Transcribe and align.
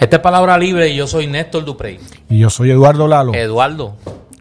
Esta 0.00 0.16
es 0.16 0.22
Palabra 0.22 0.58
Libre 0.58 0.88
y 0.88 0.96
yo 0.96 1.06
soy 1.06 1.26
Néstor 1.26 1.64
Duprey. 1.64 1.98
Y 2.28 2.38
yo 2.38 2.50
soy 2.50 2.70
Eduardo 2.70 3.08
Lalo. 3.08 3.34
Eduardo, 3.34 3.96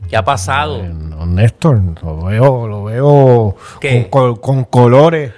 ¿qué 0.10 0.18
ha 0.18 0.24
pasado? 0.26 0.84
No, 0.84 1.26
Néstor, 1.26 1.82
lo 2.04 2.26
veo, 2.26 2.68
lo 2.68 2.84
veo 2.84 3.56
con, 3.82 4.04
col- 4.10 4.42
con 4.42 4.64
colores 4.66 5.32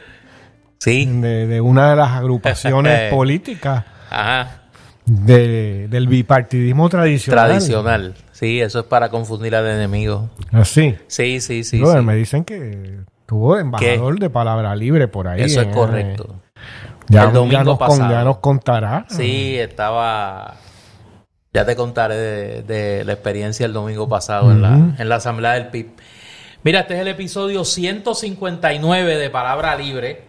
Sí. 0.79 1.05
de, 1.05 1.47
de 1.47 1.61
una 1.61 1.91
de 1.91 1.95
las 1.97 2.11
agrupaciones 2.11 3.11
políticas 3.13 3.85
Ajá. 4.09 4.61
de- 5.05 5.87
del 5.87 6.07
bipartidismo 6.07 6.89
tradicional. 6.89 7.47
Tradicional. 7.49 8.15
Sí, 8.31 8.59
eso 8.59 8.79
es 8.79 8.85
para 8.85 9.09
confundir 9.09 9.55
al 9.55 9.67
enemigo. 9.67 10.29
Así. 10.51 10.95
Sí, 11.07 11.39
sí, 11.41 11.63
sí. 11.63 11.79
Brother, 11.79 11.99
sí. 12.01 12.05
Me 12.05 12.15
dicen 12.15 12.43
que 12.43 12.99
tuvo 13.25 13.57
embajador 13.57 14.19
de 14.19 14.29
palabra 14.29 14.75
libre 14.75 15.07
por 15.07 15.27
ahí. 15.27 15.41
Eso 15.43 15.61
es 15.61 15.67
eh. 15.67 15.71
correcto. 15.71 16.35
Ya, 17.09 17.23
El 17.25 17.33
domingo 17.33 17.53
ya 17.53 17.63
nos, 17.63 17.77
pasado. 17.79 18.11
ya 18.11 18.23
nos 18.23 18.37
contará. 18.37 19.05
Sí, 19.09 19.57
estaba. 19.57 20.55
Ya 21.53 21.65
te 21.65 21.75
contaré 21.75 22.15
de, 22.15 22.61
de 22.63 23.05
la 23.05 23.13
experiencia 23.13 23.65
el 23.65 23.73
domingo 23.73 24.07
pasado 24.07 24.51
en, 24.51 24.61
la, 24.61 24.73
en 24.97 25.09
la 25.09 25.15
asamblea 25.15 25.53
del 25.53 25.67
PIB. 25.69 25.87
Mira, 26.63 26.81
este 26.81 26.95
es 26.95 26.99
el 26.99 27.07
episodio 27.07 27.63
159 27.63 29.15
de 29.17 29.29
Palabra 29.29 29.75
Libre, 29.75 30.25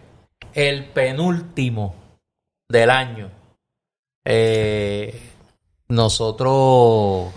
el 0.53 0.85
penúltimo 0.85 1.93
del 2.69 2.89
año. 2.89 3.29
Eh, 4.25 5.19
nosotros 5.87 7.33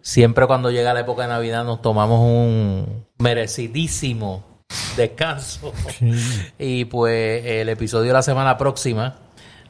siempre 0.00 0.46
cuando 0.46 0.70
llega 0.70 0.94
la 0.94 1.00
época 1.00 1.22
de 1.22 1.28
Navidad 1.28 1.64
nos 1.64 1.80
tomamos 1.82 2.20
un 2.20 3.06
merecidísimo 3.18 4.42
descanso. 4.96 5.72
Sí. 5.98 6.12
Y 6.58 6.84
pues 6.86 7.44
el 7.44 7.68
episodio 7.68 8.08
de 8.08 8.12
la 8.12 8.22
semana 8.22 8.56
próxima, 8.56 9.16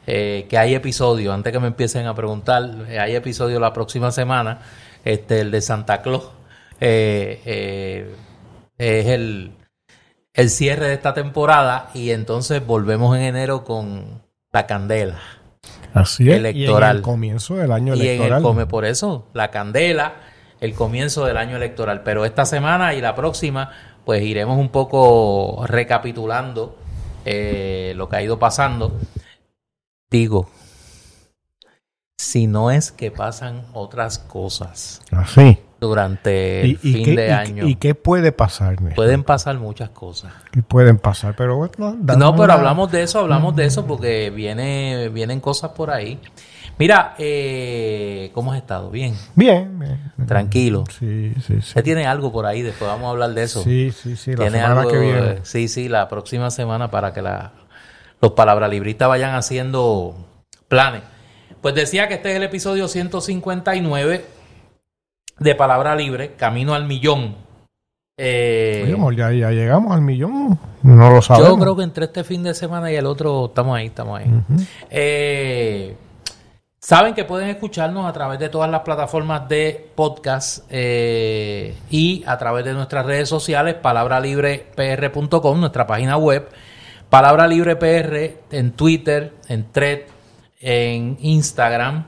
eh, 0.07 0.45
que 0.49 0.57
hay 0.57 0.75
episodio, 0.75 1.33
antes 1.33 1.51
que 1.51 1.59
me 1.59 1.67
empiecen 1.67 2.05
a 2.07 2.15
preguntar, 2.15 2.85
eh, 2.89 2.99
hay 2.99 3.15
episodio 3.15 3.59
la 3.59 3.73
próxima 3.73 4.11
semana, 4.11 4.59
este, 5.03 5.41
el 5.41 5.51
de 5.51 5.61
Santa 5.61 6.01
Claus, 6.01 6.29
eh, 6.79 7.41
eh, 7.45 8.15
es 8.77 9.05
el, 9.07 9.51
el 10.33 10.49
cierre 10.49 10.87
de 10.87 10.93
esta 10.93 11.13
temporada 11.13 11.89
y 11.93 12.11
entonces 12.11 12.65
volvemos 12.65 13.15
en 13.15 13.23
enero 13.23 13.63
con 13.63 14.21
la 14.51 14.67
candela. 14.67 15.19
Así 15.93 16.29
es. 16.29 16.37
Electoral. 16.37 16.89
Y 16.89 16.91
en 16.91 16.97
el 16.97 17.01
comienzo 17.01 17.55
del 17.55 17.71
año 17.71 17.95
Y 17.95 18.01
en 18.01 18.05
electoral. 18.07 18.37
el 18.39 18.43
come 18.43 18.65
por 18.65 18.85
eso, 18.85 19.29
la 19.33 19.49
candela, 19.49 20.13
el 20.59 20.73
comienzo 20.73 21.25
del 21.25 21.37
año 21.37 21.55
electoral. 21.55 22.03
Pero 22.03 22.25
esta 22.25 22.45
semana 22.45 22.93
y 22.93 23.01
la 23.01 23.15
próxima, 23.15 23.71
pues 24.05 24.21
iremos 24.23 24.57
un 24.57 24.69
poco 24.69 25.65
recapitulando 25.67 26.77
eh, 27.25 27.93
lo 27.95 28.07
que 28.07 28.15
ha 28.17 28.21
ido 28.21 28.37
pasando. 28.39 28.93
Digo, 30.09 30.47
si 32.17 32.47
no 32.47 32.71
es 32.71 32.91
que 32.91 33.11
pasan 33.11 33.65
otras 33.73 34.19
cosas 34.19 35.01
Así. 35.11 35.59
durante 35.79 36.61
el 36.61 36.67
¿Y, 36.67 36.71
y 36.73 36.93
fin 36.93 37.03
qué, 37.05 37.15
de 37.15 37.27
y- 37.27 37.31
año, 37.31 37.67
y 37.67 37.75
qué 37.75 37.95
puede 37.95 38.31
pasar? 38.31 38.73
Néstor? 38.81 38.95
pueden 38.95 39.23
pasar 39.23 39.57
muchas 39.59 39.89
cosas. 39.89 40.33
¿Qué 40.51 40.61
pueden 40.61 40.97
pasar? 40.97 41.35
Pero 41.35 41.57
bueno, 41.57 41.73
No, 41.99 42.31
pero 42.33 42.43
una- 42.43 42.53
hablamos 42.53 42.91
de 42.91 43.03
eso, 43.03 43.19
hablamos 43.19 43.55
de 43.55 43.65
eso 43.65 43.85
porque 43.85 44.29
viene, 44.29 45.09
vienen 45.09 45.39
cosas 45.39 45.71
por 45.71 45.91
ahí. 45.91 46.19
Mira, 46.77 47.15
eh, 47.17 48.31
¿cómo 48.33 48.51
has 48.51 48.57
estado? 48.57 48.89
Bien. 48.89 49.15
Bien, 49.35 49.79
bien. 49.79 50.11
Tranquilo. 50.27 50.83
Sí, 50.99 51.33
sí, 51.35 51.41
sí. 51.47 51.53
Usted 51.59 51.83
tiene 51.83 52.05
algo 52.05 52.31
por 52.33 52.45
ahí, 52.45 52.61
después 52.61 52.89
vamos 52.89 53.07
a 53.07 53.09
hablar 53.11 53.33
de 53.33 53.43
eso. 53.43 53.63
Sí, 53.63 53.91
sí, 53.91 54.17
sí. 54.17 54.33
La 54.35 54.49
semana 54.49 54.79
algo, 54.81 54.91
que 54.91 54.99
viene. 54.99 55.19
eh, 55.29 55.39
sí, 55.43 55.67
sí, 55.69 55.87
la 55.87 56.09
próxima 56.09 56.51
semana 56.51 56.91
para 56.91 57.13
que 57.13 57.21
la, 57.21 57.53
los 58.21 58.31
palabralibristas 58.33 59.07
vayan 59.07 59.35
haciendo 59.35 60.15
planes. 60.67 61.01
Pues 61.61 61.75
decía 61.75 62.07
que 62.09 62.15
este 62.15 62.31
es 62.31 62.35
el 62.35 62.43
episodio 62.43 62.87
159 62.89 64.25
de 65.39 65.55
Palabra 65.55 65.95
Libre, 65.95 66.33
Camino 66.35 66.73
al 66.73 66.85
Millón. 66.85 67.35
Eh, 68.17 68.95
Oye, 68.99 69.39
ya 69.39 69.51
llegamos 69.51 69.93
al 69.93 70.01
millón. 70.01 70.57
No 70.83 71.09
lo 71.09 71.21
sabemos. 71.21 71.49
yo 71.49 71.57
creo 71.57 71.75
que 71.75 71.83
entre 71.83 72.05
este 72.05 72.23
fin 72.23 72.43
de 72.43 72.53
semana 72.53 72.91
y 72.91 72.95
el 72.95 73.05
otro 73.05 73.47
estamos 73.47 73.75
ahí, 73.77 73.87
estamos 73.87 74.19
ahí. 74.19 74.27
Eh, 74.89 75.95
Saben 76.85 77.15
que 77.15 77.25
pueden 77.25 77.49
escucharnos 77.49 78.07
a 78.07 78.13
través 78.13 78.37
de 78.37 78.47
todas 78.47 78.69
las 78.69 78.81
plataformas 78.81 79.49
de 79.49 79.89
podcast 79.95 80.67
eh, 80.69 81.75
y 81.89 82.23
a 82.27 82.37
través 82.37 82.63
de 82.63 82.73
nuestras 82.73 83.07
redes 83.07 83.27
sociales, 83.27 83.73
palabralibrepr.com, 83.73 85.59
nuestra 85.59 85.87
página 85.87 86.15
web, 86.17 86.47
Palabra 87.09 87.47
Libre 87.47 87.75
PR 87.75 88.37
en 88.51 88.73
Twitter, 88.73 89.33
en 89.47 89.71
Thread, 89.71 90.01
en 90.59 91.17
Instagram, 91.21 92.05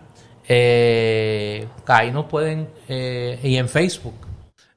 eh, 0.47 1.67
ahí 1.87 2.11
nos 2.11 2.27
pueden, 2.27 2.69
eh, 2.87 3.39
y 3.41 3.57
en 3.57 3.69
Facebook, 3.69 4.27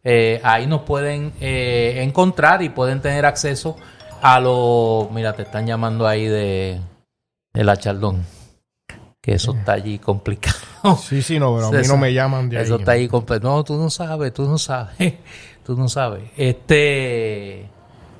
eh, 0.02 0.40
ahí 0.42 0.66
nos 0.66 0.80
pueden 0.80 1.34
eh, 1.42 1.96
encontrar 1.98 2.62
y 2.62 2.70
pueden 2.70 3.02
tener 3.02 3.26
acceso 3.26 3.76
a 4.22 4.40
los, 4.40 5.10
mira, 5.10 5.34
te 5.34 5.42
están 5.42 5.66
llamando 5.66 6.06
ahí 6.06 6.24
de, 6.24 6.80
de 7.52 7.64
la 7.64 7.76
Chaldón, 7.76 8.24
que 9.20 9.34
eso 9.34 9.54
está 9.54 9.72
allí 9.72 9.98
complicado. 9.98 10.56
Sí, 10.96 11.20
sí, 11.20 11.38
no, 11.38 11.54
pero 11.54 11.66
a 11.66 11.70
mí 11.72 11.86
no 11.86 11.98
me 11.98 12.12
llaman 12.12 12.48
de 12.48 12.56
ahí. 12.56 12.64
Eso 12.64 12.76
está 12.76 12.92
ahí 12.92 13.06
completo. 13.06 13.48
No, 13.48 13.62
tú 13.64 13.76
no 13.76 13.90
sabes, 13.90 14.32
tú 14.32 14.44
no 14.44 14.56
sabes. 14.56 15.14
tú 15.64 15.76
no 15.76 15.88
sabes. 15.88 16.30
Este. 16.36 17.68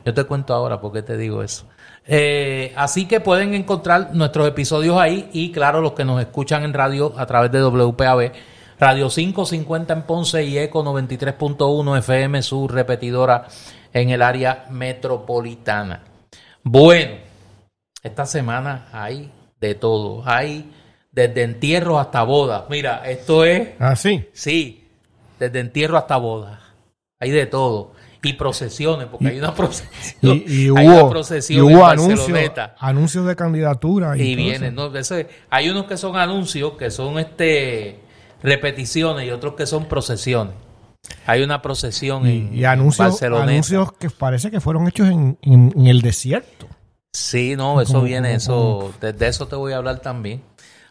Yo 0.05 0.15
te 0.15 0.25
cuento 0.25 0.55
ahora 0.55 0.81
por 0.81 0.93
qué 0.93 1.03
te 1.03 1.17
digo 1.17 1.43
eso. 1.43 1.67
Eh, 2.07 2.73
así 2.77 3.07
que 3.07 3.21
pueden 3.21 3.55
encontrar 3.55 4.15
nuestros 4.15 4.49
episodios 4.49 4.99
ahí 4.99 5.31
y, 5.33 5.53
claro, 5.53 5.81
los 5.81 5.93
que 5.93 6.05
nos 6.05 6.21
escuchan 6.21 6.65
en 6.65 6.75
radio 6.75 7.15
a 7.17 7.25
través 7.27 7.53
de 7.53 7.63
WPAB, 7.63 8.33
Radio 8.79 9.09
550 9.09 9.93
en 9.93 10.03
Ponce 10.03 10.43
y 10.43 10.59
Eco 10.59 10.83
93.1 10.83 11.99
FM, 11.99 12.43
su 12.43 12.67
repetidora 12.67 13.47
en 13.93 14.11
el 14.11 14.23
área 14.23 14.67
metropolitana. 14.71 16.03
Bueno, 16.63 17.17
esta 18.03 18.27
semana 18.27 18.89
hay 18.93 19.31
de 19.61 19.75
todo. 19.75 20.23
Hay 20.25 20.73
desde 21.29 21.43
entierros 21.43 22.01
hasta 22.01 22.23
bodas. 22.23 22.65
Mira, 22.69 23.03
esto 23.09 23.45
es 23.45 23.71
Ah, 23.79 23.97
sí. 23.97 24.25
Sí, 24.33 24.85
desde 25.39 25.61
entierro 25.61 25.97
hasta 25.97 26.17
boda. 26.17 26.61
Hay 27.21 27.31
de 27.31 27.47
todo. 27.47 27.93
Y 28.23 28.35
procesiones, 28.35 29.07
porque 29.11 29.29
hay 29.29 29.39
una 29.39 29.55
procesión. 29.55 30.43
Y, 30.47 30.53
y 30.53 30.63
hay 30.77 30.87
una 30.87 31.03
hubo, 31.05 31.11
procesión 31.11 31.59
y 31.59 31.75
hubo 31.75 31.87
anuncios, 31.87 32.29
anuncios 32.79 33.27
de 33.27 33.35
candidatura. 33.37 34.17
Y 34.17 34.35
vienen, 34.35 34.75
¿no? 34.75 34.91
Hay 35.49 35.71
unos 35.71 35.85
que 35.87 35.97
son 35.97 36.17
anuncios, 36.17 36.73
que 36.75 36.91
son 36.91 37.19
este 37.19 37.99
repeticiones, 38.43 39.27
y 39.27 39.31
otros 39.31 39.55
que 39.55 39.67
son 39.67 39.87
procesiones. 39.87 40.55
Hay 41.27 41.43
una 41.43 41.63
procesión 41.63 42.27
en, 42.27 42.55
Y, 42.55 42.65
anuncios, 42.65 43.23
anuncios 43.23 43.93
que 43.95 44.11
parece 44.11 44.51
que 44.51 44.61
fueron 44.61 44.87
hechos 44.87 45.09
en, 45.09 45.39
en- 45.43 45.73
en 45.75 45.87
el 45.87 46.03
desierto. 46.03 46.67
Sí, 47.13 47.57
no, 47.57 47.81
eso 47.81 47.95
Como- 47.95 48.05
viene, 48.05 48.29
como- 48.29 48.37
eso, 48.37 48.93
de, 49.01 49.13
de 49.15 49.27
eso 49.29 49.49
te 49.49 49.57
voy 49.57 49.73
a 49.73 49.79
hablar 49.79 50.01
también. 50.01 50.43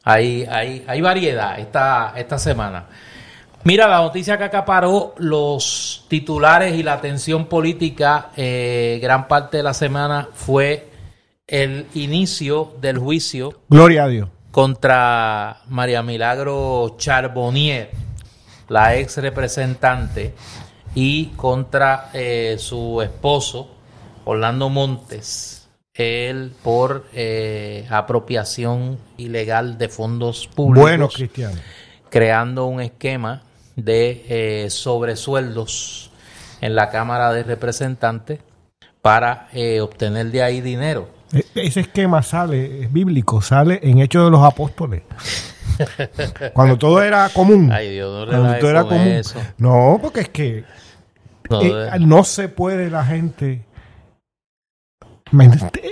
Hay, 0.04 0.46
hay, 0.50 0.84
hay 0.88 1.02
variedad 1.02 1.60
esta, 1.60 2.14
esta 2.16 2.38
semana. 2.38 2.86
Mira, 3.64 3.88
la 3.88 3.98
noticia 3.98 4.38
que 4.38 4.46
acaparó 4.46 5.14
los 5.18 6.06
titulares 6.08 6.76
y 6.76 6.84
la 6.84 6.94
atención 6.94 7.48
política 7.48 8.30
eh, 8.38 9.00
gran 9.02 9.28
parte 9.28 9.58
de 9.58 9.64
la 9.64 9.74
semana 9.74 10.30
fue 10.34 10.88
el 11.46 11.88
inicio 11.96 12.74
del 12.80 13.00
juicio 13.00 13.62
Gloria 13.68 14.06
a 14.06 14.07
Dios. 14.07 14.30
contra 14.51 15.62
María 15.68 16.02
Milagro 16.02 16.95
Charbonnier, 16.98 17.90
la 18.69 18.95
ex 18.95 19.18
representante, 19.18 20.34
y 20.95 21.25
contra 21.36 22.12
eh, 22.13 22.56
su 22.57 23.02
esposo, 23.02 23.75
Orlando 24.25 24.69
Montes, 24.69 25.58
él 26.00 26.54
por 26.63 27.06
eh, 27.13 27.86
apropiación 27.90 28.98
ilegal 29.18 29.78
de 29.78 29.90
fondos 29.90 30.48
públicos, 30.48 30.81
Bueno, 30.90 31.07
Cristiano. 31.10 31.56
creando 32.10 32.66
un 32.68 32.81
esquema 32.81 33.44
de 33.75 34.25
eh, 34.30 34.69
sobresueldos 34.69 36.12
en 36.62 36.75
la 36.75 36.90
Cámara 36.90 37.31
de 37.34 37.44
Representantes 37.44 38.40
para 39.01 39.48
eh, 39.54 39.80
obtener 39.81 40.31
de 40.31 40.44
ahí 40.44 40.62
dinero. 40.62 41.10
E- 41.34 41.46
Ese 41.56 41.81
esquema 41.81 42.22
sale, 42.24 42.84
es 42.84 42.92
bíblico, 42.94 43.42
sale 43.42 43.80
en 43.84 44.00
Hechos 44.00 44.25
de 44.25 44.31
los 44.31 44.44
Apóstoles. 44.44 45.04
Cuando 46.54 46.78
todo 46.78 47.02
era 47.02 47.30
común. 47.30 47.72
Ay, 47.72 47.92
Dios, 47.92 48.28
no 48.28 48.31
cuando 48.42 48.60
todo 48.60 48.69
era 48.69 48.84
común. 48.84 49.07
eso. 49.07 49.40
No, 49.57 49.98
porque 50.02 50.22
es 50.22 50.30
que 50.30 50.63
No, 51.50 51.62
eh, 51.62 51.92
no 52.00 52.24
se 52.24 52.50
puede 52.50 52.90
la 52.90 53.06
gente 53.06 53.62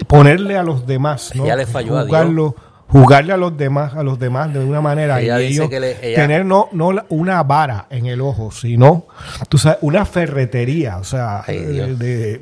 ponerle 0.08 0.58
a 0.58 0.64
los 0.64 0.86
demás, 0.88 1.32
¿no? 1.36 1.46
Ella 1.46 1.56
le 1.56 1.66
falló 1.66 1.98
a 1.98 2.04
Dios. 2.06 2.08
Jugarlo- 2.18 2.56
Jugarle 2.90 3.34
a 3.34 3.38
los 3.38 3.58
demás, 3.58 3.96
a 3.96 4.02
los 4.04 4.18
demás 4.18 4.54
de 4.54 4.64
una 4.64 4.80
manera 4.80 5.20
Ella 5.20 5.42
y 5.42 5.48
ellos 5.48 5.70
que 5.70 5.78
le- 5.82 5.98
ella- 6.02 6.22
tener 6.22 6.46
no, 6.46 6.70
no 6.72 6.92
una 7.10 7.44
vara 7.44 7.86
en 7.90 8.06
el 8.06 8.22
ojo, 8.22 8.50
sino 8.50 9.08
tú 9.50 9.58
sabes, 9.58 9.80
una 9.82 10.06
ferretería, 10.06 10.96
o 10.98 11.04
sea, 11.04 11.44
Ay, 11.46 11.58
eh, 11.58 11.96
de, 11.98 12.42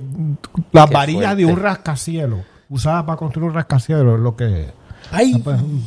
las 0.72 0.86
Qué 0.88 0.94
varillas 0.94 1.36
de 1.36 1.46
un 1.46 1.60
rascacielos, 1.60 2.42
usadas 2.70 3.06
para 3.06 3.18
construir 3.18 3.50
un 3.50 3.56
rascacielos, 3.56 4.14
es 4.18 4.20
lo 4.22 4.36
que 4.36 4.68
Ay, 5.12 5.44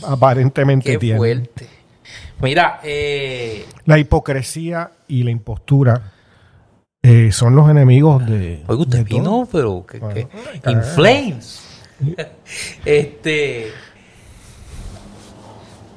aparentemente 0.08 0.90
qué 0.90 0.98
tiene. 0.98 1.18
fuerte. 1.18 1.68
Mira, 2.40 2.80
eh, 2.82 3.64
La 3.84 3.96
hipocresía 3.98 4.90
y 5.06 5.22
la 5.22 5.30
impostura 5.30 6.02
eh, 7.08 7.32
son 7.32 7.54
los 7.56 7.68
enemigos 7.70 8.24
de. 8.26 8.62
oiga, 8.66 8.82
usted 8.82 8.98
de 8.98 9.04
vino, 9.04 9.24
todo. 9.24 9.46
pero 9.46 9.86
que, 9.86 9.98
Bueno, 9.98 10.14
que- 10.62 10.70
in 10.70 10.82
flames. 10.82 11.64
este, 12.84 13.72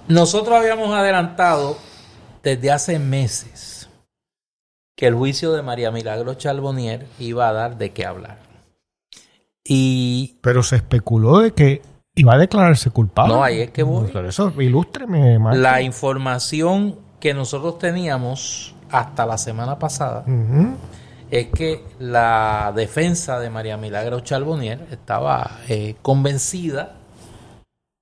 nosotros 0.08 0.56
habíamos 0.58 0.90
adelantado 0.94 1.78
desde 2.44 2.72
hace 2.72 3.00
meses 3.00 3.90
que 4.98 5.08
el 5.08 5.16
juicio 5.16 5.52
de 5.54 5.62
María 5.62 5.92
Milagro 5.92 6.34
Charbonnier 6.36 7.08
iba 7.20 7.48
a 7.50 7.54
dar 7.54 7.78
de 7.78 7.92
qué 7.92 8.06
hablar. 8.06 8.38
Y 9.64 10.38
Pero 10.42 10.64
se 10.64 10.76
especuló 10.78 11.40
de 11.40 11.52
que 11.54 11.82
iba 12.16 12.34
a 12.34 12.38
declararse 12.38 12.90
culpable. 12.90 13.34
No, 13.34 13.44
ahí 13.44 13.62
es 13.62 13.72
que 13.72 13.84
voy. 13.84 14.10
Por 14.10 14.26
eso, 14.26 14.52
ilústreme, 14.62 15.38
maestro. 15.40 15.62
la 15.62 15.82
información 15.82 16.98
que 17.20 17.34
nosotros 17.34 17.78
teníamos 17.80 18.74
hasta 18.90 19.26
la 19.26 19.38
semana 19.38 19.78
pasada 19.80 20.26
Ujú. 20.28 20.76
Es 21.32 21.48
que 21.48 21.84
la 22.00 22.72
defensa 22.76 23.40
de 23.40 23.50
María 23.50 23.78
Milagro 23.78 24.20
Charbonnier 24.20 24.86
estaba 24.92 25.60
eh, 25.70 25.96
convencida, 26.02 26.98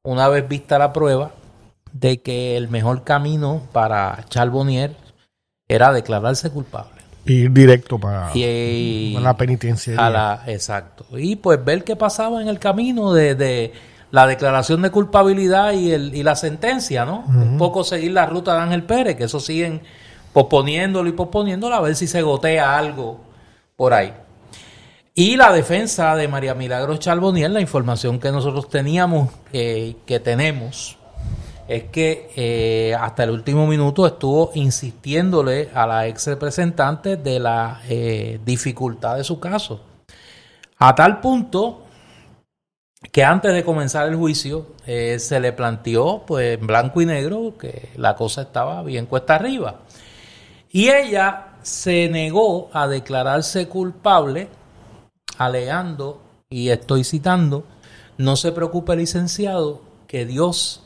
una 0.04 0.28
vez 0.28 0.48
vista 0.48 0.78
la 0.80 0.92
prueba, 0.92 1.32
de 1.94 2.22
que 2.22 2.58
el 2.58 2.70
mejor 2.70 3.04
camino 3.04 3.62
para 3.72 4.26
Charbonnier 4.30 4.96
era 5.68 5.92
declararse 5.94 6.50
culpable. 6.50 7.00
Ir 7.26 7.52
directo 7.52 8.00
para, 8.00 8.32
Y, 8.34 9.16
la 9.22 9.36
penitenciaría. 9.38 10.04
a 10.06 10.10
la- 10.10 10.44
exacto. 10.48 11.06
Y 11.18 11.36
pues 11.36 11.64
ver 11.64 11.84
qué 11.84 11.96
pasaba 11.96 12.42
en 12.42 12.48
el 12.48 12.58
camino 12.60 13.14
de, 13.14 13.36
de 13.36 13.74
la 14.10 14.26
declaración 14.26 14.82
de 14.82 14.90
culpabilidad 14.90 15.74
y, 15.74 15.92
el, 15.92 16.16
y 16.16 16.24
la 16.24 16.36
sentencia, 16.36 17.06
¿no? 17.06 17.26
Un 17.28 17.58
poco 17.60 17.84
seguir 17.84 18.14
la 18.14 18.26
ruta 18.26 18.56
de 18.56 18.62
Ángel 18.62 18.84
Pérez, 18.84 19.16
que 19.16 19.26
eso 19.26 19.40
siguen 19.40 19.82
posponiéndolo 20.34 21.10
y 21.10 21.14
posponiéndolo 21.14 21.76
a 21.76 21.82
ver 21.82 21.96
si 21.96 22.08
se 22.08 22.22
gotea 22.22 22.78
algo 22.78 23.20
por 23.76 23.94
ahí. 23.94 24.14
Y 25.16 25.36
la 25.36 25.52
defensa 25.52 26.16
de 26.16 26.28
María 26.28 26.54
Milagros 26.56 27.00
Charbonnier, 27.00 27.52
la 27.52 27.62
información 27.62 28.20
que 28.20 28.32
nosotros 28.32 28.70
teníamos, 28.70 29.30
eh, 29.52 29.96
que 30.06 30.20
tenemos, 30.20 31.00
es 31.70 31.84
que 31.86 32.32
eh, 32.36 32.96
hasta 33.00 33.24
el 33.24 33.30
último 33.30 33.68
minuto 33.68 34.08
estuvo 34.08 34.50
insistiéndole 34.56 35.70
a 35.72 35.86
la 35.86 36.08
ex 36.08 36.26
representante 36.26 37.16
de 37.16 37.40
la 37.40 37.82
eh, 37.88 38.40
dificultad 38.44 39.18
de 39.18 39.24
su 39.24 39.40
caso. 39.40 39.80
A 40.80 40.96
tal 40.96 41.20
punto 41.20 41.84
que 43.12 43.24
antes 43.24 43.54
de 43.54 43.64
comenzar 43.64 44.08
el 44.08 44.16
juicio 44.16 44.66
eh, 44.88 45.20
se 45.20 45.40
le 45.40 45.54
planteó 45.54 46.24
pues 46.26 46.58
en 46.58 46.66
blanco 46.66 47.02
y 47.02 47.06
negro 47.06 47.54
que 47.60 47.90
la 47.98 48.16
cosa 48.16 48.42
estaba 48.42 48.82
bien 48.82 49.06
cuesta 49.06 49.36
arriba. 49.36 49.82
Y 50.72 50.90
ella 50.90 51.54
se 51.62 52.10
negó 52.10 52.70
a 52.74 52.88
declararse 52.88 53.68
culpable 53.68 54.50
alegando, 55.38 56.22
y 56.50 56.70
estoy 56.70 57.04
citando, 57.04 57.64
no 58.18 58.36
se 58.36 58.52
preocupe 58.52 58.96
licenciado, 58.96 59.82
que 60.08 60.26
Dios 60.26 60.84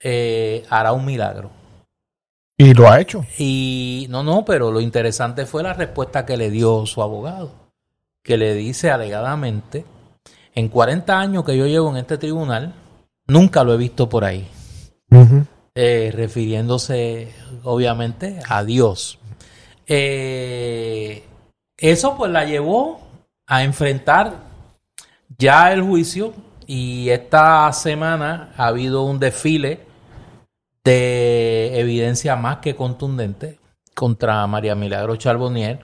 eh, 0.00 0.64
hará 0.70 0.92
un 0.92 1.04
milagro. 1.04 1.50
Y 2.56 2.74
lo 2.74 2.88
ha 2.88 3.00
hecho. 3.00 3.24
Y 3.38 4.06
no, 4.10 4.22
no, 4.22 4.44
pero 4.44 4.70
lo 4.70 4.80
interesante 4.80 5.46
fue 5.46 5.62
la 5.62 5.74
respuesta 5.74 6.26
que 6.26 6.36
le 6.36 6.50
dio 6.50 6.86
su 6.86 7.02
abogado, 7.02 7.52
que 8.22 8.36
le 8.36 8.54
dice 8.54 8.90
alegadamente, 8.90 9.84
en 10.54 10.68
40 10.68 11.18
años 11.18 11.44
que 11.44 11.56
yo 11.56 11.66
llevo 11.66 11.90
en 11.90 11.98
este 11.98 12.18
tribunal, 12.18 12.74
nunca 13.26 13.64
lo 13.64 13.74
he 13.74 13.76
visto 13.76 14.08
por 14.08 14.24
ahí. 14.24 14.48
Eh, 15.80 16.10
refiriéndose 16.12 17.32
obviamente 17.62 18.40
a 18.48 18.64
Dios. 18.64 19.20
Eh, 19.86 21.22
eso 21.76 22.16
pues 22.16 22.32
la 22.32 22.44
llevó 22.44 23.00
a 23.46 23.62
enfrentar 23.62 24.38
ya 25.38 25.72
el 25.72 25.82
juicio 25.82 26.34
y 26.66 27.10
esta 27.10 27.72
semana 27.72 28.52
ha 28.56 28.66
habido 28.66 29.04
un 29.04 29.20
desfile 29.20 29.86
de 30.82 31.78
evidencia 31.78 32.34
más 32.34 32.56
que 32.58 32.74
contundente 32.74 33.60
contra 33.94 34.44
María 34.48 34.74
Milagro 34.74 35.14
Charbonnier. 35.14 35.78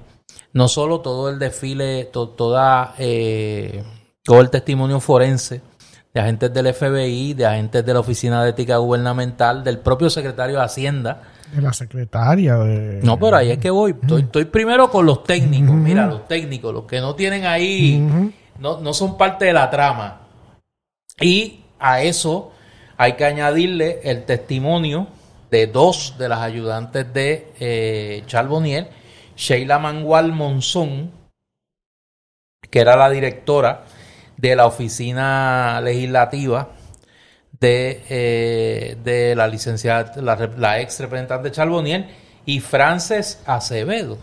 No 0.53 0.67
solo 0.67 1.03
todo 1.03 1.29
el 1.29 1.39
desfile, 1.39 2.07
to- 2.07 2.31
toda, 2.31 2.95
eh, 2.99 3.85
todo 4.25 4.41
el 4.41 4.51
testimonio 4.51 4.99
forense 4.99 5.61
de 6.15 6.21
agentes 6.21 6.55
del 6.55 6.73
FBI, 6.73 7.35
de 7.35 7.45
agentes 7.45 7.85
de 7.85 7.93
la 7.93 7.99
Oficina 7.99 8.45
de 8.45 8.51
Ética 8.51 8.77
Gubernamental, 8.77 9.65
del 9.65 9.79
propio 9.79 10.09
secretario 10.09 10.59
de 10.59 10.63
Hacienda. 10.63 11.23
De 11.53 11.61
la 11.61 11.73
secretaria. 11.73 12.55
De... 12.55 13.01
No, 13.03 13.19
pero 13.19 13.37
ahí 13.37 13.51
es 13.51 13.59
que 13.59 13.69
voy. 13.69 13.97
Estoy, 14.01 14.23
estoy 14.23 14.45
primero 14.45 14.89
con 14.91 15.07
los 15.07 15.25
técnicos. 15.25 15.75
Mira, 15.75 16.07
los 16.07 16.29
técnicos, 16.29 16.73
los 16.73 16.85
que 16.85 17.01
no 17.01 17.17
tienen 17.17 17.45
ahí, 17.47 17.99
no, 18.61 18.81
no 18.81 18.95
son 18.95 19.19
parte 19.19 19.47
de 19.47 19.53
la 19.53 19.69
trama. 19.69 20.21
Y 21.21 21.65
a 21.81 22.03
eso 22.03 22.53
hay 22.97 23.15
que 23.15 23.25
añadirle 23.25 24.01
el 24.05 24.25
testimonio 24.25 25.09
de 25.51 25.67
dos 25.67 26.15
de 26.17 26.29
las 26.29 26.41
ayudantes 26.41 27.13
de 27.13 27.53
eh, 27.59 28.23
Charbonnier, 28.27 28.89
Sheila 29.37 29.81
Mangual 29.81 30.33
Monzón, 30.33 31.11
que 32.71 32.79
era 32.79 32.97
la 32.97 33.11
directora 33.11 33.85
de 34.37 34.57
la 34.57 34.67
oficina 34.67 35.81
legislativa 35.83 36.69
de, 37.61 38.03
eh, 38.09 38.97
de 39.03 39.35
la 39.37 39.47
licenciada, 39.47 40.21
la, 40.21 40.37
la 40.59 40.81
ex 40.81 41.01
representante 41.01 41.51
Charbonnier, 41.51 42.07
y 42.47 42.61
Frances 42.61 43.41
Acevedo, 43.47 44.19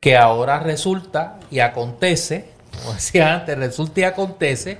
que 0.00 0.16
ahora 0.16 0.58
resulta 0.58 1.38
y 1.50 1.60
acontece, 1.60 2.50
como 2.78 2.94
decía 2.94 3.34
antes, 3.34 3.56
resulta 3.56 4.00
y 4.00 4.04
acontece 4.04 4.78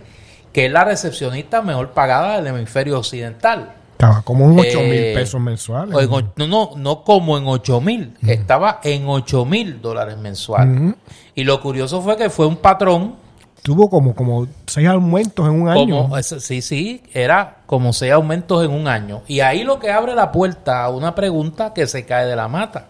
que 0.52 0.66
es 0.66 0.72
la 0.72 0.84
recepcionista 0.84 1.62
mejor 1.62 1.92
pagada 1.92 2.36
del 2.36 2.48
hemisferio 2.48 2.98
occidental. 2.98 3.72
Estaba 3.92 4.20
como 4.22 4.50
en 4.50 4.58
8 4.58 4.80
mil 4.80 4.92
Eh, 4.92 5.12
pesos 5.14 5.40
mensuales. 5.40 5.96
En 5.96 6.10
no, 6.10 6.46
no, 6.46 6.70
no 6.76 7.04
como 7.04 7.38
en 7.38 7.46
8 7.46 7.80
mil, 7.80 8.14
estaba 8.26 8.80
en 8.82 9.06
8 9.06 9.44
mil 9.46 9.80
dólares 9.80 10.18
mensuales. 10.18 10.94
Y 11.34 11.44
lo 11.44 11.60
curioso 11.62 12.02
fue 12.02 12.16
que 12.16 12.28
fue 12.28 12.46
un 12.46 12.56
patrón 12.56 13.14
Tuvo 13.62 13.88
como, 13.88 14.14
como 14.14 14.48
seis 14.66 14.88
aumentos 14.88 15.46
en 15.46 15.62
un 15.62 15.68
año. 15.68 16.02
Como, 16.02 16.22
sí, 16.22 16.62
sí, 16.62 17.02
era 17.12 17.58
como 17.66 17.92
seis 17.92 18.12
aumentos 18.12 18.64
en 18.64 18.72
un 18.72 18.88
año. 18.88 19.22
Y 19.28 19.40
ahí 19.40 19.62
lo 19.62 19.78
que 19.78 19.90
abre 19.90 20.14
la 20.14 20.32
puerta 20.32 20.84
a 20.84 20.90
una 20.90 21.14
pregunta 21.14 21.72
que 21.72 21.86
se 21.86 22.04
cae 22.04 22.26
de 22.26 22.34
la 22.34 22.48
mata. 22.48 22.88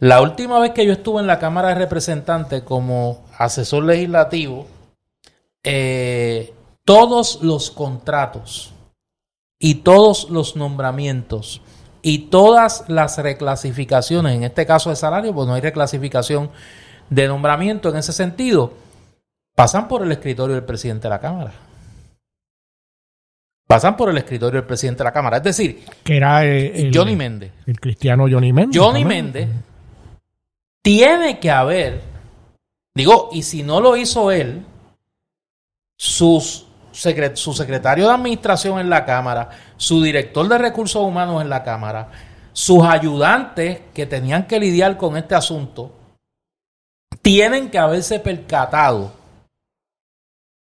La 0.00 0.20
última 0.20 0.60
vez 0.60 0.72
que 0.72 0.86
yo 0.86 0.92
estuve 0.92 1.20
en 1.20 1.26
la 1.26 1.38
Cámara 1.38 1.70
de 1.70 1.74
Representantes 1.74 2.62
como 2.62 3.24
asesor 3.36 3.84
legislativo, 3.84 4.66
eh, 5.64 6.54
todos 6.84 7.40
los 7.42 7.70
contratos 7.70 8.72
y 9.58 9.76
todos 9.76 10.30
los 10.30 10.56
nombramientos 10.56 11.62
y 12.00 12.30
todas 12.30 12.84
las 12.88 13.18
reclasificaciones, 13.18 14.36
en 14.36 14.44
este 14.44 14.66
caso 14.66 14.90
de 14.90 14.96
salario, 14.96 15.34
pues 15.34 15.48
no 15.48 15.54
hay 15.54 15.60
reclasificación 15.62 16.50
de 17.10 17.26
nombramiento 17.26 17.88
en 17.88 17.96
ese 17.96 18.12
sentido, 18.12 18.72
pasan 19.58 19.88
por 19.88 20.04
el 20.04 20.12
escritorio 20.12 20.54
del 20.54 20.64
presidente 20.64 21.02
de 21.02 21.10
la 21.10 21.18
Cámara. 21.18 21.52
Pasan 23.66 23.96
por 23.96 24.08
el 24.08 24.16
escritorio 24.18 24.60
del 24.60 24.68
presidente 24.68 24.98
de 24.98 25.04
la 25.04 25.12
Cámara. 25.12 25.38
Es 25.38 25.42
decir, 25.42 25.84
que 26.04 26.16
era 26.16 26.44
eh, 26.46 26.80
el, 26.80 26.96
Johnny 26.96 27.16
Méndez. 27.16 27.50
el 27.66 27.80
cristiano 27.80 28.26
Johnny 28.30 28.52
Méndez. 28.52 28.80
Johnny. 28.80 29.04
Méndez 29.04 29.48
tiene 30.80 31.40
que 31.40 31.50
haber, 31.50 32.00
digo, 32.94 33.30
y 33.32 33.42
si 33.42 33.64
no 33.64 33.80
lo 33.80 33.96
hizo 33.96 34.30
él, 34.30 34.64
sus 35.98 36.66
secre- 36.92 37.34
su 37.34 37.52
secretario 37.52 38.06
de 38.06 38.14
administración 38.14 38.78
en 38.78 38.88
la 38.88 39.04
Cámara, 39.04 39.50
su 39.76 40.00
director 40.00 40.48
de 40.48 40.56
recursos 40.56 41.02
humanos 41.02 41.42
en 41.42 41.50
la 41.50 41.64
Cámara, 41.64 42.08
sus 42.52 42.84
ayudantes 42.84 43.80
que 43.92 44.06
tenían 44.06 44.46
que 44.46 44.60
lidiar 44.60 44.96
con 44.96 45.16
este 45.16 45.34
asunto, 45.34 45.92
tienen 47.22 47.70
que 47.70 47.78
haberse 47.78 48.20
percatado, 48.20 49.17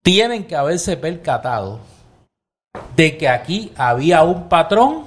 tienen 0.02 0.44
que 0.44 0.56
haberse 0.56 0.96
percatado 0.96 1.80
de 2.96 3.16
que 3.16 3.28
aquí 3.28 3.72
había 3.76 4.22
un 4.22 4.48
patrón 4.48 5.04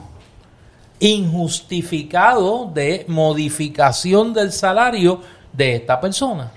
injustificado 0.99 2.71
de 2.73 3.05
modificación 3.07 4.33
del 4.33 4.51
salario 4.51 5.21
de 5.51 5.75
esta 5.75 5.99
persona, 5.99 6.51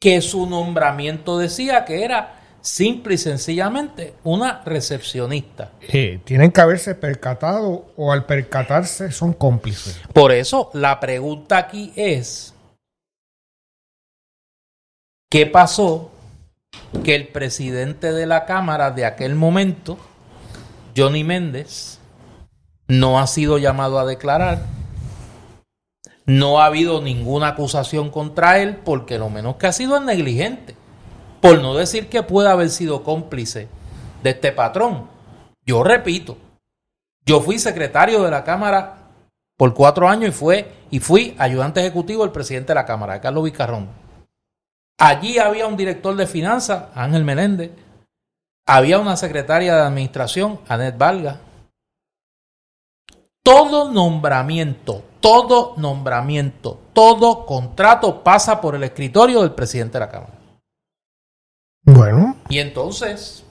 que 0.00 0.20
su 0.20 0.46
nombramiento 0.46 1.38
decía 1.38 1.84
que 1.84 2.04
era 2.04 2.34
simple 2.60 3.14
y 3.14 3.18
sencillamente 3.18 4.14
una 4.24 4.62
recepcionista. 4.64 5.70
Eh, 5.82 6.20
tienen 6.24 6.50
que 6.50 6.60
haberse 6.60 6.96
percatado 6.96 7.86
o 7.96 8.12
al 8.12 8.26
percatarse 8.26 9.12
son 9.12 9.32
cómplices. 9.32 10.00
Por 10.12 10.32
eso 10.32 10.70
la 10.74 10.98
pregunta 10.98 11.58
aquí 11.58 11.92
es, 11.94 12.52
¿qué 15.30 15.46
pasó 15.46 16.10
que 17.04 17.14
el 17.14 17.28
presidente 17.28 18.12
de 18.12 18.26
la 18.26 18.44
Cámara 18.44 18.90
de 18.90 19.04
aquel 19.04 19.34
momento, 19.34 19.98
Johnny 20.96 21.24
Méndez, 21.24 21.98
no 22.88 23.18
ha 23.18 23.26
sido 23.26 23.58
llamado 23.58 23.98
a 23.98 24.06
declarar. 24.06 24.62
No 26.24 26.60
ha 26.60 26.66
habido 26.66 27.00
ninguna 27.00 27.48
acusación 27.48 28.10
contra 28.10 28.58
él 28.58 28.76
porque 28.84 29.18
lo 29.18 29.30
menos 29.30 29.56
que 29.56 29.66
ha 29.66 29.72
sido 29.72 29.96
es 29.96 30.02
negligente. 30.02 30.74
Por 31.40 31.60
no 31.60 31.74
decir 31.74 32.08
que 32.08 32.22
pueda 32.22 32.52
haber 32.52 32.70
sido 32.70 33.04
cómplice 33.04 33.68
de 34.22 34.30
este 34.30 34.52
patrón. 34.52 35.08
Yo 35.64 35.84
repito, 35.84 36.36
yo 37.24 37.40
fui 37.40 37.58
secretario 37.58 38.22
de 38.22 38.30
la 38.30 38.44
Cámara 38.44 38.98
por 39.56 39.74
cuatro 39.74 40.08
años 40.08 40.30
y, 40.30 40.32
fue, 40.32 40.72
y 40.90 41.00
fui 41.00 41.34
ayudante 41.38 41.80
ejecutivo 41.80 42.22
del 42.22 42.32
presidente 42.32 42.68
de 42.68 42.76
la 42.76 42.86
Cámara, 42.86 43.20
Carlos 43.20 43.44
Vicarrón. 43.44 43.88
Allí 44.98 45.38
había 45.38 45.66
un 45.66 45.76
director 45.76 46.16
de 46.16 46.26
finanzas, 46.26 46.86
Ángel 46.94 47.24
Meléndez. 47.24 47.72
Había 48.66 48.98
una 48.98 49.16
secretaria 49.16 49.76
de 49.76 49.82
administración, 49.82 50.60
Anet 50.68 50.96
Valga. 50.96 51.40
Todo 53.44 53.92
nombramiento, 53.92 55.04
todo 55.20 55.74
nombramiento, 55.76 56.80
todo 56.92 57.46
contrato 57.46 58.24
pasa 58.24 58.60
por 58.60 58.74
el 58.74 58.82
escritorio 58.82 59.42
del 59.42 59.52
presidente 59.52 59.94
de 59.94 60.00
la 60.00 60.10
Cámara. 60.10 60.32
Bueno. 61.84 62.36
Y 62.48 62.58
entonces, 62.58 63.44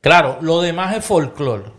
claro, 0.00 0.38
lo 0.40 0.62
demás 0.62 0.96
es 0.96 1.04
folclore. 1.04 1.72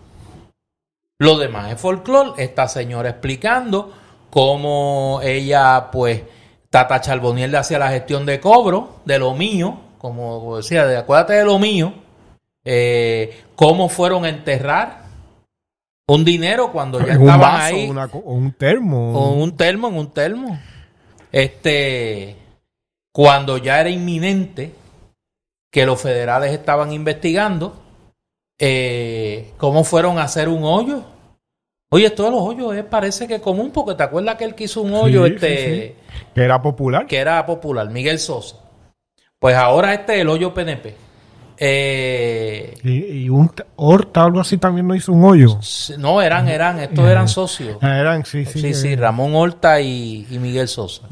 Lo 1.20 1.38
demás 1.40 1.72
es 1.74 1.82
folclore. 1.82 2.44
Esta 2.44 2.68
señora 2.68 3.10
explicando 3.10 3.92
cómo 4.30 5.22
ella, 5.24 5.90
pues, 5.92 6.22
Tata 6.70 7.02
Charboniel 7.02 7.52
le 7.52 7.58
hacía 7.58 7.80
la 7.80 7.90
gestión 7.90 8.26
de 8.26 8.40
cobro 8.40 8.98
de 9.06 9.20
lo 9.20 9.34
mío, 9.34 9.78
como 9.98 10.58
decía, 10.58 10.86
de 10.86 10.98
acuérdate 10.98 11.34
de 11.34 11.46
lo 11.46 11.58
mío, 11.60 11.94
eh, 12.64 13.44
cómo 13.56 13.90
fueron 13.90 14.26
a 14.26 14.30
enterrar 14.30 15.04
un 16.08 16.26
dinero 16.26 16.72
cuando 16.72 17.00
ya 17.00 17.14
estaban 17.14 17.40
vaso, 17.40 17.76
ahí. 17.76 17.90
una 17.90 18.06
o 18.06 18.34
un 18.34 18.52
termo. 18.54 19.14
O 19.14 19.34
un 19.34 19.56
termo, 19.56 19.88
en 19.88 19.98
un 19.98 20.12
termo. 20.12 20.60
Este, 21.32 22.36
cuando 23.12 23.58
ya 23.58 23.80
era 23.80 23.90
inminente 23.90 24.74
que 25.72 25.86
los 25.86 26.02
federales 26.02 26.52
estaban 26.52 26.92
investigando, 26.94 27.80
eh, 28.58 29.54
cómo 29.58 29.84
fueron 29.84 30.18
a 30.18 30.24
hacer 30.24 30.50
un 30.50 30.64
hoyo. 30.64 31.04
Oye, 31.92 32.10
todos 32.12 32.32
los 32.32 32.42
hoyos 32.42 32.76
es, 32.76 32.84
parece 32.84 33.28
que 33.28 33.40
común, 33.42 33.72
porque 33.74 33.96
te 33.96 34.04
acuerdas 34.04 34.36
que 34.36 34.44
él 34.46 34.54
quiso 34.54 34.82
un 34.84 34.94
hoyo, 34.94 35.26
Sí, 35.26 35.34
este, 35.34 35.96
sí, 36.08 36.22
Que 36.36 36.42
era 36.44 36.62
popular. 36.62 37.08
que 37.08 37.18
era 37.18 37.44
popular, 37.46 37.90
Miguel 37.90 38.20
Sosa. 38.20 38.58
Pues 39.40 39.56
ahora 39.56 39.94
este 39.94 40.16
es 40.16 40.22
el 40.22 40.30
hoyo 40.30 40.54
PNP. 40.54 40.96
Eh, 41.58 42.74
Y, 42.84 43.24
y 43.24 43.30
un 43.30 43.52
Horta, 43.76 44.24
algo 44.24 44.40
así, 44.40 44.58
también 44.58 44.88
no 44.88 44.94
hizo 44.96 45.12
un 45.12 45.24
hoyo. 45.24 45.58
no, 45.98 46.22
eran, 46.22 46.48
eran, 46.48 46.80
estos 46.80 47.08
eran 47.10 47.28
socios. 47.28 47.78
Ah, 47.82 47.98
eran, 48.00 48.24
sí, 48.24 48.46
sí. 48.46 48.60
Sí, 48.62 48.74
sí, 48.76 48.94
eh, 48.94 48.96
Ramón 48.96 49.36
Horta 49.36 49.82
y, 49.82 50.28
y 50.30 50.38
Miguel 50.40 50.68
Sosa. 50.68 51.08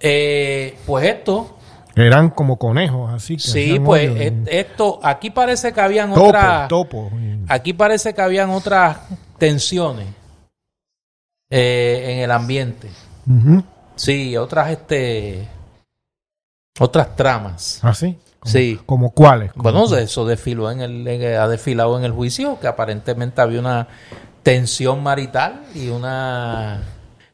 Eh, 0.00 0.76
pues 0.86 1.06
esto, 1.06 1.56
Eran 1.96 2.30
como 2.30 2.56
conejos, 2.56 3.12
así. 3.12 3.34
que 3.34 3.42
sí, 3.42 3.80
pues 3.84 4.08
et- 4.20 4.46
esto, 4.48 5.00
aquí 5.02 5.30
parece 5.30 5.72
que 5.72 5.80
habían 5.80 6.14
Topo, 6.14 6.28
otras, 6.28 6.68
topo. 6.68 7.10
aquí 7.48 7.72
parece 7.72 8.14
que 8.14 8.22
habían 8.22 8.50
otras 8.50 8.98
tensiones 9.38 10.06
eh, 11.50 12.04
en 12.14 12.18
el 12.20 12.30
ambiente. 12.30 12.90
Sí, 13.96 14.36
otras, 14.36 14.70
este, 14.70 15.46
otras 16.78 17.16
tramas. 17.16 17.78
Como, 18.40 18.52
Sí. 18.52 18.80
¿Como 18.86 19.10
cuáles? 19.10 19.52
Como- 19.52 19.62
Bueno, 19.64 19.96
eso 19.96 20.24
desfiló 20.24 20.70
en 20.70 20.80
el, 20.80 21.06
en 21.08 21.36
ha 21.36 21.48
desfilado 21.48 21.98
en 21.98 22.04
el 22.04 22.12
juicio, 22.12 22.58
que 22.60 22.68
aparentemente 22.68 23.40
había 23.40 23.60
una 23.60 23.88
tensión 24.42 25.02
marital 25.02 25.62
y 25.74 25.88
una 25.88 26.82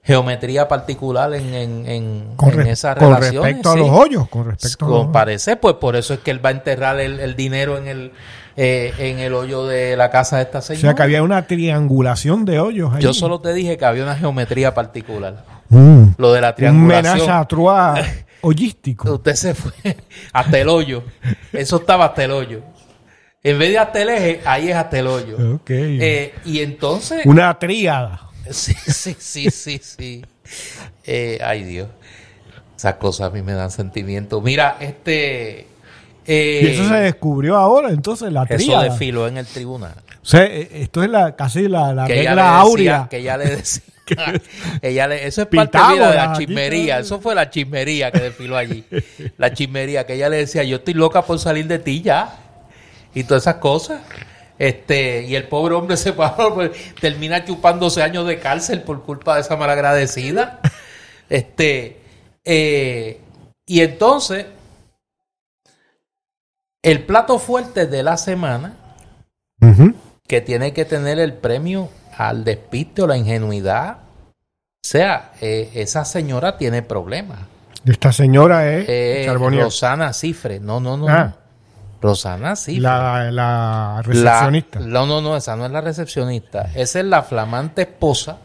geometría 0.03 0.67
particular 0.69 1.33
en, 1.35 1.55
en, 1.55 1.87
en, 1.87 2.37
con, 2.37 2.53
en 2.61 2.67
esas 2.67 2.97
con 2.97 3.09
relaciones. 3.15 3.43
respecto 3.57 3.71
a 3.71 3.77
los 3.77 3.91
hoyos. 3.91 4.29
Con 4.29 4.47
respecto 4.47 4.87
a 4.87 4.89
los 4.89 5.07
parece, 5.09 5.57
pues 5.57 5.75
por 5.77 5.97
eso 5.97 6.15
es 6.15 6.21
que 6.21 6.31
él 6.31 6.45
va 6.45 6.49
a 6.49 6.53
enterrar 6.53 6.99
el, 7.01 7.21
el 7.21 7.37
dinero 7.37 7.79
en 7.79 7.87
el 7.89 8.13
eh, 8.57 8.93
en 8.99 9.19
el 9.19 9.35
hoyo 9.35 9.67
de 9.67 9.97
la 9.97 10.11
casa 10.11 10.37
de 10.37 10.43
esta 10.45 10.59
O 10.59 10.63
señora. 10.63 10.81
sea 10.81 10.95
que 10.95 11.03
había 11.03 11.23
una 11.23 11.47
triangulación 11.47 12.45
de 12.45 12.61
hoyos 12.61 12.95
ahí. 12.95 13.03
Yo 13.03 13.13
solo 13.15 13.41
te 13.41 13.53
dije 13.53 13.77
que 13.77 13.85
había 13.85 14.03
una 14.05 14.17
geometría 14.17 14.75
particular. 14.75 15.45
Mm. 15.69 16.09
Lo 16.19 16.33
de 16.33 16.41
la 16.41 16.51
Un 16.51 16.55
triangulación. 16.55 17.31
a 17.31 17.47
trois 17.49 18.25
hoyístico. 18.43 19.15
Usted 19.15 19.35
se 19.35 19.55
fue 19.55 19.73
hasta 20.33 20.59
el 20.59 20.69
hoyo. 20.69 21.03
Eso 21.53 21.77
estaba 21.77 22.07
hasta 22.07 22.25
el 22.25 22.31
hoyo. 22.31 22.61
En 23.43 23.59
vez 23.59 23.71
de 23.71 23.79
hasta 23.79 24.01
el 24.03 24.09
eje, 24.09 24.41
ahí 24.47 24.71
es 24.71 24.77
hasta 24.77 24.99
el 24.99 25.07
hoyo. 25.07 25.55
Ok. 25.57 25.71
Eh, 25.71 26.33
y 26.45 26.61
entonces. 26.61 27.25
una 27.27 27.59
tríada. 27.59 28.21
Sí, 28.51 28.75
sí, 28.75 29.17
sí, 29.19 29.51
sí, 29.51 29.81
sí. 29.83 30.23
Eh, 31.05 31.39
ay, 31.43 31.65
Dios. 31.65 31.89
Esas 32.77 32.97
cosas 32.97 33.29
a 33.29 33.31
mí 33.31 33.41
me 33.41 33.53
dan 33.55 33.71
sentimiento. 33.71 34.43
Mira, 34.43 34.77
este. 34.81 35.67
Eh, 36.27 36.61
y 36.63 36.67
eso 36.69 36.89
se 36.89 36.95
descubrió 36.95 37.57
ahora, 37.57 37.91
entonces, 37.91 38.33
la 38.33 38.45
eso 38.45 38.57
tríada. 38.57 38.85
desfiló 38.85 39.29
en 39.29 39.37
el 39.37 39.47
tribunal. 39.47 39.95
O 40.23 40.27
sea, 40.27 40.45
eh, 40.45 40.69
esto 40.73 41.03
es 41.03 41.11
la, 41.11 41.37
casi 41.37 41.69
la, 41.69 41.93
la 41.93 42.07
que 42.07 42.15
regla 42.15 42.59
áurea. 42.59 43.09
que 43.11 43.19
ella 43.19 43.37
le 43.37 43.57
decía, 43.57 43.83
ella 44.83 45.09
le, 45.09 45.27
eso 45.27 45.43
es 45.43 45.49
parte 45.49 45.79
de 45.79 45.99
la 45.99 46.35
chismería, 46.37 46.99
eso 46.99 47.21
fue 47.21 47.35
la 47.35 47.51
chismería 47.51 48.11
que 48.11 48.21
desfiló 48.21 48.57
allí, 48.57 48.85
la 49.37 49.53
chismería 49.53 50.07
que 50.07 50.15
ella 50.15 50.29
le 50.29 50.39
decía, 50.39 50.63
yo 50.65 50.77
estoy 50.77 50.95
loca 50.95 51.23
por 51.23 51.39
salir 51.39 51.67
de 51.67 51.79
ti 51.79 52.03
ya, 52.03 52.39
y 53.15 53.25
todas 53.25 53.45
esas 53.45 53.57
cosas, 53.57 54.01
este, 54.59 55.25
y 55.25 55.35
el 55.35 55.45
pobre 55.45 55.75
hombre 55.75 55.97
se 55.97 56.13
paró, 56.13 56.55
pues, 56.55 56.71
termina 57.01 57.45
chupándose 57.45 58.03
años 58.03 58.27
de 58.27 58.39
cárcel 58.39 58.83
por 58.83 59.03
culpa 59.03 59.37
de 59.37 59.41
esa 59.43 59.57
malagradecida, 59.57 60.61
este, 61.29 62.01
eh, 62.45 63.21
y 63.67 63.81
entonces, 63.81 64.47
el 66.85 67.03
plato 67.05 67.39
fuerte 67.41 67.87
de 67.87 68.03
la 68.05 68.17
semana, 68.17 68.75
que 70.29 70.41
tiene 70.41 70.73
que 70.73 70.85
tener 70.85 71.19
el 71.19 71.33
premio 71.35 71.89
al 72.17 72.45
despiste 72.45 73.03
o 73.03 73.07
la 73.07 73.17
ingenuidad. 73.17 73.97
O 74.29 74.87
sea, 74.87 75.33
eh, 75.41 75.71
esa 75.75 76.05
señora 76.05 76.57
tiene 76.57 76.83
problemas. 76.83 77.41
Esta 77.85 78.13
señora 78.13 78.71
es 78.73 78.85
Eh. 78.89 79.27
Rosana 79.35 80.13
Cifre. 80.13 80.61
No, 80.61 80.81
no, 80.81 80.97
no. 80.97 81.09
Ah. 81.09 81.35
Rosana 82.01 82.55
Cifre. 82.57 82.83
la, 82.83 83.31
la 83.31 83.33
La- 83.33 84.03
recepcionista. 84.03 84.79
no, 84.81 85.07
no, 85.07 85.21
no, 85.23 85.37
esa 85.37 85.57
no 85.57 85.65
es 85.67 85.73
la 85.73 85.81
recepcionista. 85.81 86.71
Esa 86.75 87.01
es 87.01 87.05
la 87.07 87.23
flamante 87.23 87.83
esposa 87.83 88.37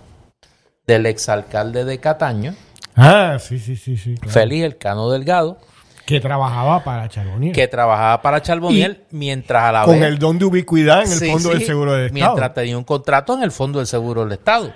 del 0.88 1.06
exalcalde 1.06 1.84
de 1.86 2.00
Cataño, 2.00 2.56
ah, 2.96 3.38
sí, 3.40 3.60
sí, 3.60 3.76
sí, 3.76 3.96
sí. 3.98 4.16
claro. 4.16 4.32
Félix 4.34 4.64
Elcano 4.66 5.10
Delgado, 5.12 5.60
Que 6.10 6.20
trabajaba 6.20 6.84
para 6.84 7.08
Charbonnier. 7.08 7.54
que 7.54 7.68
trabajaba 7.68 8.22
para 8.22 8.42
Charboniel 8.42 9.04
mientras 9.12 9.64
a 9.64 9.72
la 9.72 9.84
Con 9.84 10.00
vez... 10.00 10.10
el 10.10 10.18
don 10.20 10.40
de 10.40 10.46
ubicuidad 10.46 11.04
en 11.04 11.12
el 11.12 11.20
Sí, 11.20 11.30
Fondo 11.32 11.50
sí, 11.52 11.58
del 11.60 11.66
Seguro 11.68 11.94
del 11.94 12.06
Estado. 12.08 12.26
Mientras 12.26 12.54
tenía 12.54 12.78
un 12.78 12.84
contrato 12.84 13.34
en 13.36 13.44
el 13.44 13.52
Fondo 13.52 13.80
del 13.80 13.88
Seguro 13.88 14.24
del 14.24 14.32
Estado. 14.34 14.72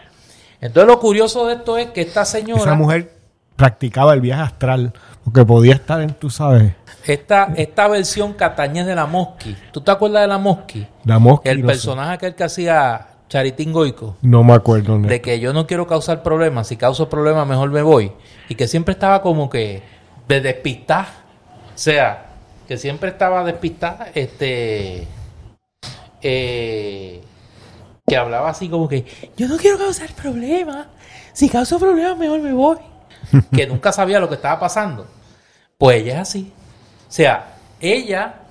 Entonces 0.61 0.87
lo 0.87 0.99
curioso 0.99 1.47
de 1.47 1.55
esto 1.55 1.77
es 1.77 1.87
que 1.87 2.01
esta 2.01 2.23
señora, 2.25 2.61
Esa 2.61 2.75
mujer 2.75 3.11
practicaba 3.55 4.13
el 4.13 4.21
viaje 4.21 4.41
astral 4.43 4.93
porque 5.23 5.43
podía 5.45 5.73
estar 5.73 6.01
en, 6.01 6.13
tú 6.13 6.29
sabes, 6.29 6.73
esta, 7.05 7.49
esta 7.55 7.87
versión 7.87 8.33
catañez 8.33 8.85
de 8.85 8.95
la 8.95 9.05
Mosqui, 9.05 9.55
¿tú 9.71 9.81
te 9.81 9.91
acuerdas 9.91 10.21
de 10.21 10.27
la 10.27 10.37
Mosqui? 10.37 10.85
la 11.05 11.19
mosca. 11.19 11.49
El 11.49 11.61
no 11.61 11.67
sé. 11.67 11.73
personaje 11.73 12.13
aquel 12.13 12.35
que 12.35 12.43
hacía 12.45 13.07
Charitín 13.27 13.73
Goico, 13.73 14.17
No 14.21 14.43
me 14.43 14.53
acuerdo. 14.53 14.97
de 14.99 15.19
que 15.21 15.39
yo 15.39 15.51
no 15.53 15.65
quiero 15.67 15.87
causar 15.87 16.21
problemas, 16.23 16.67
si 16.67 16.77
causo 16.77 17.09
problemas 17.09 17.47
mejor 17.47 17.71
me 17.71 17.81
voy. 17.81 18.11
Y 18.49 18.55
que 18.55 18.67
siempre 18.67 18.93
estaba 18.93 19.21
como 19.21 19.49
que 19.49 19.81
de 20.27 20.39
despistar. 20.41 21.22
O 21.73 21.77
sea, 21.77 22.25
que 22.67 22.77
siempre 22.77 23.09
estaba 23.09 23.43
despistada, 23.43 24.09
este... 24.13 25.07
eh, 26.21 27.21
que 28.05 28.17
hablaba 28.17 28.49
así 28.49 28.69
como 28.69 28.87
que 28.87 29.05
yo 29.37 29.47
no 29.47 29.57
quiero 29.57 29.77
causar 29.77 30.11
problemas. 30.13 30.87
Si 31.33 31.49
causo 31.49 31.79
problemas, 31.79 32.17
mejor 32.17 32.41
me 32.41 32.53
voy. 32.53 32.77
que 33.55 33.65
nunca 33.65 33.91
sabía 33.91 34.19
lo 34.19 34.29
que 34.29 34.35
estaba 34.35 34.59
pasando. 34.59 35.07
Pues 35.77 36.01
ella 36.01 36.13
es 36.15 36.19
así. 36.19 36.53
O 37.07 37.11
sea, 37.11 37.55
ella, 37.79 38.41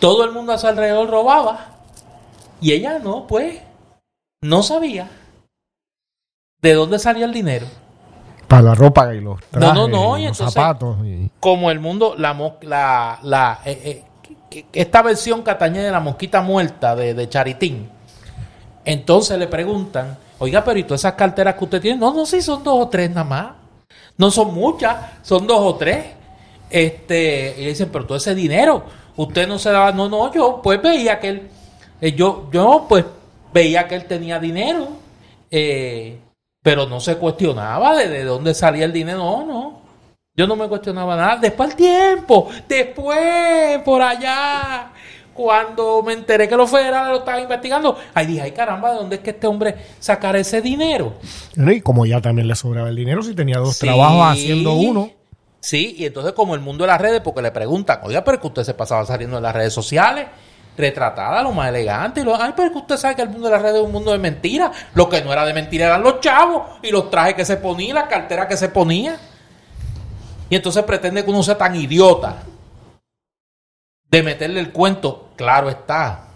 todo 0.00 0.24
el 0.24 0.32
mundo 0.32 0.52
a 0.52 0.58
su 0.58 0.66
alrededor 0.66 1.08
robaba. 1.08 1.76
Y 2.60 2.72
ella 2.72 2.98
no, 2.98 3.26
pues, 3.26 3.60
no 4.40 4.62
sabía 4.62 5.10
de 6.62 6.72
dónde 6.72 6.98
salía 6.98 7.26
el 7.26 7.32
dinero. 7.32 7.66
Para 8.56 8.62
la 8.70 8.74
ropa 8.74 9.14
y 9.14 9.20
los 9.20 9.40
trajes, 9.50 9.74
No, 9.74 9.88
no, 9.88 9.88
no, 9.88 10.18
y 10.18 10.22
los 10.26 10.32
entonces- 10.38 10.54
zapatos. 10.54 10.96
y- 11.04 11.30
Como 11.40 11.70
el 11.70 11.80
mundo, 11.80 12.14
la, 12.18 12.32
la, 12.62 13.18
la 13.22 13.60
eh, 13.64 14.04
eh, 14.50 14.64
esta 14.72 15.02
versión 15.02 15.42
catañé 15.42 15.80
de 15.80 15.90
la 15.90 16.00
mosquita 16.00 16.40
muerta 16.42 16.94
de, 16.94 17.14
de 17.14 17.28
Charitín. 17.28 17.88
Entonces 18.84 19.38
le 19.38 19.46
preguntan, 19.46 20.16
oiga, 20.38 20.62
pero 20.62 20.78
¿y 20.78 20.84
todas 20.84 21.00
esas 21.00 21.14
carteras 21.14 21.54
que 21.54 21.64
usted 21.64 21.80
tiene? 21.80 21.98
No, 21.98 22.12
no, 22.12 22.26
sí, 22.26 22.40
son 22.42 22.62
dos 22.62 22.86
o 22.86 22.88
tres 22.88 23.10
nada 23.10 23.24
más. 23.24 23.46
No 24.16 24.30
son 24.30 24.54
muchas, 24.54 24.96
son 25.22 25.46
dos 25.46 25.58
o 25.60 25.74
tres. 25.76 26.06
Este, 26.70 27.54
y 27.58 27.62
le 27.62 27.68
dicen, 27.68 27.88
pero 27.92 28.04
todo 28.06 28.18
ese 28.18 28.34
dinero, 28.34 28.84
usted 29.16 29.46
no 29.48 29.58
se 29.58 29.70
daba, 29.70 29.92
no, 29.92 30.08
no, 30.08 30.32
yo 30.32 30.60
pues 30.62 30.80
veía 30.82 31.20
que 31.20 31.28
él, 31.28 31.48
eh, 32.00 32.12
yo, 32.12 32.48
yo 32.52 32.86
pues 32.88 33.04
veía 33.52 33.86
que 33.86 33.94
él 33.94 34.04
tenía 34.06 34.38
dinero, 34.40 34.88
eh, 35.50 36.18
pero 36.64 36.86
no 36.86 36.98
se 36.98 37.16
cuestionaba 37.16 37.94
de, 37.94 38.08
de 38.08 38.24
dónde 38.24 38.54
salía 38.54 38.86
el 38.86 38.92
dinero. 38.92 39.18
No, 39.18 39.44
no. 39.44 39.80
Yo 40.34 40.46
no 40.46 40.56
me 40.56 40.66
cuestionaba 40.66 41.14
nada. 41.14 41.36
Después 41.36 41.70
el 41.72 41.76
tiempo, 41.76 42.48
después, 42.66 43.82
por 43.84 44.00
allá, 44.00 44.90
cuando 45.34 46.02
me 46.02 46.14
enteré 46.14 46.48
que 46.48 46.56
los 46.56 46.70
federales 46.70 47.10
lo 47.12 47.18
estaban 47.18 47.42
investigando, 47.42 47.98
ahí 48.14 48.26
dije, 48.26 48.40
ay 48.40 48.52
caramba, 48.52 48.92
¿de 48.92 48.96
dónde 48.96 49.16
es 49.16 49.22
que 49.22 49.30
este 49.30 49.46
hombre 49.46 49.76
sacara 50.00 50.38
ese 50.38 50.62
dinero? 50.62 51.12
Y 51.54 51.82
como 51.82 52.06
ya 52.06 52.22
también 52.22 52.48
le 52.48 52.54
sobraba 52.54 52.88
el 52.88 52.96
dinero, 52.96 53.22
si 53.22 53.34
tenía 53.34 53.58
dos 53.58 53.76
Sí. 53.76 53.86
trabajos 53.86 54.32
haciendo 54.32 54.72
uno. 54.72 55.10
Sí, 55.60 55.94
y 55.98 56.06
entonces 56.06 56.32
como 56.32 56.54
el 56.54 56.62
mundo 56.62 56.84
de 56.84 56.88
las 56.88 57.00
redes, 57.00 57.20
porque 57.20 57.42
le 57.42 57.50
preguntan, 57.50 58.00
oiga, 58.04 58.24
pero 58.24 58.40
que 58.40 58.46
usted 58.46 58.64
se 58.64 58.74
pasaba 58.74 59.04
saliendo 59.04 59.36
de 59.36 59.42
las 59.42 59.54
redes 59.54 59.72
sociales, 59.74 60.26
retratada, 60.76 61.42
lo 61.42 61.52
más 61.52 61.68
elegante, 61.68 62.20
y 62.20 62.24
lo, 62.24 62.40
ay, 62.40 62.52
pero 62.56 62.76
usted 62.76 62.96
sabe 62.96 63.16
que 63.16 63.22
el 63.22 63.28
mundo 63.28 63.46
de 63.46 63.52
las 63.52 63.62
redes 63.62 63.76
es 63.76 63.86
un 63.86 63.92
mundo 63.92 64.12
de 64.12 64.18
mentiras. 64.18 64.76
Lo 64.94 65.08
que 65.08 65.22
no 65.22 65.32
era 65.32 65.44
de 65.44 65.54
mentira 65.54 65.86
eran 65.86 66.02
los 66.02 66.20
chavos 66.20 66.78
y 66.82 66.90
los 66.90 67.10
trajes 67.10 67.34
que 67.34 67.44
se 67.44 67.56
ponía, 67.56 67.94
las 67.94 68.08
carteras 68.08 68.46
que 68.46 68.56
se 68.56 68.68
ponía. 68.68 69.18
Y 70.50 70.56
entonces 70.56 70.82
pretende 70.84 71.24
que 71.24 71.30
uno 71.30 71.42
sea 71.42 71.56
tan 71.56 71.74
idiota 71.74 72.42
de 74.10 74.22
meterle 74.22 74.60
el 74.60 74.72
cuento. 74.72 75.30
Claro 75.36 75.68
está. 75.68 76.28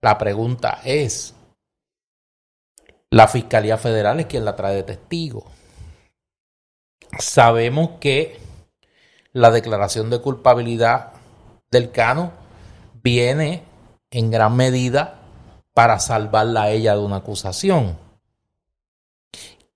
La 0.00 0.18
pregunta 0.18 0.80
es, 0.84 1.34
la 3.10 3.28
Fiscalía 3.28 3.78
Federal 3.78 4.20
es 4.20 4.26
quien 4.26 4.44
la 4.44 4.56
trae 4.56 4.76
de 4.76 4.82
testigo. 4.82 5.44
Sabemos 7.18 7.90
que 8.00 8.38
la 9.32 9.50
declaración 9.50 10.10
de 10.10 10.20
culpabilidad 10.20 11.12
del 11.70 11.90
Cano 11.90 12.32
viene 13.10 13.62
en 14.10 14.32
gran 14.32 14.56
medida 14.56 15.20
para 15.72 16.00
salvarla 16.00 16.62
a 16.64 16.70
ella 16.70 16.96
de 16.96 17.02
una 17.04 17.16
acusación. 17.18 17.96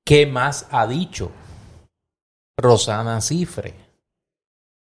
¿Qué 0.03 0.27
más 0.27 0.67
ha 0.73 0.89
dicho 0.89 1.31
Rosana 2.57 3.21
Cifre? 3.21 3.75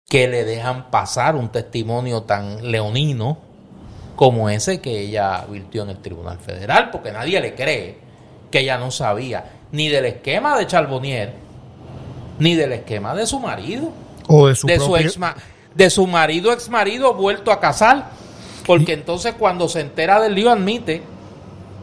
Que 0.08 0.28
le 0.28 0.46
dejan 0.46 0.90
pasar 0.90 1.36
un 1.36 1.50
testimonio 1.50 2.24
tan 2.24 2.72
leonino 2.72 3.38
como 4.16 4.50
ese 4.50 4.82
que 4.82 5.00
ella 5.00 5.46
virtió 5.48 5.84
en 5.84 5.92
el 5.92 6.00
Tribunal 6.02 6.40
Federal, 6.40 6.90
porque 6.90 7.12
nadie 7.12 7.40
le 7.40 7.54
cree 7.54 8.00
que 8.50 8.62
ella 8.62 8.80
no 8.80 8.90
sabía 8.90 9.60
ni 9.72 9.90
del 9.90 10.06
esquema 10.06 10.58
de 10.58 10.66
Charbonnier, 10.66 11.34
ni 12.40 12.56
del 12.56 12.74
esquema 12.74 13.14
de 13.14 13.28
su 13.28 13.40
marido 13.40 13.92
O 14.28 14.48
de 14.48 14.56
su 14.56 14.66
de 14.66 14.80
su 14.80 14.86
propio- 14.88 15.06
ex 15.06 15.20
de 15.76 15.90
su 15.92 16.08
marido 16.08 16.52
ex 16.52 16.68
marido 16.68 17.14
vuelto 17.14 17.52
a 17.52 17.60
casar 17.60 18.10
porque 18.70 18.94
entonces 18.94 19.34
cuando 19.34 19.68
se 19.68 19.80
entera 19.80 20.22
del 20.22 20.36
lío 20.36 20.52
admite 20.52 21.02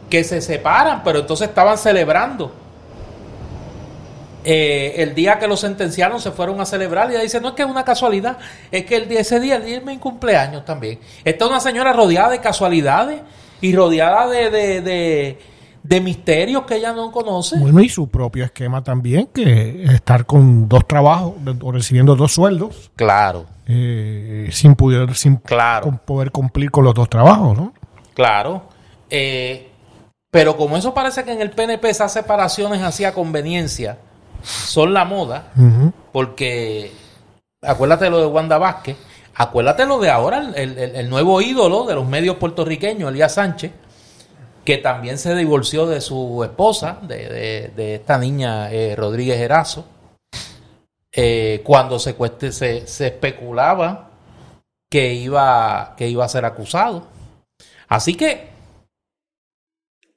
que 0.09 0.23
se 0.23 0.39
separan 0.39 1.03
pero 1.03 1.19
entonces 1.19 1.49
estaban 1.49 1.77
celebrando. 1.77 2.53
Eh, 4.45 4.93
el 4.95 5.13
día 5.13 5.37
que 5.37 5.49
lo 5.49 5.57
sentenciaron 5.57 6.21
se 6.21 6.31
fueron 6.31 6.61
a 6.61 6.65
celebrar 6.65 7.11
y 7.11 7.15
ella 7.15 7.23
dice 7.23 7.41
no 7.41 7.49
es 7.49 7.55
que 7.55 7.63
es 7.63 7.67
una 7.67 7.83
casualidad 7.83 8.37
es 8.71 8.85
que 8.85 8.95
el 8.95 9.09
día, 9.09 9.19
ese 9.19 9.41
día 9.41 9.57
el 9.57 9.65
día 9.65 9.79
de 9.81 9.85
mi 9.85 9.97
cumpleaños 9.97 10.63
también. 10.63 10.97
Está 11.25 11.45
una 11.45 11.59
señora 11.59 11.91
rodeada 11.91 12.29
de 12.29 12.39
casualidades 12.39 13.19
y 13.59 13.75
rodeada 13.75 14.29
de, 14.29 14.49
de, 14.49 14.81
de, 14.81 15.39
de 15.87 16.01
misterios 16.01 16.63
que 16.65 16.75
ella 16.75 16.91
no 16.93 17.11
conoce 17.11 17.57
Bueno, 17.59 17.79
y 17.81 17.87
su 17.89 18.09
propio 18.09 18.43
esquema 18.45 18.83
también, 18.83 19.27
que 19.33 19.83
estar 19.85 20.25
con 20.25 20.67
dos 20.67 20.85
trabajos 20.87 21.33
o 21.61 21.71
recibiendo 21.71 22.15
dos 22.15 22.33
sueldos 22.33 22.91
claro 22.95 23.45
eh, 23.67 24.49
sin 24.51 24.75
poder 24.75 25.15
sin 25.15 25.37
Claro. 25.37 25.83
con 25.85 25.97
poder 25.99 26.31
cumplir 26.31 26.71
con 26.71 26.83
los 26.83 26.93
dos 26.93 27.09
trabajos, 27.09 27.55
¿no? 27.57 27.73
Claro. 28.13 28.63
Eh, 29.09 29.69
pero 30.31 30.57
como 30.57 30.75
eso 30.77 30.93
parece 30.93 31.23
que 31.23 31.31
en 31.31 31.41
el 31.41 31.51
PNP 31.51 31.89
esas 31.89 32.11
separaciones 32.11 32.81
así 32.81 33.05
a 33.05 33.13
conveniencia 33.13 33.97
son 34.43 34.93
la 34.93 35.05
moda, 35.05 35.51
porque 36.11 36.91
acuérdate 37.61 38.09
lo 38.09 38.19
de 38.19 38.25
Wanda 38.27 38.57
Vázquez, 38.57 38.97
acuérdate 39.35 39.85
lo 39.85 39.99
de 39.99 40.09
ahora, 40.09 40.39
el, 40.55 40.77
el- 40.77 40.95
el 40.95 41.09
nuevo 41.09 41.41
ídolo 41.41 41.85
de 41.85 41.95
los 41.95 42.07
medios 42.07 42.35
puertorriqueños, 42.37 43.09
Elías 43.11 43.33
Sánchez, 43.33 43.71
que 44.67 44.77
también 44.79 45.17
se 45.17 45.33
divorció 45.33 45.85
de 45.85 46.01
su 46.01 46.43
esposa, 46.43 46.99
de, 47.01 47.71
de- 47.73 47.95
esta 47.95 48.17
niña 48.17 48.69
eh, 48.69 48.97
Rodríguez 48.97 49.39
Erazo, 49.39 49.85
eh, 51.09 51.61
cuando 51.63 51.97
se, 51.99 52.11
se, 52.51 53.07
especulaba 53.07 54.11
que 54.91 55.13
iba, 55.13 55.95
que 55.95 56.09
iba 56.09 56.25
a 56.25 56.27
ser 56.27 56.43
acusado. 56.43 57.07
Así 57.87 58.15
que 58.15 58.49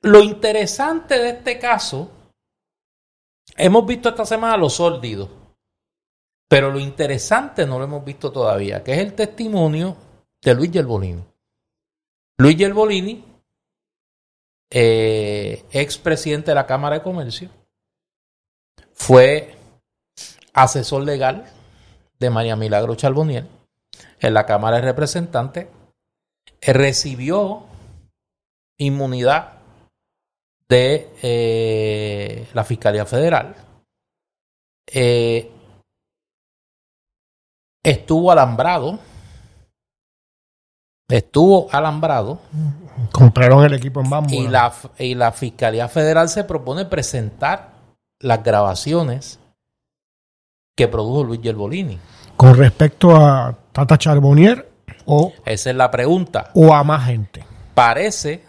lo 0.03 0.21
interesante 0.21 1.17
de 1.21 1.29
este 1.29 1.57
caso, 1.61 2.11
hemos 3.57 3.87
visto 3.87 4.09
esta 4.09 4.27
semana 4.27 4.57
los 4.57 4.73
sórdidos, 4.73 5.29
pero 6.49 6.73
lo 6.73 6.81
interesante 6.81 7.67
no 7.67 7.79
lo 7.79 7.85
hemos 7.85 8.05
visto 8.05 8.33
todavía, 8.33 8.83
que 8.83 8.95
es 8.95 8.99
el 8.99 9.15
testimonio 9.15 9.97
de 10.43 10.55
Luis 10.57 10.73
Yerbolini. 10.73 11.23
Luis 12.39 12.57
Yerbolini, 12.57 13.30
eh, 14.71 15.65
ex 15.73 15.99
presidente 15.99 16.53
de 16.53 16.55
la 16.55 16.67
Cámara 16.67 16.97
de 16.97 17.03
Comercio, 17.03 17.51
fue 18.93 19.55
asesor 20.53 21.03
legal 21.03 21.47
de 22.19 22.31
María 22.31 22.57
Milagro 22.57 22.95
Charboniel 22.95 23.49
en 24.21 24.35
la 24.35 24.47
Cámara 24.47 24.77
de 24.77 24.83
Representantes, 24.83 25.67
recibió 26.61 27.65
inmunidad 28.79 29.61
de 30.69 31.11
eh, 31.23 32.49
la 32.55 32.65
Fiscalía 32.65 33.05
Federal. 33.05 33.57
Eh, 34.87 35.51
estuvo 37.83 38.31
alambrado. 38.31 38.99
Estuvo 41.11 41.69
alambrado 41.73 42.39
Compraron 43.13 43.65
el 43.65 43.75
equipo 43.75 44.01
en 44.01 44.11
Bambú. 44.11 44.33
y 44.35 44.47
la, 44.49 44.73
y 44.99 45.15
la 45.15 45.33
Fiscalía 45.33 45.89
Federal 45.89 46.29
se 46.29 46.45
propone 46.45 46.85
presentar 46.85 47.71
las 48.21 48.43
grabaciones 48.45 49.39
que 50.77 50.87
produjo 50.89 51.25
Luis 51.25 51.41
Yerbolini. 51.41 51.99
Con 52.37 52.57
respecto 52.57 53.17
a 53.17 53.55
Tata 53.73 53.99
Charbonnier 53.99 54.69
o, 55.07 55.33
Esa 55.45 55.71
es 55.71 55.77
la 55.77 55.91
pregunta. 55.91 56.51
o 56.55 56.73
a 56.75 56.85
más 56.85 57.07
gente. 57.07 57.45
Parece 57.75 58.45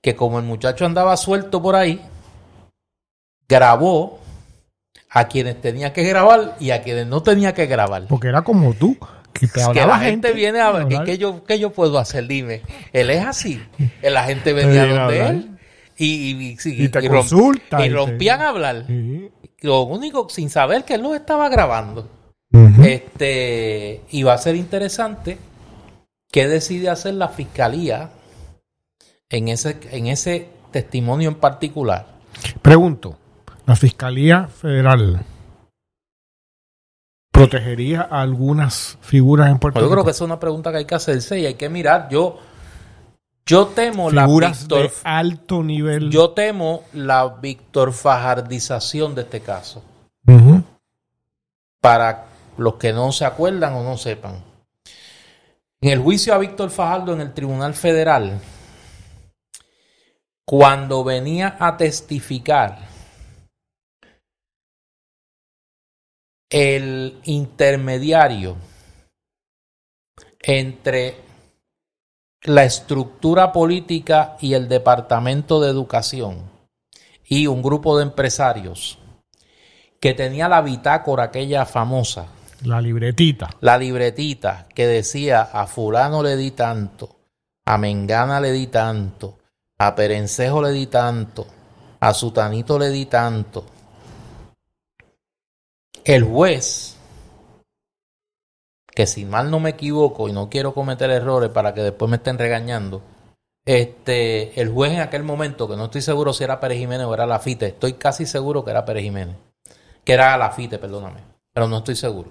que 0.00 0.14
como 0.16 0.38
el 0.38 0.44
muchacho 0.44 0.86
andaba 0.86 1.16
suelto 1.16 1.60
por 1.60 1.74
ahí, 1.76 2.00
grabó 3.48 4.18
a 5.10 5.26
quienes 5.28 5.60
tenía 5.60 5.92
que 5.92 6.04
grabar 6.04 6.56
y 6.60 6.70
a 6.70 6.82
quienes 6.82 7.06
no 7.06 7.22
tenía 7.22 7.54
que 7.54 7.66
grabar. 7.66 8.06
Porque 8.08 8.28
era 8.28 8.42
como 8.42 8.72
tú, 8.74 8.96
que 9.38 9.48
que 9.48 9.86
la 9.86 9.98
gente, 9.98 10.32
viene 10.32 10.60
a 10.60 10.70
ver, 10.72 10.82
hablar. 10.82 11.04
¿qué, 11.04 11.18
yo, 11.18 11.44
¿qué 11.44 11.58
yo 11.58 11.70
puedo 11.70 11.98
hacer? 11.98 12.26
Dime. 12.26 12.62
Él 12.92 13.10
es 13.10 13.24
así. 13.24 13.62
La 14.02 14.24
gente 14.24 14.44
Te 14.44 14.52
venía 14.54 14.82
a 14.82 14.86
donde 14.86 15.26
él 15.26 15.50
y, 15.96 16.06
y, 16.06 16.30
y- 16.64 16.84
Y 16.84 16.88
te 16.88 17.00
y 17.00 17.02
y 17.04 17.06
y 17.06 17.88
te- 17.88 17.88
rompían 17.90 18.40
a 18.42 18.48
hablar. 18.50 18.84
Sí. 18.86 19.30
Lo 19.60 19.82
único, 19.82 20.28
sin 20.28 20.50
saber 20.50 20.84
que 20.84 20.94
él 20.94 21.02
lo 21.02 21.14
estaba 21.14 21.48
grabando. 21.48 22.08
Ujú. 22.52 22.82
Este, 22.84 24.02
y 24.10 24.22
va 24.22 24.34
a 24.34 24.38
ser 24.38 24.54
interesante 24.56 25.38
qué 26.30 26.46
decide 26.46 26.88
hacer 26.90 27.14
la 27.14 27.28
fiscalía 27.28 28.10
en 29.30 29.48
ese, 29.48 29.78
en 29.90 30.06
ese 30.06 30.48
testimonio 30.70 31.28
en 31.30 31.34
particular. 31.36 32.06
Pregunto, 32.62 33.16
¿la 33.66 33.74
Fiscalía 33.74 34.46
Federal 34.48 35.24
protegería 37.36 38.08
a 38.10 38.22
algunas 38.22 38.98
figuras 39.00 39.50
en 39.50 39.58
Puerto 39.58 39.80
Yo 39.80 39.86
creo 39.86 39.96
Rico? 39.96 40.04
que 40.06 40.10
esa 40.10 40.24
es 40.24 40.26
una 40.26 40.40
pregunta 40.40 40.70
que 40.70 40.78
hay 40.78 40.84
que 40.84 40.94
hacerse 40.94 41.38
y 41.38 41.46
hay 41.46 41.54
que 41.54 41.68
mirar. 41.68 42.08
Yo, 42.08 42.38
yo 43.44 43.66
temo 43.68 44.10
la 44.10 44.24
Figuras 44.26 44.60
Víctor, 44.60 44.82
de 44.82 44.92
alto 45.04 45.62
nivel. 45.62 46.10
yo 46.10 46.30
temo 46.30 46.82
la 46.92 47.26
Víctor 47.28 47.92
Fajardización 47.92 49.14
de 49.14 49.22
este 49.22 49.40
caso. 49.40 49.82
Para 51.80 52.24
los 52.58 52.74
que 52.74 52.92
no 52.92 53.12
se 53.12 53.24
acuerdan 53.24 53.74
o 53.74 53.82
no 53.84 53.96
sepan. 53.96 54.42
En 55.80 55.90
el 55.90 56.00
juicio 56.00 56.34
a 56.34 56.38
Víctor 56.38 56.70
Fajardo 56.70 57.12
en 57.12 57.20
el 57.20 57.34
Tribunal 57.34 57.74
Federal, 57.74 58.40
cuando 60.44 61.04
venía 61.04 61.56
a 61.60 61.76
testificar 61.76 62.78
el 66.50 67.20
intermediario 67.24 68.56
entre 70.40 71.16
la 72.42 72.64
estructura 72.64 73.52
política 73.52 74.36
y 74.40 74.54
el 74.54 74.68
Departamento 74.68 75.60
de 75.60 75.70
Educación 75.70 76.50
y 77.24 77.48
un 77.48 77.62
grupo 77.62 77.96
de 77.96 78.04
empresarios 78.04 78.98
que 79.98 80.14
tenía 80.14 80.48
la 80.48 80.62
bitácora 80.62 81.24
aquella 81.24 81.66
famosa, 81.66 82.26
La 82.62 82.80
libretita. 82.80 83.50
la 83.60 83.76
libretita 83.76 84.68
que 84.72 84.86
decía 84.86 85.42
a 85.42 85.66
fulano 85.66 86.22
le 86.22 86.36
di 86.36 86.52
tanto, 86.52 87.16
a 87.64 87.76
Mengana 87.78 88.40
le 88.40 88.52
di 88.52 88.68
tanto, 88.68 89.38
a 89.78 89.94
Perencejo 89.96 90.62
le 90.62 90.70
di 90.70 90.86
tanto, 90.86 91.46
a 91.98 92.14
Sutanito 92.14 92.78
le 92.78 92.90
di 92.90 93.06
tanto. 93.06 93.75
El 96.06 96.22
juez, 96.22 96.96
que 98.86 99.08
si 99.08 99.24
mal 99.24 99.50
no 99.50 99.58
me 99.58 99.70
equivoco 99.70 100.28
y 100.28 100.32
no 100.32 100.48
quiero 100.48 100.72
cometer 100.72 101.10
errores 101.10 101.50
para 101.50 101.74
que 101.74 101.80
después 101.80 102.08
me 102.08 102.18
estén 102.18 102.38
regañando, 102.38 103.02
este, 103.64 104.60
el 104.60 104.68
juez 104.68 104.92
en 104.92 105.00
aquel 105.00 105.24
momento, 105.24 105.68
que 105.68 105.74
no 105.74 105.86
estoy 105.86 106.02
seguro 106.02 106.32
si 106.32 106.44
era 106.44 106.60
Pérez 106.60 106.78
Jiménez 106.78 107.08
o 107.08 107.14
era 107.14 107.26
Lafite, 107.26 107.66
estoy 107.66 107.94
casi 107.94 108.24
seguro 108.24 108.64
que 108.64 108.70
era 108.70 108.84
Pérez 108.84 109.02
Jiménez, 109.02 109.34
que 110.04 110.12
era 110.12 110.36
Lafite, 110.36 110.78
perdóname, 110.78 111.22
pero 111.52 111.66
no 111.66 111.78
estoy 111.78 111.96
seguro. 111.96 112.30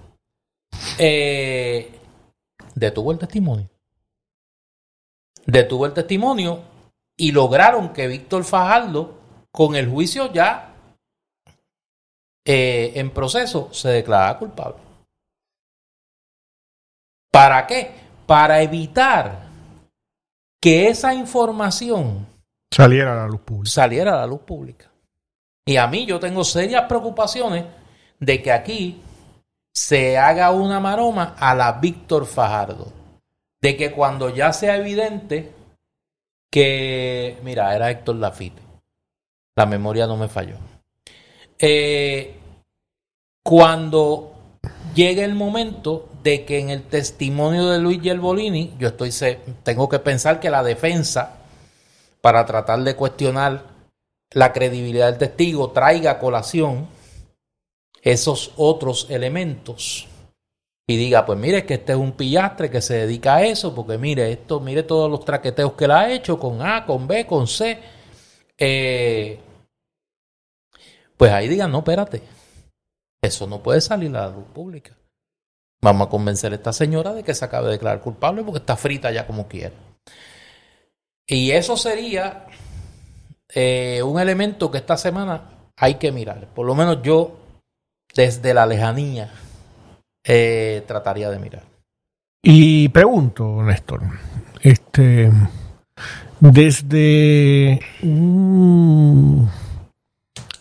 Eh, 0.98 2.00
detuvo 2.74 3.12
el 3.12 3.18
testimonio. 3.18 3.68
Detuvo 5.44 5.84
el 5.84 5.92
testimonio 5.92 6.62
y 7.14 7.30
lograron 7.30 7.92
que 7.92 8.06
Víctor 8.06 8.42
Fajardo, 8.44 9.18
con 9.52 9.76
el 9.76 9.86
juicio 9.86 10.32
ya 10.32 10.75
eh, 12.46 12.92
en 12.94 13.10
proceso, 13.10 13.68
se 13.72 13.88
declarara 13.88 14.38
culpable. 14.38 14.76
¿Para 17.32 17.66
qué? 17.66 17.90
Para 18.24 18.62
evitar 18.62 19.48
que 20.60 20.88
esa 20.88 21.12
información 21.12 22.24
saliera 22.70 23.12
a 23.12 23.16
la 23.16 23.26
luz 23.26 23.40
pública. 23.40 23.70
Saliera 23.70 24.14
a 24.14 24.20
la 24.20 24.26
luz 24.26 24.40
pública. 24.42 24.90
Y 25.66 25.76
a 25.76 25.88
mí 25.88 26.06
yo 26.06 26.20
tengo 26.20 26.44
serias 26.44 26.84
preocupaciones 26.84 27.64
de 28.20 28.40
que 28.40 28.52
aquí 28.52 29.02
se 29.74 30.16
haga 30.16 30.52
una 30.52 30.78
maroma 30.78 31.34
a 31.36 31.54
la 31.54 31.72
Víctor 31.72 32.26
Fajardo. 32.26 32.92
De 33.60 33.76
que 33.76 33.90
cuando 33.90 34.30
ya 34.30 34.52
sea 34.52 34.76
evidente 34.76 35.52
que, 36.48 37.38
mira, 37.42 37.74
era 37.74 37.90
Héctor 37.90 38.16
Lafite. 38.16 38.62
La 39.56 39.66
memoria 39.66 40.06
no 40.06 40.16
me 40.16 40.28
falló. 40.28 40.56
Eh, 41.58 42.34
cuando 43.42 44.32
llegue 44.94 45.24
el 45.24 45.34
momento 45.34 46.08
de 46.22 46.44
que 46.44 46.58
en 46.58 46.70
el 46.70 46.82
testimonio 46.82 47.68
de 47.68 47.78
Luis 47.78 48.00
Yerbolini, 48.02 48.74
yo 48.78 48.88
estoy 48.88 49.10
tengo 49.62 49.88
que 49.88 49.98
pensar 49.98 50.40
que 50.40 50.50
la 50.50 50.62
defensa, 50.62 51.36
para 52.20 52.44
tratar 52.44 52.82
de 52.82 52.96
cuestionar 52.96 53.64
la 54.32 54.52
credibilidad 54.52 55.06
del 55.06 55.18
testigo, 55.18 55.70
traiga 55.70 56.12
a 56.12 56.18
colación 56.18 56.88
esos 58.02 58.52
otros 58.56 59.06
elementos 59.10 60.08
y 60.88 60.96
diga, 60.96 61.26
pues 61.26 61.38
mire 61.38 61.66
que 61.66 61.74
este 61.74 61.92
es 61.92 61.98
un 61.98 62.12
pillastre 62.12 62.70
que 62.70 62.80
se 62.80 62.94
dedica 62.94 63.36
a 63.36 63.44
eso, 63.44 63.74
porque 63.74 63.98
mire 63.98 64.30
esto, 64.30 64.60
mire 64.60 64.84
todos 64.84 65.10
los 65.10 65.24
traqueteos 65.24 65.72
que 65.72 65.88
le 65.88 65.94
ha 65.94 66.12
hecho 66.12 66.38
con 66.38 66.62
A, 66.62 66.86
con 66.86 67.08
B, 67.08 67.26
con 67.26 67.48
C. 67.48 67.78
Eh, 68.56 69.40
pues 71.16 71.32
ahí 71.32 71.48
digan, 71.48 71.70
no, 71.70 71.78
espérate, 71.78 72.22
eso 73.22 73.46
no 73.46 73.62
puede 73.62 73.80
salir 73.80 74.14
a 74.16 74.28
la 74.28 74.28
luz 74.28 74.44
pública. 74.52 74.96
Vamos 75.82 76.06
a 76.06 76.10
convencer 76.10 76.52
a 76.52 76.56
esta 76.56 76.72
señora 76.72 77.12
de 77.12 77.22
que 77.22 77.34
se 77.34 77.44
acabe 77.44 77.66
de 77.66 77.72
declarar 77.72 78.00
culpable 78.00 78.42
porque 78.42 78.58
está 78.58 78.76
frita 78.76 79.10
ya 79.10 79.26
como 79.26 79.46
quiera. 79.46 79.74
Y 81.26 81.50
eso 81.50 81.76
sería 81.76 82.46
eh, 83.54 84.02
un 84.02 84.20
elemento 84.20 84.70
que 84.70 84.78
esta 84.78 84.96
semana 84.96 85.50
hay 85.76 85.96
que 85.96 86.12
mirar. 86.12 86.48
Por 86.54 86.66
lo 86.66 86.74
menos 86.74 87.02
yo, 87.02 87.36
desde 88.14 88.54
la 88.54 88.66
lejanía, 88.66 89.32
eh, 90.24 90.82
trataría 90.86 91.30
de 91.30 91.38
mirar. 91.38 91.62
Y 92.42 92.88
pregunto, 92.90 93.62
Néstor, 93.62 94.02
este, 94.62 95.30
desde 96.40 97.80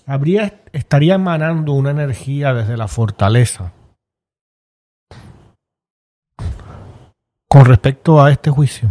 habría 0.05 0.61
estaría 0.71 1.15
emanando 1.15 1.73
una 1.73 1.91
energía 1.91 2.53
desde 2.53 2.77
la 2.77 2.87
fortaleza 2.87 3.73
con 7.47 7.65
respecto 7.65 8.21
a 8.21 8.31
este 8.31 8.49
juicio. 8.49 8.89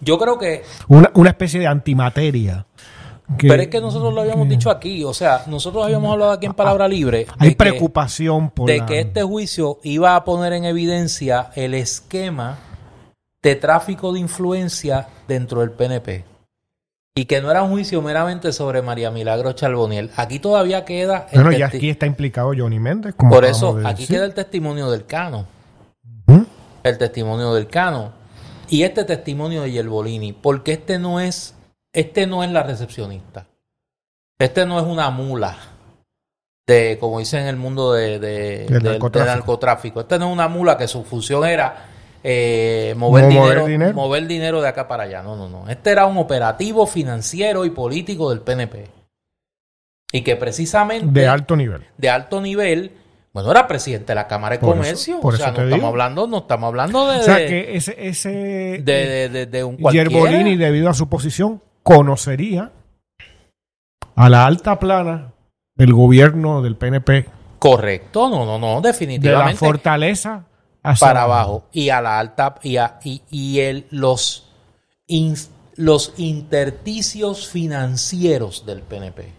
Yo 0.00 0.18
creo 0.18 0.38
que 0.38 0.62
una, 0.88 1.10
una 1.14 1.30
especie 1.30 1.60
de 1.60 1.66
antimateria 1.66 2.66
pero 3.38 3.62
es 3.62 3.68
que 3.68 3.80
nosotros 3.80 4.12
lo 4.12 4.20
habíamos 4.20 4.48
dicho 4.48 4.70
aquí, 4.70 5.02
o 5.02 5.14
sea, 5.14 5.44
nosotros 5.46 5.84
habíamos 5.84 6.12
hablado 6.12 6.32
aquí 6.32 6.46
en 6.46 6.52
Palabra 6.52 6.86
Libre. 6.86 7.26
Hay 7.38 7.54
preocupación 7.54 8.50
por. 8.50 8.68
De 8.68 8.84
que 8.84 9.00
este 9.00 9.22
juicio 9.22 9.80
iba 9.82 10.14
a 10.14 10.24
poner 10.24 10.52
en 10.52 10.64
evidencia 10.64 11.50
el 11.54 11.74
esquema 11.74 12.58
de 13.42 13.56
tráfico 13.56 14.12
de 14.12 14.20
influencia 14.20 15.08
dentro 15.26 15.60
del 15.60 15.70
PNP. 15.70 16.24
Y 17.16 17.26
que 17.26 17.40
no 17.40 17.50
era 17.50 17.62
un 17.62 17.70
juicio 17.70 18.02
meramente 18.02 18.52
sobre 18.52 18.82
María 18.82 19.10
Milagro 19.12 19.52
Charboniel. 19.52 20.10
Aquí 20.16 20.40
todavía 20.40 20.84
queda. 20.84 21.28
bueno, 21.32 21.52
ya 21.52 21.66
aquí 21.66 21.88
está 21.88 22.06
implicado 22.06 22.52
Johnny 22.56 22.80
Méndez. 22.80 23.14
Como 23.14 23.30
por 23.30 23.44
eso, 23.44 23.80
aquí 23.84 24.06
queda 24.06 24.24
el 24.24 24.34
testimonio 24.34 24.90
del 24.90 25.06
Cano. 25.06 25.46
El 26.82 26.98
testimonio 26.98 27.54
del 27.54 27.68
Cano. 27.68 28.12
Y 28.68 28.82
este 28.82 29.04
testimonio 29.04 29.62
de 29.62 29.70
Yerbolini. 29.70 30.32
Porque 30.32 30.72
este 30.72 30.98
no 30.98 31.20
es 31.20 31.54
este 31.92 32.26
no 32.26 32.42
es 32.42 32.50
la 32.50 32.64
recepcionista. 32.64 33.46
Este 34.38 34.66
no 34.66 34.80
es 34.80 34.84
una 34.84 35.10
mula 35.10 35.56
de, 36.66 36.98
como 36.98 37.20
dicen 37.20 37.42
en 37.42 37.46
el 37.46 37.56
mundo 37.56 37.92
de, 37.92 38.18
de, 38.18 38.66
narcotráfico. 39.12 40.00
Este 40.00 40.18
no 40.18 40.26
es 40.26 40.32
una 40.32 40.48
mula 40.48 40.76
que 40.76 40.88
su 40.88 41.04
función 41.04 41.44
era 41.46 41.93
eh, 42.24 42.94
mover, 42.96 43.28
dinero, 43.28 43.92
mover 43.92 44.26
dinero 44.26 44.62
de 44.62 44.68
acá 44.68 44.88
para 44.88 45.04
allá. 45.04 45.22
No, 45.22 45.36
no, 45.36 45.48
no. 45.48 45.68
Este 45.68 45.90
era 45.90 46.06
un 46.06 46.16
operativo 46.16 46.86
financiero 46.86 47.64
y 47.66 47.70
político 47.70 48.30
del 48.30 48.40
PNP. 48.40 48.88
Y 50.10 50.22
que 50.22 50.36
precisamente... 50.36 51.20
De 51.20 51.28
alto 51.28 51.54
nivel. 51.54 51.82
De 51.98 52.08
alto 52.08 52.40
nivel 52.40 52.92
bueno, 53.34 53.50
era 53.50 53.66
presidente 53.66 54.06
de 54.06 54.14
la 54.14 54.28
Cámara 54.28 54.54
de 54.54 54.60
Comercio. 54.60 55.18
o 55.20 55.32
sea, 55.32 55.50
no 55.50 55.64
estamos 55.64 55.86
hablando, 55.86 56.28
no 56.28 56.38
estamos 56.38 56.68
hablando 56.68 57.10
de. 57.10 57.18
O 57.18 57.22
sea, 57.24 57.36
que 57.38 57.76
ese. 57.76 57.96
ese 57.98 58.30
de, 58.30 59.28
de, 59.28 59.46
de, 59.46 59.64
un 59.64 59.76
cualquiera. 59.76 60.08
Yerbolini, 60.08 60.56
debido 60.56 60.88
a 60.88 60.94
su 60.94 61.08
posición, 61.08 61.60
conocería 61.82 62.70
a 64.14 64.28
la 64.28 64.46
alta 64.46 64.78
plana 64.78 65.32
del 65.74 65.92
gobierno 65.92 66.62
del 66.62 66.76
PNP. 66.76 67.26
Correcto, 67.58 68.30
no, 68.30 68.46
no, 68.46 68.56
no, 68.56 68.80
definitivamente. 68.80 69.48
De 69.48 69.52
la 69.52 69.58
fortaleza 69.58 70.44
para 71.00 71.22
abajo. 71.22 71.64
y 71.72 71.88
a 71.88 72.00
la 72.00 72.18
alta 72.18 72.56
y, 72.62 72.76
y, 73.04 73.22
y 73.30 73.60
el, 73.60 73.86
los, 73.90 74.48
los 75.76 76.12
intersticios 76.16 77.48
financieros 77.48 78.66
del 78.66 78.82
PNP. 78.82 79.32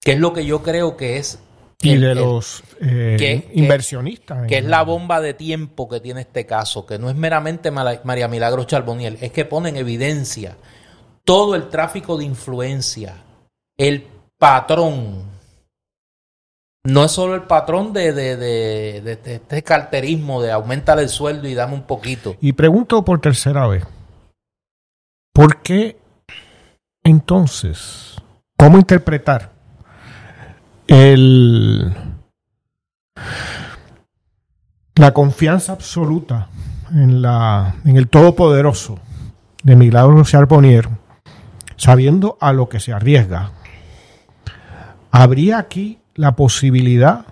Que 0.00 0.12
es 0.12 0.18
lo 0.18 0.32
que 0.32 0.44
yo 0.44 0.62
creo 0.62 0.96
que 0.96 1.18
es 1.18 1.38
y 1.82 1.96
de 1.96 2.14
los 2.14 2.62
eh, 2.80 3.48
inversionistas. 3.54 4.46
Que, 4.46 4.58
es 4.58 4.64
la 4.64 4.82
bomba 4.82 5.20
de 5.20 5.34
tiempo 5.34 5.88
que 5.88 6.00
tiene 6.00 6.22
este 6.22 6.44
caso, 6.44 6.84
que 6.84 6.98
no 6.98 7.08
es 7.08 7.16
meramente 7.16 7.70
María 7.70 8.28
Milagro 8.28 8.64
Charboniel, 8.64 9.18
es 9.20 9.32
que 9.32 9.44
pone 9.44 9.70
en 9.70 9.76
evidencia 9.76 10.56
todo 11.24 11.54
el 11.54 11.68
tráfico 11.68 12.18
de 12.18 12.24
influencia, 12.24 13.16
el 13.78 14.06
patrón. 14.38 15.39
No 16.84 17.04
es 17.04 17.12
solo 17.12 17.34
el 17.34 17.42
patrón 17.42 17.92
de, 17.92 18.12
de, 18.12 19.18
este 19.24 19.62
carterismo 19.62 20.40
de 20.40 20.50
aumentar 20.50 20.98
el 20.98 21.08
sueldo 21.08 21.46
y 21.46 21.54
dame 21.54 21.74
un 21.74 21.82
poquito. 21.82 22.36
Y 22.40 22.52
pregunto 22.52 23.04
por 23.04 23.20
tercera 23.20 23.66
vez, 23.66 23.84
¿por 25.34 25.60
qué 25.62 25.98
entonces, 27.04 28.16
cómo 28.56 28.78
interpretar 28.78 29.52
el, 30.86 31.94
la 34.94 35.12
confianza 35.12 35.72
absoluta 35.72 36.48
en, 36.92 37.22
la, 37.22 37.76
en 37.84 37.96
el 37.96 38.08
Todopoderoso 38.08 38.98
de 39.62 39.76
Milagro 39.76 40.22
Charbonnier 40.24 40.88
sabiendo 41.76 42.36
a 42.40 42.52
lo 42.52 42.68
que 42.68 42.80
se 42.80 42.92
arriesga, 42.92 43.52
¿habría 45.10 45.58
aquí 45.58 45.99
la 46.14 46.36
posibilidad 46.36 47.26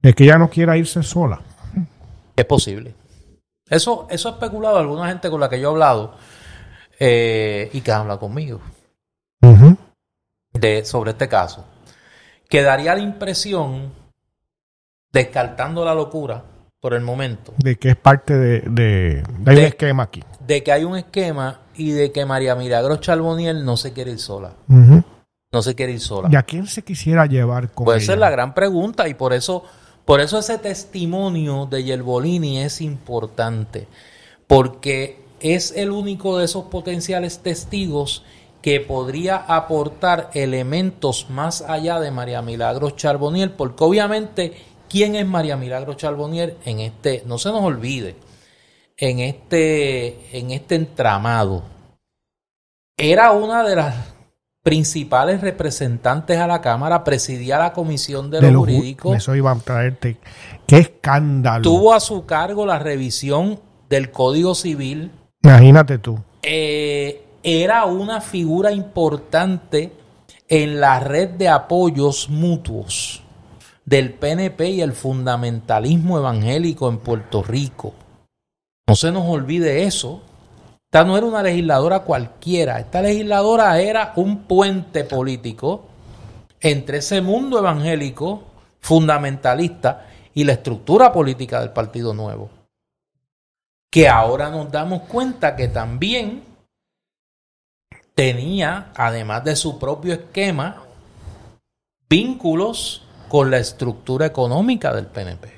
de 0.00 0.14
que 0.14 0.24
ella 0.24 0.38
no 0.38 0.50
quiera 0.50 0.76
irse 0.76 1.02
sola? 1.02 1.40
Es 2.34 2.44
posible. 2.44 2.94
Eso, 3.68 4.06
eso 4.10 4.28
ha 4.28 4.32
especulado 4.32 4.78
alguna 4.78 5.08
gente 5.08 5.30
con 5.30 5.40
la 5.40 5.48
que 5.48 5.60
yo 5.60 5.68
he 5.68 5.72
hablado 5.72 6.14
eh, 6.98 7.70
y 7.72 7.80
que 7.80 7.92
habla 7.92 8.18
conmigo 8.18 8.60
de, 10.58 10.84
sobre 10.84 11.12
este 11.12 11.28
caso. 11.28 11.64
Que 12.48 12.62
daría 12.62 12.94
la 12.94 13.00
impresión, 13.00 13.92
descartando 15.12 15.84
la 15.84 15.94
locura 15.94 16.44
por 16.80 16.94
el 16.94 17.02
momento. 17.02 17.54
De 17.58 17.76
que 17.76 17.90
es 17.90 17.96
parte 17.96 18.34
de, 18.34 18.60
de, 18.60 19.22
de, 19.38 19.52
un 19.52 19.58
esquema 19.58 20.04
aquí. 20.04 20.22
De 20.40 20.62
que 20.62 20.72
hay 20.72 20.84
un 20.84 20.96
esquema 20.96 21.60
y 21.74 21.90
de 21.90 22.12
que 22.12 22.24
María 22.24 22.54
Milagros 22.54 23.00
Charboniel 23.00 23.64
no 23.64 23.76
se 23.76 23.92
quiere 23.92 24.12
ir 24.12 24.18
sola. 24.18 24.52
No 25.52 25.62
se 25.62 25.74
quiere 25.74 25.92
ir 25.92 26.00
sola. 26.00 26.28
¿Y 26.30 26.36
a 26.36 26.42
quién 26.42 26.66
se 26.66 26.82
quisiera 26.82 27.26
llevar 27.26 27.70
con 27.72 27.84
Pues 27.84 28.02
esa 28.02 28.14
es 28.14 28.18
la 28.18 28.30
gran 28.30 28.54
pregunta 28.54 29.08
y 29.08 29.14
por 29.14 29.32
eso, 29.32 29.64
por 30.04 30.20
eso 30.20 30.38
ese 30.38 30.58
testimonio 30.58 31.66
de 31.66 31.84
Yerbolini 31.84 32.60
es 32.60 32.80
importante. 32.80 33.86
Porque 34.46 35.24
es 35.40 35.72
el 35.72 35.90
único 35.90 36.38
de 36.38 36.44
esos 36.44 36.64
potenciales 36.64 37.40
testigos 37.40 38.24
que 38.62 38.80
podría 38.80 39.36
aportar 39.36 40.30
elementos 40.34 41.30
más 41.30 41.62
allá 41.62 42.00
de 42.00 42.10
María 42.10 42.42
Milagros 42.42 42.96
Charbonier, 42.96 43.54
porque 43.54 43.84
obviamente, 43.84 44.56
¿quién 44.88 45.14
es 45.14 45.24
María 45.24 45.56
Milagros 45.56 45.96
Charbonier 45.96 46.56
en 46.64 46.80
este, 46.80 47.22
no 47.26 47.38
se 47.38 47.50
nos 47.50 47.62
olvide, 47.62 48.16
en 48.96 49.20
este, 49.20 50.36
en 50.36 50.50
este 50.50 50.74
entramado? 50.74 51.62
Era 52.96 53.30
una 53.30 53.62
de 53.62 53.76
las 53.76 54.15
principales 54.66 55.42
representantes 55.42 56.40
a 56.40 56.48
la 56.48 56.60
Cámara, 56.60 57.04
presidía 57.04 57.56
la 57.56 57.72
Comisión 57.72 58.32
de, 58.32 58.50
lo 58.50 58.58
Jurídico. 58.58 59.14
Eso 59.14 59.36
iba 59.36 59.52
a 59.52 59.54
traerte. 59.60 60.16
¡Qué 60.66 60.78
escándalo! 60.78 61.62
Tuvo 61.62 61.94
a 61.94 62.00
su 62.00 62.26
cargo 62.26 62.66
la 62.66 62.80
revisión 62.80 63.60
del 63.88 64.10
Código 64.10 64.56
Civil. 64.56 65.12
Imagínate 65.44 65.98
tú. 65.98 66.18
Eh, 66.42 67.22
era 67.44 67.84
una 67.84 68.20
figura 68.20 68.72
importante 68.72 69.92
en 70.48 70.80
la 70.80 70.98
red 70.98 71.30
de 71.30 71.48
apoyos 71.48 72.28
mutuos 72.28 73.22
del 73.84 74.14
PNP 74.14 74.70
y 74.70 74.80
el 74.80 74.94
fundamentalismo 74.94 76.18
evangélico 76.18 76.88
en 76.88 76.98
Puerto 76.98 77.44
Rico. 77.44 77.94
No 78.88 78.96
se 78.96 79.12
nos 79.12 79.26
olvide 79.26 79.84
eso. 79.84 80.22
Esta 80.86 81.04
no 81.04 81.16
era 81.16 81.26
una 81.26 81.42
legisladora 81.42 82.00
cualquiera. 82.00 82.78
Esta 82.78 83.02
legisladora 83.02 83.80
era 83.80 84.12
un 84.16 84.44
puente 84.44 85.04
político 85.04 85.86
entre 86.60 86.98
ese 86.98 87.20
mundo 87.20 87.58
evangélico 87.58 88.42
fundamentalista 88.80 90.06
y 90.32 90.44
la 90.44 90.52
estructura 90.52 91.12
política 91.12 91.60
del 91.60 91.70
Partido 91.70 92.14
Nuevo. 92.14 92.50
Que 93.90 94.08
ahora 94.08 94.50
nos 94.50 94.70
damos 94.70 95.02
cuenta 95.02 95.56
que 95.56 95.68
también 95.68 96.44
tenía, 98.14 98.92
además 98.94 99.44
de 99.44 99.56
su 99.56 99.78
propio 99.78 100.14
esquema, 100.14 100.84
vínculos 102.08 103.02
con 103.28 103.50
la 103.50 103.58
estructura 103.58 104.26
económica 104.26 104.94
del 104.94 105.06
PNP. 105.06 105.52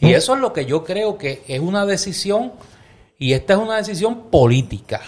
Y 0.00 0.12
eso 0.12 0.34
es 0.34 0.40
lo 0.40 0.52
que 0.52 0.66
yo 0.66 0.84
creo 0.84 1.16
que 1.16 1.44
es 1.46 1.60
una 1.60 1.86
decisión, 1.86 2.52
y 3.18 3.32
esta 3.32 3.54
es 3.54 3.58
una 3.58 3.76
decisión 3.76 4.30
política. 4.30 5.00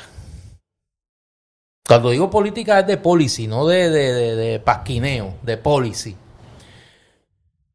Cuando 1.86 2.10
digo 2.10 2.28
política 2.28 2.80
es 2.80 2.86
de 2.86 2.98
policy, 2.98 3.46
no 3.46 3.66
de, 3.66 3.90
de, 3.90 4.36
de 4.36 4.60
pasquineo, 4.60 5.36
de 5.42 5.56
policy. 5.56 6.16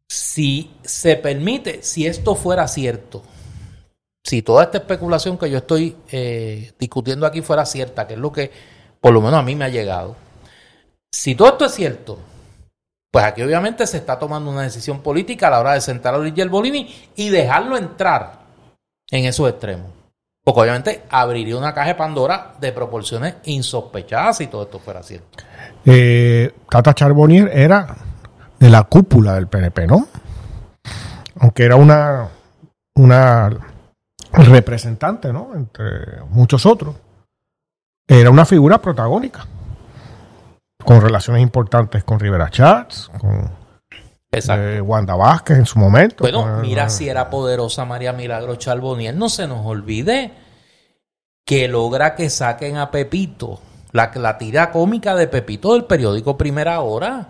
Si 0.08 0.72
se 0.84 1.15
permite, 1.15 1.82
si 1.82 2.06
esto 2.06 2.36
fuera 2.36 2.67
cierto, 2.67 3.24
si 4.24 4.41
toda 4.41 4.63
esta 4.63 4.78
especulación 4.78 5.38
que 5.38 5.50
yo 5.50 5.58
estoy 5.58 5.96
eh, 6.12 6.74
discutiendo 6.80 7.26
aquí 7.26 7.41
fuera 7.41 7.65
cierta, 7.65 8.08
que 8.08 8.13
es 8.13 8.19
lo 8.19 8.32
que 8.32 8.52
por 9.02 9.13
lo 9.13 9.22
menos 9.22 9.39
a 9.39 9.43
mí 9.43 9.56
me 9.56 9.65
ha 9.65 9.69
llegado, 9.69 10.15
si 11.12 11.36
todo 11.36 11.50
esto 11.50 11.65
es 11.65 11.74
cierto, 11.74 12.19
pues 13.12 13.26
aquí 13.26 13.41
obviamente 13.41 13.86
se 13.86 13.98
está 13.98 14.17
tomando 14.17 14.50
una 14.50 14.62
decisión 14.62 15.02
política 15.02 15.48
a 15.48 15.52
la 15.52 15.60
hora 15.60 15.74
de 15.74 15.82
sentar 15.82 16.15
a 16.15 16.17
Luis 16.17 16.34
Bolini 16.50 16.93
y 17.15 17.30
dejarlo 17.30 17.78
entrar 17.78 18.43
en 19.12 19.26
esos 19.26 19.50
extremos. 19.50 20.03
Porque 20.43 20.60
obviamente 20.60 21.03
abriría 21.10 21.58
una 21.58 21.73
caja 21.73 21.89
de 21.89 21.95
Pandora 21.95 22.53
de 22.60 22.71
proporciones 22.73 23.36
insospechadas 23.45 24.38
si 24.38 24.47
todo 24.47 24.63
esto 24.63 24.79
fuera 24.79 25.01
cierto. 25.01 25.43
Eh, 25.86 26.53
Tata 26.69 26.93
Charbonnier 26.93 27.49
era 27.53 27.95
de 28.60 28.69
la 28.69 28.84
cúpula 28.84 29.36
del 29.36 29.47
PNP, 29.47 29.88
¿no? 29.88 30.08
Aunque 31.39 31.63
era 31.63 31.77
una, 31.77 32.27
una 32.95 33.49
representante, 34.34 35.32
¿no? 35.32 35.51
Entre 35.56 36.21
muchos 36.29 36.65
otros. 36.65 36.95
Era 38.06 38.29
una 38.29 38.45
figura 38.45 38.82
protagónica. 38.82 39.45
Con 40.84 40.99
relaciones 40.99 41.41
importantes 41.41 42.03
con 42.03 42.19
Rivera 42.19 42.49
Chats, 42.49 43.10
con 43.17 43.49
eh, 44.34 44.82
Wanda 44.82 45.15
Vázquez 45.15 45.58
en 45.58 45.65
su 45.65 45.80
momento. 45.80 46.24
Bueno, 46.24 46.60
mira 46.62 46.89
si 46.89 47.08
era 47.08 47.30
poderosa 47.30 47.86
María 47.86 48.13
Milagro 48.13 48.56
Charboniel. 48.56 49.17
No 49.17 49.30
se 49.30 49.48
nos 49.48 49.65
olvide 49.65 50.32
que 51.46 51.67
logra 51.67 52.15
que 52.15 52.30
saquen 52.30 52.78
a 52.78 52.91
Pepito, 52.91 53.60
la, 53.91 54.12
la 54.15 54.38
tira 54.38 54.72
cómica 54.72 55.15
de 55.15 55.28
Pepito 55.28 55.74
del 55.74 55.86
periódico 55.86 56.38
Primera 56.38 56.80
Hora 56.82 57.30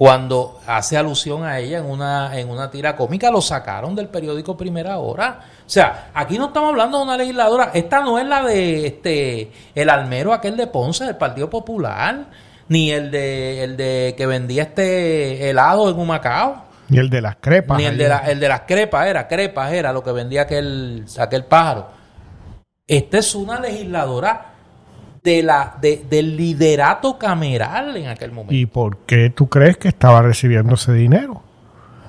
cuando 0.00 0.60
hace 0.66 0.96
alusión 0.96 1.44
a 1.44 1.58
ella 1.58 1.78
en 1.78 1.84
una, 1.84 2.38
en 2.38 2.48
una 2.48 2.70
tira 2.70 2.96
cómica, 2.96 3.30
lo 3.30 3.42
sacaron 3.42 3.94
del 3.94 4.08
periódico 4.08 4.56
Primera 4.56 4.96
Hora. 4.96 5.40
O 5.66 5.68
sea, 5.68 6.10
aquí 6.14 6.38
no 6.38 6.46
estamos 6.46 6.70
hablando 6.70 6.96
de 6.96 7.04
una 7.04 7.16
legisladora, 7.18 7.70
esta 7.74 8.00
no 8.00 8.18
es 8.18 8.26
la 8.26 8.42
de 8.42 8.86
este 8.86 9.52
el 9.74 9.90
almero 9.90 10.32
aquel 10.32 10.56
de 10.56 10.68
Ponce 10.68 11.04
del 11.04 11.16
Partido 11.16 11.50
Popular, 11.50 12.28
ni 12.70 12.92
el 12.92 13.10
de 13.10 13.64
el 13.64 13.76
de 13.76 14.14
que 14.16 14.26
vendía 14.26 14.62
este 14.62 15.50
helado 15.50 15.90
en 15.90 15.98
Humacao. 15.98 16.64
Ni 16.88 16.98
el 16.98 17.10
de 17.10 17.20
las 17.20 17.36
crepas. 17.40 17.76
Ni 17.76 17.84
el 17.84 17.98
de, 17.98 18.08
el 18.28 18.38
de 18.38 18.48
las 18.48 18.60
crepas 18.60 19.08
era, 19.08 19.26
crepas 19.26 19.72
era 19.72 19.92
lo 19.92 20.04
que 20.04 20.12
vendía 20.12 20.42
aquel, 20.42 21.04
aquel 21.18 21.44
pájaro. 21.44 21.88
Esta 22.86 23.18
es 23.18 23.34
una 23.34 23.60
legisladora 23.60 24.54
de 25.22 25.42
la, 25.42 25.76
de, 25.80 26.04
del 26.08 26.36
liderato 26.36 27.18
cameral 27.18 27.96
en 27.96 28.08
aquel 28.08 28.30
momento. 28.30 28.54
¿Y 28.54 28.66
por 28.66 28.98
qué 28.98 29.30
tú 29.30 29.48
crees 29.48 29.76
que 29.76 29.88
estaba 29.88 30.22
recibiendo 30.22 30.74
ese 30.74 30.92
dinero? 30.92 31.42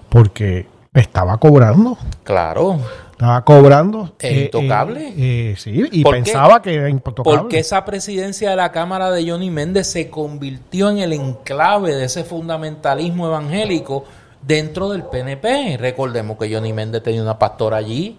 Porque 0.10 0.68
estaba 0.94 1.38
cobrando. 1.38 1.98
Claro. 2.24 2.80
Estaba 3.22 3.46
cobrando. 3.46 4.16
Es 4.18 4.32
eh, 4.32 4.44
intocable. 4.46 5.10
Eh, 5.10 5.52
eh, 5.52 5.56
sí, 5.56 5.88
y 5.92 6.04
pensaba 6.04 6.60
que 6.60 6.74
era 6.74 6.90
intocable. 6.90 7.38
Porque 7.38 7.60
esa 7.60 7.86
presidencia 7.86 8.50
de 8.50 8.56
la 8.56 8.72
Cámara 8.72 9.12
de 9.12 9.30
Johnny 9.30 9.52
Méndez 9.52 9.86
se 9.86 10.10
convirtió 10.10 10.90
en 10.90 10.98
el 10.98 11.14
enclave 11.14 11.94
de 11.94 12.06
ese 12.06 12.24
fundamentalismo 12.24 13.28
evangélico 13.28 14.06
dentro 14.42 14.90
del 14.90 15.04
PNP. 15.04 15.78
Recordemos 15.78 16.36
que 16.40 16.52
Johnny 16.52 16.74
Méndez 16.74 17.04
tenía 17.04 17.22
una 17.22 17.38
pastora 17.38 17.78
allí 17.78 18.18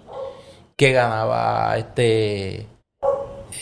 que 0.77 0.93
ganaba 0.93 1.77
este 1.77 2.69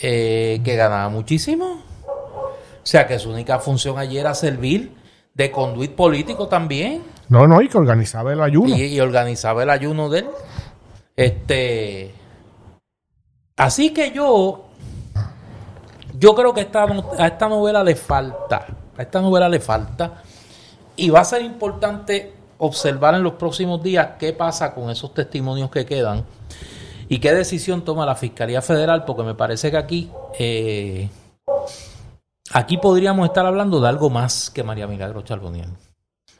eh, 0.03 0.61
que 0.63 0.75
ganaba 0.75 1.09
muchísimo. 1.09 1.81
O 2.05 2.85
sea 2.85 3.07
que 3.07 3.17
su 3.17 3.31
única 3.31 3.57
función 3.57 3.97
allí 3.97 4.19
era 4.19 4.35
servir 4.35 4.91
de 5.33 5.49
conduit 5.49 5.95
político 5.95 6.47
también. 6.47 7.01
No, 7.29 7.47
no, 7.47 7.63
y 7.63 7.67
que 7.67 7.79
organizaba 7.79 8.31
el 8.31 8.41
ayuno. 8.41 8.75
Y, 8.75 8.99
organizaba 8.99 9.63
el 9.63 9.71
ayuno 9.71 10.07
de 10.07 10.19
él. 10.19 10.27
Este. 11.15 12.13
Así 13.57 13.93
que 13.93 14.11
yo. 14.11 14.65
Yo 16.17 16.35
creo 16.35 16.53
que 16.53 16.61
esta, 16.61 16.85
a 17.17 17.27
esta 17.27 17.49
novela 17.49 17.83
le 17.83 17.95
falta. 17.95 18.67
A 18.97 19.01
esta 19.01 19.21
novela 19.21 19.49
le 19.49 19.59
falta. 19.59 20.21
Y 20.95 21.09
va 21.09 21.21
a 21.21 21.25
ser 21.25 21.41
importante 21.41 22.33
observar 22.57 23.15
en 23.15 23.23
los 23.23 23.33
próximos 23.33 23.81
días 23.81 24.09
qué 24.19 24.33
pasa 24.33 24.73
con 24.73 24.89
esos 24.89 25.13
testimonios 25.13 25.71
que 25.71 25.85
quedan 25.85 26.23
¿Y 27.11 27.19
qué 27.19 27.33
decisión 27.33 27.81
toma 27.81 28.05
la 28.05 28.15
Fiscalía 28.15 28.61
Federal? 28.61 29.03
Porque 29.03 29.23
me 29.23 29.35
parece 29.35 29.69
que 29.69 29.75
aquí, 29.75 30.09
eh, 30.39 31.09
aquí 32.53 32.77
podríamos 32.77 33.25
estar 33.27 33.45
hablando 33.45 33.81
de 33.81 33.89
algo 33.89 34.09
más 34.09 34.49
que 34.49 34.63
María 34.63 34.87
Milagro 34.87 35.21
Charboniel. 35.21 35.67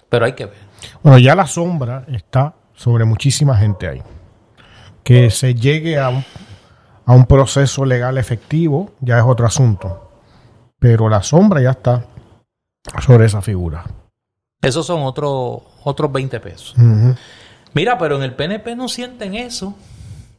Pero 0.08 0.24
hay 0.24 0.32
que 0.32 0.46
ver. 0.46 0.56
Bueno, 1.04 1.20
ya 1.20 1.36
la 1.36 1.46
sombra 1.46 2.06
está 2.08 2.56
sobre 2.74 3.04
muchísima 3.04 3.58
gente 3.58 3.86
ahí. 3.86 4.02
Que 5.04 5.30
se 5.32 5.56
llegue 5.56 6.00
a 6.00 6.10
un, 6.10 6.24
a 7.06 7.14
un 7.14 7.26
proceso 7.26 7.86
legal 7.86 8.18
efectivo 8.18 8.92
ya 9.00 9.18
es 9.18 9.26
otro 9.26 9.46
asunto. 9.46 10.12
Pero 10.80 11.10
la 11.10 11.24
sombra 11.24 11.62
ya 11.62 11.72
está 11.72 12.06
sobre 13.02 13.26
esa 13.26 13.42
figura. 13.42 13.86
Esos 14.62 14.86
son 14.86 15.04
otros 15.04 15.62
otros 15.84 16.12
20 16.12 16.40
pesos. 16.40 16.76
Mira, 17.74 17.98
pero 17.98 18.18
en 18.18 18.24
el 18.24 18.36
PNP 18.36 18.76
no 18.76 18.88
sienten 18.88 19.36
eso. 19.36 19.76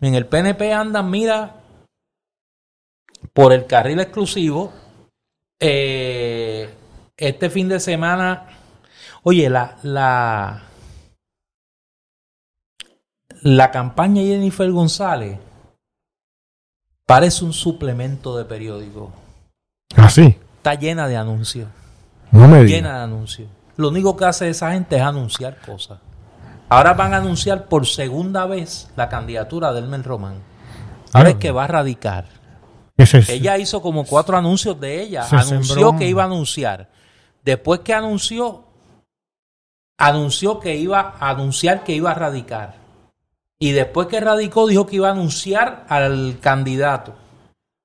En 0.00 0.14
el 0.14 0.26
PNP 0.26 0.72
andan, 0.72 1.10
mira, 1.10 1.56
por 3.32 3.52
el 3.52 3.66
carril 3.66 4.00
exclusivo. 4.00 4.72
Eh, 5.58 6.68
este 7.16 7.50
fin 7.50 7.68
de 7.68 7.78
semana, 7.78 8.48
oye, 9.22 9.48
la, 9.48 9.76
la, 9.82 10.62
la 13.42 13.70
campaña 13.70 14.22
de 14.22 14.28
Jennifer 14.28 14.70
González 14.70 15.38
parece 17.06 17.44
un 17.44 17.52
suplemento 17.52 18.36
de 18.36 18.44
periódico. 18.44 19.12
¿Ah, 19.96 20.08
sí? 20.08 20.36
Está 20.56 20.74
llena 20.74 21.08
de 21.08 21.16
anuncios. 21.16 21.68
No 22.30 22.48
me 22.48 22.64
Llena 22.64 22.98
de 22.98 23.04
anuncios. 23.04 23.48
Lo 23.76 23.88
único 23.88 24.16
que 24.16 24.24
hace 24.24 24.48
esa 24.48 24.72
gente 24.72 24.96
es 24.96 25.02
anunciar 25.02 25.58
cosas. 25.60 25.98
Ahora 26.68 26.94
van 26.94 27.12
a 27.12 27.18
anunciar 27.18 27.66
por 27.66 27.86
segunda 27.86 28.46
vez 28.46 28.88
la 28.96 29.08
candidatura 29.08 29.72
de 29.72 29.80
Elmer 29.80 30.02
Román. 30.02 30.36
Ahora 31.12 31.30
es 31.30 31.36
que 31.36 31.50
va 31.50 31.64
a 31.64 31.66
radicar. 31.66 32.26
ella 32.96 33.58
hizo 33.58 33.82
como 33.82 34.04
cuatro 34.04 34.36
anuncios 34.36 34.80
de 34.80 35.02
ella. 35.02 35.26
Anunció 35.30 35.96
que 35.96 36.06
iba 36.06 36.22
a 36.22 36.26
anunciar. 36.26 36.88
Después 37.44 37.80
que 37.80 37.92
anunció, 37.92 38.64
anunció 39.98 40.60
que 40.60 40.76
iba 40.76 41.16
a 41.18 41.30
anunciar 41.30 41.84
que 41.84 41.92
iba 41.92 42.12
a 42.12 42.14
radicar. 42.14 42.81
Y 43.62 43.70
después 43.70 44.08
que 44.08 44.18
radicó, 44.18 44.66
dijo 44.66 44.86
que 44.86 44.96
iba 44.96 45.06
a 45.06 45.12
anunciar 45.12 45.86
al 45.88 46.40
candidato. 46.40 47.14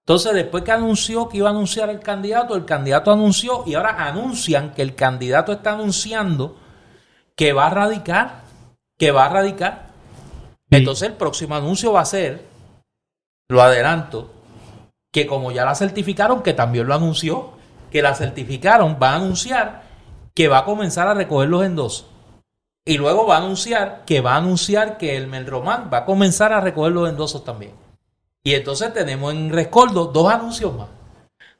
Entonces, 0.03 0.33
después 0.33 0.63
que 0.63 0.71
anunció 0.71 1.29
que 1.29 1.37
iba 1.37 1.49
a 1.49 1.51
anunciar 1.51 1.91
el 1.91 1.99
candidato, 1.99 2.55
el 2.55 2.65
candidato 2.65 3.11
anunció 3.11 3.61
y 3.63 3.75
ahora 3.75 4.07
anuncian 4.07 4.73
que 4.73 4.81
el 4.81 4.95
candidato 4.95 5.51
está 5.51 5.73
anunciando 5.73 6.57
que 7.35 7.53
va 7.53 7.67
a 7.67 7.69
radicar, 7.69 8.41
que 8.97 9.11
va 9.11 9.27
a 9.27 9.29
radicar. 9.29 9.89
Entonces, 10.71 11.09
el 11.09 11.13
próximo 11.13 11.53
anuncio 11.53 11.93
va 11.93 12.01
a 12.01 12.05
ser, 12.05 12.43
lo 13.47 13.61
adelanto, 13.61 14.31
que 15.13 15.27
como 15.27 15.51
ya 15.51 15.63
la 15.63 15.75
certificaron, 15.75 16.41
que 16.41 16.53
también 16.55 16.87
lo 16.87 16.95
anunció, 16.95 17.51
que 17.91 18.01
la 18.01 18.15
certificaron, 18.15 18.97
va 18.99 19.11
a 19.11 19.17
anunciar 19.17 19.83
que 20.33 20.47
va 20.47 20.57
a 20.57 20.65
comenzar 20.65 21.07
a 21.07 21.13
recoger 21.13 21.49
los 21.49 21.63
endosos. 21.63 22.07
Y 22.87 22.97
luego 22.97 23.27
va 23.27 23.35
a 23.35 23.39
anunciar 23.39 24.03
que 24.05 24.21
va 24.21 24.35
a 24.35 24.37
anunciar 24.37 24.97
que 24.97 25.17
el 25.17 25.27
Melromán 25.27 25.89
va 25.93 25.99
a 25.99 26.05
comenzar 26.05 26.53
a 26.53 26.61
recoger 26.61 26.93
los 26.93 27.09
endosos 27.09 27.43
también. 27.43 27.73
Y 28.43 28.55
entonces 28.55 28.93
tenemos 28.93 29.33
en 29.33 29.51
Rescoldo 29.51 30.05
dos 30.05 30.31
anuncios 30.31 30.73
más. 30.73 30.87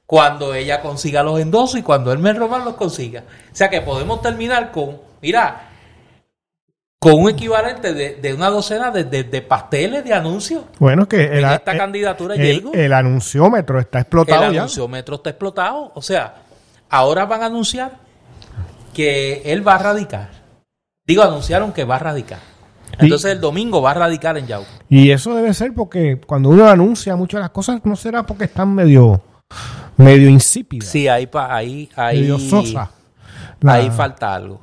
Cuando 0.05 0.53
ella 0.53 0.81
consiga 0.81 1.23
los 1.23 1.37
endosos 1.41 1.81
y 1.81 1.83
cuando 1.83 2.13
el 2.13 2.19
Melromán 2.19 2.63
los 2.63 2.75
consiga. 2.75 3.25
O 3.51 3.55
sea 3.55 3.69
que 3.69 3.81
podemos 3.81 4.21
terminar 4.21 4.71
con, 4.71 5.01
mira, 5.21 5.67
con 6.97 7.15
un 7.15 7.29
equivalente 7.29 7.93
de, 7.93 8.33
una 8.33 8.49
docena 8.49 8.89
de, 8.91 9.41
pasteles 9.41 10.05
de 10.05 10.13
anuncios. 10.13 10.63
Bueno, 10.79 11.09
que 11.09 11.25
en 11.25 11.45
esta 11.45 11.75
candidatura 11.75 12.35
el, 12.35 12.69
el, 12.73 12.93
anunciómetro 12.93 13.81
está 13.81 13.99
explotado. 13.99 14.45
El 14.45 14.57
anunciómetro 14.57 15.15
está 15.15 15.31
explotado. 15.31 15.91
O 15.93 16.01
sea, 16.01 16.35
ahora 16.89 17.25
van 17.25 17.43
a 17.43 17.47
anunciar 17.47 17.97
que 18.93 19.41
él 19.43 19.67
va 19.67 19.75
a 19.75 19.79
radicar. 19.79 20.36
Digo, 21.07 21.23
anunciaron 21.23 21.71
que 21.71 21.85
va 21.85 21.95
a 21.95 21.99
radicar. 21.99 22.39
Entonces 22.99 23.31
el 23.31 23.39
domingo 23.39 23.81
va 23.81 23.91
a 23.91 23.93
radicar 23.93 24.37
en 24.37 24.47
Yauco. 24.47 24.69
Y 24.89 25.11
eso 25.11 25.33
debe 25.35 25.53
ser 25.53 25.73
porque 25.73 26.19
cuando 26.19 26.49
uno 26.49 26.67
anuncia 26.67 27.15
muchas 27.15 27.39
de 27.39 27.43
las 27.43 27.51
cosas, 27.51 27.79
no 27.85 27.95
será 27.95 28.23
porque 28.23 28.45
están 28.45 28.73
medio, 28.73 29.21
medio 29.95 30.29
insípidas. 30.29 30.89
Sí, 30.89 31.07
ahí, 31.07 31.29
ahí, 31.33 31.89
ahí, 31.95 32.49
sosa. 32.49 32.89
ahí 33.65 33.89
falta 33.91 34.35
algo. 34.35 34.59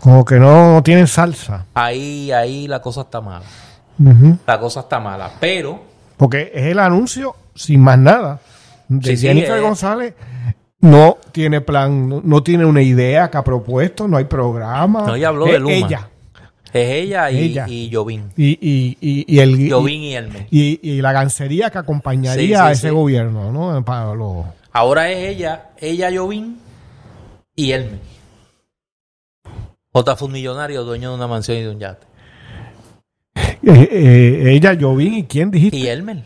Como 0.00 0.24
que 0.24 0.36
no, 0.38 0.82
tienen 0.84 1.06
salsa. 1.06 1.66
Ahí, 1.74 2.30
ahí 2.32 2.68
la 2.68 2.80
cosa 2.82 3.02
está 3.02 3.20
mala. 3.20 3.44
La 4.46 4.60
cosa 4.60 4.80
está 4.80 5.00
mala. 5.00 5.32
Pero. 5.40 5.82
Porque 6.16 6.52
es 6.54 6.66
el 6.66 6.78
anuncio 6.78 7.34
sin 7.54 7.80
más 7.80 7.98
nada. 7.98 8.40
De 8.88 9.16
Jennifer 9.16 9.60
González 9.60 10.14
no 10.80 11.18
tiene 11.32 11.60
plan, 11.60 12.22
no, 12.24 12.42
tiene 12.42 12.64
una 12.64 12.82
idea 12.82 13.30
que 13.30 13.36
ha 13.36 13.44
propuesto, 13.44 14.06
no 14.06 14.16
hay 14.16 14.24
programa. 14.24 15.06
No, 15.06 15.14
ella 15.14 15.28
habló 15.28 15.46
de 15.46 15.58
Luma. 15.58 15.74
Ella. 15.74 16.08
Es 16.72 16.90
ella 16.90 17.30
y, 17.30 17.38
ella. 17.38 17.66
y 17.66 17.90
Jovín. 17.92 18.30
Y, 18.36 18.58
y, 18.60 19.26
y, 19.26 19.38
el, 19.38 19.70
Jovín 19.70 20.02
y, 20.02 20.14
Elmer. 20.14 20.46
Y, 20.50 21.00
la 21.00 21.12
gancería 21.12 21.70
que 21.70 21.78
acompañaría 21.78 22.66
a 22.66 22.72
ese 22.72 22.90
gobierno, 22.90 23.50
¿no? 23.50 23.84
Para 23.84 24.14
Ahora 24.72 25.10
es 25.10 25.28
ella, 25.34 25.70
ella 25.78 26.10
Jovín 26.14 26.58
y 27.56 27.72
Elmer. 27.72 27.98
J. 29.92 30.16
fue 30.16 30.26
un 30.26 30.32
millonario, 30.34 30.84
dueño 30.84 31.10
de 31.10 31.16
una 31.16 31.26
mansión 31.26 31.56
y 31.56 31.62
de 31.62 31.70
un 31.70 31.78
yate. 31.78 32.06
Eh, 33.34 33.88
eh, 33.90 34.52
ella, 34.52 34.76
Jovín, 34.78 35.14
¿y 35.14 35.24
quién 35.24 35.50
dijiste? 35.50 35.76
Y 35.76 35.88
Elmer. 35.88 36.22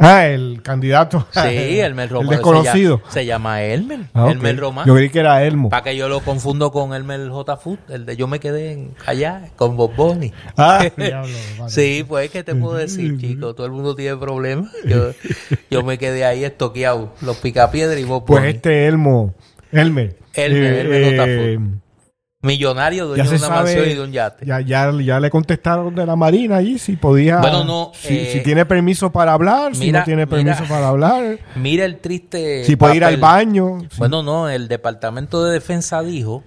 Ah, 0.00 0.26
el 0.26 0.62
candidato. 0.62 1.26
Sí, 1.30 1.40
Elmer 1.80 2.08
Román. 2.08 2.28
El 2.28 2.36
desconocido. 2.36 3.02
Se 3.08 3.26
llama, 3.26 3.62
Elmer. 3.62 4.00
Ah, 4.14 4.30
Elmer 4.30 4.56
Román. 4.58 4.86
Yo 4.86 4.94
creí 4.94 5.10
que 5.10 5.20
era 5.20 5.44
Elmo. 5.44 5.68
Para 5.68 5.82
que 5.84 5.96
yo 5.96 6.08
lo 6.08 6.20
confundo 6.20 6.72
con 6.72 6.94
Elmer 6.94 7.28
J. 7.28 7.56
Food. 7.58 7.78
El 7.90 8.06
de 8.06 8.16
yo 8.16 8.26
me 8.26 8.40
quedé 8.40 8.88
allá 9.04 9.42
con 9.56 9.76
Bob 9.76 9.94
Bonnie. 9.94 10.32
Ah, 10.56 10.86
diablo, 10.96 11.28
Sí, 11.68 12.04
pues, 12.08 12.30
¿qué 12.30 12.42
te 12.42 12.54
puedo 12.54 12.74
decir, 12.74 13.18
chico? 13.18 13.54
Todo 13.54 13.66
el 13.66 13.72
mundo 13.72 13.94
tiene 13.94 14.16
problemas. 14.16 14.70
Yo, 14.86 15.12
yo 15.70 15.82
me 15.82 15.98
quedé 15.98 16.24
ahí 16.24 16.44
estoqueado. 16.44 17.12
Los 17.20 17.36
picapiedras 17.36 17.98
y 18.00 18.04
Bob 18.04 18.24
Pues 18.24 18.44
este 18.44 18.86
Elmo. 18.86 19.34
Elmer. 19.70 20.16
Elmer, 20.34 20.86
Elmer 20.86 21.04
J. 21.04 21.22
Food. 21.24 21.28
Eh, 21.28 21.80
Millonario, 22.42 23.06
dueño 23.06 23.28
de 23.28 23.36
una 23.36 23.48
mansión 23.50 23.86
y 23.86 23.94
de 23.94 24.00
un 24.00 24.12
yate. 24.12 24.46
Ya, 24.46 24.60
ya, 24.60 24.90
ya, 24.98 25.20
le 25.20 25.28
contestaron 25.28 25.94
de 25.94 26.06
la 26.06 26.16
Marina 26.16 26.56
allí 26.56 26.78
si 26.78 26.96
podía. 26.96 27.38
Bueno, 27.38 27.64
no. 27.64 27.92
Si, 27.94 28.16
eh, 28.16 28.40
tiene 28.42 28.64
permiso 28.64 29.12
para 29.12 29.34
hablar, 29.34 29.74
si 29.74 29.92
no 29.92 30.02
tiene 30.04 30.26
permiso 30.26 30.64
para 30.66 30.88
hablar. 30.88 31.38
Mira 31.56 31.84
el 31.84 31.98
triste. 31.98 32.64
Si 32.64 32.76
puede 32.76 32.96
ir 32.96 33.04
al 33.04 33.18
baño. 33.18 33.80
Bueno, 33.98 34.22
no. 34.22 34.48
El 34.48 34.68
Departamento 34.68 35.44
de 35.44 35.52
Defensa 35.52 36.00
dijo 36.02 36.42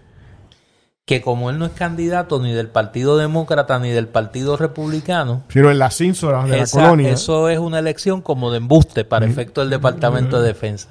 que 1.06 1.22
como 1.22 1.52
él 1.52 1.60
no 1.60 1.66
es 1.66 1.74
candidato 1.74 2.40
ni 2.40 2.54
del 2.54 2.70
Partido 2.70 3.18
Demócrata 3.18 3.78
ni 3.78 3.92
del 3.92 4.08
Partido 4.08 4.58
Republicano. 4.58 5.44
Pero 5.54 5.70
en 5.70 5.78
las 5.78 6.02
ínsulas 6.02 6.50
de 6.50 6.58
la 6.58 6.66
colonia. 6.66 7.12
Eso 7.12 7.50
es 7.50 7.60
una 7.60 7.78
elección 7.78 8.24
como 8.24 8.50
de 8.50 8.58
embuste 8.58 9.06
para 9.06 9.28
efecto 9.28 9.62
del 9.62 9.70
Departamento 9.70 10.42
de 10.42 10.48
Defensa. 10.48 10.88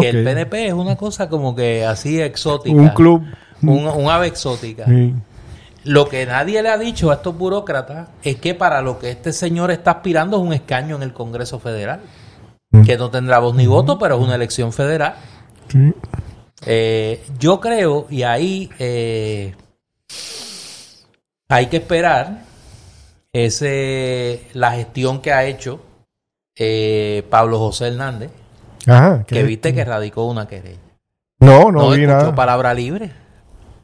que 0.00 0.08
el 0.08 0.24
PNP 0.24 0.68
es 0.68 0.72
una 0.72 0.96
cosa 0.96 1.28
como 1.28 1.54
que 1.54 1.84
así 1.84 2.22
exótica. 2.22 2.74
Un 2.74 2.88
club 2.88 3.22
un, 3.62 4.10
ave 4.10 4.26
exótica. 4.28 4.86
Lo 5.84 6.08
que 6.08 6.26
nadie 6.26 6.62
le 6.62 6.68
ha 6.68 6.78
dicho 6.78 7.10
a 7.10 7.14
estos 7.14 7.36
burócratas 7.36 8.08
es 8.22 8.36
que 8.36 8.54
para 8.54 8.82
lo 8.82 8.98
que 8.98 9.10
este 9.10 9.32
señor 9.32 9.70
está 9.70 9.92
aspirando 9.92 10.36
es 10.36 10.42
un 10.42 10.52
escaño 10.52 10.96
en 10.96 11.02
el 11.02 11.12
Congreso 11.12 11.58
Federal. 11.58 12.00
Mm. 12.70 12.82
Que 12.82 12.98
no 12.98 13.10
tendrá 13.10 13.38
voz 13.38 13.54
ni 13.54 13.66
voto, 13.66 13.98
pero 13.98 14.16
es 14.16 14.22
una 14.22 14.34
elección 14.34 14.72
federal. 14.72 15.14
Eh, 16.66 17.24
yo 17.38 17.60
creo, 17.60 18.06
y 18.10 18.22
ahí 18.22 18.68
eh, 18.78 19.54
hay 21.48 21.66
que 21.66 21.78
esperar 21.78 22.42
ese, 23.32 24.46
la 24.52 24.72
gestión 24.72 25.20
que 25.20 25.32
ha 25.32 25.44
hecho 25.44 25.80
eh, 26.56 27.24
Pablo 27.30 27.58
José 27.58 27.88
Hernández, 27.88 28.30
que 29.26 29.42
viste 29.42 29.74
que 29.74 29.84
radicó 29.84 30.24
una 30.24 30.46
querella. 30.46 30.78
No, 31.40 31.70
no, 31.70 31.96
no 31.96 32.34
palabra 32.34 32.74
libre. 32.74 33.12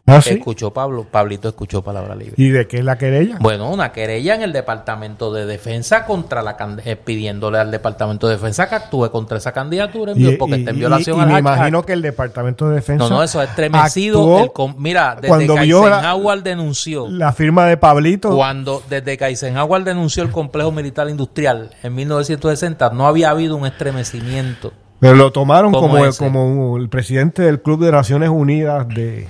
¿Ah, 0.07 0.19
Escuchó 0.19 0.71
Pablo, 0.71 1.07
Pablito 1.11 1.49
escuchó 1.49 1.83
palabra 1.83 2.15
libre. 2.15 2.35
¿Y 2.37 2.51
de 2.51 2.69
qué 2.69 2.79
es 2.79 2.85
la 2.85 2.99
querella? 2.99 3.39
Bueno, 3.41 3.71
una 3.71 3.91
querella 3.91 4.35
en 4.35 4.43
el 4.43 4.53
Departamento 4.53 5.33
de 5.33 5.47
Defensa 5.47 6.05
contra 6.05 6.43
la 6.43 6.59
eh, 6.85 6.97
pidiéndole 6.97 7.59
al 7.59 7.71
Departamento 7.71 8.29
de 8.29 8.35
Defensa 8.35 8.69
que 8.69 8.75
actúe 8.75 9.11
contra 9.11 9.39
esa 9.39 9.53
candidatura 9.53 10.13
porque 10.39 10.57
está 10.57 10.73
en 10.73 10.79
violación 10.79 11.23
y, 11.23 11.33
me 11.33 11.39
imagino 11.39 11.83
que 11.87 11.95
el 11.95 12.03
Departamento 12.03 12.69
de 12.69 12.77
Defensa 12.77 13.05
No, 13.05 13.17
no, 13.17 13.23
eso 13.23 13.41
ha 13.41 13.45
estremecido 13.45 14.45
el, 14.45 14.75
mira, 14.77 15.17
desde 15.21 15.47
que 15.47 15.61
Eisenhower 15.61 16.43
denunció 16.43 17.09
la 17.09 17.33
firma 17.33 17.65
de 17.67 17.79
Pablito 17.79 18.37
cuando 18.37 18.83
desde 18.91 19.17
que 19.17 19.25
Eisenhower 19.25 19.85
denunció 19.85 20.23
el 20.23 20.31
complejo 20.31 20.71
militar 20.71 21.09
industrial 21.09 21.71
en 21.83 21.95
1960 21.95 22.91
no 22.91 23.07
había 23.07 23.31
habido 23.31 23.57
un 23.57 23.67
estremecimiento. 23.67 24.73
Pero 25.01 25.15
lo 25.17 25.33
tomaron 25.33 25.73
como, 25.73 25.99
como 26.19 26.77
el 26.77 26.89
presidente 26.89 27.43
del 27.43 27.61
Club 27.61 27.85
de 27.85 27.93
Naciones 27.93 28.29
Unidas 28.29 28.87
de 28.89 29.29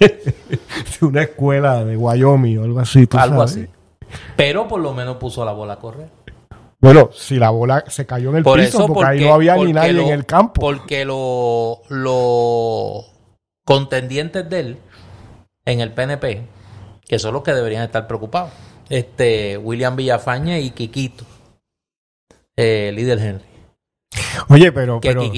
de 0.00 1.06
una 1.06 1.22
escuela 1.22 1.84
de 1.84 1.96
Wyoming 1.96 2.58
o 2.58 2.64
algo 2.64 2.80
así. 2.80 3.08
algo 3.12 3.42
así. 3.42 3.66
Pero 4.36 4.68
por 4.68 4.80
lo 4.80 4.92
menos 4.92 5.16
puso 5.16 5.44
la 5.44 5.52
bola 5.52 5.74
a 5.74 5.78
correr. 5.78 6.08
Bueno, 6.80 7.10
si 7.12 7.36
la 7.36 7.50
bola 7.50 7.84
se 7.88 8.06
cayó 8.06 8.30
en 8.30 8.36
el 8.36 8.44
piso, 8.44 8.86
porque, 8.86 9.04
ahí 9.04 9.24
no 9.24 9.34
había 9.34 9.56
ni 9.56 9.72
nadie 9.72 10.02
en 10.02 10.12
el 10.12 10.26
campo. 10.26 10.60
Porque 10.60 11.04
los 11.04 11.80
contendientes 13.64 14.48
de 14.48 14.60
él 14.60 14.78
en 15.64 15.80
el 15.80 15.92
PNP, 15.92 16.46
que 17.08 17.18
son 17.18 17.34
los 17.34 17.42
que 17.42 17.52
deberían 17.52 17.82
estar 17.82 18.06
preocupados, 18.06 18.52
este 18.88 19.56
William 19.58 19.96
Villafaña 19.96 20.58
y 20.58 20.70
Quiquito, 20.70 21.24
eh, 22.56 22.92
líder 22.94 23.18
Henry. 23.18 23.55
Oye, 24.48 24.72
pero. 24.72 25.00
Que 25.00 25.14
pero, 25.14 25.30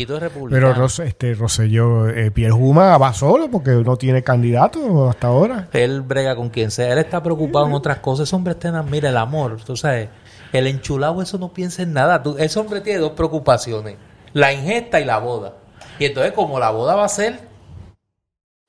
Pero 0.49 0.87
este, 0.87 1.35
Rosselló, 1.35 2.09
eh, 2.09 2.31
Pierre 2.31 2.53
Juma 2.53 2.97
va 2.99 3.12
solo 3.12 3.51
porque 3.51 3.70
no 3.70 3.97
tiene 3.97 4.22
candidato 4.22 5.09
hasta 5.09 5.29
ahora. 5.29 5.68
Él 5.72 6.03
brega 6.03 6.37
con 6.37 6.51
quien 6.51 6.70
sea. 6.70 6.93
Él 6.93 6.99
está 6.99 7.22
preocupado 7.22 7.66
en 7.66 7.72
otras 7.72 7.99
cosas. 7.99 8.29
Ese 8.29 8.37
hombre 8.37 8.53
está 8.53 8.68
en. 8.68 8.91
Mira, 8.91 9.09
el 9.11 9.16
amor. 9.16 9.59
Tú 9.64 9.76
sabes, 9.76 10.09
el 10.53 10.66
enchulado, 10.66 11.22
eso 11.22 11.39
no 11.39 11.53
piensa 11.53 11.83
en 11.83 11.93
nada. 11.93 12.22
Tú, 12.22 12.37
ese 12.39 12.59
hombre 12.59 12.81
tiene 12.81 13.01
dos 13.01 13.12
preocupaciones: 13.12 13.97
la 14.33 14.53
ingesta 14.53 15.01
y 15.01 15.05
la 15.05 15.18
boda. 15.18 15.55
Y 15.99 16.07
entonces, 16.07 16.33
como 16.33 16.59
la 16.59 16.70
boda 16.70 16.95
va 16.95 17.05
a 17.05 17.09
ser 17.09 17.41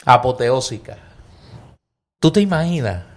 apoteósica, 0.06 0.98
¿tú 2.20 2.32
te 2.32 2.42
imaginas? 2.42 3.09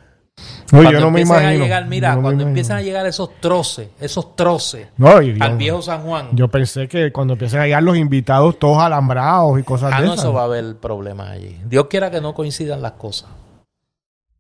No, 0.72 0.90
yo 0.90 1.00
no 1.00 1.10
me 1.10 1.20
imagino. 1.20 1.66
mira, 1.86 2.16
cuando 2.16 2.44
empiezan 2.44 2.78
a 2.78 2.82
llegar 2.82 3.06
esos 3.06 3.38
troces, 3.40 3.88
esos 4.00 4.34
troces 4.34 4.88
al 4.98 5.56
viejo 5.58 5.82
San 5.82 6.02
Juan. 6.02 6.30
Yo 6.32 6.48
pensé 6.48 6.88
que 6.88 7.12
cuando 7.12 7.34
empiecen 7.34 7.60
a 7.60 7.64
llegar 7.64 7.82
los 7.82 7.96
invitados 7.96 8.58
todos 8.58 8.78
alambrados 8.78 9.60
y 9.60 9.62
cosas 9.62 9.92
ah, 9.94 10.00
de 10.00 10.06
no, 10.06 10.14
eso 10.14 10.32
va 10.32 10.42
a 10.42 10.44
haber 10.44 10.76
problemas 10.76 11.30
allí. 11.30 11.60
Dios 11.66 11.86
quiera 11.88 12.10
que 12.10 12.22
no 12.22 12.34
coincidan 12.34 12.80
las 12.80 12.92
cosas. 12.92 13.28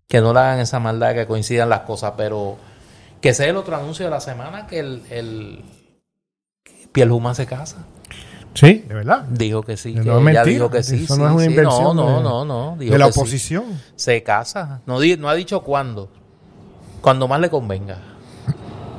Que 0.08 0.20
no 0.20 0.32
le 0.32 0.40
hagan 0.40 0.60
esa 0.60 0.80
maldad 0.80 1.14
que 1.14 1.26
coincidan 1.26 1.68
las 1.68 1.80
cosas, 1.80 2.14
pero 2.16 2.56
que 3.20 3.34
sea 3.34 3.48
el 3.48 3.56
otro 3.56 3.76
anuncio 3.76 4.06
de 4.06 4.10
la 4.10 4.20
semana 4.20 4.66
que 4.66 4.78
el, 4.80 5.02
el 5.10 5.64
Piel 6.92 7.10
se 7.34 7.46
casa. 7.46 7.84
Sí, 8.54 8.84
de 8.86 8.94
verdad. 8.94 9.24
Dijo 9.30 9.62
que 9.62 9.76
sí. 9.76 9.94
Que 9.94 10.00
no 10.00 10.28
es 10.28 10.44
dijo 10.44 10.70
que 10.70 10.82
sí. 10.82 11.04
Eso 11.04 11.16
no 11.16 11.26
es 11.28 11.34
una 11.34 11.44
inversión. 11.44 11.96
No, 11.96 12.20
no, 12.20 12.44
no, 12.44 12.76
de 12.78 12.98
la 12.98 13.06
oposición. 13.06 13.64
Se 13.96 14.22
casa. 14.22 14.80
No, 14.86 14.98
no 15.18 15.28
ha 15.28 15.34
dicho 15.34 15.60
cuándo. 15.62 16.10
Cuando 17.02 17.28
más 17.28 17.38
le 17.40 17.50
convenga. 17.50 17.98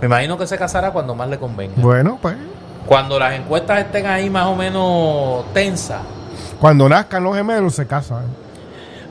Me 0.01 0.05
imagino 0.07 0.37
que 0.37 0.45
se 0.45 0.57
casará 0.57 0.91
cuando 0.91 1.15
más 1.15 1.27
le 1.29 1.39
convenga. 1.39 1.73
Bueno, 1.77 2.19
pues. 2.21 2.35
Cuando 2.85 3.17
las 3.17 3.33
encuestas 3.33 3.79
estén 3.79 4.05
ahí 4.05 4.29
más 4.29 4.45
o 4.47 4.55
menos 4.55 5.45
tensas, 5.53 6.01
Cuando 6.59 6.87
nazcan 6.89 7.23
los 7.23 7.35
gemelos 7.35 7.73
se 7.75 7.87
casan. 7.87 8.25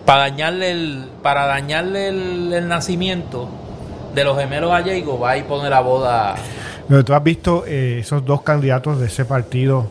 para 0.04 0.22
dañarle 0.22 0.70
el, 0.72 1.08
para 1.22 1.46
dañarle 1.46 2.08
el, 2.08 2.52
el 2.52 2.68
nacimiento 2.68 3.48
de 4.14 4.24
los 4.24 4.36
gemelos 4.38 4.70
a 4.72 4.82
Jacob, 4.82 5.22
va 5.22 5.36
y 5.38 5.42
pone 5.44 5.70
la 5.70 5.80
boda. 5.80 6.34
Pero 6.88 7.02
tú 7.04 7.14
has 7.14 7.22
visto 7.24 7.64
eh, 7.66 8.00
esos 8.00 8.22
dos 8.26 8.42
candidatos 8.42 9.00
de 9.00 9.06
ese 9.06 9.24
partido. 9.24 9.86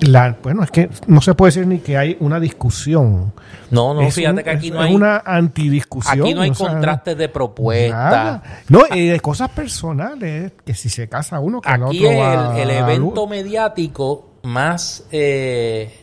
La, 0.00 0.34
bueno, 0.42 0.62
es 0.62 0.70
que 0.70 0.88
no 1.06 1.20
se 1.20 1.34
puede 1.34 1.48
decir 1.52 1.66
ni 1.66 1.78
que 1.80 1.96
hay 1.98 2.16
una 2.20 2.40
discusión. 2.40 3.32
No, 3.70 3.92
no, 3.94 4.00
Es 4.02 4.14
fíjate 4.14 4.38
un- 4.38 4.42
que 4.44 4.50
aquí 4.50 4.70
no 4.70 4.80
hay, 4.80 4.94
una 4.94 5.18
antidiscusión. 5.24 6.20
aquí 6.22 6.34
no 6.34 6.40
hay 6.42 6.50
o 6.50 6.54
sea, 6.54 6.68
contrastes 6.68 7.16
de 7.18 7.28
propuestas. 7.28 8.40
No, 8.68 8.80
y 8.94 9.06
de 9.08 9.20
cosas 9.20 9.50
personales, 9.50 10.52
que 10.64 10.74
si 10.74 10.88
se 10.88 11.08
casa 11.08 11.38
uno, 11.40 11.60
que 11.60 11.68
el 11.70 11.82
Aquí 11.84 12.04
otro 12.06 12.52
el, 12.54 12.58
el 12.60 12.68
la 12.68 12.78
evento 12.78 13.26
mediático 13.26 14.30
más 14.42 15.04
eh, 15.12 15.94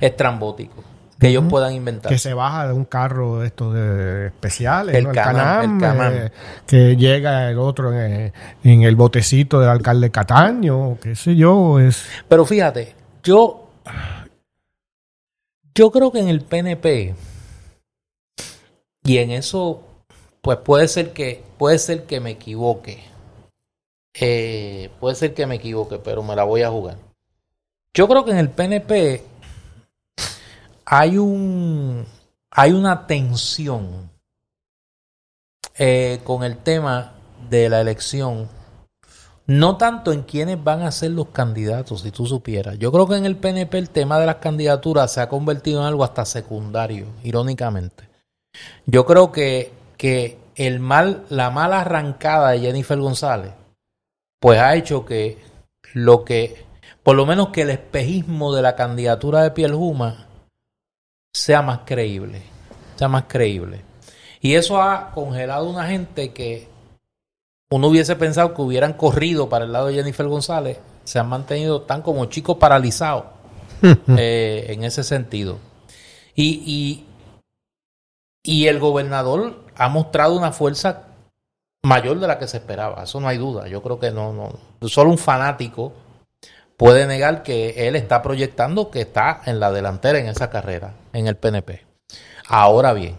estrambótico 0.00 0.82
que 1.18 1.28
ellos 1.28 1.44
puedan 1.48 1.72
inventar. 1.72 2.10
que 2.12 2.18
se 2.18 2.34
baja 2.34 2.66
de 2.66 2.74
un 2.74 2.84
carro 2.84 3.38
de 3.38 3.46
estos 3.46 3.72
de 3.72 4.26
especiales, 4.26 4.94
El 4.96 5.04
¿no? 5.04 5.12
Canam, 5.12 5.76
el 5.76 5.80
Canam. 5.80 6.12
eh, 6.14 6.30
que 6.66 6.94
llega 6.96 7.48
el 7.50 7.58
otro 7.58 7.90
en, 7.92 8.12
el- 8.12 8.32
en 8.64 8.82
el 8.82 8.96
botecito 8.96 9.58
del 9.58 9.70
alcalde 9.70 10.10
Cataño, 10.10 10.98
qué 11.00 11.14
sé 11.16 11.34
yo, 11.34 11.80
es 11.80 12.04
Pero 12.28 12.44
fíjate, 12.44 12.94
yo 13.26 13.66
yo 15.74 15.90
creo 15.90 16.12
que 16.12 16.20
en 16.20 16.28
el 16.28 16.42
PNP 16.42 17.14
y 19.02 19.18
en 19.18 19.30
eso 19.32 19.82
pues 20.40 20.58
puede 20.58 20.86
ser 20.86 21.12
que 21.12 21.42
puede 21.58 21.78
ser 21.80 22.06
que 22.06 22.20
me 22.20 22.30
equivoque. 22.30 23.02
Eh, 24.14 24.90
puede 25.00 25.16
ser 25.16 25.34
que 25.34 25.44
me 25.44 25.56
equivoque, 25.56 25.98
pero 25.98 26.22
me 26.22 26.36
la 26.36 26.44
voy 26.44 26.62
a 26.62 26.70
jugar. 26.70 26.98
Yo 27.92 28.06
creo 28.06 28.24
que 28.24 28.30
en 28.30 28.38
el 28.38 28.50
PNP 28.50 29.22
hay 30.84 31.18
un 31.18 32.06
hay 32.50 32.72
una 32.72 33.08
tensión 33.08 34.08
eh, 35.76 36.20
con 36.22 36.44
el 36.44 36.58
tema 36.58 37.14
de 37.50 37.68
la 37.68 37.80
elección 37.80 38.48
no 39.46 39.76
tanto 39.76 40.12
en 40.12 40.22
quiénes 40.22 40.62
van 40.62 40.82
a 40.82 40.90
ser 40.90 41.12
los 41.12 41.28
candidatos, 41.28 42.02
si 42.02 42.10
tú 42.10 42.26
supieras. 42.26 42.78
Yo 42.78 42.90
creo 42.90 43.06
que 43.06 43.16
en 43.16 43.26
el 43.26 43.36
PNP 43.36 43.78
el 43.78 43.90
tema 43.90 44.18
de 44.18 44.26
las 44.26 44.36
candidaturas 44.36 45.12
se 45.12 45.20
ha 45.20 45.28
convertido 45.28 45.80
en 45.80 45.86
algo 45.86 46.02
hasta 46.02 46.24
secundario, 46.24 47.06
irónicamente. 47.22 48.08
Yo 48.86 49.06
creo 49.06 49.30
que, 49.30 49.72
que 49.96 50.38
el 50.56 50.80
mal, 50.80 51.24
la 51.28 51.50
mala 51.50 51.82
arrancada 51.82 52.50
de 52.50 52.60
Jennifer 52.60 52.98
González, 52.98 53.52
pues 54.40 54.58
ha 54.58 54.74
hecho 54.74 55.04
que 55.04 55.38
lo 55.94 56.24
que, 56.24 56.66
por 57.02 57.14
lo 57.14 57.24
menos 57.24 57.50
que 57.50 57.62
el 57.62 57.70
espejismo 57.70 58.52
de 58.54 58.62
la 58.62 58.74
candidatura 58.74 59.42
de 59.42 59.52
Pielhuma 59.52 60.26
sea 61.32 61.62
más 61.62 61.80
creíble, 61.84 62.42
sea 62.96 63.08
más 63.08 63.24
creíble. 63.28 63.82
Y 64.40 64.54
eso 64.54 64.80
ha 64.82 65.12
congelado 65.12 65.68
una 65.68 65.86
gente 65.86 66.32
que 66.32 66.68
uno 67.70 67.88
hubiese 67.88 68.16
pensado 68.16 68.54
que 68.54 68.62
hubieran 68.62 68.92
corrido 68.92 69.48
para 69.48 69.64
el 69.64 69.72
lado 69.72 69.86
de 69.86 69.94
Jennifer 69.94 70.26
González, 70.26 70.78
se 71.04 71.18
han 71.18 71.28
mantenido 71.28 71.82
tan 71.82 72.02
como 72.02 72.26
chicos 72.26 72.56
paralizados 72.56 73.24
eh, 74.16 74.66
en 74.68 74.84
ese 74.84 75.02
sentido. 75.02 75.58
Y, 76.34 76.62
y, 76.66 77.06
y 78.42 78.66
el 78.68 78.78
gobernador 78.78 79.64
ha 79.76 79.88
mostrado 79.88 80.36
una 80.36 80.52
fuerza 80.52 81.04
mayor 81.82 82.18
de 82.18 82.26
la 82.26 82.38
que 82.38 82.48
se 82.48 82.58
esperaba, 82.58 83.04
eso 83.04 83.20
no 83.20 83.28
hay 83.28 83.38
duda. 83.38 83.68
Yo 83.68 83.82
creo 83.82 83.98
que 83.98 84.10
no, 84.10 84.32
no, 84.32 84.88
solo 84.88 85.10
un 85.10 85.18
fanático 85.18 85.92
puede 86.76 87.06
negar 87.06 87.42
que 87.42 87.88
él 87.88 87.96
está 87.96 88.22
proyectando 88.22 88.90
que 88.90 89.02
está 89.02 89.40
en 89.46 89.60
la 89.60 89.72
delantera 89.72 90.18
en 90.18 90.26
esa 90.26 90.50
carrera, 90.50 90.94
en 91.12 91.26
el 91.26 91.36
PNP. 91.36 91.84
Ahora 92.48 92.92
bien, 92.92 93.16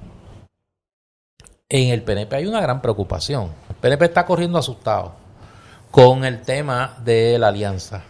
en 1.69 1.89
el 1.89 2.03
PNP 2.03 2.35
hay 2.35 2.45
una 2.45 2.61
gran 2.61 2.81
preocupación. 2.81 3.51
PNP 3.81 4.05
está 4.05 4.25
corriendo 4.25 4.57
asustado 4.57 5.13
con 5.91 6.25
el 6.25 6.41
tema 6.41 6.97
de 7.03 7.37
la 7.39 7.49
alianza. 7.49 8.03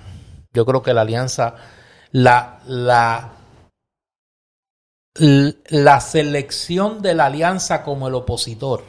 Yo 0.54 0.66
creo 0.66 0.82
que 0.82 0.94
la 0.94 1.02
alianza, 1.02 1.56
la, 2.12 2.60
la, 2.66 3.32
la 5.16 6.02
selección 6.02 7.02
de 7.02 7.16
la 7.16 7.26
alianza 7.26 7.84
como 7.84 8.08
el 8.08 8.16
opositor, 8.16 8.84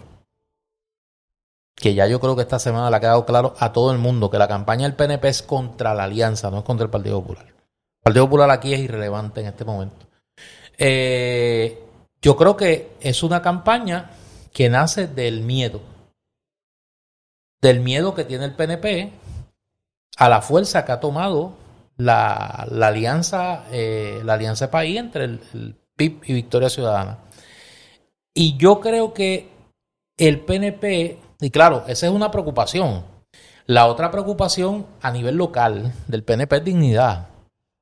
que 1.74 1.94
ya 1.94 2.06
yo 2.06 2.20
creo 2.20 2.34
que 2.34 2.42
esta 2.42 2.58
semana 2.58 2.90
le 2.90 2.96
ha 2.96 3.00
quedado 3.00 3.24
claro 3.24 3.54
a 3.58 3.72
todo 3.72 3.92
el 3.92 3.98
mundo 3.98 4.30
que 4.30 4.38
la 4.38 4.48
campaña 4.48 4.84
del 4.84 4.96
PNP 4.96 5.28
es 5.28 5.42
contra 5.42 5.94
la 5.94 6.04
alianza, 6.04 6.50
no 6.50 6.58
es 6.58 6.64
contra 6.64 6.84
el 6.84 6.90
Partido 6.90 7.20
Popular. 7.20 7.46
El 7.46 8.02
Partido 8.02 8.24
Popular 8.26 8.50
aquí 8.50 8.74
es 8.74 8.80
irrelevante 8.80 9.40
en 9.40 9.46
este 9.46 9.64
momento. 9.64 10.06
Eh, 10.76 11.84
yo 12.20 12.36
creo 12.36 12.56
que 12.56 12.96
es 13.00 13.22
una 13.22 13.42
campaña 13.42 14.10
que 14.52 14.68
nace 14.68 15.06
del 15.06 15.42
miedo. 15.42 15.80
Del 17.61 17.80
miedo 17.80 18.14
que 18.14 18.24
tiene 18.24 18.44
el 18.44 18.54
PNP 18.54 19.12
a 20.16 20.28
la 20.28 20.42
fuerza 20.42 20.84
que 20.84 20.92
ha 20.92 21.00
tomado 21.00 21.54
la, 21.96 22.66
la 22.70 22.88
alianza, 22.88 23.64
eh, 23.72 24.20
la 24.24 24.34
alianza 24.34 24.66
de 24.66 24.72
país 24.72 24.98
entre 24.98 25.24
el, 25.24 25.40
el 25.54 25.76
PIB 25.96 26.20
y 26.24 26.32
Victoria 26.34 26.70
Ciudadana. 26.70 27.18
Y 28.34 28.56
yo 28.56 28.80
creo 28.80 29.12
que 29.12 29.50
el 30.16 30.40
PNP, 30.40 31.18
y 31.40 31.50
claro, 31.50 31.84
esa 31.88 32.06
es 32.06 32.12
una 32.12 32.30
preocupación. 32.30 33.04
La 33.66 33.86
otra 33.86 34.11
preocupación 34.11 34.86
a 35.02 35.11
nivel 35.11 35.36
local 35.36 35.92
del 36.06 36.22
PNP 36.22 36.56
es 36.56 36.64
dignidad. 36.64 37.28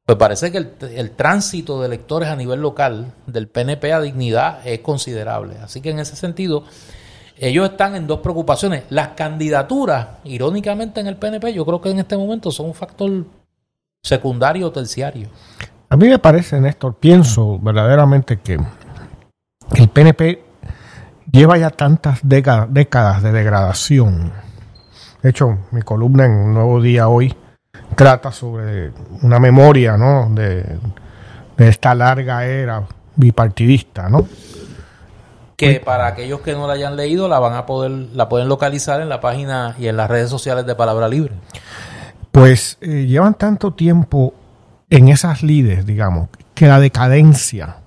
Pues 0.04 0.18
parece 0.18 0.50
que 0.50 0.58
el, 0.58 0.72
el 0.80 1.10
tránsito 1.10 1.80
de 1.80 1.86
electores 1.86 2.28
a 2.28 2.36
nivel 2.36 2.60
local 2.60 3.12
del 3.26 3.48
PNP 3.48 3.92
a 3.92 4.00
dignidad 4.00 4.66
es 4.66 4.80
considerable. 4.80 5.56
Así 5.62 5.80
que 5.80 5.90
en 5.90 5.98
ese 5.98 6.16
sentido, 6.16 6.64
ellos 7.38 7.70
están 7.70 7.94
en 7.94 8.06
dos 8.06 8.20
preocupaciones. 8.20 8.84
Las 8.90 9.08
candidaturas, 9.08 10.08
irónicamente 10.24 11.00
en 11.00 11.06
el 11.06 11.16
PNP, 11.16 11.52
yo 11.52 11.64
creo 11.66 11.80
que 11.80 11.90
en 11.90 11.98
este 11.98 12.16
momento 12.16 12.50
son 12.50 12.66
un 12.66 12.74
factor 12.74 13.10
secundario 14.02 14.68
o 14.68 14.72
terciario. 14.72 15.28
A 15.88 15.96
mí 15.96 16.08
me 16.08 16.18
parece, 16.18 16.60
Néstor, 16.60 16.94
pienso 16.94 17.58
verdaderamente 17.58 18.38
que 18.38 18.58
el 19.74 19.88
PNP 19.88 20.42
lleva 21.30 21.58
ya 21.58 21.70
tantas 21.70 22.20
décadas, 22.22 23.22
de 23.22 23.32
degradación. 23.32 24.32
De 25.22 25.30
hecho, 25.30 25.58
mi 25.72 25.82
columna 25.82 26.24
en 26.24 26.54
Nuevo 26.54 26.80
Día 26.80 27.08
hoy 27.08 27.34
trata 27.94 28.32
sobre 28.32 28.92
una 29.22 29.38
memoria 29.38 29.96
¿no? 29.96 30.28
de 30.30 30.78
esta 31.58 31.94
larga 31.94 32.44
era 32.44 32.84
bipartidista, 33.16 34.08
¿no? 34.08 34.26
Que 35.56 35.80
para 35.80 36.06
aquellos 36.06 36.40
que 36.40 36.52
no 36.52 36.66
la 36.66 36.74
hayan 36.74 36.96
leído, 36.96 37.28
la 37.28 37.38
van 37.38 37.54
a 37.54 37.64
poder, 37.64 37.90
la 37.90 38.28
pueden 38.28 38.48
localizar 38.48 39.00
en 39.00 39.08
la 39.08 39.20
página 39.20 39.74
y 39.78 39.88
en 39.88 39.96
las 39.96 40.10
redes 40.10 40.28
sociales 40.28 40.66
de 40.66 40.74
Palabra 40.74 41.08
Libre. 41.08 41.32
Pues 42.30 42.76
eh, 42.82 43.06
llevan 43.06 43.34
tanto 43.34 43.72
tiempo 43.72 44.34
en 44.90 45.08
esas 45.08 45.42
lides, 45.42 45.86
digamos, 45.86 46.28
que 46.54 46.66
la 46.66 46.78
decadencia 46.78 47.78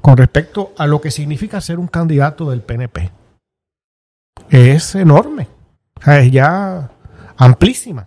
con 0.00 0.16
respecto 0.16 0.72
a 0.78 0.86
lo 0.86 1.00
que 1.00 1.10
significa 1.10 1.60
ser 1.60 1.78
un 1.78 1.86
candidato 1.86 2.50
del 2.50 2.60
PNP 2.60 3.10
es 4.50 4.94
enorme, 4.94 5.48
o 5.98 6.02
sea, 6.02 6.20
es 6.20 6.30
ya 6.30 6.90
amplísima. 7.36 8.06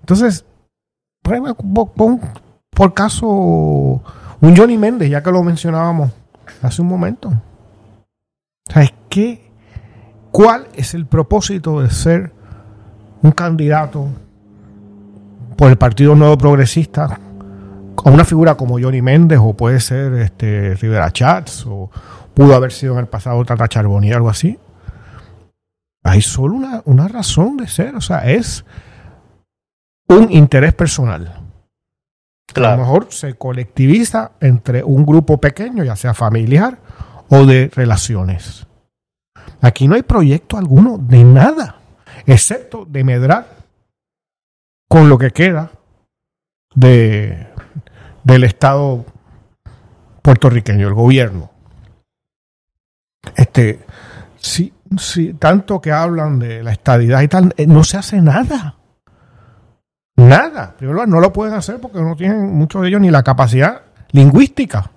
Entonces, 0.00 0.44
pon 1.22 2.20
por 2.70 2.94
caso 2.94 3.26
un 3.26 4.56
Johnny 4.56 4.76
Méndez, 4.76 5.10
ya 5.10 5.22
que 5.22 5.32
lo 5.32 5.42
mencionábamos 5.42 6.12
hace 6.62 6.82
un 6.82 6.88
momento. 6.88 7.32
O 8.68 8.72
sea, 8.72 8.82
es 8.82 8.94
que, 9.08 9.50
¿cuál 10.30 10.68
es 10.74 10.94
el 10.94 11.06
propósito 11.06 11.80
de 11.80 11.90
ser 11.90 12.32
un 13.22 13.32
candidato 13.32 14.08
por 15.56 15.70
el 15.70 15.78
Partido 15.78 16.14
Nuevo 16.14 16.36
Progresista 16.36 17.18
a 18.04 18.10
una 18.10 18.24
figura 18.24 18.56
como 18.56 18.78
Johnny 18.80 19.02
Méndez 19.02 19.38
o 19.42 19.54
puede 19.54 19.80
ser 19.80 20.12
este 20.14 20.74
Rivera 20.74 21.10
Chats 21.10 21.64
o 21.66 21.90
pudo 22.34 22.54
haber 22.54 22.72
sido 22.72 22.92
en 22.94 23.00
el 23.00 23.06
pasado 23.06 23.44
Tata 23.44 23.68
Charbonnier 23.68 24.14
o 24.14 24.16
algo 24.18 24.30
así. 24.30 24.58
Hay 26.04 26.22
solo 26.22 26.54
una, 26.54 26.82
una 26.84 27.08
razón 27.08 27.56
de 27.56 27.66
ser, 27.66 27.96
o 27.96 28.00
sea, 28.00 28.30
es 28.30 28.64
un 30.08 30.30
interés 30.30 30.74
personal. 30.74 31.42
A 32.54 32.60
lo 32.60 32.76
mejor 32.76 33.08
se 33.10 33.34
colectiviza 33.34 34.32
entre 34.40 34.84
un 34.84 35.04
grupo 35.04 35.38
pequeño, 35.38 35.82
ya 35.82 35.96
sea 35.96 36.14
familiar 36.14 36.78
o 37.28 37.46
de 37.46 37.70
relaciones. 37.74 38.66
Aquí 39.60 39.88
no 39.88 39.94
hay 39.94 40.02
proyecto 40.02 40.56
alguno 40.56 40.98
de 40.98 41.24
nada, 41.24 41.76
excepto 42.26 42.84
de 42.84 43.04
medrar 43.04 43.46
con 44.88 45.08
lo 45.08 45.18
que 45.18 45.30
queda 45.30 45.70
de, 46.74 47.48
del 48.22 48.44
Estado 48.44 49.04
puertorriqueño, 50.22 50.86
el 50.88 50.94
gobierno. 50.94 51.50
Este, 53.34 53.80
si, 54.36 54.72
si 54.96 55.34
tanto 55.34 55.80
que 55.80 55.92
hablan 55.92 56.38
de 56.38 56.62
la 56.62 56.72
estadidad 56.72 57.22
y 57.22 57.28
tal, 57.28 57.54
eh, 57.56 57.66
no 57.66 57.82
se 57.82 57.96
hace 57.96 58.20
nada. 58.20 58.76
Nada. 60.16 60.74
Primero, 60.76 61.06
no 61.06 61.20
lo 61.20 61.32
pueden 61.32 61.54
hacer 61.54 61.80
porque 61.80 62.00
no 62.00 62.16
tienen 62.16 62.56
muchos 62.56 62.82
de 62.82 62.88
ellos 62.88 63.00
ni 63.00 63.10
la 63.10 63.22
capacidad 63.22 63.82
lingüística 64.12 64.90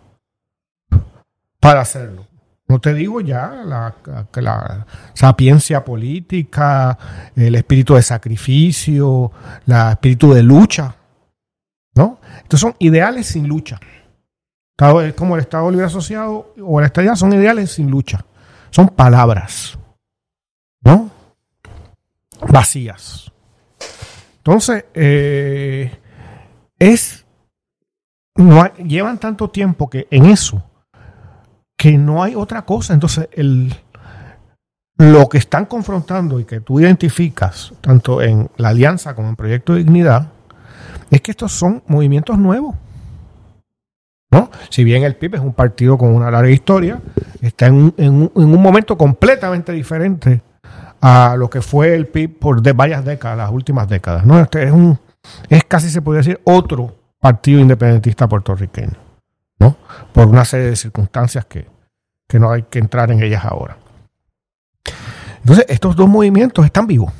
para 1.59 1.81
hacerlo. 1.81 2.27
No 2.67 2.79
te 2.79 2.93
digo 2.93 3.19
ya 3.19 3.63
la, 3.65 3.95
la, 4.35 4.85
sapiencia 5.13 5.83
política, 5.83 6.97
el 7.35 7.55
espíritu 7.55 7.95
de 7.95 8.03
sacrificio, 8.03 9.31
el 9.65 9.73
espíritu 9.91 10.33
de 10.33 10.43
lucha. 10.43 10.95
¿No? 11.95 12.19
Estos 12.43 12.59
son 12.59 12.75
ideales 12.77 13.25
sin 13.25 13.47
lucha. 13.47 13.79
Es 15.03 15.13
como 15.13 15.35
el 15.35 15.41
Estado 15.41 15.69
Libre 15.69 15.87
Asociado 15.87 16.53
o 16.63 16.79
la 16.79 16.85
estadía 16.85 17.15
son 17.15 17.33
ideales 17.33 17.71
sin 17.71 17.89
lucha. 17.89 18.23
Son 18.69 18.87
palabras. 18.87 19.77
¿No? 20.81 21.09
Vacías. 22.47 23.31
Entonces, 24.37 24.85
eh, 24.93 25.91
es. 26.77 27.25
No 28.35 28.73
llevan 28.75 29.17
tanto 29.17 29.49
tiempo 29.49 29.89
que 29.89 30.07
en 30.11 30.27
eso 30.27 30.63
que 31.79 31.97
no 31.97 32.21
hay 32.21 32.35
otra 32.35 32.63
cosa. 32.63 32.93
Entonces, 32.93 33.29
el, 33.31 33.73
lo 34.97 35.29
que 35.29 35.37
están 35.37 35.65
confrontando 35.65 36.37
y 36.37 36.43
que 36.43 36.59
tú 36.59 36.81
identificas, 36.81 37.71
tanto 37.79 38.21
en 38.21 38.49
la 38.57 38.69
Alianza 38.69 39.15
como 39.15 39.29
en 39.29 39.37
Proyecto 39.37 39.73
de 39.73 39.79
Dignidad, 39.79 40.27
es 41.09 41.21
que 41.21 41.31
estos 41.31 41.53
son 41.53 41.81
movimientos 41.87 42.37
nuevos. 42.37 42.75
¿no? 44.29 44.51
Si 44.69 44.83
bien 44.83 45.03
el 45.03 45.15
PIB 45.15 45.35
es 45.35 45.41
un 45.41 45.53
partido 45.53 45.97
con 45.97 46.09
una 46.09 46.29
larga 46.29 46.51
historia, 46.51 46.99
está 47.41 47.67
en, 47.67 47.93
un 47.97 48.61
momento 48.61 48.97
completamente 48.97 49.71
diferente 49.71 50.41
a 50.99 51.37
lo 51.37 51.49
que 51.49 51.61
fue 51.61 51.95
el 51.95 52.07
PIB 52.07 52.39
por 52.39 52.61
de 52.61 52.73
varias 52.73 53.05
décadas, 53.05 53.37
las 53.37 53.51
últimas 53.51 53.87
décadas. 53.87 54.25
¿no? 54.25 54.37
Este 54.41 54.63
es, 54.63 54.71
un, 54.71 54.99
es 55.47 55.63
casi, 55.63 55.89
se 55.89 56.01
podría 56.01 56.19
decir, 56.19 56.41
otro 56.43 56.93
partido 57.21 57.61
independentista 57.61 58.27
puertorriqueño. 58.27 59.08
¿No? 59.59 59.77
Por 60.13 60.27
una 60.27 60.45
serie 60.45 60.67
de 60.67 60.75
circunstancias 60.75 61.45
que, 61.45 61.67
no 62.39 62.51
hay 62.51 62.63
que 62.63 62.79
entrar 62.79 63.11
en 63.11 63.21
ellas 63.21 63.43
ahora. 63.43 63.77
Entonces, 65.39 65.65
estos 65.69 65.95
dos 65.95 66.07
movimientos 66.07 66.65
están 66.65 66.87
vivos. 66.87 67.13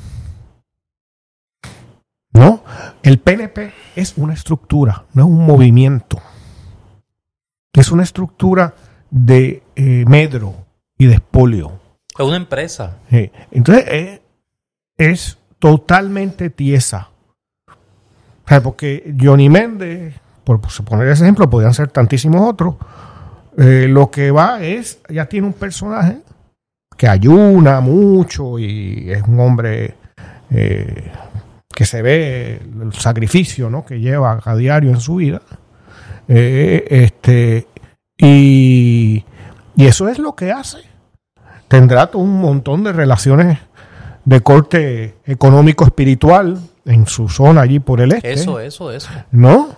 ¿No? 2.32 2.62
El 3.02 3.18
PNP 3.18 3.72
es 3.96 4.16
una 4.16 4.34
estructura, 4.34 5.04
no 5.14 5.22
es 5.24 5.28
un 5.28 5.44
movimiento. 5.44 6.20
Es 7.72 7.90
una 7.90 8.04
estructura 8.04 8.74
de 9.10 9.62
eh, 9.74 10.04
medro 10.06 10.54
y 10.96 11.06
de 11.06 11.14
espolio. 11.14 11.80
Es 12.16 12.24
una 12.24 12.36
empresa. 12.36 12.98
Entonces, 13.50 13.84
eh, 13.88 14.22
es 14.96 15.38
totalmente 15.58 16.50
tiesa. 16.50 17.10
porque 18.62 19.14
Johnny 19.20 19.48
Méndez 19.48 20.14
por 20.58 20.84
poner 20.84 21.08
ese 21.08 21.24
ejemplo, 21.24 21.48
podrían 21.48 21.74
ser 21.74 21.88
tantísimos 21.88 22.48
otros, 22.48 22.76
eh, 23.56 23.86
lo 23.88 24.10
que 24.10 24.30
va 24.30 24.62
es, 24.62 25.00
ya 25.08 25.26
tiene 25.26 25.46
un 25.46 25.52
personaje 25.52 26.18
que 26.96 27.08
ayuna 27.08 27.80
mucho 27.80 28.58
y 28.58 29.10
es 29.10 29.22
un 29.22 29.40
hombre 29.40 29.94
eh, 30.50 31.12
que 31.68 31.84
se 31.84 32.02
ve 32.02 32.60
el 32.82 32.92
sacrificio 32.92 33.70
¿no? 33.70 33.84
que 33.84 34.00
lleva 34.00 34.40
a 34.44 34.56
diario 34.56 34.90
en 34.90 35.00
su 35.00 35.16
vida. 35.16 35.40
Eh, 36.28 36.84
este, 36.90 37.66
y, 38.16 39.24
y 39.76 39.86
eso 39.86 40.08
es 40.08 40.18
lo 40.18 40.34
que 40.34 40.52
hace. 40.52 40.78
Tendrá 41.68 42.08
todo 42.08 42.22
un 42.22 42.40
montón 42.40 42.84
de 42.84 42.92
relaciones 42.92 43.58
de 44.24 44.40
corte 44.40 45.16
económico-espiritual 45.24 46.58
en 46.84 47.06
su 47.06 47.28
zona 47.28 47.62
allí 47.62 47.80
por 47.80 48.00
el 48.00 48.12
este. 48.12 48.32
Eso, 48.32 48.60
eso, 48.60 48.92
eso. 48.92 49.10
¿No? 49.30 49.68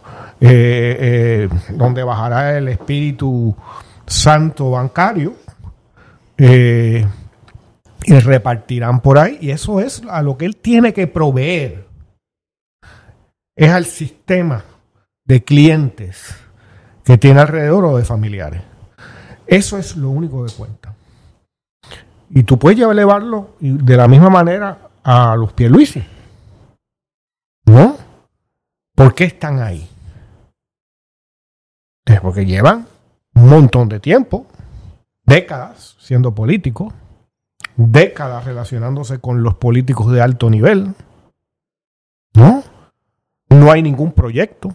Eh, 0.44 0.96
eh, 0.98 1.48
donde 1.68 2.02
bajará 2.02 2.58
el 2.58 2.66
espíritu 2.66 3.54
santo 4.04 4.72
bancario 4.72 5.36
eh, 6.36 7.06
y 8.04 8.14
repartirán 8.18 9.00
por 9.02 9.20
ahí. 9.20 9.38
Y 9.40 9.50
eso 9.52 9.78
es 9.78 10.02
a 10.10 10.20
lo 10.20 10.36
que 10.36 10.46
él 10.46 10.56
tiene 10.56 10.92
que 10.92 11.06
proveer. 11.06 11.86
Es 13.54 13.70
al 13.70 13.84
sistema 13.84 14.64
de 15.24 15.44
clientes 15.44 16.34
que 17.04 17.18
tiene 17.18 17.38
alrededor 17.38 17.84
o 17.84 17.96
de 17.96 18.04
familiares. 18.04 18.62
Eso 19.46 19.78
es 19.78 19.96
lo 19.96 20.10
único 20.10 20.44
que 20.44 20.52
cuenta. 20.54 20.92
Y 22.30 22.42
tú 22.42 22.58
puedes 22.58 22.80
elevarlo 22.80 23.54
de 23.60 23.96
la 23.96 24.08
misma 24.08 24.28
manera 24.28 24.90
a 25.04 25.36
los 25.36 25.52
Pierluisi. 25.52 26.02
¿No? 27.66 27.96
¿Por 28.96 29.14
qué 29.14 29.24
están 29.24 29.60
ahí? 29.60 29.88
Porque 32.04 32.46
llevan 32.46 32.86
un 33.34 33.48
montón 33.48 33.88
de 33.88 34.00
tiempo, 34.00 34.46
décadas 35.24 35.96
siendo 35.98 36.34
políticos, 36.34 36.92
décadas 37.76 38.44
relacionándose 38.44 39.18
con 39.18 39.42
los 39.42 39.54
políticos 39.54 40.12
de 40.12 40.20
alto 40.20 40.50
nivel. 40.50 40.94
¿No? 42.34 42.62
No 43.48 43.70
hay 43.70 43.82
ningún 43.82 44.12
proyecto. 44.12 44.74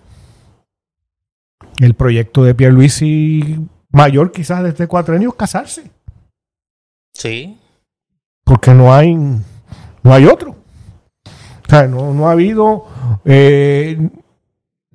El 1.79 1.93
proyecto 1.93 2.43
de 2.43 2.55
Pierluisi 2.55 3.67
mayor 3.91 4.31
quizás 4.31 4.63
desde 4.63 4.87
cuatro 4.87 5.15
años 5.15 5.35
casarse. 5.35 5.91
Sí. 7.13 7.59
Porque 8.43 8.73
no 8.73 8.93
hay, 8.93 9.15
no 9.15 10.13
hay 10.13 10.25
otro. 10.25 10.51
O 10.51 11.69
sea, 11.69 11.87
no, 11.87 12.13
no 12.13 12.29
ha 12.29 12.31
habido 12.31 12.85
eh, 13.25 14.09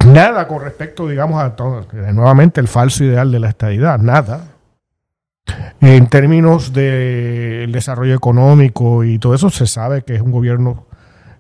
Nada 0.07 0.49
con 0.49 0.61
respecto, 0.61 1.07
digamos, 1.07 1.43
a 1.43 1.55
todo, 1.55 1.87
nuevamente 2.13 2.61
el 2.61 2.69
falso 2.69 3.05
ideal 3.05 3.31
de 3.31 3.39
la 3.39 3.49
estadidad, 3.49 3.99
nada. 3.99 4.49
En 5.81 6.09
términos 6.09 6.73
del 6.73 7.71
desarrollo 7.73 8.15
económico 8.15 9.05
y 9.05 9.19
todo 9.19 9.35
eso, 9.35 9.51
se 9.51 9.67
sabe 9.67 10.03
que 10.03 10.15
es 10.15 10.21
un 10.21 10.33
gobierno 10.33 10.87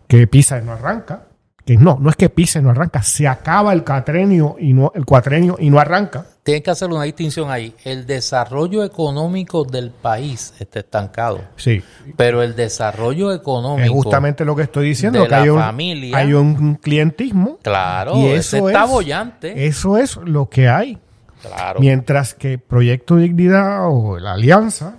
que 0.07 0.27
pisa 0.27 0.59
y 0.59 0.65
no 0.65 0.73
arranca. 0.73 1.25
Que 1.65 1.77
no, 1.77 1.99
no 2.01 2.11
es 2.11 2.17
que 2.17 2.29
pisa 2.29 2.59
y 2.59 2.63
no 2.63 2.71
arranca, 2.71 3.03
se 3.03 3.29
acaba 3.29 3.73
el 3.73 3.85
cuatrenio 3.85 4.57
y 4.59 4.73
no, 4.73 4.91
el 4.95 5.05
cuatrenio 5.05 5.57
y 5.59 5.71
no 5.71 5.79
arranca. 5.79 6.27
Tienen 6.43 6.63
que 6.65 6.71
hacer 6.73 6.91
una 6.91 7.05
distinción 7.05 7.51
ahí. 7.51 7.73
El 7.85 8.05
desarrollo 8.05 8.83
económico 8.83 9.65
del 9.65 9.91
país 9.91 10.53
está 10.59 10.81
estancado. 10.81 11.41
Sí. 11.57 11.83
Pero 12.17 12.43
el 12.43 12.57
desarrollo 12.57 13.33
económico. 13.33 13.85
Es 13.85 13.91
justamente 13.91 14.45
lo 14.45 14.57
que 14.57 14.63
estoy 14.63 14.89
diciendo. 14.89 15.27
que 15.29 15.35
hay 15.35 15.49
un, 15.49 15.61
hay 15.61 16.33
un 16.33 16.75
clientismo. 16.75 17.59
Claro, 17.63 18.17
y 18.17 18.27
eso 18.27 18.69
está 18.69 18.87
bollante. 18.87 19.67
Eso 19.67 19.97
es 19.97 20.17
lo 20.17 20.49
que 20.49 20.69
hay. 20.69 20.99
Claro. 21.43 21.79
Mientras 21.81 22.35
que 22.35 22.59
Proyecto 22.59 23.17
Dignidad 23.17 23.89
o 23.89 24.19
la 24.19 24.33
Alianza, 24.33 24.99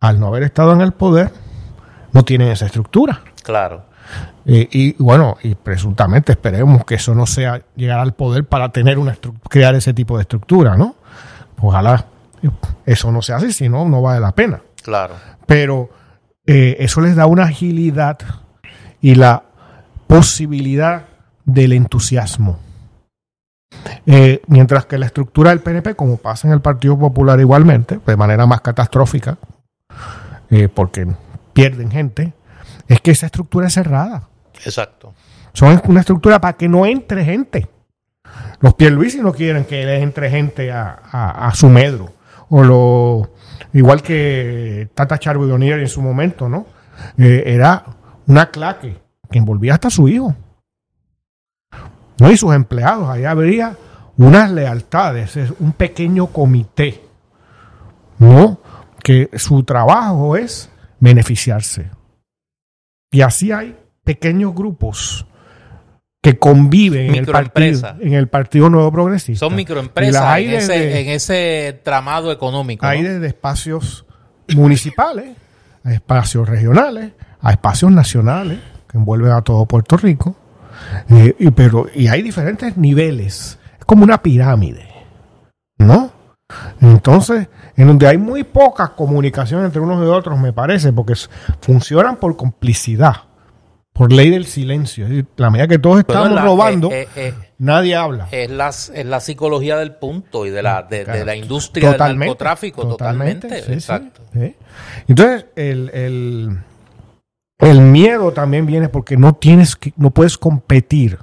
al 0.00 0.20
no 0.20 0.28
haber 0.28 0.44
estado 0.44 0.72
en 0.72 0.82
el 0.82 0.92
poder, 0.92 1.30
no 2.12 2.24
tienen 2.24 2.48
esa 2.48 2.66
estructura. 2.66 3.22
Claro. 3.42 3.84
Eh, 4.44 4.68
y 4.70 5.02
bueno, 5.02 5.36
y 5.42 5.54
presuntamente 5.54 6.32
esperemos 6.32 6.84
que 6.84 6.96
eso 6.96 7.14
no 7.14 7.26
sea 7.26 7.62
llegar 7.76 8.00
al 8.00 8.12
poder 8.12 8.44
para 8.44 8.70
tener 8.70 8.98
una 8.98 9.16
crear 9.48 9.74
ese 9.74 9.94
tipo 9.94 10.16
de 10.16 10.22
estructura, 10.22 10.76
¿no? 10.76 10.96
Ojalá 11.60 12.06
eso 12.84 13.12
no 13.12 13.22
sea 13.22 13.36
así, 13.36 13.52
si 13.52 13.68
no, 13.68 13.88
no 13.88 14.02
vale 14.02 14.20
la 14.20 14.32
pena. 14.32 14.60
Claro. 14.82 15.14
Pero 15.46 15.90
eh, 16.44 16.76
eso 16.80 17.00
les 17.00 17.14
da 17.14 17.26
una 17.26 17.44
agilidad 17.44 18.18
y 19.00 19.14
la 19.14 19.44
posibilidad 20.08 21.04
del 21.44 21.72
entusiasmo. 21.72 22.58
Eh, 24.06 24.42
mientras 24.48 24.86
que 24.86 24.98
la 24.98 25.06
estructura 25.06 25.50
del 25.50 25.60
PNP, 25.60 25.94
como 25.94 26.16
pasa 26.16 26.48
en 26.48 26.54
el 26.54 26.60
Partido 26.60 26.98
Popular 26.98 27.38
igualmente, 27.38 28.00
de 28.04 28.16
manera 28.16 28.44
más 28.46 28.60
catastrófica, 28.60 29.38
porque 30.74 31.06
pierden 31.52 31.90
gente, 31.90 32.32
es 32.88 33.00
que 33.00 33.10
esa 33.10 33.26
estructura 33.26 33.66
es 33.66 33.74
cerrada. 33.74 34.28
Exacto. 34.64 35.14
Son 35.52 35.80
una 35.86 36.00
estructura 36.00 36.40
para 36.40 36.56
que 36.56 36.68
no 36.68 36.86
entre 36.86 37.24
gente. 37.24 37.68
Los 38.60 38.74
Pierluisi 38.74 39.20
no 39.20 39.32
quieren 39.32 39.64
que 39.64 39.84
les 39.84 40.02
entre 40.02 40.30
gente 40.30 40.70
a, 40.72 41.52
su 41.54 41.68
medro. 41.68 42.10
O 42.48 42.62
lo 42.62 43.30
igual 43.72 44.02
que 44.02 44.88
Tata 44.94 45.18
Charbonnier 45.18 45.80
en 45.80 45.88
su 45.88 46.02
momento, 46.02 46.48
¿no? 46.48 46.66
Eh, 47.18 47.42
era 47.46 47.84
una 48.26 48.50
claque 48.50 48.98
que 49.30 49.38
envolvía 49.38 49.74
hasta 49.74 49.88
a 49.88 49.90
su 49.90 50.08
hijo. 50.08 50.34
¿no? 52.18 52.30
Y 52.30 52.36
sus 52.36 52.54
empleados. 52.54 53.08
Ahí 53.08 53.24
habría 53.24 53.76
unas 54.16 54.50
lealtades, 54.50 55.36
es 55.36 55.52
un 55.58 55.72
pequeño 55.72 56.28
comité, 56.28 57.02
¿no? 58.18 58.58
Que 59.02 59.30
su 59.34 59.64
trabajo 59.64 60.36
es 60.36 60.70
beneficiarse. 61.02 61.90
Y 63.10 63.22
así 63.22 63.50
hay 63.50 63.76
pequeños 64.04 64.54
grupos 64.54 65.26
que 66.22 66.38
conviven 66.38 67.08
en 67.08 67.14
el, 67.16 67.26
partido, 67.26 67.96
en 68.00 68.12
el 68.12 68.28
Partido 68.28 68.70
Nuevo 68.70 68.92
Progresista. 68.92 69.40
Son 69.40 69.56
microempresas 69.56 70.38
en, 70.38 70.50
ese, 70.50 71.00
en 71.00 71.08
ese 71.08 71.80
tramado 71.82 72.30
económico. 72.30 72.86
Hay 72.86 73.02
desde 73.02 73.26
espacios 73.26 74.06
municipales, 74.54 75.36
a 75.82 75.92
espacios 75.92 76.48
regionales, 76.48 77.12
a 77.40 77.50
espacios 77.50 77.90
nacionales 77.90 78.60
que 78.88 78.98
envuelven 78.98 79.32
a 79.32 79.42
todo 79.42 79.66
Puerto 79.66 79.96
Rico, 79.96 80.36
Eh, 81.10 81.34
y, 81.38 81.50
pero, 81.50 81.86
y 81.94 82.06
hay 82.08 82.22
diferentes 82.22 82.76
niveles. 82.76 83.58
Es 83.78 83.84
como 83.84 84.04
una 84.04 84.22
pirámide. 84.22 84.88
¿No? 85.78 86.12
Entonces, 86.80 87.48
en 87.76 87.86
donde 87.86 88.06
hay 88.06 88.18
muy 88.18 88.44
poca 88.44 88.94
comunicación 88.94 89.64
entre 89.64 89.80
unos 89.80 90.04
y 90.04 90.08
otros, 90.08 90.38
me 90.38 90.52
parece, 90.52 90.92
porque 90.92 91.14
funcionan 91.60 92.16
por 92.16 92.36
complicidad, 92.36 93.14
por 93.92 94.12
ley 94.12 94.30
del 94.30 94.46
silencio. 94.46 95.06
la 95.36 95.50
medida 95.50 95.68
que 95.68 95.78
todos 95.78 96.00
estamos 96.00 96.40
robando, 96.40 96.90
eh, 96.90 97.02
eh, 97.02 97.08
eh, 97.16 97.34
nadie 97.58 97.94
habla. 97.94 98.28
Es 98.30 98.50
la, 98.50 98.68
es 98.68 99.06
la 99.06 99.20
psicología 99.20 99.76
del 99.76 99.94
punto 99.94 100.46
y 100.46 100.50
de 100.50 100.62
la, 100.62 100.82
de, 100.82 101.24
la 101.24 101.36
industria 101.36 101.92
del 101.92 102.18
narcotráfico, 102.18 102.86
totalmente. 102.86 103.72
exacto. 103.72 104.22
Entonces, 105.06 105.46
el, 105.56 105.90
el, 105.90 106.58
el 107.58 107.80
miedo 107.80 108.32
también 108.32 108.66
viene 108.66 108.88
porque 108.88 109.16
no 109.16 109.34
tienes 109.34 109.76
que, 109.76 109.92
no 109.96 110.10
puedes 110.10 110.36
competir 110.36 111.18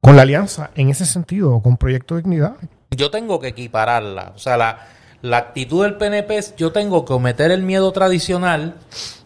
con 0.00 0.16
la 0.16 0.22
alianza 0.22 0.70
en 0.74 0.88
ese 0.88 1.04
sentido, 1.04 1.60
con 1.60 1.76
Proyecto 1.76 2.16
Dignidad 2.16 2.56
yo 2.90 3.10
tengo 3.10 3.40
que 3.40 3.48
equipararla. 3.48 4.32
O 4.34 4.38
sea, 4.38 4.56
la, 4.56 4.88
la 5.20 5.38
actitud 5.38 5.82
del 5.82 5.96
PNP 5.96 6.38
es 6.38 6.56
yo 6.56 6.70
tengo 6.70 7.04
que 7.04 7.08
cometer 7.08 7.50
el 7.50 7.62
miedo 7.62 7.90
tradicional, 7.90 8.76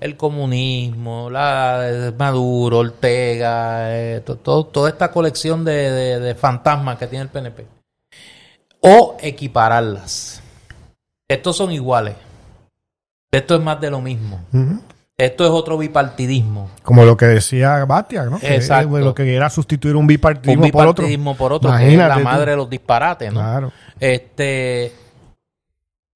el 0.00 0.16
comunismo, 0.16 1.28
la 1.28 1.80
eh, 1.88 2.12
Maduro, 2.16 2.78
Ortega, 2.78 3.94
eh, 3.94 4.20
toda 4.20 4.88
esta 4.88 5.10
colección 5.10 5.64
de, 5.64 6.34
fantasmas 6.38 6.96
que 6.98 7.06
tiene 7.06 7.24
el 7.24 7.28
PNP. 7.28 7.66
O 8.80 9.16
equipararlas. 9.20 10.42
Estos 11.28 11.56
son 11.56 11.72
iguales. 11.72 12.16
Esto 13.30 13.54
es 13.54 13.60
más 13.60 13.80
de 13.80 13.90
lo 13.90 14.00
mismo. 14.00 14.40
Esto 15.22 15.44
es 15.44 15.50
otro 15.50 15.78
bipartidismo. 15.78 16.68
Como 16.82 17.04
lo 17.04 17.16
que 17.16 17.26
decía 17.26 17.84
Batia, 17.84 18.24
¿no? 18.24 18.40
Exacto. 18.42 18.98
lo 18.98 19.14
que 19.14 19.36
era 19.36 19.48
sustituir 19.50 19.94
un 19.94 20.04
bipartidismo, 20.04 20.64
un 20.64 20.66
bipartidismo 20.66 21.36
por 21.36 21.52
otro. 21.52 21.70
que 21.76 21.92
es 21.92 21.96
la 21.96 22.18
madre 22.18 22.50
de 22.50 22.56
los 22.56 22.68
disparates, 22.68 23.32
¿no? 23.32 23.38
Claro. 23.38 23.72
Este, 24.00 24.92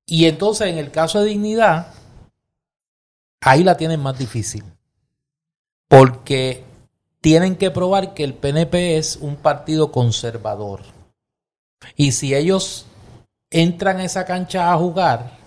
y 0.07 0.25
entonces, 0.25 0.67
en 0.67 0.79
el 0.79 0.91
caso 0.91 1.21
de 1.21 1.27
dignidad, 1.27 1.95
ahí 3.41 3.63
la 3.63 3.77
tienen 3.77 4.01
más 4.01 4.19
difícil. 4.19 4.65
Porque 5.87 6.65
tienen 7.21 7.55
que 7.55 7.71
probar 7.71 8.13
que 8.13 8.25
el 8.25 8.35
PNP 8.35 8.99
es 8.99 9.19
un 9.21 9.37
partido 9.37 9.93
conservador. 9.93 10.81
Y 11.95 12.11
si 12.11 12.35
ellos 12.35 12.87
entran 13.51 13.99
a 13.99 14.05
esa 14.05 14.25
cancha 14.25 14.73
a 14.73 14.77
jugar, 14.77 15.39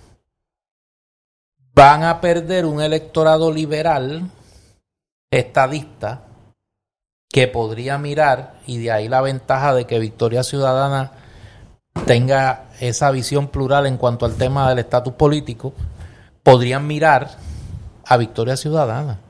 van 1.74 2.02
a 2.04 2.20
perder 2.20 2.66
un 2.66 2.80
electorado 2.80 3.52
liberal, 3.52 4.30
estadista, 5.30 6.24
que 7.28 7.46
podría 7.46 7.96
mirar, 7.96 8.54
y 8.66 8.78
de 8.78 8.90
ahí 8.90 9.08
la 9.08 9.20
ventaja 9.20 9.74
de 9.74 9.86
que 9.86 9.98
Victoria 9.98 10.42
Ciudadana 10.42 11.12
tenga 12.06 12.64
esa 12.80 13.10
visión 13.10 13.48
plural 13.48 13.86
en 13.86 13.96
cuanto 13.96 14.26
al 14.26 14.34
tema 14.34 14.68
del 14.68 14.80
estatus 14.80 15.14
político, 15.14 15.72
podrían 16.42 16.86
mirar 16.86 17.30
a 18.04 18.16
Victoria 18.16 18.56
Ciudadana. 18.56 19.20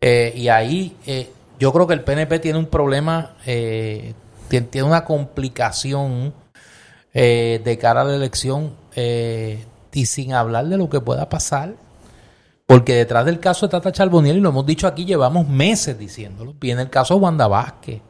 Eh, 0.00 0.32
y 0.34 0.48
ahí 0.48 0.96
eh, 1.06 1.30
yo 1.58 1.72
creo 1.72 1.86
que 1.86 1.94
el 1.94 2.02
PNP 2.02 2.38
tiene 2.38 2.58
un 2.58 2.66
problema, 2.66 3.36
eh, 3.46 4.14
tiene, 4.48 4.82
una 4.82 5.04
complicación 5.04 6.34
de 7.14 7.78
cara 7.78 8.00
a 8.00 8.04
la 8.04 8.14
elección 8.14 8.74
y 8.96 10.06
sin 10.06 10.32
hablar 10.32 10.64
de 10.66 10.78
lo 10.78 10.88
que 10.88 10.98
pueda 10.98 11.28
pasar 11.28 11.74
porque 12.66 12.94
detrás 12.94 13.24
del 13.24 13.40
caso 13.40 13.66
de 13.66 13.70
Tata 13.70 13.92
Charboniel, 13.92 14.36
y 14.36 14.40
lo 14.40 14.50
hemos 14.50 14.66
dicho 14.66 14.86
aquí, 14.86 15.04
llevamos 15.04 15.48
meses 15.48 15.98
diciéndolo, 15.98 16.54
viene 16.54 16.82
el 16.82 16.90
caso 16.90 17.14
de 17.14 17.20
Wanda 17.20 17.48
Vázquez. 17.48 18.00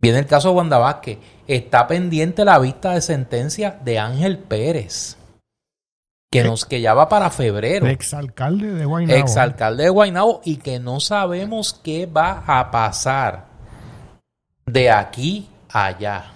Viene 0.00 0.20
el 0.20 0.26
caso 0.26 0.50
de 0.50 0.54
Wanda 0.54 0.78
Vázquez. 0.78 1.18
Está 1.46 1.86
pendiente 1.86 2.44
la 2.44 2.58
vista 2.58 2.92
de 2.92 3.00
sentencia 3.00 3.78
de 3.82 3.98
Ángel 3.98 4.38
Pérez. 4.38 5.16
Que, 6.30 6.44
nos, 6.44 6.66
que 6.66 6.80
ya 6.80 6.94
va 6.94 7.08
para 7.08 7.30
febrero. 7.30 7.86
Exalcalde 7.86 8.74
de 8.74 8.84
Guaynabo. 8.84 9.18
Exalcalde 9.18 9.84
de 9.84 9.90
Guaynabo 9.90 10.42
y 10.44 10.58
que 10.58 10.78
no 10.78 11.00
sabemos 11.00 11.72
qué 11.82 12.06
va 12.06 12.44
a 12.46 12.70
pasar 12.70 13.46
de 14.66 14.90
aquí 14.90 15.48
a 15.70 15.86
allá. 15.86 16.32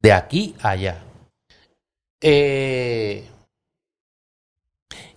De 0.00 0.12
aquí 0.12 0.54
a 0.62 0.70
allá. 0.70 1.02
Eh, 2.22 3.28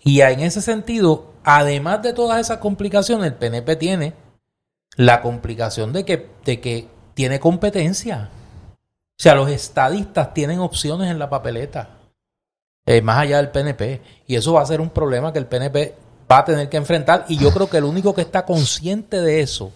y 0.03 0.21
en 0.21 0.41
ese 0.41 0.61
sentido, 0.61 1.33
además 1.43 2.01
de 2.01 2.13
todas 2.13 2.39
esas 2.39 2.57
complicaciones, 2.57 3.27
el 3.27 3.35
PNP 3.35 3.75
tiene 3.77 4.13
la 4.95 5.21
complicación 5.21 5.93
de 5.93 6.03
que, 6.03 6.29
de 6.45 6.59
que 6.59 6.87
tiene 7.13 7.39
competencia. 7.39 8.29
O 8.71 9.23
sea, 9.23 9.35
los 9.35 9.49
estadistas 9.49 10.33
tienen 10.33 10.59
opciones 10.59 11.09
en 11.09 11.19
la 11.19 11.29
papeleta, 11.29 11.97
eh, 12.85 13.01
más 13.01 13.19
allá 13.19 13.37
del 13.37 13.49
PNP. 13.49 14.01
Y 14.27 14.35
eso 14.35 14.53
va 14.53 14.61
a 14.61 14.65
ser 14.65 14.81
un 14.81 14.89
problema 14.89 15.31
que 15.31 15.39
el 15.39 15.45
PNP 15.45 15.95
va 16.29 16.39
a 16.39 16.45
tener 16.45 16.67
que 16.67 16.77
enfrentar. 16.77 17.25
Y 17.29 17.37
yo 17.37 17.51
creo 17.51 17.69
que 17.69 17.77
el 17.77 17.85
único 17.85 18.13
que 18.13 18.21
está 18.21 18.45
consciente 18.45 19.21
de 19.21 19.39
eso 19.39 19.71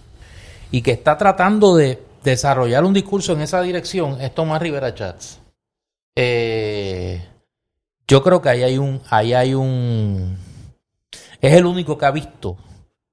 y 0.72 0.82
que 0.82 0.92
está 0.92 1.18
tratando 1.18 1.76
de 1.76 2.04
desarrollar 2.24 2.84
un 2.84 2.94
discurso 2.94 3.32
en 3.32 3.42
esa 3.42 3.62
dirección 3.62 4.20
es 4.20 4.36
Tomás 4.36 4.62
Rivera 4.62 4.94
Chats. 4.94 5.40
Eh, 6.16 7.24
yo 8.08 8.24
creo 8.24 8.42
que 8.42 8.50
ahí 8.50 8.64
hay 8.64 8.78
un, 8.78 9.02
ahí 9.10 9.34
hay 9.34 9.54
un, 9.54 10.38
es 11.42 11.54
el 11.54 11.66
único 11.66 11.98
que 11.98 12.06
ha 12.06 12.12
visto, 12.12 12.58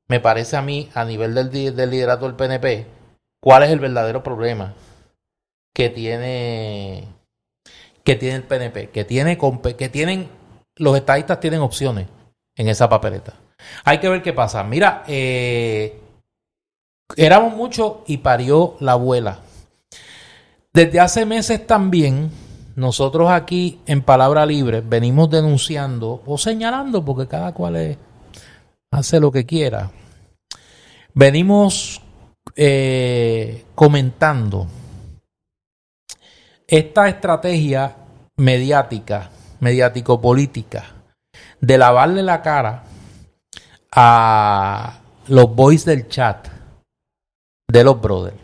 me 0.09 0.21
parece 0.21 0.57
a 0.57 0.63
mí, 0.63 0.89
a 0.95 1.05
nivel 1.05 1.35
del, 1.35 1.51
del 1.51 1.91
liderato 1.91 2.27
del 2.27 2.37
PNP, 2.37 2.87
cuál 3.41 3.65
es 3.65 3.71
el 3.71 3.81
verdadero 3.81 4.23
problema 4.23 4.75
que 5.75 5.91
tiene, 5.91 7.09
que 8.05 8.15
tiene 8.15 8.37
el 8.37 8.45
PNP, 8.45 8.91
que 8.91 9.05
tiene, 9.05 9.37
que 9.77 9.89
tienen, 9.89 10.29
los 10.77 10.97
estadistas 10.97 11.41
tienen 11.41 11.61
opciones 11.61 12.07
en 12.57 12.69
esa 12.69 12.89
papeleta. 12.89 13.35
Hay 13.85 13.99
que 13.99 14.09
ver 14.09 14.23
qué 14.23 14.33
pasa. 14.33 14.63
Mira, 14.63 15.03
eh, 15.09 15.99
éramos 17.17 17.55
muchos 17.55 17.99
y 18.07 18.19
parió 18.19 18.77
la 18.81 18.93
abuela. 18.93 19.41
Desde 20.73 21.01
hace 21.01 21.27
meses 21.27 21.67
también 21.67 22.31
nosotros 22.77 23.31
aquí 23.31 23.81
en 23.87 24.03
Palabra 24.03 24.45
Libre 24.47 24.81
venimos 24.81 25.31
denunciando 25.31 26.23
o 26.27 26.39
señalando, 26.39 27.05
porque 27.05 27.29
cada 27.29 27.53
cual 27.53 27.97
hace 28.91 29.21
lo 29.21 29.31
que 29.31 29.47
quiera, 29.47 29.91
venimos 31.15 32.03
eh, 32.57 33.65
comentando 33.75 34.67
esta 36.67 37.09
estrategia 37.09 37.97
mediática, 38.37 39.31
mediático-política, 39.61 40.85
de 41.61 41.79
lavarle 41.79 42.23
la 42.23 42.43
cara 42.43 42.85
a 43.93 44.99
los 45.29 45.55
boys 45.55 45.85
del 45.85 46.09
chat 46.09 46.49
de 47.69 47.85
los 47.85 48.01
brothers. 48.01 48.37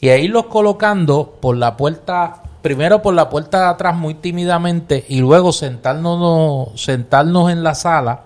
Y 0.00 0.10
a 0.10 0.16
irlos 0.16 0.46
colocando 0.46 1.38
por 1.40 1.56
la 1.56 1.76
puerta 1.76 2.42
primero 2.62 3.02
por 3.02 3.14
la 3.14 3.28
puerta 3.28 3.60
de 3.60 3.66
atrás 3.66 3.96
muy 3.96 4.14
tímidamente 4.14 5.04
y 5.08 5.20
luego 5.20 5.52
sentarnos, 5.52 6.80
sentarnos 6.80 7.50
en 7.50 7.62
la 7.62 7.74
sala 7.74 8.24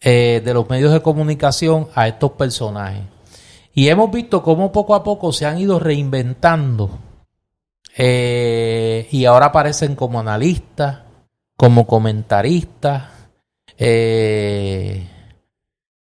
eh, 0.00 0.42
de 0.44 0.54
los 0.54 0.68
medios 0.70 0.92
de 0.92 1.02
comunicación 1.02 1.88
a 1.94 2.08
estos 2.08 2.32
personajes. 2.32 3.02
Y 3.74 3.88
hemos 3.88 4.10
visto 4.10 4.42
cómo 4.42 4.72
poco 4.72 4.94
a 4.94 5.04
poco 5.04 5.32
se 5.32 5.46
han 5.46 5.58
ido 5.58 5.78
reinventando 5.78 6.90
eh, 7.96 9.08
y 9.10 9.24
ahora 9.24 9.46
aparecen 9.46 9.96
como 9.96 10.20
analistas, 10.20 10.98
como 11.56 11.86
comentaristas. 11.86 13.04
Eh, 13.76 15.06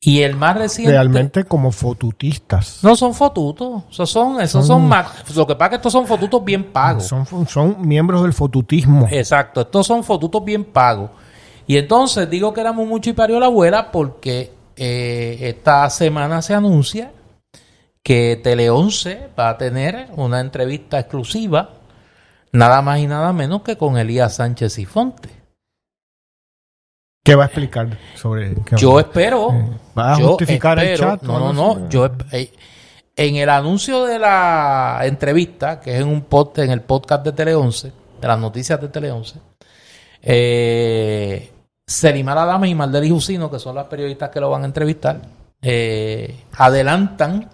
y 0.04 0.22
el 0.22 0.34
más 0.34 0.58
reciente. 0.58 0.90
Realmente 0.90 1.44
como 1.44 1.70
fotutistas. 1.70 2.80
No 2.82 2.96
son 2.96 3.14
fotutos. 3.14 3.84
Esos 3.88 4.10
son, 4.10 4.40
esos 4.40 4.66
son, 4.66 4.90
lo 5.36 5.46
que 5.46 5.54
pasa 5.54 5.66
es 5.66 5.70
que 5.70 5.76
estos 5.76 5.92
son 5.92 6.08
fotutos 6.08 6.44
bien 6.44 6.64
pagos. 6.72 7.06
Son, 7.06 7.24
son 7.46 7.76
miembros 7.86 8.22
del 8.22 8.32
fotutismo. 8.32 9.06
Exacto. 9.08 9.60
Estos 9.60 9.86
son 9.86 10.02
fotutos 10.02 10.44
bien 10.44 10.64
pagos. 10.64 11.10
Y 11.68 11.76
entonces 11.76 12.28
digo 12.28 12.52
que 12.52 12.60
éramos 12.60 12.84
mucho 12.88 13.10
y 13.10 13.12
parió 13.12 13.38
la 13.38 13.46
abuela 13.46 13.92
porque 13.92 14.52
eh, 14.76 15.38
esta 15.42 15.88
semana 15.88 16.42
se 16.42 16.54
anuncia 16.54 17.12
que 18.02 18.40
Tele 18.42 18.70
11 18.70 19.28
va 19.38 19.50
a 19.50 19.58
tener 19.58 20.08
una 20.16 20.40
entrevista 20.40 20.98
exclusiva, 20.98 21.74
nada 22.50 22.82
más 22.82 22.98
y 22.98 23.06
nada 23.06 23.32
menos 23.32 23.62
que 23.62 23.76
con 23.76 23.96
Elías 23.96 24.34
Sánchez 24.34 24.78
y 24.78 24.84
Fonte. 24.84 25.41
¿Qué 27.22 27.36
va 27.36 27.44
a 27.44 27.46
explicar 27.46 27.98
sobre 28.16 28.54
Yo 28.76 28.98
espero. 28.98 29.52
Eh, 29.52 29.70
¿Va 29.96 30.12
a 30.12 30.16
justificar 30.16 30.78
el 30.80 30.98
chat? 30.98 31.22
No, 31.22 31.38
no, 31.38 31.52
no. 31.52 31.88
Yo, 31.88 32.10
eh, 32.32 32.52
en 33.14 33.36
el 33.36 33.48
anuncio 33.48 34.04
de 34.04 34.18
la 34.18 35.00
entrevista, 35.04 35.80
que 35.80 35.94
es 35.94 36.00
en, 36.00 36.08
un 36.08 36.22
pod, 36.22 36.58
en 36.58 36.70
el 36.70 36.80
podcast 36.80 37.24
de 37.24 37.32
Tele 37.32 37.54
11, 37.54 37.92
de 38.20 38.28
las 38.28 38.38
noticias 38.38 38.80
de 38.80 38.88
Tele 38.88 39.12
11, 39.12 39.38
eh, 40.22 41.52
Selimar 41.86 42.38
Adame 42.38 42.68
y 42.68 42.74
Maldeli 42.74 43.10
Jusino, 43.10 43.50
que 43.50 43.58
son 43.58 43.76
las 43.76 43.86
periodistas 43.86 44.30
que 44.30 44.40
lo 44.40 44.50
van 44.50 44.62
a 44.62 44.66
entrevistar, 44.66 45.20
eh, 45.60 46.44
adelantan 46.56 47.50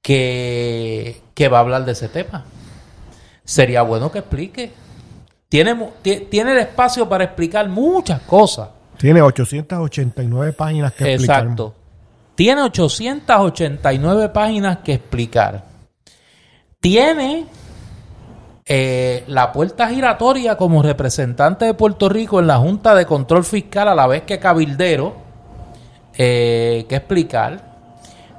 que, 0.00 1.22
que 1.34 1.48
va 1.48 1.58
a 1.58 1.60
hablar 1.62 1.84
de 1.84 1.92
ese 1.92 2.08
tema. 2.08 2.44
Sería 3.44 3.82
bueno 3.82 4.12
que 4.12 4.20
explique. 4.20 4.72
Tiene, 5.52 5.76
tiene 6.30 6.52
el 6.52 6.58
espacio 6.60 7.06
para 7.06 7.24
explicar 7.24 7.68
muchas 7.68 8.22
cosas. 8.22 8.70
Tiene 8.96 9.20
889 9.20 10.54
páginas 10.54 10.94
que 10.94 11.12
explicar. 11.12 11.42
Exacto. 11.42 11.74
Tiene 12.34 12.62
889 12.62 14.30
páginas 14.30 14.78
que 14.78 14.94
explicar. 14.94 15.62
Tiene 16.80 17.44
eh, 18.64 19.24
la 19.26 19.52
puerta 19.52 19.90
giratoria 19.90 20.56
como 20.56 20.82
representante 20.82 21.66
de 21.66 21.74
Puerto 21.74 22.08
Rico 22.08 22.40
en 22.40 22.46
la 22.46 22.56
Junta 22.56 22.94
de 22.94 23.04
Control 23.04 23.44
Fiscal 23.44 23.88
a 23.88 23.94
la 23.94 24.06
vez 24.06 24.22
que 24.22 24.38
cabildero 24.38 25.16
eh, 26.14 26.86
que 26.88 26.96
explicar. 26.96 27.62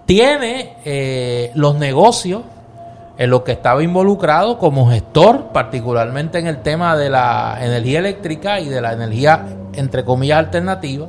Tiene 0.08 0.78
eh, 0.84 1.52
los 1.54 1.76
negocios 1.76 2.42
en 3.18 3.30
los 3.30 3.42
que 3.42 3.52
estaba 3.52 3.84
involucrado 3.84 4.58
como 4.58 4.90
gestor, 4.90 5.50
particularmente 5.54 6.40
en 6.40 6.48
el 6.48 6.62
tema 6.62 6.98
de 6.98 7.10
la 7.10 7.58
energía 7.62 8.00
eléctrica 8.00 8.60
y 8.60 8.70
de 8.70 8.82
la 8.82 8.94
energía, 8.94 9.46
entre 9.74 10.04
comillas, 10.04 10.40
alternativa. 10.40 11.08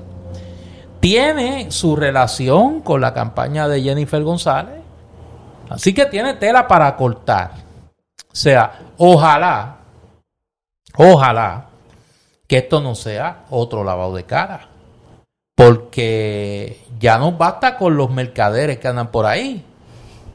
Tiene 1.01 1.71
su 1.71 1.97
relación 1.97 2.81
con 2.81 3.01
la 3.01 3.15
campaña 3.15 3.69
de 3.69 3.83
Jennifer 3.83 4.23
González. 4.23 4.83
Así 5.69 5.95
que 5.95 6.07
tiene 6.07 6.35
tela 6.35 6.69
para 6.69 6.95
cortar. 6.97 7.53
O 8.31 8.37
sea, 8.37 8.81
ojalá, 8.99 9.77
ojalá 10.97 11.67
que 12.47 12.59
esto 12.59 12.81
no 12.81 12.95
sea 12.95 13.45
otro 13.51 13.83
lavado 13.83 14.15
de 14.15 14.25
cara. 14.25 14.69
Porque 15.55 16.81
ya 16.99 17.17
no 17.17 17.33
basta 17.33 17.77
con 17.77 17.97
los 17.97 18.11
mercaderes 18.11 18.79
que 18.79 18.89
andan 18.89 19.09
por 19.09 19.25
ahí. 19.25 19.65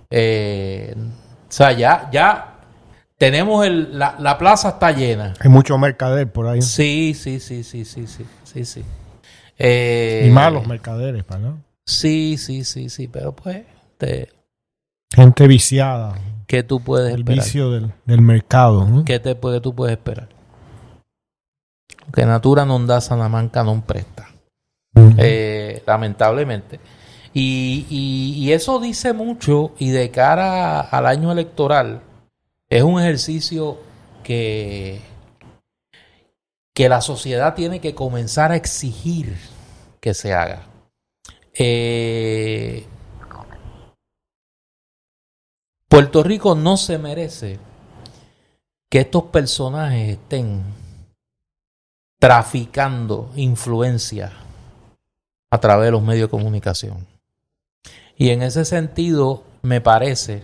Eh, 0.09 0.95
o 1.49 1.51
sea, 1.51 1.71
ya, 1.73 2.09
ya 2.11 2.59
tenemos 3.17 3.65
el, 3.65 3.97
la, 3.97 4.15
la 4.19 4.37
plaza 4.37 4.69
está 4.69 4.91
llena. 4.91 5.33
Hay 5.39 5.49
mucho 5.49 5.77
mercader 5.77 6.31
por 6.31 6.47
ahí. 6.47 6.61
Sí, 6.61 7.13
sí, 7.13 7.39
sí, 7.39 7.63
sí, 7.63 7.83
sí, 7.85 8.05
sí, 8.07 8.25
sí, 8.43 8.65
sí. 8.65 8.83
Eh, 9.57 10.25
y 10.27 10.29
malos 10.29 10.65
mercaderes, 10.67 11.25
¿no? 11.39 11.57
Sí, 11.85 12.37
sí, 12.37 12.63
sí, 12.63 12.89
sí, 12.89 13.07
pero 13.07 13.33
pues, 13.35 13.63
te- 13.97 14.29
Gente 15.11 15.47
viciada. 15.47 16.15
¿qué 16.45 16.63
tú 16.63 16.79
puedes 16.81 17.13
El 17.13 17.21
esperar? 17.21 17.43
vicio 17.43 17.71
del, 17.71 17.91
del 18.05 18.21
mercado. 18.21 18.85
¿no? 18.85 19.03
¿Qué 19.05 19.19
te 19.19 19.35
puede, 19.35 19.59
tú 19.59 19.73
puedes 19.75 19.97
esperar? 19.97 20.29
Que 22.13 22.25
natura 22.25 22.65
non 22.65 22.85
da, 22.89 23.01
Salamanca 23.01 23.61
non 23.61 23.81
presta. 23.85 24.25
Eh, 25.17 25.83
lamentablemente. 25.85 26.79
Y, 27.33 27.85
y- 27.89 28.51
eso 28.53 28.79
dice 28.79 29.13
mucho 29.13 29.73
y 29.77 29.89
de 29.91 30.09
cara 30.09 30.81
al 30.81 31.05
año 31.05 31.31
electoral 31.31 32.01
es 32.69 32.81
un 32.83 32.99
ejercicio 32.99 33.77
que, 34.23 34.99
que 36.73 36.89
la 36.89 37.01
sociedad 37.01 37.53
tiene 37.53 37.79
que 37.81 37.93
comenzar 37.93 38.51
a 38.51 38.55
exigir 38.55 39.37
que 40.01 40.13
se 40.15 40.33
haga. 40.33 40.67
Eh, 41.53 42.85
Puerto 45.87 46.23
Rico 46.23 46.55
no 46.55 46.77
se 46.77 46.97
merece 46.97 47.59
que 48.89 48.99
estos 49.01 49.25
personajes 49.25 50.09
estén 50.17 50.63
traficando 52.19 53.31
influencia 53.35 54.31
a 55.51 55.59
través 55.59 55.85
de 55.85 55.91
los 55.91 56.01
medios 56.01 56.27
de 56.27 56.31
comunicación. 56.31 57.07
Y 58.19 58.31
en 58.31 58.43
ese 58.43 58.65
sentido, 58.65 59.43
me 59.61 59.79
parece, 59.79 60.43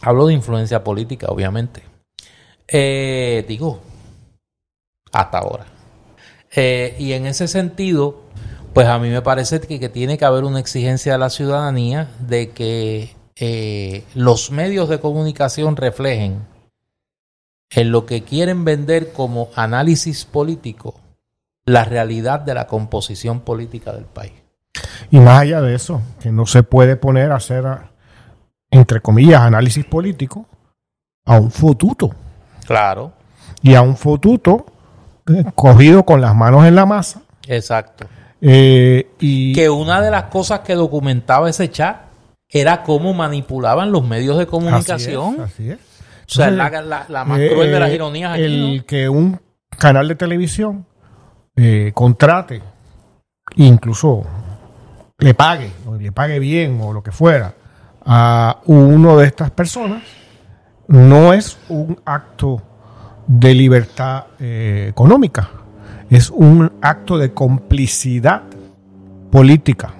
hablo 0.00 0.26
de 0.26 0.34
influencia 0.34 0.84
política, 0.84 1.28
obviamente, 1.30 1.82
Eh, 2.66 3.44
digo, 3.46 3.80
hasta 5.12 5.38
ahora. 5.38 5.66
Eh, 6.56 6.96
y 6.98 7.12
en 7.12 7.26
ese 7.26 7.46
sentido, 7.46 8.22
pues 8.72 8.88
a 8.88 8.98
mí 8.98 9.10
me 9.10 9.20
parece 9.20 9.60
que, 9.60 9.88
tiene 9.90 10.16
que 10.18 10.24
haber 10.24 10.44
una 10.44 10.60
exigencia 10.60 11.12
de 11.12 11.18
la 11.18 11.30
ciudadanía 11.30 12.10
de 12.20 12.50
que 12.50 13.14
eh, 13.36 14.02
los 14.14 14.50
medios 14.50 14.88
de 14.88 14.98
comunicación 14.98 15.76
reflejen 15.76 16.46
en 17.70 17.92
lo 17.92 18.06
que 18.06 18.22
quieren 18.22 18.64
vender 18.64 19.12
como 19.12 19.50
análisis 19.54 20.24
político 20.24 20.94
la 21.66 21.84
realidad 21.84 22.40
de 22.40 22.54
la 22.54 22.66
composición 22.66 23.40
política 23.40 23.92
del 23.92 24.06
país. 24.06 24.43
Y 25.10 25.18
más 25.20 25.40
allá 25.42 25.60
de 25.60 25.74
eso, 25.74 26.02
que 26.20 26.30
no 26.32 26.46
se 26.46 26.62
puede 26.62 26.96
poner 26.96 27.32
a 27.32 27.36
hacer, 27.36 27.66
a- 27.66 27.90
entre 28.70 29.00
comillas, 29.00 29.40
análisis 29.42 29.84
político 29.84 30.46
a 31.26 31.38
un 31.38 31.50
fotuto. 31.50 32.10
Claro, 32.66 33.12
Y 33.62 33.74
a 33.74 33.82
un 33.82 33.96
fotuto 33.96 34.66
eh, 35.28 35.44
cogido 35.54 36.04
con 36.04 36.20
las 36.20 36.34
manos 36.34 36.64
en 36.66 36.74
la 36.74 36.84
masa. 36.86 37.22
exacto. 37.46 38.06
eh, 38.40 39.08
y 39.20 39.52
Que 39.54 39.70
una 39.70 40.00
de 40.02 40.10
las 40.10 40.24
cosas 40.24 40.60
que 40.60 40.74
documentaba 40.74 41.48
ese 41.48 41.70
chat 41.70 41.96
era 42.48 42.82
cómo 42.82 43.14
manipulaban 43.14 43.90
los 43.90 44.06
medios 44.06 44.36
de 44.38 44.46
comunicación. 44.46 45.40
Así 45.40 45.42
es. 45.42 45.50
así 45.52 45.70
es. 45.70 45.78
o 45.78 46.34
sea, 46.34 46.48
Entonces, 46.48 46.72
la, 46.72 46.82
la- 46.82 47.06
la 47.08 47.24
más 47.24 47.38
eh, 47.40 47.48
cruel 47.52 47.70
de 47.70 47.80
las 47.80 47.90
eh, 47.90 47.94
ironías 47.94 48.32
aquí, 48.34 48.42
El 48.42 48.76
¿no? 48.78 48.84
que 48.86 49.08
un 49.08 49.40
canal 49.78 50.08
de 50.08 50.14
televisión 50.14 50.84
eh, 51.56 51.92
contrate, 51.94 52.60
incluso 53.56 54.24
le 55.18 55.34
pague, 55.34 55.72
o 55.86 55.96
le 55.96 56.12
pague 56.12 56.38
bien 56.38 56.78
o 56.80 56.92
lo 56.92 57.02
que 57.02 57.12
fuera, 57.12 57.54
a 58.04 58.60
uno 58.66 59.16
de 59.16 59.26
estas 59.26 59.50
personas, 59.50 60.02
no 60.88 61.32
es 61.32 61.58
un 61.68 61.98
acto 62.04 62.62
de 63.26 63.54
libertad 63.54 64.26
eh, 64.38 64.86
económica, 64.90 65.50
es 66.10 66.30
un 66.30 66.72
acto 66.82 67.16
de 67.18 67.32
complicidad 67.32 68.42
política. 69.30 69.94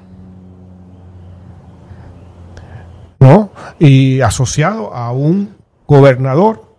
¿No? 3.21 3.53
Y 3.79 4.21
asociado 4.21 4.93
a 4.95 5.11
un 5.13 5.57
gobernador 5.87 6.77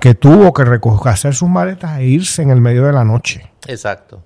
que 0.00 0.14
tuvo 0.14 0.52
que 0.52 0.64
recoger 0.64 1.16
sus 1.32 1.48
maletas 1.48 1.98
e 1.98 2.06
irse 2.06 2.42
en 2.42 2.50
el 2.50 2.60
medio 2.60 2.84
de 2.84 2.92
la 2.92 3.04
noche. 3.04 3.52
Exacto. 3.68 4.22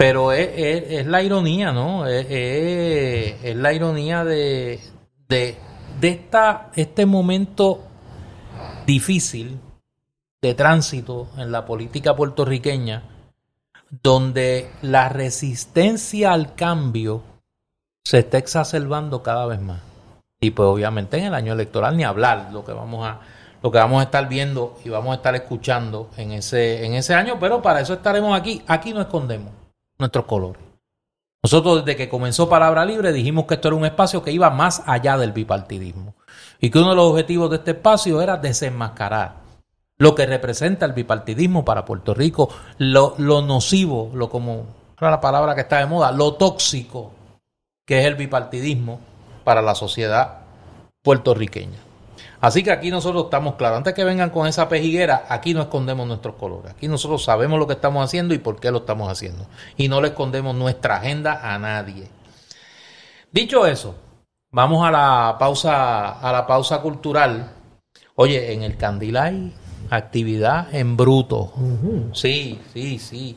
Pero 0.00 0.32
es, 0.32 1.04
la 1.06 1.22
ironía, 1.22 1.72
¿no? 1.72 2.06
Es, 2.06 2.24
es- 2.30 3.44
es 3.44 3.54
la 3.54 3.74
ironía 3.74 4.24
de, 4.24 4.80
de, 5.28 5.58
de 6.00 6.08
esta, 6.08 6.70
este 6.74 7.04
momento 7.04 7.82
difícil 8.86 9.60
de 10.40 10.54
tránsito 10.54 11.28
en 11.36 11.52
la 11.52 11.66
política 11.66 12.16
puertorriqueña, 12.16 13.02
donde 14.02 14.70
la 14.80 15.10
resistencia 15.10 16.32
al 16.32 16.54
cambio 16.54 17.22
se 18.02 18.20
está 18.20 18.38
exacerbando 18.38 19.22
cada 19.22 19.44
vez 19.44 19.60
más. 19.60 19.82
Y 20.40 20.52
pues 20.52 20.66
obviamente 20.66 21.18
en 21.18 21.24
el 21.24 21.34
año 21.34 21.52
electoral 21.52 21.94
ni 21.98 22.04
hablar 22.04 22.48
lo 22.54 22.64
que 22.64 22.72
vamos 22.72 23.06
a 23.06 23.20
lo 23.62 23.70
que 23.70 23.76
vamos 23.76 24.00
a 24.00 24.04
estar 24.04 24.26
viendo 24.30 24.78
y 24.82 24.88
vamos 24.88 25.12
a 25.12 25.16
estar 25.16 25.34
escuchando 25.34 26.08
en 26.16 26.32
ese 26.32 26.86
en 26.86 26.94
ese 26.94 27.12
año, 27.12 27.36
pero 27.38 27.60
para 27.60 27.82
eso 27.82 27.92
estaremos 27.92 28.34
aquí. 28.34 28.62
Aquí 28.66 28.94
no 28.94 29.02
escondemos 29.02 29.59
nuestros 30.00 30.24
colores. 30.24 30.62
Nosotros 31.42 31.84
desde 31.84 31.96
que 31.96 32.08
comenzó 32.08 32.48
Palabra 32.48 32.84
Libre 32.84 33.12
dijimos 33.12 33.46
que 33.46 33.54
esto 33.54 33.68
era 33.68 33.76
un 33.76 33.86
espacio 33.86 34.22
que 34.22 34.32
iba 34.32 34.50
más 34.50 34.82
allá 34.86 35.16
del 35.16 35.32
bipartidismo 35.32 36.14
y 36.60 36.70
que 36.70 36.78
uno 36.78 36.90
de 36.90 36.96
los 36.96 37.10
objetivos 37.10 37.48
de 37.50 37.56
este 37.56 37.70
espacio 37.70 38.20
era 38.20 38.36
desenmascarar 38.36 39.36
lo 39.96 40.14
que 40.14 40.26
representa 40.26 40.86
el 40.86 40.92
bipartidismo 40.92 41.64
para 41.64 41.84
Puerto 41.84 42.14
Rico, 42.14 42.48
lo, 42.78 43.14
lo 43.18 43.42
nocivo, 43.42 44.10
lo 44.14 44.30
como 44.30 44.66
la 44.98 45.20
palabra 45.20 45.54
que 45.54 45.62
está 45.62 45.78
de 45.78 45.86
moda, 45.86 46.12
lo 46.12 46.34
tóxico 46.34 47.12
que 47.86 48.00
es 48.00 48.06
el 48.06 48.14
bipartidismo 48.14 49.00
para 49.44 49.62
la 49.62 49.74
sociedad 49.74 50.38
puertorriqueña. 51.02 51.89
Así 52.40 52.62
que 52.62 52.70
aquí 52.70 52.90
nosotros 52.90 53.24
estamos 53.24 53.56
claros. 53.56 53.78
Antes 53.78 53.92
que 53.92 54.02
vengan 54.02 54.30
con 54.30 54.46
esa 54.46 54.68
pejiguera, 54.68 55.26
aquí 55.28 55.52
no 55.52 55.60
escondemos 55.60 56.06
nuestros 56.06 56.36
colores. 56.36 56.72
Aquí 56.72 56.88
nosotros 56.88 57.22
sabemos 57.22 57.58
lo 57.58 57.66
que 57.66 57.74
estamos 57.74 58.02
haciendo 58.02 58.32
y 58.32 58.38
por 58.38 58.58
qué 58.58 58.70
lo 58.70 58.78
estamos 58.78 59.10
haciendo. 59.10 59.46
Y 59.76 59.88
no 59.88 60.00
le 60.00 60.08
escondemos 60.08 60.54
nuestra 60.54 60.96
agenda 60.96 61.40
a 61.42 61.58
nadie. 61.58 62.08
Dicho 63.30 63.66
eso, 63.66 63.94
vamos 64.50 64.86
a 64.86 64.90
la 64.90 65.36
pausa, 65.38 66.12
a 66.12 66.32
la 66.32 66.46
pausa 66.46 66.80
cultural. 66.80 67.52
Oye, 68.14 68.54
en 68.54 68.62
el 68.62 68.78
Candil 68.78 69.18
hay 69.18 69.54
actividad 69.90 70.74
en 70.74 70.96
bruto. 70.96 71.52
Sí, 72.14 72.58
sí, 72.72 72.98
sí. 72.98 73.36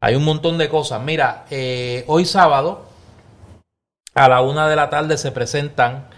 Hay 0.00 0.14
un 0.14 0.24
montón 0.24 0.56
de 0.56 0.70
cosas. 0.70 1.02
Mira, 1.02 1.44
eh, 1.50 2.04
hoy 2.06 2.24
sábado 2.24 2.86
a 4.14 4.28
la 4.30 4.40
una 4.40 4.66
de 4.66 4.76
la 4.76 4.88
tarde 4.88 5.18
se 5.18 5.30
presentan 5.30 6.08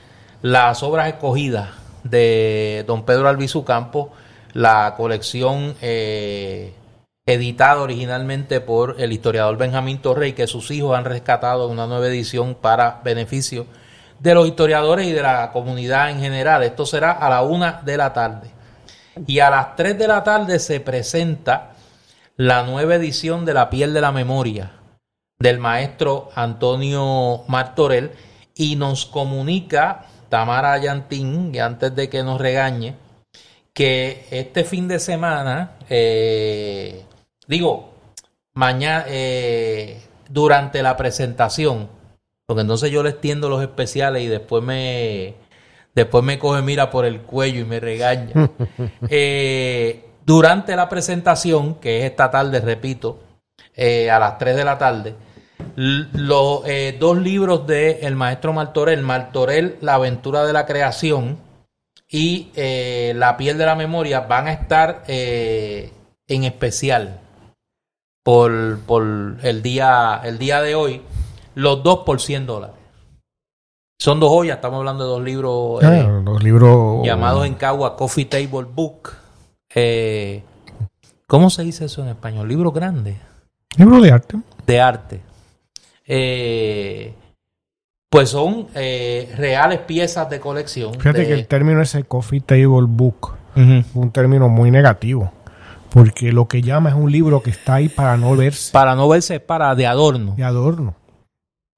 las 0.40 0.84
obras 0.84 1.08
escogidas 1.08 1.81
de 2.04 2.84
don 2.86 3.04
Pedro 3.04 3.28
Albizu 3.28 3.64
Campos, 3.64 4.08
la 4.52 4.94
colección 4.96 5.74
eh, 5.80 6.74
editado 7.26 7.82
originalmente 7.82 8.60
por 8.60 9.00
el 9.00 9.12
historiador 9.12 9.56
Benjamín 9.56 9.98
Torrey, 9.98 10.32
que 10.32 10.46
sus 10.46 10.70
hijos 10.70 10.96
han 10.96 11.04
rescatado 11.04 11.68
una 11.68 11.86
nueva 11.86 12.06
edición 12.08 12.54
para 12.54 13.00
beneficio 13.04 13.66
de 14.18 14.34
los 14.34 14.46
historiadores 14.46 15.06
y 15.06 15.12
de 15.12 15.22
la 15.22 15.50
comunidad 15.52 16.10
en 16.10 16.20
general. 16.20 16.62
Esto 16.62 16.86
será 16.86 17.12
a 17.12 17.28
la 17.28 17.42
una 17.42 17.82
de 17.84 17.96
la 17.96 18.12
tarde. 18.12 18.50
Y 19.26 19.40
a 19.40 19.50
las 19.50 19.76
tres 19.76 19.98
de 19.98 20.08
la 20.08 20.24
tarde 20.24 20.58
se 20.58 20.80
presenta 20.80 21.72
la 22.36 22.62
nueva 22.62 22.94
edición 22.94 23.44
de 23.44 23.54
La 23.54 23.68
piel 23.68 23.92
de 23.92 24.00
la 24.00 24.12
memoria 24.12 24.72
del 25.38 25.58
maestro 25.58 26.30
Antonio 26.34 27.42
Martorell 27.48 28.12
y 28.54 28.76
nos 28.76 29.06
comunica 29.06 30.06
Tamara 30.32 30.78
Yantín, 30.78 31.52
antes 31.60 31.94
de 31.94 32.08
que 32.08 32.22
nos 32.22 32.40
regañe, 32.40 32.94
que 33.74 34.24
este 34.30 34.64
fin 34.64 34.88
de 34.88 34.98
semana, 34.98 35.72
eh, 35.90 37.04
digo, 37.46 37.92
mañana, 38.54 39.04
eh, 39.08 40.00
durante 40.30 40.82
la 40.82 40.96
presentación, 40.96 41.86
porque 42.46 42.62
entonces 42.62 42.90
yo 42.90 43.02
le 43.02 43.10
extiendo 43.10 43.50
los 43.50 43.60
especiales 43.60 44.22
y 44.22 44.26
después 44.26 44.62
me, 44.62 45.34
después 45.94 46.24
me 46.24 46.38
coge 46.38 46.62
mira 46.62 46.88
por 46.88 47.04
el 47.04 47.20
cuello 47.20 47.60
y 47.60 47.64
me 47.66 47.78
regaña. 47.78 48.32
Eh, 49.10 50.02
durante 50.24 50.74
la 50.76 50.88
presentación, 50.88 51.74
que 51.74 51.98
es 51.98 52.04
esta 52.10 52.30
tarde, 52.30 52.58
repito, 52.62 53.20
a 53.76 54.18
las 54.18 54.38
3 54.38 54.56
de 54.56 54.64
la 54.64 54.78
tarde, 54.78 55.14
los 55.76 56.62
dos 56.98 57.18
libros 57.18 57.66
de 57.66 58.00
el 58.02 58.14
maestro 58.16 58.52
Martorell, 58.52 59.02
Martorell, 59.02 59.76
La 59.80 59.94
aventura 59.94 60.44
de 60.44 60.52
la 60.52 60.66
creación, 60.66 61.38
y 62.12 62.50
eh, 62.54 63.14
La 63.16 63.36
piel 63.38 63.56
de 63.56 63.66
la 63.66 63.74
memoria 63.74 64.20
van 64.20 64.46
a 64.46 64.52
estar 64.52 65.02
eh, 65.08 65.90
en 66.28 66.44
especial 66.44 67.18
por, 68.22 68.52
el, 69.42 69.62
día, 69.62 70.20
el 70.22 70.38
día 70.38 70.60
de 70.60 70.74
hoy, 70.76 71.00
los 71.54 71.82
dos 71.82 72.00
por 72.04 72.20
100 72.20 72.46
dólares. 72.46 72.76
Son 73.98 74.20
dos 74.20 74.30
joyas, 74.30 74.56
estamos 74.56 74.78
hablando 74.78 75.04
de 75.04 75.10
dos 75.10 75.22
libros, 75.22 75.82
eh, 75.82 76.06
dos 76.22 76.42
libros 76.42 77.04
llamados 77.04 77.46
en 77.46 77.54
Cagua 77.54 77.96
Coffee 77.96 78.26
Table 78.26 78.66
Book. 78.72 79.12
¿Cómo 81.26 81.50
se 81.50 81.62
dice 81.62 81.86
eso 81.86 82.02
en 82.02 82.08
español? 82.08 82.46
Libro 82.46 82.72
grande. 82.72 83.16
Libro 83.78 84.00
de 84.00 84.12
arte. 84.12 84.36
De 84.66 84.80
arte. 84.80 85.20
Eh, 86.06 87.14
pues 88.10 88.28
son 88.28 88.68
eh, 88.74 89.32
reales 89.36 89.80
piezas 89.80 90.28
de 90.28 90.38
colección. 90.38 90.94
Fíjate 90.94 91.26
que 91.26 91.32
el 91.32 91.46
término 91.46 91.80
ese 91.80 92.04
coffee 92.04 92.40
table 92.40 92.86
book 92.86 93.34
es 93.56 93.86
un 93.94 94.10
término 94.10 94.48
muy 94.48 94.70
negativo. 94.70 95.32
Porque 95.90 96.32
lo 96.32 96.48
que 96.48 96.62
llama 96.62 96.88
es 96.88 96.94
un 96.94 97.12
libro 97.12 97.42
que 97.42 97.50
está 97.50 97.74
ahí 97.74 97.88
para 97.88 98.16
no 98.16 98.34
verse. 98.34 98.72
Para 98.72 98.94
no 98.94 99.08
verse, 99.08 99.40
para 99.40 99.74
de 99.74 99.86
adorno. 99.86 100.34
De 100.36 100.44
adorno. 100.44 100.94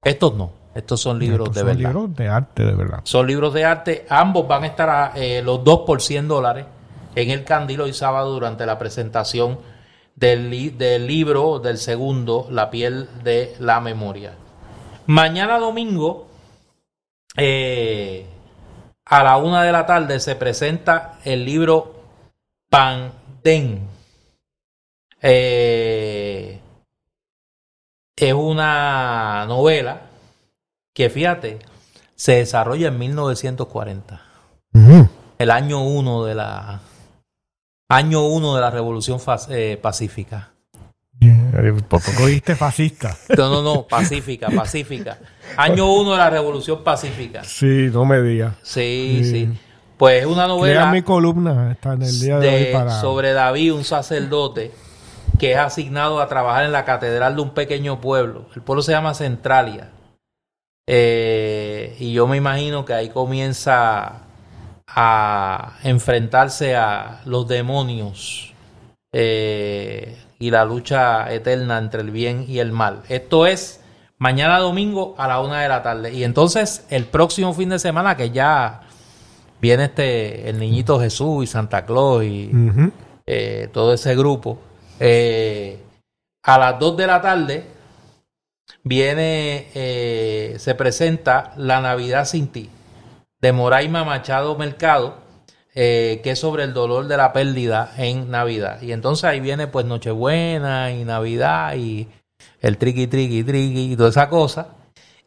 Estos 0.03 0.35
no. 0.35 0.51
Estos 0.73 0.99
son 1.01 1.19
libros 1.19 1.53
de 1.53 1.63
verdad. 1.63 1.83
Son 1.83 1.93
libros 1.93 2.15
de 2.15 2.27
arte, 2.27 2.65
de 2.65 2.73
verdad. 2.73 2.99
Son 3.03 3.27
libros 3.27 3.53
de 3.53 3.65
arte. 3.65 4.05
Ambos 4.09 4.47
van 4.47 4.63
a 4.63 4.67
estar 4.67 4.89
a, 4.89 5.11
eh, 5.15 5.41
los 5.41 5.63
dos 5.63 5.81
por 5.85 6.01
100 6.01 6.27
dólares 6.27 6.65
en 7.15 7.31
el 7.31 7.45
Candilo 7.45 7.87
y 7.87 7.93
sábado 7.93 8.33
durante 8.33 8.65
la 8.65 8.77
presentación 8.77 9.57
del, 10.15 10.77
del 10.77 11.07
libro 11.07 11.59
del 11.59 11.77
segundo, 11.77 12.47
La 12.49 12.69
piel 12.69 13.09
de 13.23 13.55
la 13.59 13.81
memoria. 13.81 14.35
Mañana 15.07 15.59
domingo, 15.59 16.27
eh, 17.37 18.25
a 19.05 19.23
la 19.23 19.37
una 19.37 19.63
de 19.63 19.71
la 19.71 19.85
tarde, 19.85 20.19
se 20.19 20.35
presenta 20.35 21.19
el 21.23 21.45
libro 21.45 21.95
Pandén. 22.69 23.87
Eh, 25.21 26.59
es 28.15 28.33
una 28.33 29.45
novela 29.47 30.01
que, 30.93 31.09
fíjate, 31.09 31.59
se 32.15 32.37
desarrolla 32.37 32.87
en 32.87 32.97
1940. 32.97 34.21
El 35.37 35.51
año 35.51 35.83
uno 35.83 36.25
de 36.25 36.35
la 36.35 36.81
año 37.89 38.25
uno 38.25 38.55
de 38.55 38.61
la 38.61 38.69
Revolución 38.69 39.19
eh, 39.49 39.77
Pacífica. 39.81 40.51
Por 41.87 42.01
poco 42.01 42.25
viste 42.25 42.55
fascista. 42.55 43.15
No, 43.37 43.49
no, 43.49 43.61
no, 43.61 43.83
pacífica, 43.87 44.49
pacífica. 44.49 45.17
Año 45.55 45.91
uno 45.93 46.11
de 46.11 46.17
la 46.17 46.29
Revolución 46.29 46.83
Pacífica. 46.83 47.43
Sí, 47.43 47.89
no 47.91 48.03
me 48.03 48.21
digas. 48.21 48.55
Sí, 48.61 49.21
sí, 49.23 49.49
Pues 49.97 50.21
es 50.21 50.27
una 50.27 50.47
novela. 50.47 50.91
mi 50.91 51.01
columna 51.01 51.71
está 51.71 51.93
en 51.93 52.01
el 52.03 52.19
día 52.19 52.39
de, 52.39 52.49
hoy 52.49 52.73
para... 52.73 52.99
sobre 52.99 53.31
David, 53.31 53.73
un 53.73 53.83
sacerdote 53.85 54.71
que 55.39 55.53
es 55.53 55.57
asignado 55.57 56.19
a 56.19 56.27
trabajar 56.27 56.65
en 56.65 56.73
la 56.73 56.83
catedral 56.83 57.35
de 57.35 57.41
un 57.41 57.51
pequeño 57.51 58.01
pueblo. 58.01 58.47
El 58.53 58.61
pueblo 58.61 58.81
se 58.81 58.91
llama 58.91 59.13
Centralia. 59.13 59.91
Eh, 60.87 61.95
y 61.99 62.13
yo 62.13 62.27
me 62.27 62.37
imagino 62.37 62.85
que 62.85 62.93
ahí 62.93 63.09
comienza 63.09 64.24
a 64.95 65.73
enfrentarse 65.83 66.75
a 66.75 67.21
los 67.25 67.47
demonios. 67.47 68.53
Eh, 69.11 70.17
y 70.39 70.51
la 70.51 70.65
lucha 70.65 71.31
eterna 71.33 71.77
entre 71.77 72.01
el 72.01 72.11
bien 72.11 72.45
y 72.47 72.59
el 72.59 72.71
mal. 72.71 73.03
Esto 73.07 73.45
es 73.45 73.81
mañana 74.17 74.59
domingo 74.59 75.15
a 75.17 75.27
la 75.27 75.41
una 75.41 75.61
de 75.61 75.69
la 75.69 75.83
tarde. 75.83 76.13
Y 76.13 76.23
entonces 76.23 76.85
el 76.89 77.05
próximo 77.05 77.53
fin 77.53 77.69
de 77.69 77.79
semana 77.79 78.17
que 78.17 78.31
ya 78.31 78.81
viene 79.61 79.85
este 79.85 80.49
el 80.49 80.59
niñito 80.59 80.99
Jesús 80.99 81.43
y 81.43 81.47
Santa 81.47 81.85
Claus 81.85 82.23
y 82.23 82.51
eh, 83.25 83.69
todo 83.71 83.93
ese 83.93 84.15
grupo. 84.15 84.59
Eh, 84.99 85.79
a 86.43 86.57
las 86.57 86.79
dos 86.79 86.97
de 86.97 87.07
la 87.07 87.21
tarde 87.21 87.65
viene, 88.83 89.67
se 90.57 90.75
presenta 90.75 91.53
La 91.57 91.81
Navidad 91.81 92.25
sin 92.25 92.47
ti 92.49 92.69
de 93.45 93.51
Moraima 93.51 94.03
Machado 94.03 94.57
Mercado 94.57 95.19
eh, 95.75 96.19
que 96.23 96.31
es 96.31 96.39
sobre 96.39 96.63
el 96.63 96.73
dolor 96.73 97.07
de 97.07 97.15
la 97.15 97.31
pérdida 97.31 97.93
en 97.95 98.31
Navidad. 98.31 98.81
Y 98.81 98.91
entonces 98.91 99.25
ahí 99.25 99.39
viene 99.39 99.67
pues 99.67 99.85
Nochebuena 99.85 100.91
y 100.91 101.03
Navidad 101.03 101.75
y 101.75 102.07
el 102.59 102.79
triqui, 102.79 103.05
triqui, 103.05 103.43
triqui 103.43 103.91
y 103.91 103.95
toda 103.95 104.09
esa 104.09 104.29
cosa. 104.29 104.69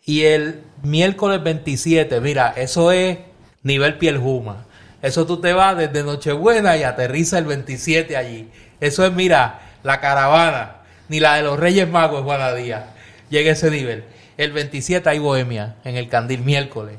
Y 0.04 0.22
el 0.22 0.64
miércoles 0.82 1.44
27, 1.44 2.20
mira, 2.20 2.54
eso 2.56 2.90
es 2.90 3.18
nivel 3.62 3.98
piel 3.98 4.18
juma. 4.18 4.66
Eso 5.00 5.24
tú 5.24 5.40
te 5.40 5.52
vas 5.52 5.76
desde 5.76 6.02
Nochebuena 6.02 6.76
y 6.76 6.82
aterriza 6.82 7.38
el 7.38 7.44
27 7.44 8.16
allí. 8.16 8.48
Eso 8.80 9.06
es, 9.06 9.12
mira, 9.12 9.60
la 9.84 10.00
caravana, 10.00 10.78
ni 11.08 11.20
la 11.20 11.36
de 11.36 11.42
los 11.42 11.56
Reyes 11.56 11.88
Magos, 11.88 12.24
Juana 12.24 12.52
Díaz. 12.52 12.82
Llega 13.30 13.50
a 13.50 13.52
ese 13.52 13.70
nivel. 13.70 14.02
El 14.38 14.50
27 14.50 15.08
hay 15.08 15.20
bohemia 15.20 15.76
en 15.84 15.96
el 15.96 16.08
candil 16.08 16.40
miércoles. 16.40 16.96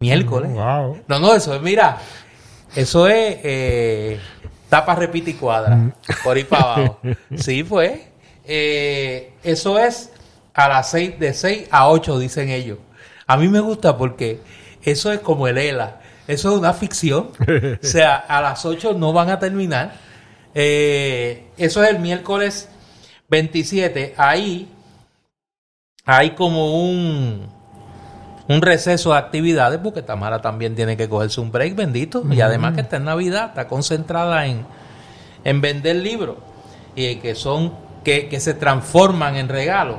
Miércoles. 0.00 0.50
No, 0.50 0.96
no, 1.08 1.34
eso 1.34 1.54
es, 1.54 1.62
mira, 1.62 1.98
eso 2.74 3.06
es 3.06 3.38
eh, 3.42 4.20
tapa, 4.68 4.94
repite 4.94 5.30
y 5.30 5.34
cuadra. 5.34 5.76
Mm. 5.76 5.92
Por 6.22 6.36
ahí 6.36 6.44
para 6.44 6.62
abajo. 6.62 7.00
Sí, 7.36 7.64
pues. 7.64 8.00
Eh, 8.44 9.32
eso 9.42 9.78
es 9.78 10.12
a 10.54 10.68
las 10.68 10.90
6, 10.90 11.18
de 11.18 11.34
6 11.34 11.68
a 11.70 11.88
8, 11.88 12.18
dicen 12.18 12.50
ellos. 12.50 12.78
A 13.26 13.36
mí 13.36 13.48
me 13.48 13.60
gusta 13.60 13.96
porque 13.96 14.40
eso 14.82 15.12
es 15.12 15.20
como 15.20 15.48
el 15.48 15.58
ELA. 15.58 16.00
Eso 16.28 16.52
es 16.52 16.58
una 16.58 16.72
ficción. 16.74 17.30
O 17.82 17.86
sea, 17.86 18.16
a 18.16 18.40
las 18.40 18.64
8 18.64 18.94
no 18.94 19.12
van 19.12 19.30
a 19.30 19.38
terminar. 19.38 19.94
Eh, 20.54 21.46
eso 21.56 21.82
es 21.82 21.90
el 21.90 21.98
miércoles 21.98 22.68
27. 23.28 24.14
Ahí 24.16 24.68
hay 26.04 26.30
como 26.30 26.82
un 26.82 27.55
un 28.48 28.62
receso 28.62 29.12
de 29.12 29.18
actividades, 29.18 29.80
porque 29.82 30.02
Tamara 30.02 30.40
también 30.40 30.74
tiene 30.74 30.96
que 30.96 31.08
cogerse 31.08 31.40
un 31.40 31.50
break, 31.50 31.74
bendito. 31.74 32.22
Y 32.30 32.40
además 32.40 32.74
que 32.74 32.82
está 32.82 32.96
en 32.96 33.04
Navidad, 33.04 33.46
está 33.48 33.66
concentrada 33.66 34.46
en, 34.46 34.64
en 35.44 35.60
vender 35.60 35.96
libros 35.96 36.36
y 36.94 37.16
que 37.16 37.34
son 37.34 37.72
que, 38.04 38.28
que 38.28 38.38
se 38.38 38.54
transforman 38.54 39.36
en 39.36 39.48
regalos. 39.48 39.98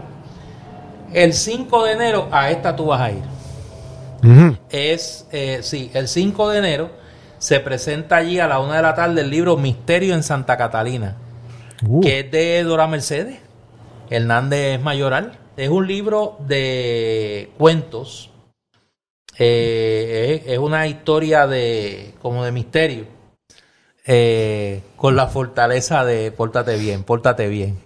El 1.13 1.33
5 1.33 1.83
de 1.83 1.91
enero, 1.91 2.27
a 2.31 2.51
esta 2.51 2.75
tú 2.75 2.87
vas 2.87 3.01
a 3.01 3.11
ir. 3.11 3.23
Es, 4.69 5.27
eh, 5.31 5.59
sí, 5.61 5.91
el 5.93 6.07
5 6.07 6.49
de 6.49 6.57
enero 6.57 6.91
se 7.37 7.59
presenta 7.59 8.17
allí 8.17 8.39
a 8.39 8.47
la 8.47 8.59
una 8.59 8.77
de 8.77 8.81
la 8.81 8.95
tarde 8.95 9.21
el 9.21 9.29
libro 9.29 9.57
Misterio 9.57 10.15
en 10.15 10.23
Santa 10.23 10.57
Catalina, 10.57 11.15
uh. 11.87 12.01
que 12.01 12.21
es 12.21 12.31
de 12.31 12.63
Dora 12.63 12.87
Mercedes 12.87 13.39
Hernández 14.09 14.81
Mayoral. 14.81 15.37
Es 15.55 15.69
un 15.69 15.87
libro 15.87 16.37
de 16.47 17.51
cuentos 17.57 18.31
eh, 19.39 20.43
es, 20.47 20.57
una 20.57 20.87
historia 20.87 21.47
de 21.47 22.13
como 22.21 22.43
de 22.43 22.51
misterio 22.51 23.05
eh, 24.05 24.81
con 24.95 25.15
la 25.15 25.27
fortaleza 25.27 26.05
de 26.05 26.31
pórtate 26.31 26.77
bien, 26.77 27.03
pórtate 27.03 27.47
bien. 27.49 27.77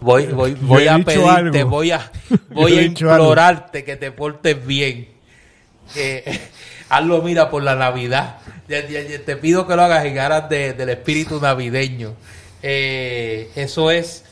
Voy, 0.00 0.26
voy, 0.26 0.54
voy 0.54 0.86
a 0.86 0.98
pedirte, 1.00 1.64
voy 1.64 1.90
a, 1.90 2.10
voy 2.50 2.78
a 2.78 2.82
implorarte 2.82 3.84
que 3.84 3.96
te 3.96 4.12
portes 4.12 4.64
bien. 4.64 5.08
Eh, 5.96 6.40
hazlo, 6.88 7.22
mira, 7.22 7.50
por 7.50 7.62
la 7.64 7.74
Navidad. 7.74 8.38
Te 8.68 9.36
pido 9.36 9.66
que 9.66 9.74
lo 9.74 9.82
hagas 9.82 10.04
en 10.04 10.18
aras 10.18 10.48
del 10.48 10.88
espíritu 10.88 11.40
navideño. 11.40 12.14
Eh, 12.62 13.50
eso 13.56 13.90
es 13.90 14.24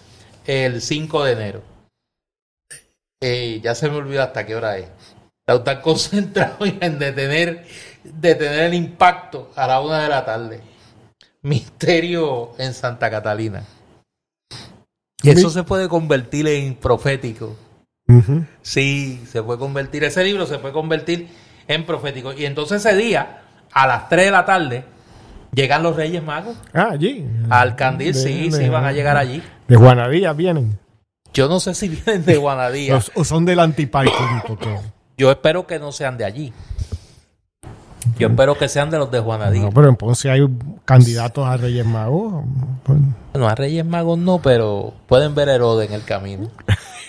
el 0.46 0.80
5 0.80 1.24
de 1.24 1.32
enero. 1.32 1.62
Ya 3.62 3.74
se 3.74 3.90
me 3.90 3.96
olvidó 3.96 4.22
hasta 4.22 4.46
qué 4.46 4.54
hora 4.54 4.78
es. 4.78 5.15
Está 5.48 5.62
tan 5.62 5.80
concentrado 5.80 6.56
en 6.80 6.98
detener, 6.98 7.64
detener 8.02 8.64
el 8.64 8.74
impacto 8.74 9.52
a 9.54 9.68
la 9.68 9.80
una 9.80 10.02
de 10.02 10.08
la 10.08 10.24
tarde. 10.24 10.60
Misterio 11.42 12.50
en 12.58 12.74
Santa 12.74 13.08
Catalina. 13.08 13.62
Eso 15.22 15.50
se 15.50 15.62
puede 15.62 15.88
convertir 15.88 16.48
en 16.48 16.74
profético. 16.74 17.54
Sí, 18.62 19.22
se 19.30 19.40
puede 19.40 19.60
convertir. 19.60 20.02
Ese 20.02 20.24
libro 20.24 20.46
se 20.46 20.58
puede 20.58 20.74
convertir 20.74 21.28
en 21.68 21.86
profético. 21.86 22.32
Y 22.32 22.44
entonces 22.44 22.84
ese 22.84 22.96
día, 22.96 23.42
a 23.72 23.86
las 23.86 24.08
3 24.08 24.24
de 24.24 24.30
la 24.32 24.44
tarde, 24.44 24.84
llegan 25.52 25.84
los 25.84 25.94
Reyes 25.94 26.24
Magos. 26.24 26.56
Ah, 26.74 26.88
allí. 26.90 27.24
Al 27.50 27.76
Candil, 27.76 28.16
sí, 28.16 28.50
sí, 28.50 28.68
van 28.68 28.84
a 28.84 28.90
llegar 28.90 29.16
allí. 29.16 29.40
De 29.68 29.76
Juanadía 29.76 30.32
vienen. 30.32 30.76
Yo 31.32 31.48
no 31.48 31.60
sé 31.60 31.72
si 31.74 31.88
vienen 31.88 32.24
de 32.24 32.36
Guanadía. 32.36 33.00
o 33.14 33.24
son 33.24 33.44
del 33.44 33.60
Antipay. 33.60 34.08
Yo 35.16 35.30
espero 35.30 35.66
que 35.66 35.78
no 35.78 35.92
sean 35.92 36.18
de 36.18 36.24
allí. 36.24 36.52
Yo 38.18 38.28
espero 38.28 38.56
que 38.56 38.68
sean 38.68 38.90
de 38.90 38.98
los 38.98 39.10
de 39.10 39.18
Juanadía. 39.20 39.62
No, 39.62 39.70
pero 39.70 39.88
en 39.88 39.96
Ponce 39.96 40.30
hay 40.30 40.40
candidatos 40.84 41.46
a 41.46 41.56
Reyes 41.56 41.84
Magos. 41.84 42.44
Bueno, 43.32 43.48
a 43.48 43.54
Reyes 43.54 43.84
Magos 43.84 44.18
no, 44.18 44.40
pero 44.40 44.94
pueden 45.06 45.34
ver 45.34 45.48
a 45.48 45.54
Herodes 45.54 45.88
en 45.88 45.94
el 45.94 46.04
camino. 46.04 46.50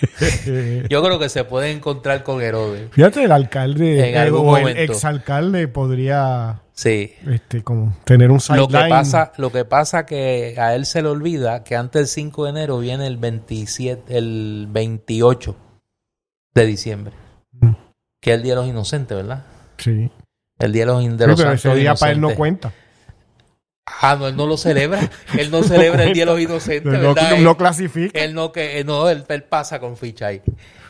Yo 0.88 1.02
creo 1.02 1.18
que 1.18 1.28
se 1.28 1.44
puede 1.44 1.70
encontrar 1.70 2.22
con 2.24 2.42
Herodes. 2.42 2.90
Fíjate, 2.92 3.24
el 3.24 3.32
alcalde 3.32 4.10
en 4.10 4.16
algún 4.16 4.48
o 4.48 4.58
el 4.58 4.76
exalcalde 4.76 5.68
podría 5.68 6.62
sí. 6.72 7.14
este, 7.26 7.62
como 7.62 7.96
tener 8.04 8.30
un 8.30 8.40
sideline. 8.40 8.70
Lo 8.70 8.78
que 8.78 8.88
pasa, 8.88 9.32
lo 9.36 9.52
que 9.52 9.64
pasa 9.64 10.06
que 10.06 10.56
a 10.58 10.74
él 10.74 10.86
se 10.86 11.02
le 11.02 11.08
olvida 11.08 11.64
que 11.64 11.76
antes 11.76 12.00
del 12.00 12.08
5 12.08 12.44
de 12.44 12.50
enero 12.50 12.78
viene 12.78 13.06
el 13.06 13.16
27, 13.16 14.16
el 14.16 14.66
28 14.70 15.56
de 16.54 16.66
diciembre. 16.66 17.27
Que 18.28 18.34
es 18.34 18.36
el 18.36 18.42
Día 18.42 18.54
de 18.54 18.60
los 18.60 18.68
Inocentes, 18.68 19.16
¿verdad? 19.16 19.42
Sí. 19.78 20.10
El 20.58 20.72
Día 20.72 20.82
de 20.82 20.92
los, 20.92 21.18
de 21.18 21.26
los 21.26 21.40
Ese 21.40 21.74
día 21.74 21.94
para 21.94 22.12
él 22.12 22.20
no 22.20 22.34
cuenta. 22.34 22.72
Ah, 24.02 24.16
no, 24.18 24.28
él 24.28 24.36
no 24.36 24.46
lo 24.46 24.58
celebra. 24.58 25.00
Él 25.38 25.50
no 25.50 25.62
celebra 25.62 26.04
el 26.04 26.12
Día 26.12 26.26
de 26.26 26.32
los 26.32 26.38
Inocentes, 26.38 26.92
¿verdad? 26.92 27.38
No, 27.38 27.56
clasifica. 27.56 28.22
Él 28.22 28.34
no, 28.34 28.52
que, 28.52 28.84
no 28.84 29.08
él, 29.08 29.24
pasa 29.48 29.80
con 29.80 29.96
ficha 29.96 30.26
ahí. 30.26 30.42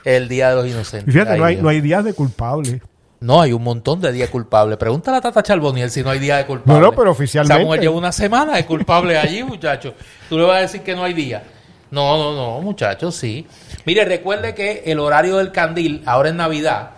El 0.05 0.29
Día 0.29 0.51
de 0.51 0.57
los 0.57 0.67
Inocentes. 0.67 1.15
fíjate, 1.15 1.39
no, 1.39 1.45
hay, 1.45 1.57
no 1.57 1.69
hay 1.69 1.81
días 1.81 2.05
de 2.05 2.13
culpable. 2.13 2.83
No, 3.21 3.41
hay 3.41 3.53
un 3.53 3.63
montón 3.63 4.01
de 4.01 4.11
días 4.11 4.31
culpables. 4.31 4.79
Pregúntale 4.79 5.19
a 5.19 5.21
Tata 5.21 5.45
Charboniel 5.45 5.93
si 5.93 6.03
no 6.03 6.11
hay 6.11 6.19
día 6.19 6.39
de 6.39 6.47
culpable. 6.47 6.81
No, 6.81 6.87
no, 6.89 6.93
pero 6.93 7.13
oficialmente. 7.13 7.63
Samuel 7.63 7.81
lleva 7.81 7.97
una 7.97 8.11
semana 8.13 8.57
de 8.57 8.67
culpable 8.67 9.17
allí, 9.17 9.45
muchachos. 9.45 9.95
Tú 10.29 10.39
le 10.39 10.45
vas 10.45 10.57
a 10.57 10.61
decir 10.63 10.83
que 10.83 10.97
no 10.97 11.05
hay 11.05 11.15
día. 11.15 11.45
No, 11.91 12.19
no, 12.19 12.35
no, 12.35 12.61
muchachos, 12.61 13.15
sí. 13.15 13.47
Mire, 13.87 14.05
recuerde 14.05 14.55
que 14.55 14.83
el 14.87 14.99
horario 14.99 15.37
del 15.39 15.53
candil, 15.53 16.03
ahora 16.05 16.29
en 16.29 16.37
Navidad, 16.37 16.98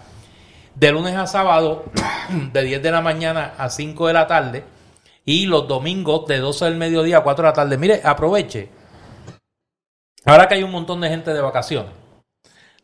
de 0.81 0.93
lunes 0.93 1.15
a 1.15 1.27
sábado, 1.27 1.85
de 2.53 2.63
10 2.63 2.83
de 2.83 2.91
la 2.91 3.03
mañana 3.03 3.53
a 3.59 3.69
5 3.69 4.07
de 4.07 4.13
la 4.15 4.27
tarde, 4.27 4.65
y 5.27 5.45
los 5.45 5.69
domingos 5.69 6.27
de 6.27 6.39
12 6.39 6.65
del 6.65 6.77
mediodía 6.77 7.19
a 7.19 7.23
4 7.23 7.43
de 7.43 7.49
la 7.49 7.53
tarde. 7.53 7.77
Mire, 7.77 8.01
aproveche. 8.03 8.71
Ahora 10.25 10.49
que 10.49 10.55
hay 10.55 10.63
un 10.63 10.71
montón 10.71 11.01
de 11.03 11.09
gente 11.09 11.33
de 11.33 11.41
vacaciones, 11.41 11.93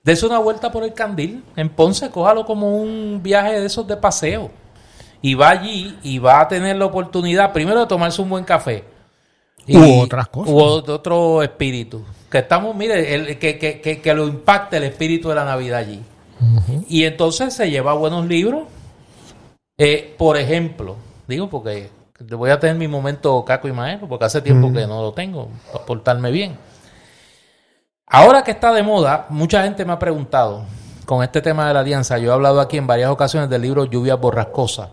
Dese 0.02 0.24
una 0.24 0.38
vuelta 0.38 0.70
por 0.70 0.84
el 0.84 0.94
Candil 0.94 1.42
en 1.56 1.68
Ponce, 1.68 2.10
cójalo 2.10 2.46
como 2.46 2.76
un 2.76 3.20
viaje 3.24 3.58
de 3.58 3.66
esos 3.66 3.88
de 3.88 3.96
paseo. 3.96 4.52
Y 5.20 5.34
va 5.34 5.48
allí 5.48 5.98
y 6.04 6.20
va 6.20 6.42
a 6.42 6.46
tener 6.46 6.76
la 6.76 6.84
oportunidad 6.84 7.52
primero 7.52 7.80
de 7.80 7.86
tomarse 7.88 8.22
un 8.22 8.28
buen 8.28 8.44
café. 8.44 8.84
Y, 9.66 9.76
u 9.76 9.98
otras 9.98 10.28
cosas. 10.28 10.54
U 10.54 10.58
otro 10.58 11.42
espíritu. 11.42 12.04
Que 12.30 12.38
estamos, 12.38 12.76
mire, 12.76 13.16
el, 13.16 13.36
que, 13.40 13.58
que, 13.58 13.80
que, 13.80 14.14
lo 14.14 14.28
impacte 14.28 14.76
el 14.76 14.84
espíritu 14.84 15.28
de 15.28 15.34
la 15.34 15.44
Navidad 15.44 15.80
allí. 15.80 16.00
Y 16.88 17.04
entonces 17.04 17.54
se 17.54 17.70
lleva 17.70 17.94
buenos 17.94 18.26
libros. 18.26 18.64
Eh, 19.78 20.14
por 20.16 20.36
ejemplo, 20.36 20.96
digo 21.26 21.48
porque 21.50 21.90
voy 22.30 22.50
a 22.50 22.58
tener 22.58 22.76
mi 22.76 22.88
momento 22.88 23.44
caco 23.44 23.68
y 23.68 23.72
maestro, 23.72 24.08
porque 24.08 24.24
hace 24.24 24.40
tiempo 24.40 24.72
que 24.72 24.86
no 24.86 25.02
lo 25.02 25.12
tengo, 25.12 25.48
para 25.72 25.84
portarme 25.84 26.30
bien. 26.30 26.56
Ahora 28.06 28.42
que 28.42 28.52
está 28.52 28.72
de 28.72 28.82
moda, 28.82 29.26
mucha 29.30 29.62
gente 29.62 29.84
me 29.84 29.92
ha 29.92 29.98
preguntado 29.98 30.64
con 31.04 31.22
este 31.22 31.42
tema 31.42 31.68
de 31.68 31.74
la 31.74 31.80
alianza. 31.80 32.18
Yo 32.18 32.30
he 32.30 32.34
hablado 32.34 32.60
aquí 32.60 32.76
en 32.76 32.86
varias 32.86 33.10
ocasiones 33.10 33.50
del 33.50 33.62
libro 33.62 33.84
Lluvia 33.84 34.14
Borrascosa, 34.14 34.90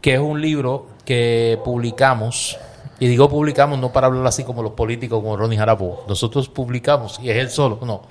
que 0.00 0.14
es 0.14 0.20
un 0.20 0.40
libro 0.40 0.86
que 1.04 1.58
publicamos. 1.64 2.56
Y 3.00 3.06
digo 3.06 3.28
publicamos 3.28 3.78
no 3.78 3.92
para 3.92 4.08
hablar 4.08 4.26
así 4.26 4.44
como 4.44 4.62
los 4.62 4.72
políticos, 4.72 5.20
como 5.20 5.36
Ronnie 5.36 5.58
Jarabo. 5.58 6.04
Nosotros 6.08 6.48
publicamos, 6.48 7.18
y 7.20 7.30
es 7.30 7.36
él 7.36 7.50
solo, 7.50 7.78
no. 7.82 8.02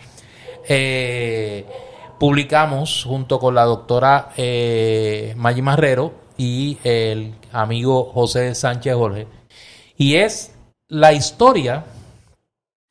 Eh, 0.67 1.65
publicamos 2.19 3.03
junto 3.03 3.39
con 3.39 3.55
la 3.55 3.63
doctora 3.63 4.29
eh, 4.37 5.33
Maggi 5.37 5.61
Marrero 5.61 6.13
y 6.37 6.77
el 6.83 7.35
amigo 7.51 8.11
José 8.13 8.53
Sánchez 8.55 8.95
Jorge. 8.95 9.27
Y 9.97 10.15
es 10.15 10.53
la 10.87 11.13
historia 11.13 11.85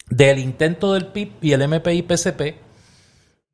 del 0.08 0.38
intento 0.38 0.92
del 0.92 1.06
PIB 1.06 1.32
y 1.40 1.52
el 1.52 1.62
MPI-PCP 1.62 2.56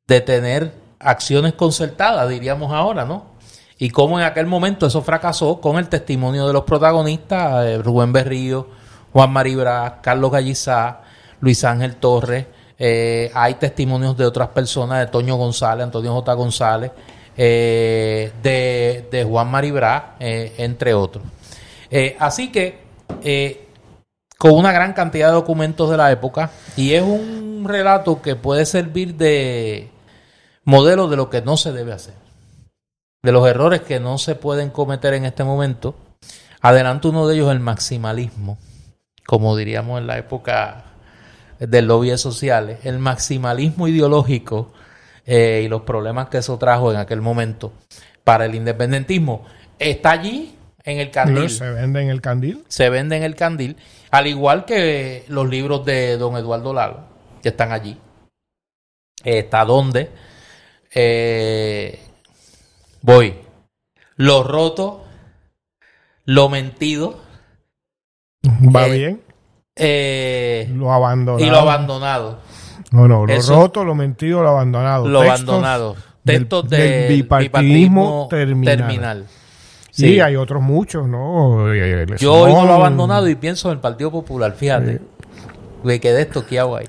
de 0.07 0.21
tener 0.21 0.73
acciones 0.99 1.55
concertadas, 1.55 2.29
diríamos 2.29 2.73
ahora, 2.73 3.05
¿no? 3.05 3.33
Y 3.79 3.91
cómo 3.91 4.19
en 4.21 4.25
aquel 4.25 4.47
momento 4.47 4.87
eso 4.87 5.03
fracasó 5.03 5.61
con 5.61 5.77
el 5.77 5.89
testimonio 5.89 6.47
de 6.47 6.53
los 6.53 6.63
protagonistas, 6.65 7.67
eh, 7.67 7.79
Rubén 7.79 8.13
Berrío, 8.13 8.69
Juan 9.13 9.33
Maribra, 9.33 10.01
Carlos 10.03 10.31
Gallizá, 10.31 11.01
Luis 11.41 11.65
Ángel 11.65 11.97
Torres, 11.97 12.47
eh, 12.79 13.31
hay 13.35 13.55
testimonios 13.55 14.17
de 14.17 14.25
otras 14.25 14.49
personas, 14.49 15.01
de 15.01 15.07
Toño 15.07 15.37
González, 15.37 15.85
Antonio 15.85 16.13
J. 16.13 16.33
González, 16.35 16.91
eh, 17.37 18.33
de, 18.43 19.25
Juan 19.29 19.51
Maribra, 19.51 20.17
entre 20.19 20.95
otros. 20.95 21.25
así 22.19 22.51
que 22.51 22.83
con 24.39 24.53
una 24.53 24.73
gran 24.73 24.93
cantidad 24.93 25.29
de 25.29 25.35
documentos 25.35 25.89
de 25.89 25.97
la 25.97 26.11
época 26.11 26.51
y 26.77 26.95
es 26.95 27.03
un 27.03 27.65
relato 27.65 28.21
que 28.21 28.35
puede 28.35 28.67
servir 28.67 29.15
de 29.15 29.89
modelo 30.65 31.09
de 31.09 31.17
lo 31.17 31.31
que 31.31 31.43
no 31.43 31.57
se 31.57 31.73
debe 31.73 31.93
hacer, 31.93 32.15
de 33.23 33.33
los 33.33 33.47
errores 33.47 33.83
que 33.83 34.01
no 34.01 34.19
se 34.19 34.35
pueden 34.35 34.71
cometer 34.71 35.15
en 35.15 35.25
este 35.25 35.45
momento. 35.45 35.95
Adelante 36.61 37.09
uno 37.09 37.29
de 37.29 37.37
ellos 37.37 37.53
el 37.53 37.61
maximalismo, 37.61 38.59
como 39.27 39.57
diríamos 39.57 40.01
en 40.01 40.07
la 40.07 40.19
época 40.19 40.92
del 41.69 41.87
lobby 41.87 42.17
sociales, 42.19 42.81
el 42.85 42.99
maximalismo 42.99 43.89
ideológico 43.89 44.73
eh, 45.27 45.63
y 45.65 45.69
los 45.69 45.83
problemas 45.83 46.29
que 46.29 46.39
eso 46.39 46.59
trajo 46.59 46.93
en 46.93 46.99
aquel 46.99 47.21
momento 47.21 47.73
para 48.25 48.47
el 48.47 48.55
independentismo. 48.55 49.45
Está 49.79 50.13
allí 50.13 50.57
en 50.85 50.99
el 50.99 51.11
candil. 51.11 51.51
se 51.51 51.71
vende 51.71 52.03
en 52.03 52.09
el 52.09 52.21
candil. 52.21 52.65
Se 52.69 52.91
vende 52.91 53.17
en 53.17 53.23
el 53.23 53.35
candil. 53.35 53.77
Al 54.11 54.27
igual 54.27 54.65
que 54.65 55.25
los 55.29 55.49
libros 55.49 55.85
de 55.85 56.17
don 56.17 56.37
Eduardo 56.37 56.73
Lalo, 56.73 57.01
que 57.43 57.51
están 57.51 57.73
allí. 57.73 57.99
Está 59.25 59.65
donde 59.65 60.11
eh, 60.95 61.99
voy. 63.01 63.35
Lo 64.17 64.43
roto, 64.43 65.05
lo 66.25 66.49
mentido. 66.49 67.23
Va 68.45 68.87
eh, 68.89 68.99
bien. 68.99 69.23
Eh, 69.77 70.71
lo 70.75 70.93
abandonado. 70.93 71.45
Y 71.45 71.51
lo 71.51 71.59
abandonado. 71.59 72.39
No, 72.91 73.09
no, 73.09 73.27
lo 73.27 73.41
roto, 73.41 73.85
lo 73.85 73.95
mentido, 73.95 74.43
lo 74.43 74.51
abandonado. 74.51 75.09
Lo 75.09 75.23
abandonado. 75.23 75.97
Textos 76.25 76.69
del, 76.69 77.09
bipartidismo, 77.09 78.29
terminal. 78.31 79.27
Sí, 79.91 80.21
hay 80.21 80.37
otros 80.37 80.63
muchos, 80.63 81.09
¿no? 81.09 81.75
Yo 82.17 82.49
no 82.49 82.65
lo 82.65 82.75
abandonado 82.75 83.29
y 83.29 83.35
pienso 83.35 83.69
en 83.69 83.77
el 83.77 83.81
Partido 83.81 84.11
Popular, 84.11 84.55
fíjate. 84.55 85.01
Me 85.83 86.01
quedé 86.01 86.23
estoqueado 86.23 86.77
ahí. 86.77 86.87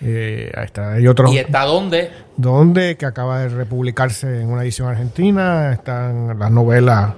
Eh, 0.00 0.50
ahí 0.56 0.64
está. 0.64 0.94
Hay 0.94 1.06
otros, 1.06 1.32
¿Y 1.32 1.38
está 1.38 1.64
dónde? 1.64 2.10
¿Dónde? 2.36 2.96
Que 2.96 3.06
acaba 3.06 3.38
de 3.40 3.50
republicarse 3.50 4.40
en 4.40 4.48
una 4.48 4.62
edición 4.62 4.88
argentina. 4.88 5.72
Están 5.72 6.36
las 6.36 6.50
novelas 6.50 7.12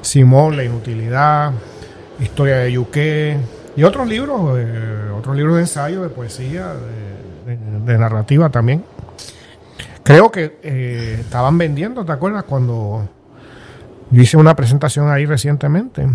Simón, 0.00 0.56
La 0.56 0.64
Inutilidad, 0.64 1.52
Historia 2.18 2.56
de 2.56 2.72
Yuque 2.72 3.36
y 3.78 3.84
otros 3.84 4.08
libros, 4.08 4.58
eh, 4.58 5.08
otros 5.16 5.36
libros 5.36 5.54
de 5.54 5.60
ensayo, 5.60 6.02
de 6.02 6.08
poesía, 6.08 6.72
de, 7.46 7.96
narrativa 7.96 8.48
también. 8.48 8.82
Creo 10.02 10.32
que 10.32 10.58
eh, 10.64 11.18
estaban 11.20 11.56
vendiendo, 11.58 12.04
¿te 12.04 12.10
acuerdas? 12.10 12.42
Cuando 12.42 13.08
yo 14.10 14.20
hice 14.20 14.36
una 14.36 14.56
presentación 14.56 15.08
ahí 15.12 15.26
recientemente. 15.26 16.08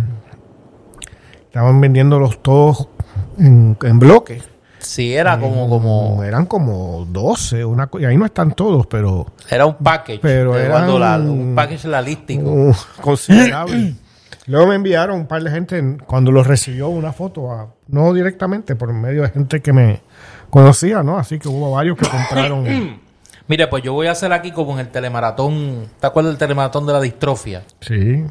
Estaban 1.45 1.79
vendiéndolos 1.79 2.43
todos 2.43 2.89
en, 3.37 3.77
en 3.81 3.97
bloques. 3.97 4.43
Sí, 4.79 5.13
era 5.13 5.39
como, 5.39 5.69
como... 5.69 6.21
Eran 6.21 6.45
como 6.47 7.07
12, 7.09 7.63
una, 7.63 7.89
y 7.97 8.03
ahí 8.03 8.17
no 8.17 8.25
están 8.25 8.51
todos, 8.51 8.87
pero... 8.87 9.25
Era 9.49 9.65
un 9.65 9.75
package, 9.75 10.19
pero 10.21 10.59
era 10.59 10.85
un 11.17 11.55
package 11.55 11.85
lalístico. 11.85 12.75
considerable. 12.99 13.95
Luego 14.47 14.67
me 14.67 14.75
enviaron 14.75 15.17
un 15.19 15.27
par 15.27 15.41
de 15.43 15.49
gente 15.51 15.77
en- 15.77 15.97
cuando 15.99 16.31
los 16.31 16.45
recibió 16.47 16.89
una 16.89 17.13
foto, 17.13 17.51
a- 17.51 17.73
no 17.87 18.13
directamente, 18.13 18.75
por 18.75 18.91
medio 18.93 19.21
de 19.21 19.29
gente 19.29 19.61
que 19.61 19.71
me 19.73 20.01
conocía, 20.49 21.01
¿no? 21.03 21.17
Así 21.17 21.39
que 21.39 21.47
hubo 21.47 21.71
varios 21.71 21.97
que 21.97 22.07
compraron. 22.07 22.65
Mire, 23.47 23.67
pues 23.67 23.83
yo 23.83 23.93
voy 23.93 24.07
a 24.07 24.11
hacer 24.11 24.31
aquí 24.33 24.51
como 24.51 24.73
en 24.73 24.79
el 24.79 24.89
telemaratón. 24.89 25.89
¿Te 25.99 26.07
acuerdas 26.07 26.31
del 26.33 26.37
telemaratón 26.39 26.85
de 26.85 26.93
la 26.93 27.01
distrofia? 27.01 27.63
sí. 27.81 28.23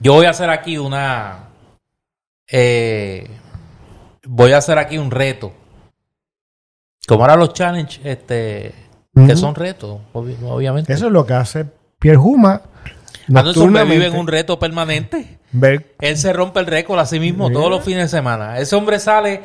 Yo 0.00 0.12
voy 0.12 0.26
a 0.26 0.30
hacer 0.30 0.48
aquí 0.48 0.78
una. 0.78 1.48
eh, 2.50 3.28
voy 4.24 4.52
a 4.52 4.58
hacer 4.58 4.78
aquí 4.78 4.96
un 4.96 5.10
reto. 5.10 5.52
Como 7.06 7.22
ahora 7.22 7.34
los 7.36 7.52
challenge, 7.52 8.00
este, 8.04 8.74
que 9.26 9.36
son 9.36 9.54
retos, 9.56 9.98
obvi- 10.12 10.36
obviamente. 10.48 10.92
Eso 10.92 11.06
es 11.06 11.12
lo 11.12 11.26
que 11.26 11.34
hace 11.34 11.66
Pierre 11.98 12.18
Juma. 12.18 12.62
Hombre 13.66 13.82
vive 13.84 14.06
en 14.06 14.16
un 14.16 14.26
reto 14.26 14.58
permanente. 14.58 15.38
Ver- 15.52 15.94
Él 16.00 16.16
se 16.16 16.32
rompe 16.32 16.60
el 16.60 16.66
récord 16.66 16.98
a 16.98 17.06
sí 17.06 17.20
mismo 17.20 17.50
todos 17.50 17.70
los 17.70 17.84
fines 17.84 18.04
de 18.04 18.08
semana. 18.18 18.58
Ese 18.58 18.74
hombre 18.76 18.98
sale, 18.98 19.42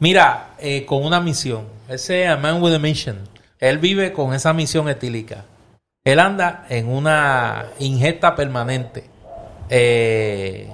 mira, 0.00 0.50
eh, 0.58 0.84
con 0.84 1.04
una 1.04 1.20
misión. 1.20 1.64
Ese 1.88 2.26
a 2.26 2.36
man 2.36 2.62
with 2.62 2.74
a 2.74 2.78
mission. 2.78 3.18
Él 3.58 3.78
vive 3.78 4.12
con 4.12 4.34
esa 4.34 4.52
misión 4.52 4.88
etílica. 4.88 5.44
Él 6.04 6.18
anda 6.18 6.66
en 6.68 6.88
una 6.88 7.66
ingesta 7.78 8.34
permanente. 8.34 9.04
Eh, 9.68 10.68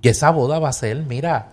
y 0.00 0.08
esa 0.08 0.30
boda 0.30 0.58
va 0.60 0.68
a 0.68 0.72
ser, 0.72 0.96
mira, 0.98 1.48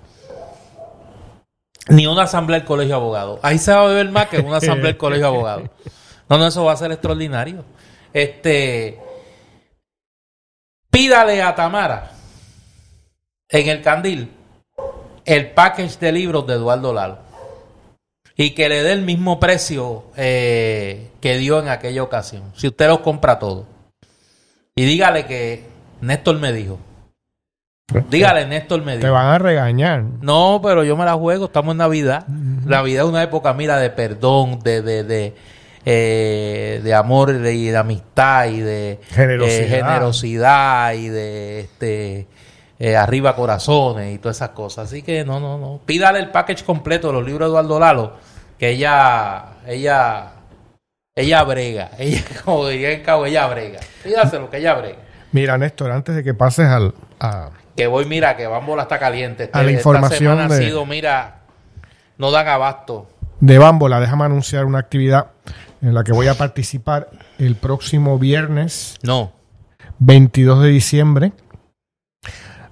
ni 1.90 2.06
una 2.06 2.24
asamblea 2.24 2.60
del 2.60 2.68
colegio 2.68 2.96
de 2.96 3.02
abogados. 3.02 3.40
Ahí 3.42 3.58
se 3.58 3.72
va 3.74 3.84
a 3.84 3.88
beber 3.88 4.10
más 4.12 4.28
que 4.28 4.38
en 4.38 4.46
una 4.46 4.58
asamblea 4.58 4.88
del 4.88 4.98
colegio 4.98 5.24
de 5.26 5.36
abogados. 5.36 5.70
No, 6.30 6.38
no, 6.38 6.48
eso 6.48 6.64
va 6.64 6.72
a 6.72 6.78
ser 6.78 6.94
extraordinario. 6.94 7.66
Este, 8.14 8.98
pídale 10.92 11.42
a 11.42 11.56
Tamara 11.56 12.12
en 13.50 13.68
el 13.70 13.82
candil 13.82 14.32
el 15.26 15.52
package 15.52 15.98
de 16.00 16.12
libros 16.12 16.46
de 16.48 16.54
Eduardo 16.54 16.94
Lalo 16.94 17.18
y 18.36 18.52
que 18.52 18.70
le 18.70 18.84
dé 18.84 18.94
el 18.94 19.02
mismo 19.02 19.40
precio 19.40 20.06
eh, 20.16 21.12
que 21.22 21.38
dio 21.38 21.60
en 21.60 21.68
aquella 21.70 22.02
ocasión. 22.04 22.44
Si 22.56 22.68
usted 22.68 22.88
los 22.88 23.00
compra 23.00 23.38
todos. 23.40 23.66
Y 24.76 24.86
dígale 24.86 25.26
que 25.26 25.66
Néstor 26.02 26.40
me 26.40 26.52
dijo. 26.54 26.80
Dígale, 28.10 28.48
Néstor 28.48 28.84
me 28.84 28.94
Te 28.94 29.00
dijo. 29.00 29.14
van 29.14 29.28
a 29.28 29.38
regañar. 29.38 30.04
No, 30.22 30.60
pero 30.64 30.84
yo 30.84 30.96
me 30.96 31.06
la 31.06 31.14
juego. 31.14 31.46
Estamos 31.46 31.74
en 31.74 31.80
Navidad. 31.80 32.26
Navidad 32.28 33.04
es 33.04 33.10
una 33.10 33.22
época, 33.22 33.54
mira, 33.54 33.78
de 33.78 33.90
perdón, 33.90 34.60
de, 34.62 34.82
de, 34.82 35.04
de, 35.04 35.36
eh, 35.86 36.80
de 36.84 36.94
amor 36.94 37.32
y 37.32 37.68
de, 37.70 37.78
amistad 37.78 38.46
y 38.48 38.60
de 38.60 39.00
Generosidad. 39.10 39.62
eh, 39.64 39.68
generosidad 39.68 40.94
y 40.94 41.08
de 41.10 41.60
este 41.62 42.28
eh, 42.80 42.96
arriba 42.96 43.36
corazones 43.36 44.14
y 44.16 44.18
todas 44.18 44.38
esas 44.38 44.50
cosas. 44.50 44.86
Así 44.88 45.02
que 45.04 45.24
no, 45.26 45.40
no, 45.40 45.58
no. 45.58 45.80
Pídale 45.86 46.20
el 46.20 46.30
package 46.32 46.64
completo 46.64 47.08
de 47.08 47.14
los 47.14 47.26
libros 47.26 47.48
de 47.48 47.52
Eduardo 47.52 47.80
Lalo, 47.80 48.14
que 48.58 48.70
ella, 48.70 49.46
ella, 49.68 50.32
ella 51.16 51.44
brega. 51.44 51.92
Ella, 52.00 52.22
como 52.46 52.68
diría 52.68 52.92
en 52.92 53.04
cabo, 53.04 53.26
ella 53.26 53.48
brega. 53.48 53.80
Pídaselo, 54.04 54.50
que 54.50 54.58
ella 54.58 54.74
brega. 54.76 54.98
Mira, 55.32 55.58
Néstor, 55.58 55.92
antes 55.92 56.16
de 56.16 56.24
que 56.24 56.34
pases 56.34 56.68
al, 56.68 56.94
a, 57.20 57.50
Que 57.76 57.88
voy, 57.88 58.06
mira, 58.06 58.36
que 58.36 58.48
Bambola 58.48 58.84
está 58.84 59.00
caliente. 59.00 59.46
Este- 59.46 59.58
A 59.58 59.64
la 59.64 59.72
información 59.72 60.14
Esta 60.14 60.18
semana 60.44 60.56
ha 60.56 60.58
de- 60.58 60.66
sido, 60.66 60.86
mira, 60.86 61.40
no 62.18 62.32
dan 62.32 62.48
abasto. 62.48 63.08
de 63.40 63.58
Bámbola, 63.58 64.00
déjame 64.00 64.26
anunciar 64.26 64.66
una 64.66 64.80
actividad 64.80 65.31
en 65.82 65.94
la 65.94 66.04
que 66.04 66.12
voy 66.14 66.28
a 66.28 66.36
participar 66.36 67.10
el 67.40 67.56
próximo 67.56 68.18
viernes 68.20 68.96
No. 69.04 69.32
22 70.00 70.64
de 70.64 70.70
diciembre 70.70 71.34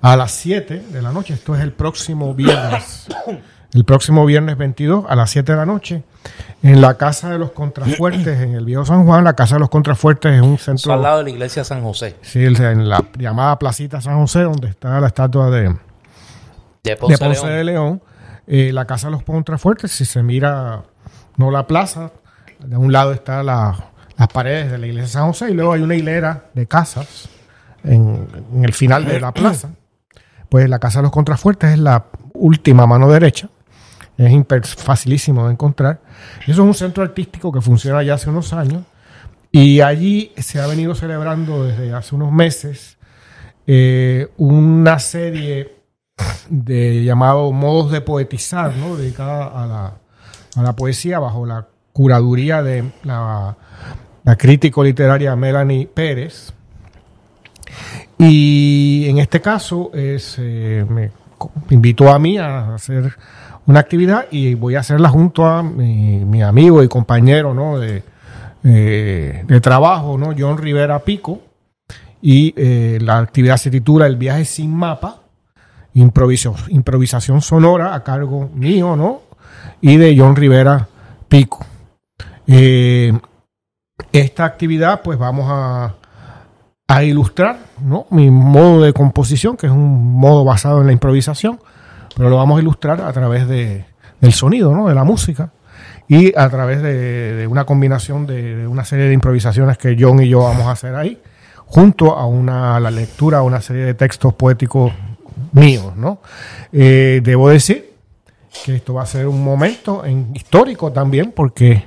a 0.01 0.15
las 0.15 0.31
7 0.31 0.83
de 0.91 1.01
la 1.01 1.11
noche. 1.11 1.33
Esto 1.33 1.55
es 1.55 1.61
el 1.61 1.73
próximo 1.73 2.33
viernes. 2.33 3.07
El 3.71 3.85
próximo 3.85 4.25
viernes 4.25 4.57
22 4.57 5.05
a 5.07 5.15
las 5.15 5.29
7 5.29 5.51
de 5.51 5.55
la 5.59 5.65
noche 5.67 6.01
en 6.63 6.81
la 6.81 6.95
Casa 6.95 7.29
de 7.29 7.37
los 7.37 7.51
Contrafuertes 7.51 8.41
en 8.41 8.55
el 8.55 8.65
Viejo 8.65 8.83
San 8.83 9.05
Juan. 9.05 9.23
La 9.23 9.33
Casa 9.35 9.57
de 9.57 9.59
los 9.59 9.69
Contrafuertes 9.69 10.33
es 10.33 10.41
un 10.41 10.55
Eso 10.55 10.71
al 10.71 10.79
centro, 10.79 10.99
lado 10.99 11.19
de 11.19 11.25
la 11.25 11.29
iglesia 11.29 11.63
San 11.63 11.83
José. 11.83 12.15
sí, 12.23 12.43
en 12.43 12.89
la 12.89 13.05
llamada 13.19 13.59
Placita 13.59 14.01
San 14.01 14.19
José, 14.19 14.41
donde 14.41 14.69
está 14.69 14.99
la 14.99 15.05
estatua 15.05 15.51
de, 15.51 15.75
De 16.83 16.95
Ponce, 16.95 17.13
de 17.13 17.19
Ponce 17.19 17.43
León. 17.45 17.57
de 17.57 17.63
León. 17.63 18.01
Eh, 18.47 18.71
la 18.73 18.85
Casa 18.85 19.05
de 19.05 19.11
los 19.11 19.21
Contrafuertes, 19.21 19.91
si 19.91 20.03
se 20.03 20.23
mira, 20.23 20.81
no 21.37 21.51
la 21.51 21.67
plaza, 21.67 22.09
de 22.59 22.77
un 22.77 22.91
lado 22.91 23.11
está 23.13 23.43
la- 23.43 23.91
las 24.17 24.27
paredes 24.27 24.71
de 24.71 24.77
la 24.77 24.85
iglesia 24.87 25.03
de 25.07 25.13
San 25.13 25.27
José 25.27 25.51
y 25.51 25.53
luego 25.53 25.73
hay 25.73 25.81
una 25.81 25.95
hilera 25.95 26.45
de 26.53 26.67
casas 26.67 27.29
en, 27.83 28.27
el 28.63 28.73
final 28.73 29.05
de 29.05 29.19
la 29.19 29.31
plaza. 29.33 29.69
Pues 30.49 30.67
la 30.69 30.79
Casa 30.79 30.99
de 30.99 31.03
los 31.03 31.11
Contrafuertes 31.11 31.71
es 31.71 31.79
la 31.79 32.05
última 32.33 32.85
mano 32.85 33.09
derecha. 33.09 33.49
Es 34.17 34.75
facilísimo 34.75 35.45
de 35.45 35.53
encontrar. 35.53 36.01
Eso 36.41 36.51
es 36.51 36.59
un 36.59 36.73
centro 36.73 37.03
artístico 37.03 37.51
que 37.51 37.61
funciona 37.61 38.03
ya 38.03 38.15
hace 38.15 38.29
unos 38.29 38.51
años. 38.51 38.83
Y 39.51 39.79
allí 39.79 40.33
se 40.37 40.59
ha 40.59 40.67
venido 40.67 40.95
celebrando 40.95 41.63
desde 41.63 41.93
hace 41.93 42.15
unos 42.15 42.31
meses 42.31 42.97
eh, 43.65 44.27
una 44.37 44.99
serie 44.99 45.77
de 46.49 47.03
llamado 47.05 47.51
modos 47.53 47.91
de 47.91 48.01
poetizar, 48.01 48.75
¿no? 48.75 48.97
dedicada 48.97 49.45
a 49.63 49.65
la, 49.65 49.93
a 50.55 50.63
la 50.63 50.75
poesía 50.75 51.19
bajo 51.19 51.45
la 51.45 51.67
curaduría 51.99 52.63
de 52.63 52.91
la, 53.03 53.57
la 54.23 54.37
crítico 54.37 54.81
literaria 54.85 55.35
Melanie 55.35 55.85
Pérez. 55.85 56.53
Y 58.17 59.05
en 59.09 59.17
este 59.17 59.41
caso 59.41 59.91
es, 59.93 60.37
eh, 60.39 60.85
me 60.89 61.11
invitó 61.69 62.09
a 62.09 62.17
mí 62.17 62.37
a 62.37 62.73
hacer 62.75 63.17
una 63.65 63.81
actividad 63.81 64.27
y 64.31 64.53
voy 64.53 64.75
a 64.75 64.79
hacerla 64.79 65.09
junto 65.09 65.45
a 65.45 65.61
mi, 65.61 66.23
mi 66.23 66.41
amigo 66.41 66.81
y 66.81 66.87
compañero 66.87 67.53
¿no? 67.53 67.77
de, 67.77 68.01
eh, 68.63 69.43
de 69.45 69.59
trabajo, 69.59 70.17
¿no? 70.17 70.33
John 70.37 70.57
Rivera 70.57 70.99
Pico. 70.99 71.41
Y 72.21 72.53
eh, 72.55 72.97
la 73.01 73.17
actividad 73.17 73.57
se 73.57 73.71
titula 73.71 74.07
El 74.07 74.15
viaje 74.15 74.45
sin 74.45 74.73
mapa, 74.73 75.19
improvisación 75.93 77.41
sonora 77.41 77.93
a 77.93 78.05
cargo 78.05 78.49
mío, 78.53 78.95
¿no? 78.95 79.19
Y 79.81 79.97
de 79.97 80.17
John 80.17 80.37
Rivera 80.37 80.87
Pico. 81.27 81.65
Eh, 82.51 83.13
esta 84.11 84.45
actividad, 84.45 85.01
pues 85.03 85.19
vamos 85.19 85.45
a, 85.49 85.95
a 86.87 87.03
ilustrar, 87.03 87.59
¿no? 87.81 88.07
Mi 88.09 88.31
modo 88.31 88.81
de 88.81 88.93
composición, 88.93 89.55
que 89.55 89.67
es 89.67 89.71
un 89.71 90.13
modo 90.13 90.43
basado 90.43 90.81
en 90.81 90.87
la 90.87 90.93
improvisación, 90.93 91.59
pero 92.15 92.29
lo 92.29 92.37
vamos 92.37 92.57
a 92.57 92.61
ilustrar 92.61 93.01
a 93.01 93.13
través 93.13 93.47
de, 93.47 93.85
del 94.19 94.33
sonido, 94.33 94.73
¿no? 94.73 94.87
De 94.87 94.95
la 94.95 95.03
música 95.03 95.51
y 96.07 96.35
a 96.35 96.49
través 96.49 96.81
de, 96.81 97.45
una 97.47 97.65
combinación 97.65 98.25
de, 98.25 98.65
una 98.67 98.83
serie 98.83 99.05
de 99.05 99.13
improvisaciones 99.13 99.77
que 99.77 99.95
John 99.99 100.19
y 100.23 100.27
yo 100.27 100.39
vamos 100.39 100.65
a 100.65 100.71
hacer 100.71 100.95
ahí, 100.95 101.21
junto 101.67 102.17
a 102.17 102.25
una 102.25 102.79
la 102.79 102.89
lectura 102.89 103.37
a 103.39 103.41
una 103.43 103.61
serie 103.61 103.83
de 103.85 103.93
textos 103.93 104.33
poéticos 104.33 104.91
míos, 105.51 105.95
¿no? 105.95 106.19
Eh, 106.73 107.21
debo 107.23 107.49
decir 107.49 107.93
que 108.65 108.75
esto 108.77 108.95
va 108.95 109.03
a 109.03 109.05
ser 109.05 109.27
un 109.27 109.43
momento 109.43 110.03
en- 110.03 110.31
histórico 110.33 110.91
también, 110.91 111.31
porque 111.35 111.83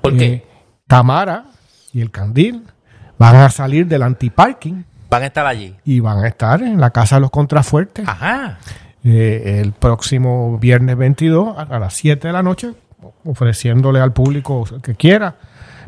¿Por 0.00 0.16
qué? 0.16 0.24
eh, 0.26 0.46
Tamara 0.86 1.44
y 1.92 2.00
el 2.00 2.10
Candil 2.10 2.64
van 3.18 3.36
a 3.36 3.50
salir 3.50 3.86
del 3.86 4.02
antiparking 4.02 4.84
Van 5.10 5.22
a 5.22 5.26
estar 5.26 5.46
allí. 5.46 5.76
y 5.84 6.00
van 6.00 6.18
a 6.24 6.28
estar 6.28 6.62
en 6.62 6.80
la 6.80 6.90
Casa 6.90 7.16
de 7.16 7.22
los 7.22 7.30
Contrafuertes 7.30 8.06
Ajá. 8.08 8.58
eh, 9.04 9.60
el 9.62 9.72
próximo 9.72 10.56
viernes 10.58 10.96
22 10.96 11.56
a, 11.58 11.78
las 11.78 11.94
7 11.94 12.28
de 12.28 12.32
la 12.32 12.42
noche, 12.42 12.72
ofreciéndole 13.24 14.00
al 14.00 14.12
público 14.12 14.64
que 14.82 14.94
quiera 14.94 15.36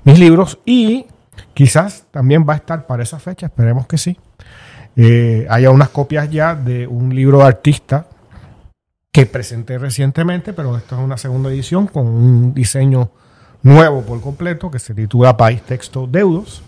mis 0.04 0.18
libros 0.18 0.58
y 0.64 1.06
quizás 1.54 2.04
también 2.10 2.44
va 2.48 2.54
a 2.54 2.56
estar 2.56 2.86
para 2.86 3.02
esa 3.04 3.18
fecha, 3.20 3.46
esperemos 3.46 3.86
que 3.86 3.96
sí. 3.98 4.18
Eh, 4.96 5.46
haya 5.48 5.70
unas 5.70 5.88
copias 5.88 6.28
ya 6.30 6.54
de 6.54 6.86
un 6.86 7.14
libro 7.14 7.38
de 7.38 7.44
artista 7.44 8.06
que 9.10 9.24
presenté 9.26 9.78
recientemente, 9.78 10.52
pero 10.52 10.76
esta 10.76 10.96
es 10.98 11.02
una 11.02 11.16
segunda 11.16 11.48
edición 11.50 11.86
con 11.86 12.06
un 12.08 12.52
diseño 12.54 13.10
nuevo 13.62 14.02
por 14.02 14.20
completo 14.20 14.70
que 14.70 14.78
se 14.78 14.94
titula 14.94 15.36
País 15.36 15.62
Texto 15.62 16.06
Deudos, 16.06 16.62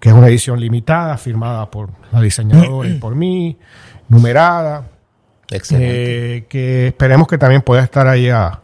que 0.00 0.08
es 0.08 0.14
una 0.14 0.28
edición 0.28 0.60
limitada, 0.60 1.16
firmada 1.18 1.70
por 1.70 1.90
la 2.10 2.20
diseñadora 2.20 2.88
y 2.88 2.98
por 2.98 3.14
mí, 3.14 3.56
numerada, 4.08 4.88
Excelente. 5.50 6.36
eh, 6.36 6.44
que 6.48 6.88
esperemos 6.88 7.26
que 7.28 7.38
también 7.38 7.62
pueda 7.62 7.82
estar 7.82 8.06
ahí 8.08 8.28
a, 8.28 8.60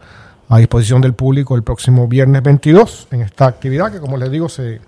a 0.49 0.59
disposición 0.59 1.01
del 1.01 1.15
público 1.15 1.55
el 1.55 1.63
próximo 1.63 2.09
viernes 2.09 2.43
22 2.43 3.09
en 3.11 3.21
esta 3.23 3.47
actividad 3.47 3.93
que, 3.93 4.01
como 4.01 4.17
les 4.17 4.31
digo, 4.31 4.49
se 4.49 4.81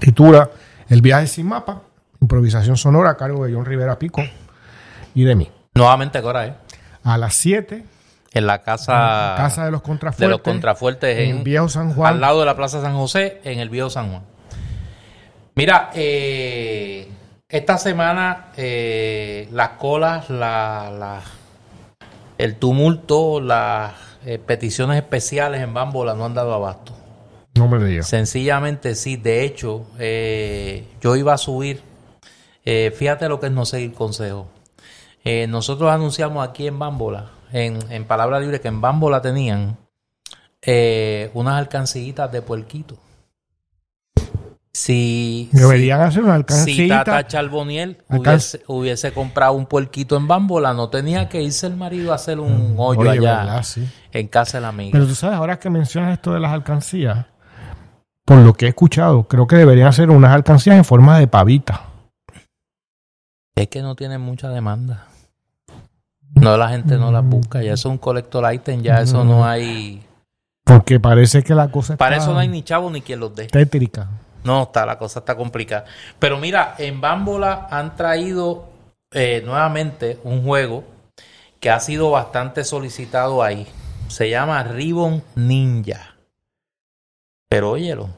titula 0.00 0.50
El 0.88 1.02
viaje 1.02 1.26
sin 1.26 1.46
mapa, 1.46 1.82
improvisación 2.20 2.76
sonora 2.76 3.10
a 3.10 3.16
cargo 3.16 3.44
de 3.44 3.54
John 3.54 3.64
Rivera 3.64 3.98
Pico 3.98 4.22
y 5.14 5.24
de 5.24 5.34
mí. 5.34 5.50
Nuevamente, 5.74 6.20
¿qué 6.20 6.26
hora 6.26 6.46
es? 6.46 6.54
A 7.04 7.18
las 7.18 7.34
7, 7.34 7.84
En 8.36 8.46
la 8.46 8.62
casa, 8.62 9.34
Casa 9.36 9.64
de 9.64 9.70
los 9.70 9.80
de 9.82 9.86
Contrafuertes, 9.86 10.28
los 10.30 10.40
contrafuertes 10.40 11.18
en 11.18 11.36
en, 11.38 11.44
Viejo 11.44 11.68
San 11.68 11.88
al 11.88 11.94
Juan. 11.94 12.20
lado 12.20 12.40
de 12.40 12.46
la 12.46 12.56
Plaza 12.56 12.80
San 12.82 12.94
José, 12.96 13.40
en 13.44 13.58
el 13.60 13.70
Viejo 13.70 13.88
San 13.90 14.10
Juan. 14.10 14.22
Mira, 15.54 15.90
eh, 15.94 17.08
esta 17.48 17.78
semana 17.78 18.48
eh, 18.56 19.48
las 19.52 19.70
colas, 19.70 20.28
la, 20.28 20.90
la- 20.98 21.22
el 22.38 22.56
tumulto, 22.56 23.40
las 23.40 23.92
eh, 24.26 24.38
peticiones 24.38 24.98
especiales 24.98 25.62
en 25.62 25.72
Bambola 25.72 26.14
no 26.14 26.26
han 26.26 26.34
dado 26.34 26.52
abasto. 26.52 26.92
No 27.54 27.68
me 27.68 27.82
digas. 27.82 28.06
Sencillamente 28.08 28.94
sí, 28.94 29.16
de 29.16 29.44
hecho, 29.44 29.86
yo 31.00 31.16
iba 31.16 31.32
a 31.32 31.38
subir, 31.38 31.80
fíjate 32.62 33.30
lo 33.30 33.40
que 33.40 33.46
es 33.46 33.52
no 33.52 33.64
seguir 33.64 33.94
consejo. 33.94 34.48
Nosotros 35.48 35.90
anunciamos 35.90 36.46
aquí 36.46 36.66
en 36.66 36.78
Bambola, 36.78 37.30
en, 37.56 37.78
en 37.90 38.04
Palabra 38.04 38.38
Libre, 38.38 38.60
que 38.60 38.68
en 38.68 38.82
Bambola 38.82 39.22
tenían 39.22 39.78
eh, 40.60 41.30
unas 41.32 41.54
alcancillitas 41.54 42.30
de 42.30 42.42
puerquito. 42.42 42.98
Si, 44.74 45.48
Deberían 45.52 46.02
hacer 46.02 46.22
una 46.22 46.44
si, 46.46 46.74
si 46.74 46.88
Tata. 46.88 47.26
Charboniel 47.26 47.96
hubiese, 48.10 48.62
hubiese 48.66 49.12
comprado 49.12 49.54
un 49.54 49.64
puerquito 49.64 50.18
en 50.18 50.28
Bambola, 50.28 50.74
no 50.74 50.90
tenía 50.90 51.30
que 51.30 51.40
irse 51.40 51.66
el 51.66 51.76
marido 51.76 52.12
a 52.12 52.16
hacer 52.16 52.40
un 52.40 52.74
hoyo 52.76 53.00
Oye, 53.00 53.10
allá 53.12 53.38
¿verdad? 53.38 53.62
Sí. 53.62 53.88
en 54.12 54.28
casa 54.28 54.58
de 54.58 54.60
la 54.60 54.68
amiga. 54.68 54.90
Pero 54.92 55.06
tú 55.06 55.14
sabes, 55.14 55.38
ahora 55.38 55.58
que 55.58 55.70
mencionas 55.70 56.12
esto 56.12 56.34
de 56.34 56.40
las 56.40 56.52
alcancías, 56.52 57.24
por 58.26 58.36
lo 58.36 58.52
que 58.52 58.66
he 58.66 58.68
escuchado, 58.68 59.26
creo 59.28 59.46
que 59.46 59.56
deberían 59.56 59.88
hacer 59.88 60.10
unas 60.10 60.32
alcancías 60.32 60.76
en 60.76 60.84
forma 60.84 61.18
de 61.18 61.26
pavita. 61.26 61.86
Es 63.54 63.68
que 63.68 63.80
no 63.80 63.96
tienen 63.96 64.20
mucha 64.20 64.50
demanda. 64.50 65.06
No, 66.36 66.56
la 66.56 66.68
gente 66.68 66.96
no 66.96 67.10
las 67.10 67.24
busca. 67.24 67.62
Ya 67.62 67.72
eso 67.72 67.88
es 67.88 67.92
un 67.92 67.98
collector 67.98 68.52
item. 68.52 68.82
Ya 68.82 69.00
eso 69.00 69.24
no 69.24 69.44
hay. 69.44 70.02
Porque 70.64 71.00
parece 71.00 71.42
que 71.42 71.54
la 71.54 71.70
cosa 71.70 71.96
Para 71.96 72.16
está 72.16 72.24
eso 72.24 72.32
no 72.34 72.40
hay 72.40 72.48
ni 72.48 72.62
chavo 72.62 72.90
ni 72.90 73.00
quien 73.00 73.20
los 73.20 73.34
dé. 73.34 73.46
tétrica. 73.46 74.08
No, 74.44 74.64
está, 74.64 74.86
la 74.86 74.98
cosa 74.98 75.20
está 75.20 75.36
complicada. 75.36 75.84
Pero 76.18 76.38
mira, 76.38 76.74
en 76.78 77.00
Bambola 77.00 77.66
han 77.70 77.96
traído 77.96 78.68
eh, 79.12 79.42
nuevamente 79.44 80.18
un 80.24 80.44
juego 80.44 80.84
que 81.58 81.70
ha 81.70 81.80
sido 81.80 82.10
bastante 82.10 82.64
solicitado 82.64 83.42
ahí. 83.42 83.66
Se 84.08 84.30
llama 84.30 84.62
Ribbon 84.62 85.22
Ninja. 85.34 86.14
Pero 87.48 87.72
óyelo. 87.72 88.08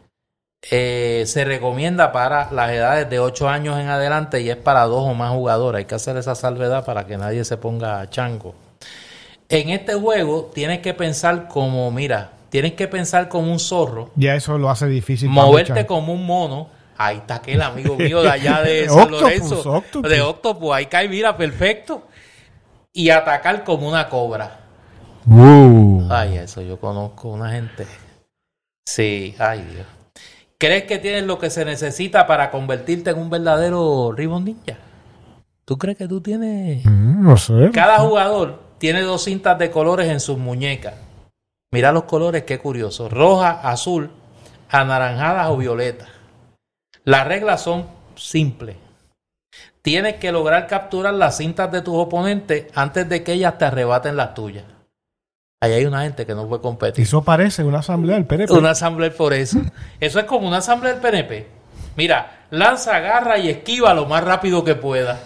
Eh, 0.63 1.25
se 1.27 1.45
recomienda 1.45 2.13
para 2.13 2.51
las 2.51 2.71
edades 2.73 3.09
de 3.09 3.21
8 3.21 3.49
años 3.49 3.79
en 3.79 3.89
adelante 3.89 4.41
y 4.41 4.51
es 4.51 4.57
para 4.57 4.85
dos 4.85 5.05
o 5.09 5.15
más 5.15 5.31
jugadores. 5.33 5.79
Hay 5.81 5.85
que 5.85 5.95
hacer 5.95 6.17
esa 6.17 6.35
salvedad 6.35 6.85
para 6.85 7.07
que 7.07 7.17
nadie 7.17 7.45
se 7.45 7.57
ponga 7.57 8.09
chango. 8.11 8.55
En 9.49 9.71
este 9.71 9.95
juego 9.95 10.51
tienes 10.53 10.81
que 10.81 10.93
pensar 10.95 11.49
como, 11.49 11.91
mira, 11.91 12.33
tienes 12.51 12.75
que 12.75 12.87
pensar 12.89 13.29
como 13.29 13.51
un 13.51 13.59
zorro 13.59 14.11
Ya 14.15 14.35
eso 14.35 14.59
lo 14.59 14.69
hace 14.69 14.87
difícil. 14.87 15.31
moverte 15.31 15.87
como 15.87 16.13
un 16.13 16.27
mono. 16.27 16.69
Ahí 16.99 17.19
está 17.19 17.37
aquel 17.37 17.63
amigo 17.63 17.97
mío 17.99 18.23
de 18.23 18.31
allá 18.31 18.61
de 18.61 18.89
San 18.89 18.99
Octopus, 18.99 19.21
Lorenzo. 19.23 19.73
Octopus. 19.73 20.11
De 20.11 20.21
Octopus. 20.21 20.75
Ahí 20.75 20.87
cae, 20.87 21.09
mira, 21.09 21.37
perfecto. 21.37 22.03
Y 22.93 23.11
atacar 23.11 23.63
como 23.65 23.89
una 23.89 24.09
cobra. 24.09 24.59
Uh. 25.25 26.09
Ay, 26.11 26.39
eso 26.39 26.61
yo 26.63 26.81
conozco 26.81 27.29
una 27.29 27.53
gente. 27.53 27.87
Sí, 28.85 29.37
ay 29.39 29.63
Dios. 29.63 29.87
¿Crees 30.61 30.85
que 30.85 30.99
tienes 30.99 31.23
lo 31.23 31.39
que 31.39 31.51
se 31.51 31.65
necesita 31.65 32.27
para 32.27 32.51
convertirte 32.51 33.11
en 33.11 33.19
un 33.19 33.31
verdadero 33.31 34.13
Ribbon 34.13 34.45
Ninja? 34.45 34.77
¿Tú 35.65 35.79
crees 35.79 35.97
que 35.97 36.09
tú 36.09 36.21
tienes...? 36.21 36.85
Mm, 36.85 37.23
no 37.23 37.37
sé. 37.37 37.71
Cada 37.73 38.01
jugador 38.01 38.61
tiene 38.79 39.03
dos 39.03 39.23
cintas 39.23 39.57
de 39.59 39.71
colores 39.71 40.09
en 40.09 40.19
sus 40.19 40.37
muñecas. 40.37 40.95
Mira 41.71 41.93
los 41.93 42.05
colores, 42.05 42.43
qué 42.43 42.59
curioso. 42.59 43.09
Roja, 43.09 43.61
azul, 43.63 44.11
anaranjadas 44.69 45.49
o 45.51 45.57
violetas. 45.57 46.09
Las 47.05 47.29
reglas 47.29 47.63
son 47.63 47.87
simples. 48.17 48.77
Tienes 49.81 50.17
que 50.17 50.33
lograr 50.33 50.67
capturar 50.67 51.15
las 51.15 51.37
cintas 51.37 51.71
de 51.71 51.83
tus 51.83 51.95
oponentes 51.95 52.67
antes 52.75 53.09
de 53.09 53.23
que 53.23 53.35
ellas 53.35 53.59
te 53.59 53.67
arrebaten 53.67 54.17
las 54.17 54.35
tuyas. 54.35 54.65
Ahí 55.61 55.73
hay 55.73 55.85
una 55.87 56.03
gente 56.03 56.25
que 56.25 56.35
no 56.35 56.47
puede 56.47 56.63
competir. 56.63 57.03
Eso 57.03 57.23
parece 57.25 57.65
una 57.65 57.81
asamblea 57.81 58.15
del 58.15 58.27
PNP. 58.27 58.53
Una 58.53 58.71
asamblea 58.71 59.11
por 59.11 59.35
eso. 59.35 59.61
Eso 59.99 60.21
es 60.21 60.25
como 60.25 60.47
una 60.47 60.59
asamblea 60.59 60.93
del 60.93 61.03
PNP. 61.03 61.47
Mira, 61.97 62.45
lanza, 62.51 62.95
agarra 62.95 63.39
y 63.39 63.49
esquiva 63.49 63.93
lo 63.93 64.07
más 64.07 64.23
rápido 64.23 64.63
que 64.63 64.77
pueda. 64.77 65.19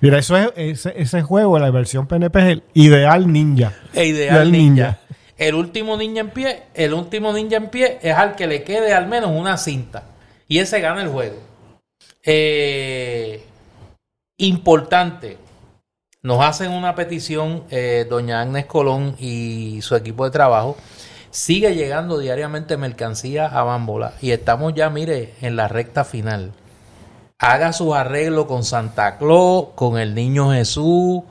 Mira, 0.00 0.18
eso 0.18 0.36
es, 0.36 0.50
ese, 0.56 0.92
ese 0.96 1.22
juego, 1.22 1.58
la 1.60 1.70
versión 1.70 2.08
PNP 2.08 2.38
es 2.40 2.46
el 2.46 2.62
ideal 2.74 3.32
ninja. 3.32 3.74
E 3.94 4.06
ideal 4.06 4.50
ninja. 4.50 4.98
El 5.38 5.54
último 5.54 5.96
ninja 5.96 6.20
en 6.20 6.30
pie, 6.30 6.64
el 6.74 6.92
último 6.92 7.32
ninja 7.32 7.56
en 7.56 7.68
pie 7.68 7.98
es 8.02 8.14
al 8.16 8.34
que 8.34 8.48
le 8.48 8.64
quede 8.64 8.92
al 8.92 9.06
menos 9.06 9.30
una 9.30 9.56
cinta. 9.56 10.02
Y 10.48 10.58
ese 10.58 10.80
gana 10.80 11.02
el 11.02 11.08
juego. 11.08 11.36
Eh, 12.24 13.44
importante. 14.38 15.38
Nos 16.26 16.44
hacen 16.44 16.72
una 16.72 16.96
petición, 16.96 17.62
eh, 17.70 18.04
doña 18.10 18.40
Agnes 18.40 18.66
Colón 18.66 19.14
y 19.16 19.78
su 19.82 19.94
equipo 19.94 20.24
de 20.24 20.32
trabajo. 20.32 20.76
Sigue 21.30 21.76
llegando 21.76 22.18
diariamente 22.18 22.76
mercancía 22.76 23.46
a 23.46 23.62
Bambola 23.62 24.14
y 24.20 24.32
estamos 24.32 24.74
ya, 24.74 24.90
mire, 24.90 25.34
en 25.40 25.54
la 25.54 25.68
recta 25.68 26.02
final. 26.04 26.50
Haga 27.38 27.72
sus 27.72 27.94
arreglos 27.94 28.46
con 28.46 28.64
Santa 28.64 29.18
Claus, 29.18 29.66
con 29.76 29.98
el 29.98 30.16
niño 30.16 30.50
Jesús, 30.50 31.22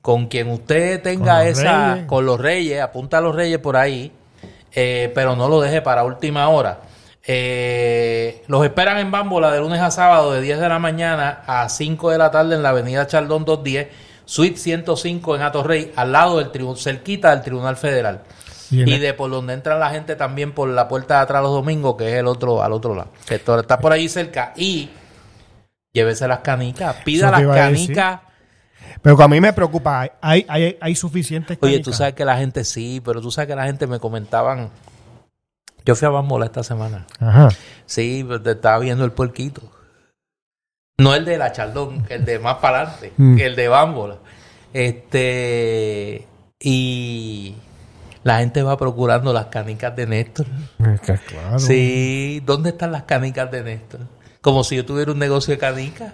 con 0.00 0.28
quien 0.28 0.48
usted 0.48 1.02
tenga 1.02 1.40
Con 1.40 1.46
esa, 1.46 1.92
reyes. 1.92 2.06
con 2.06 2.24
los 2.24 2.40
reyes, 2.40 2.80
apunta 2.80 3.18
a 3.18 3.20
los 3.20 3.34
reyes 3.34 3.58
por 3.58 3.76
ahí, 3.76 4.10
eh, 4.72 5.12
pero 5.14 5.36
no 5.36 5.50
lo 5.50 5.60
deje 5.60 5.82
para 5.82 6.02
última 6.02 6.48
hora. 6.48 6.80
Eh, 7.26 8.42
los 8.46 8.64
esperan 8.64 8.96
en 8.96 9.10
Bambola 9.10 9.52
de 9.52 9.60
lunes 9.60 9.82
a 9.82 9.90
sábado 9.90 10.32
de 10.32 10.40
10 10.40 10.60
de 10.60 10.68
la 10.70 10.78
mañana 10.78 11.42
a 11.46 11.68
5 11.68 12.10
de 12.10 12.16
la 12.16 12.30
tarde 12.30 12.54
en 12.54 12.62
la 12.62 12.70
avenida 12.70 13.06
Chaldón 13.06 13.44
210, 13.44 13.88
suite 14.24 14.56
105 14.56 15.36
en 15.36 15.42
Atorrey, 15.42 15.92
al 15.96 16.12
lado 16.12 16.38
del 16.38 16.50
tribunal, 16.50 16.78
cerquita 16.78 17.30
del 17.30 17.42
Tribunal 17.42 17.76
Federal. 17.76 18.22
Y 18.70 18.98
de 18.98 19.14
por 19.14 19.30
donde 19.30 19.52
entra 19.52 19.76
la 19.76 19.90
gente 19.90 20.14
también 20.14 20.52
por 20.52 20.68
la 20.68 20.86
puerta 20.86 21.16
de 21.16 21.20
atrás 21.22 21.42
los 21.42 21.50
domingos, 21.50 21.96
que 21.96 22.08
es 22.08 22.14
el 22.14 22.28
otro, 22.28 22.62
al 22.62 22.72
otro 22.72 22.94
lado. 22.94 23.10
Que 23.26 23.34
está 23.34 23.80
por 23.80 23.92
allí 23.92 24.08
cerca. 24.08 24.52
Y 24.56 24.90
llévese 25.92 26.28
las 26.28 26.38
canicas, 26.40 26.96
pida 27.04 27.30
las 27.32 27.42
canicas. 27.42 28.20
Pero 29.02 29.16
que 29.16 29.22
a 29.22 29.28
mí 29.28 29.40
me 29.40 29.52
preocupa, 29.52 30.08
hay, 30.20 30.44
hay, 30.48 30.78
hay 30.80 30.94
suficientes 30.94 31.58
Oye, 31.60 31.72
canicas. 31.72 31.84
tú 31.84 31.92
sabes 31.92 32.14
que 32.14 32.24
la 32.24 32.36
gente 32.36 32.64
sí, 32.64 33.00
pero 33.04 33.20
tú 33.20 33.30
sabes 33.30 33.48
que 33.48 33.56
la 33.56 33.64
gente 33.64 33.86
me 33.86 33.98
comentaban. 33.98 34.70
Yo 35.84 35.96
fui 35.96 36.06
a 36.06 36.10
Bambola 36.10 36.46
esta 36.46 36.62
semana. 36.62 37.06
Ajá. 37.18 37.48
Sí, 37.86 38.24
pero 38.26 38.40
te 38.40 38.52
estaba 38.52 38.78
viendo 38.78 39.04
el 39.04 39.12
puerquito. 39.12 39.62
No 41.00 41.14
el 41.14 41.24
de 41.24 41.38
la 41.38 41.52
Chaldón, 41.52 42.04
el 42.08 42.24
de 42.24 42.38
más 42.38 42.56
para 42.56 42.80
adelante, 42.82 43.12
Mm. 43.16 43.38
el 43.38 43.56
de 43.56 43.68
Bambola. 43.68 44.16
Este. 44.72 46.26
Y 46.60 47.54
la 48.22 48.38
gente 48.40 48.62
va 48.62 48.76
procurando 48.76 49.32
las 49.32 49.46
canicas 49.46 49.96
de 49.96 50.06
Néstor. 50.06 50.46
Claro. 51.26 51.58
Sí, 51.58 52.42
¿dónde 52.44 52.70
están 52.70 52.92
las 52.92 53.04
canicas 53.04 53.50
de 53.50 53.62
Néstor? 53.62 54.00
Como 54.42 54.62
si 54.64 54.76
yo 54.76 54.84
tuviera 54.84 55.12
un 55.12 55.18
negocio 55.18 55.52
de 55.54 55.58
canicas. 55.58 56.12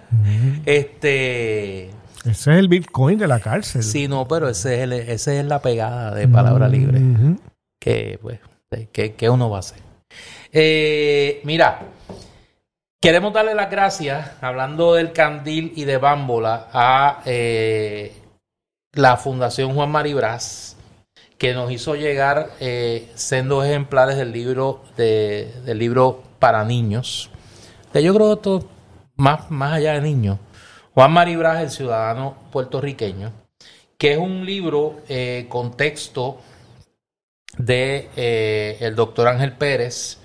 Este. 0.64 1.86
Ese 2.24 2.30
es 2.30 2.46
el 2.58 2.68
Bitcoin 2.68 3.18
de 3.18 3.28
la 3.28 3.38
cárcel. 3.40 3.82
Sí, 3.84 4.08
no, 4.08 4.26
pero 4.26 4.48
ese 4.48 4.74
es, 4.76 4.80
el- 4.82 4.92
ese 4.94 5.38
es 5.40 5.46
la 5.46 5.60
pegada 5.60 6.12
de 6.14 6.26
palabra 6.28 6.68
libre. 6.68 6.98
Ujú. 7.00 7.40
Que, 7.78 8.18
pues, 8.20 8.40
que, 8.92 9.14
que 9.14 9.30
uno 9.30 9.48
va 9.48 9.58
a 9.58 9.60
hacer. 9.60 9.78
Eh, 10.52 11.40
mira, 11.44 11.82
queremos 13.06 13.32
darle 13.32 13.54
las 13.54 13.70
gracias, 13.70 14.32
hablando 14.40 14.94
del 14.94 15.12
candil 15.12 15.72
y 15.76 15.84
de 15.84 15.96
Bámbola, 15.96 16.66
a 16.72 17.22
eh, 17.24 18.12
la 18.94 19.16
Fundación 19.16 19.74
Juan 19.74 19.92
Maribras, 19.92 20.76
que 21.38 21.54
nos 21.54 21.70
hizo 21.70 21.94
llegar 21.94 22.50
eh, 22.58 23.08
sendos 23.14 23.64
ejemplares 23.64 24.16
del 24.16 24.32
libro, 24.32 24.82
de, 24.96 25.52
del 25.64 25.78
libro 25.78 26.20
para 26.40 26.64
niños. 26.64 27.30
Que 27.92 28.02
yo 28.02 28.12
creo 28.12 28.26
que 28.26 28.34
esto, 28.40 28.68
más, 29.14 29.52
más 29.52 29.74
allá 29.74 29.92
de 29.92 30.00
niños, 30.00 30.40
Juan 30.92 31.12
Maribras, 31.12 31.62
el 31.62 31.70
ciudadano 31.70 32.36
puertorriqueño, 32.50 33.30
que 33.98 34.14
es 34.14 34.18
un 34.18 34.44
libro 34.44 34.96
eh, 35.08 35.46
con 35.48 35.76
texto 35.76 36.40
de 37.56 38.10
eh, 38.16 38.78
el 38.80 38.96
doctor 38.96 39.28
Ángel 39.28 39.52
Pérez 39.52 40.18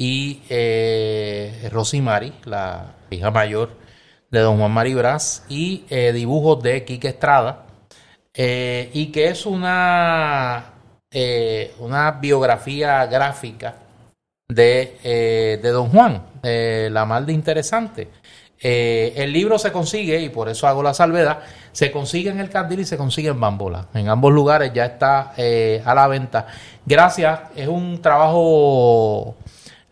y 0.00 0.42
eh, 0.48 1.68
Rosimari, 1.72 2.32
la 2.44 2.94
hija 3.10 3.32
mayor 3.32 3.70
de 4.30 4.38
don 4.38 4.58
Juan 4.58 4.70
Maribras, 4.70 5.44
y 5.48 5.84
eh, 5.90 6.12
dibujos 6.12 6.62
de 6.62 6.84
Quique 6.84 7.08
Estrada, 7.08 7.66
eh, 8.32 8.90
y 8.94 9.06
que 9.06 9.26
es 9.28 9.44
una, 9.44 10.66
eh, 11.10 11.74
una 11.80 12.12
biografía 12.12 13.06
gráfica 13.06 13.74
de, 14.48 15.58
de 15.60 15.68
don 15.70 15.88
Juan, 15.88 16.22
la 16.42 17.04
mal 17.04 17.26
de 17.26 17.32
interesante. 17.32 18.08
El 18.60 19.32
libro 19.32 19.58
se 19.58 19.72
consigue, 19.72 20.20
y 20.20 20.28
por 20.28 20.48
eso 20.48 20.68
hago 20.68 20.82
la 20.82 20.94
salvedad, 20.94 21.40
se 21.72 21.90
consigue 21.90 22.30
en 22.30 22.38
el 22.38 22.50
Candil 22.50 22.80
y 22.80 22.84
se 22.84 22.96
consigue 22.96 23.30
en 23.30 23.40
Bambola. 23.40 23.88
En 23.94 24.08
ambos 24.08 24.32
lugares 24.32 24.72
ya 24.72 24.84
está 24.86 25.32
a 25.32 25.94
la 25.94 26.06
venta. 26.06 26.46
Gracias, 26.86 27.40
es 27.56 27.68
un 27.68 28.00
trabajo 28.00 29.36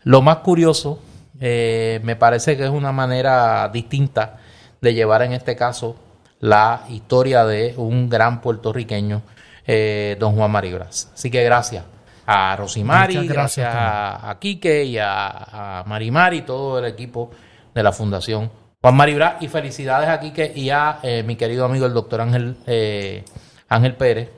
lo 0.07 0.21
más 0.21 0.37
curioso. 0.37 0.99
eh, 1.39 1.99
me 2.03 2.15
parece 2.15 2.57
que 2.57 2.63
es 2.63 2.69
una 2.69 2.91
manera 2.91 3.69
distinta 3.71 4.37
de 4.81 4.93
llevar 4.93 5.21
en 5.21 5.33
este 5.33 5.55
caso 5.55 5.95
la 6.39 6.83
historia 6.89 7.45
de 7.45 7.73
un 7.77 8.09
gran 8.09 8.41
puertorriqueño, 8.41 9.21
eh, 9.67 10.15
don 10.19 10.35
Juan 10.35 10.49
Maribras. 10.51 11.11
Así 11.13 11.29
que 11.29 11.43
gracias 11.43 11.83
a 12.25 12.55
Rosimari, 12.55 13.13
gracias, 13.27 13.33
gracias 13.33 13.75
a, 13.75 14.29
a 14.29 14.39
Quique 14.39 14.83
y 14.83 14.97
a, 14.97 15.79
a 15.79 15.83
Marimar 15.85 16.33
y 16.33 16.41
todo 16.41 16.79
el 16.79 16.85
equipo 16.85 17.31
de 17.73 17.83
la 17.83 17.91
Fundación 17.91 18.49
Juan 18.81 18.95
Maribras. 18.95 19.35
Y 19.41 19.47
felicidades 19.47 20.09
a 20.09 20.19
Quique 20.19 20.51
y 20.55 20.69
a 20.69 20.99
eh, 21.03 21.23
mi 21.23 21.35
querido 21.35 21.65
amigo 21.65 21.85
el 21.85 21.93
doctor 21.93 22.21
Ángel, 22.21 22.55
eh, 22.65 23.23
Ángel 23.69 23.95
Pérez, 23.95 24.29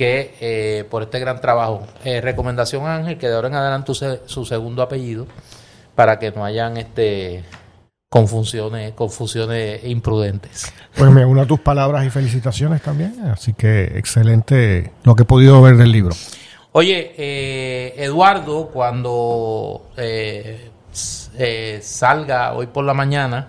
que 0.00 0.34
eh, 0.40 0.84
por 0.88 1.02
este 1.02 1.18
gran 1.18 1.42
trabajo. 1.42 1.86
Eh, 2.06 2.22
recomendación 2.22 2.86
Ángel, 2.86 3.18
que 3.18 3.28
de 3.28 3.34
ahora 3.34 3.48
en 3.48 3.54
adelante 3.54 3.92
use 3.92 4.22
su 4.24 4.46
segundo 4.46 4.80
apellido 4.80 5.26
para 5.94 6.18
que 6.18 6.30
no 6.30 6.42
hayan 6.42 6.78
este 6.78 7.44
confusiones, 8.08 8.94
confusiones 8.94 9.84
imprudentes. 9.84 10.72
Pues 10.96 11.10
me 11.10 11.26
uno 11.26 11.42
a 11.42 11.46
tus 11.46 11.60
palabras 11.60 12.06
y 12.06 12.08
felicitaciones 12.08 12.80
también. 12.80 13.14
Así 13.30 13.52
que 13.52 13.98
excelente 13.98 14.90
lo 15.02 15.14
que 15.14 15.24
he 15.24 15.26
podido 15.26 15.60
ver 15.60 15.76
del 15.76 15.92
libro. 15.92 16.16
Oye, 16.72 17.12
eh, 17.18 17.94
Eduardo, 17.98 18.68
cuando 18.68 19.90
eh, 19.98 20.70
eh, 21.36 21.78
salga 21.82 22.54
hoy 22.54 22.68
por 22.68 22.86
la 22.86 22.94
mañana, 22.94 23.48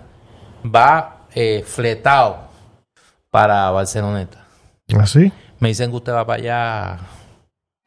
va 0.62 1.28
eh, 1.34 1.64
fletado 1.66 2.36
para 3.30 3.70
Barceloneta. 3.70 4.44
Así. 5.00 5.32
Me 5.62 5.68
dicen 5.68 5.90
que 5.90 5.96
usted 5.96 6.12
va 6.12 6.26
para 6.26 6.42
allá, 6.42 6.98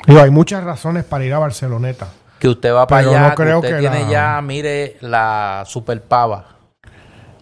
Digo, 0.07 0.21
hay 0.21 0.29
muchas 0.29 0.63
razones 0.63 1.03
para 1.03 1.25
ir 1.25 1.33
a 1.33 1.39
Barceloneta. 1.39 2.07
que 2.39 2.47
usted 2.47 2.73
va 2.73 2.87
para 2.87 3.07
allá, 3.09 3.29
no 3.29 3.35
creo 3.35 3.59
que 3.61 3.67
usted 3.67 3.81
que 3.81 3.89
tiene 3.89 4.05
la- 4.05 4.09
ya, 4.11 4.41
mire, 4.41 4.95
la 5.01 5.63
super 5.67 6.01
pava 6.01 6.45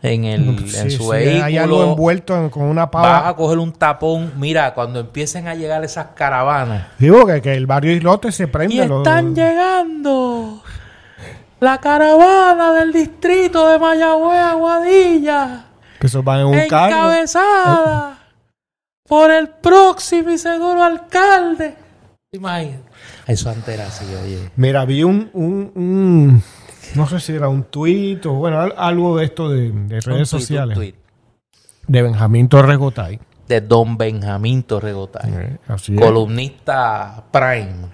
en, 0.01 0.23
el, 0.25 0.49
en 0.49 0.67
Sí, 0.67 0.89
su 0.91 1.03
sí, 1.03 1.09
vehículo. 1.11 1.43
hay 1.45 1.57
algo 1.59 1.83
envuelto 1.83 2.35
en- 2.35 2.49
con 2.49 2.63
una 2.63 2.87
Vas 2.87 2.91
pava. 2.91 3.27
a 3.29 3.35
coger 3.35 3.57
un 3.59 3.71
tapón. 3.73 4.33
Mira, 4.37 4.73
cuando 4.73 4.99
empiecen 4.99 5.47
a 5.47 5.53
llegar 5.55 5.83
esas 5.83 6.07
caravanas. 6.15 6.87
Digo 6.97 7.25
que, 7.27 7.41
que 7.41 7.53
el 7.53 7.67
barrio 7.67 7.91
Islote 7.93 8.31
se 8.31 8.47
prende. 8.47 8.73
Y 8.75 8.79
están 8.79 9.33
llegando 9.35 10.61
la 11.59 11.77
caravana 11.79 12.73
del 12.73 12.91
distrito 12.91 13.69
de 13.69 13.77
Mayagüez, 13.79 14.39
Aguadilla, 14.39 15.65
que 15.99 16.07
eso 16.07 16.21
van 16.23 16.39
en 16.41 16.45
un 16.47 16.67
carro. 16.67 16.87
encabezada 16.95 18.17
por 19.07 19.31
el 19.31 19.49
próximo 19.49 20.29
y 20.31 20.37
seguro 20.37 20.83
alcalde. 20.83 21.75
Imagínate. 22.31 22.83
Eso 23.27 23.49
antes 23.49 23.73
era 23.75 23.87
así, 23.87 24.05
oye. 24.23 24.49
Mira, 24.55 24.85
vi 24.85 25.03
un, 25.03 25.29
un, 25.33 25.71
un- 25.75 26.43
no 26.95 27.07
sé 27.07 27.19
si 27.19 27.33
era 27.33 27.47
un 27.47 27.63
tuit 27.65 28.25
o 28.25 28.33
bueno, 28.33 28.59
al- 28.59 28.73
algo 28.77 29.17
de 29.17 29.25
esto 29.25 29.49
de, 29.49 29.69
de 29.69 29.69
Un 29.71 29.89
redes 29.89 30.03
tuit, 30.03 30.17
un 30.19 30.25
sociales 30.25 30.75
tuit 30.77 30.95
de 31.87 32.01
Benjamín 32.01 32.47
Torres 32.49 32.77
Gotay. 32.77 33.19
De 33.47 33.59
Don 33.59 33.97
Benjamín 33.97 34.63
Torregotay. 34.63 35.31
Eh, 35.33 35.57
así 35.67 35.93
es. 35.95 36.01
Columnista 36.01 37.23
Prime. 37.29 37.89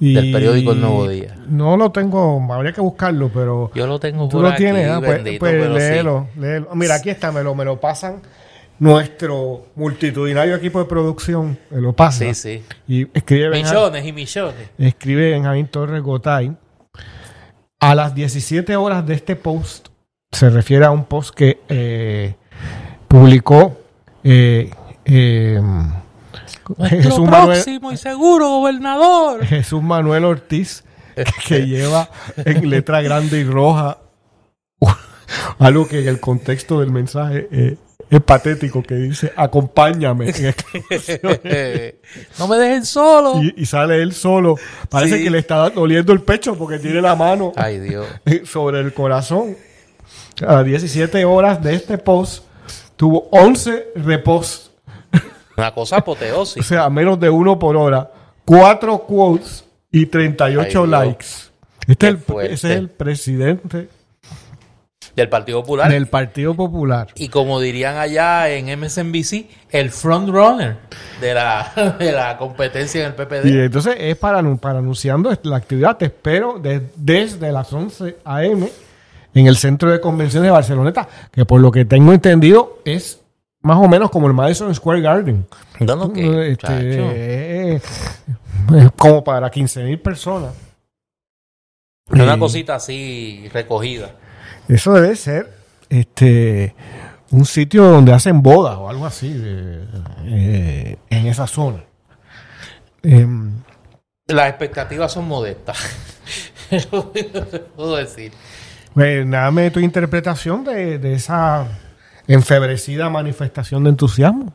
Y 0.00 0.14
del 0.14 0.32
periódico 0.32 0.72
El 0.72 0.80
Nuevo 0.80 1.08
Día. 1.08 1.36
No 1.46 1.76
lo 1.76 1.92
tengo, 1.92 2.42
habría 2.52 2.72
que 2.72 2.80
buscarlo, 2.80 3.30
pero 3.32 3.70
Yo 3.74 3.86
lo 3.86 4.00
tengo 4.00 4.28
tú 4.28 4.40
lo 4.42 4.48
aquí, 4.48 4.64
tienes. 4.64 4.90
ah, 4.90 4.98
pues 4.98 5.22
bendito, 5.22 5.38
pues 5.40 5.62
sí. 5.62 5.68
léelo, 5.78 6.26
léelo. 6.36 6.74
Mira, 6.74 6.96
aquí 6.96 7.10
está, 7.10 7.30
me 7.30 7.42
lo, 7.44 7.54
me 7.54 7.64
lo 7.64 7.78
pasan 7.78 8.20
nuestro 8.80 9.66
multitudinario 9.76 10.56
equipo 10.56 10.80
de 10.80 10.86
producción, 10.86 11.56
me 11.70 11.80
lo 11.80 11.92
pasa. 11.92 12.24
Sí, 12.24 12.34
sí. 12.34 12.64
Y 12.88 13.02
escribe 13.16 13.50
Millones 13.50 14.04
y 14.04 14.12
millones. 14.12 14.70
escribe 14.78 15.30
Benjamín 15.30 15.68
Torres 15.68 16.02
Gotay. 16.02 16.56
A 17.78 17.94
las 17.94 18.14
17 18.14 18.74
horas 18.76 19.06
de 19.06 19.14
este 19.14 19.36
post, 19.36 19.88
se 20.32 20.50
refiere 20.50 20.84
a 20.84 20.90
un 20.90 21.04
post 21.04 21.34
que 21.34 21.60
eh, 21.68 22.34
publicó 23.06 23.78
eh, 24.24 24.70
eh, 25.04 25.60
Manuel, 25.60 27.28
próximo 27.28 27.92
y 27.92 27.96
seguro 27.96 28.48
gobernador. 28.48 29.44
Jesús 29.44 29.82
Manuel 29.82 30.24
Ortiz, 30.24 30.84
que 31.46 31.66
lleva 31.66 32.08
en 32.36 32.68
letra 32.70 33.02
grande 33.02 33.40
y 33.40 33.44
roja 33.44 33.98
algo 35.58 35.86
que 35.86 36.00
en 36.00 36.08
el 36.08 36.20
contexto 36.20 36.80
del 36.80 36.90
mensaje 36.90 37.48
eh, 37.50 37.76
es 38.10 38.20
patético, 38.22 38.82
que 38.82 38.94
dice, 38.96 39.32
acompáñame. 39.36 40.32
no 42.38 42.48
me 42.48 42.56
dejen 42.56 42.84
solo. 42.84 43.40
y, 43.42 43.54
y 43.56 43.66
sale 43.66 44.02
él 44.02 44.12
solo. 44.12 44.56
Parece 44.88 45.18
Sí. 45.18 45.24
que 45.24 45.30
le 45.30 45.38
está 45.38 45.70
doliendo 45.70 46.12
el 46.12 46.22
pecho 46.22 46.56
porque 46.56 46.78
tiene 46.78 47.00
la 47.00 47.14
mano 47.14 47.52
Ay, 47.56 47.78
Dios. 47.78 48.06
sobre 48.44 48.80
el 48.80 48.92
corazón. 48.92 49.56
A 50.46 50.54
las 50.56 50.64
17 50.64 51.24
horas 51.24 51.62
de 51.62 51.74
este 51.74 51.98
post, 51.98 52.44
tuvo 52.96 53.28
11 53.30 53.88
reposts, 53.96 54.70
Una 55.56 55.72
cosa 55.74 55.96
o 55.96 55.98
apoteosis. 55.98 56.64
sea, 56.66 56.88
menos 56.90 57.20
de 57.20 57.28
uno 57.30 57.58
por 57.58 57.76
hora, 57.76 58.10
4 58.44 58.98
quotes 59.06 59.64
y 59.92 60.06
38 60.06 60.82
Ay, 60.82 60.88
likes. 60.88 61.26
Este 61.86 62.06
es 62.06 62.12
el, 62.14 62.18
fuerte. 62.18 62.54
ese 62.54 62.72
es 62.72 62.78
el 62.78 62.88
presidente 62.88 63.88
Del 65.16 65.28
Partido 65.28 65.60
Popular. 65.62 65.90
del 65.90 66.06
Partido 66.06 66.54
Popular. 66.54 67.08
Y 67.16 67.28
como 67.28 67.60
dirían 67.60 67.96
allá 67.96 68.48
en 68.50 68.66
MSNBC, 68.80 69.46
el 69.70 69.90
frontrunner 69.90 70.76
de 71.20 71.34
la, 71.34 71.96
de 71.98 72.12
la 72.12 72.36
competencia 72.38 73.00
en 73.00 73.06
el 73.08 73.14
PPD. 73.14 73.46
Y 73.46 73.58
entonces 73.58 73.96
es 73.98 74.16
para, 74.16 74.42
para 74.56 74.78
anunciando 74.78 75.36
la 75.42 75.56
actividad. 75.56 75.96
Te 75.96 76.06
espero 76.06 76.58
de- 76.58 76.88
desde 76.96 77.50
las 77.52 77.72
11 77.72 78.18
a.m. 78.24 78.68
en 79.34 79.46
el 79.46 79.56
centro 79.56 79.90
de 79.90 80.00
convenciones 80.00 80.46
de 80.46 80.52
Barceloneta, 80.52 81.08
que 81.32 81.44
por 81.44 81.60
lo 81.60 81.70
que 81.72 81.84
tengo 81.84 82.12
entendido 82.12 82.78
es 82.84 83.20
más 83.62 83.76
o 83.78 83.88
menos 83.88 84.10
como 84.10 84.26
el 84.26 84.32
Madison 84.32 84.74
Square 84.74 85.00
Garden. 85.02 85.46
Este, 86.16 86.56
chacho. 86.56 86.74
eh, 86.78 87.74
es 87.74 88.90
como 88.96 89.22
para 89.24 89.50
15 89.50 89.82
mil 89.84 89.98
personas. 89.98 90.52
Una 92.08 92.38
cosita 92.38 92.74
así 92.76 93.48
recogida. 93.52 94.10
Eso 94.72 94.92
debe 94.94 95.16
ser 95.16 95.52
este 95.88 96.74
un 97.32 97.44
sitio 97.44 97.84
donde 97.84 98.12
hacen 98.12 98.42
bodas 98.42 98.76
o 98.76 98.88
algo 98.88 99.06
así 99.06 99.32
de- 99.32 99.84
eh, 100.24 100.96
en 101.10 101.26
esa 101.26 101.46
zona. 101.46 101.84
Em, 103.02 103.52
Las 104.26 104.48
expectativas 104.48 105.12
son 105.12 105.26
modestas. 105.28 105.78
Puedo 107.76 107.96
decir. 107.96 108.32
Pues 108.94 109.28
dame 109.28 109.70
tu 109.70 109.80
interpretación 109.80 110.64
de, 110.64 110.98
de 110.98 111.14
esa 111.14 111.66
enfebrecida 112.26 113.08
manifestación 113.08 113.82
de 113.84 113.90
entusiasmo 113.90 114.52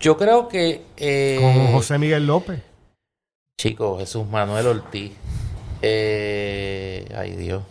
Yo 0.00 0.16
creo 0.16 0.48
que. 0.48 0.82
eh, 0.96 1.38
con 1.40 1.72
José 1.72 1.98
Miguel 1.98 2.26
López. 2.26 2.60
Chico, 3.60 3.98
Jesús 3.98 4.26
Manuel 4.28 4.66
Ortiz. 4.66 5.12
Eh, 5.82 7.06
ay, 7.16 7.36
Dios. 7.36 7.62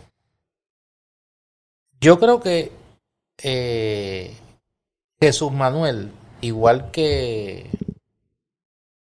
Yo 2.04 2.20
creo 2.20 2.38
que 2.38 2.70
eh, 3.42 4.36
Jesús 5.18 5.50
Manuel, 5.50 6.12
igual 6.42 6.90
que, 6.90 7.70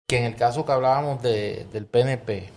que 0.07 0.19
en 0.19 0.25
el 0.25 0.35
caso 0.35 0.67
que 0.67 0.71
hablábamos 0.71 1.19
de, 1.23 1.65
del 1.73 1.87
PNP, 1.87 2.47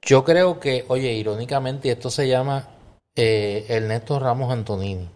yo 0.00 0.24
creo 0.24 0.58
que, 0.58 0.86
oye, 0.88 1.12
irónicamente, 1.12 1.90
esto 1.90 2.08
se 2.08 2.28
llama 2.28 2.66
eh, 3.14 3.66
Ernesto 3.68 4.18
Ramos 4.18 4.50
Antonini. 4.50 5.10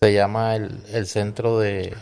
Se 0.00 0.14
llama 0.14 0.56
el, 0.56 0.82
el 0.94 1.06
centro 1.06 1.58
de, 1.58 1.94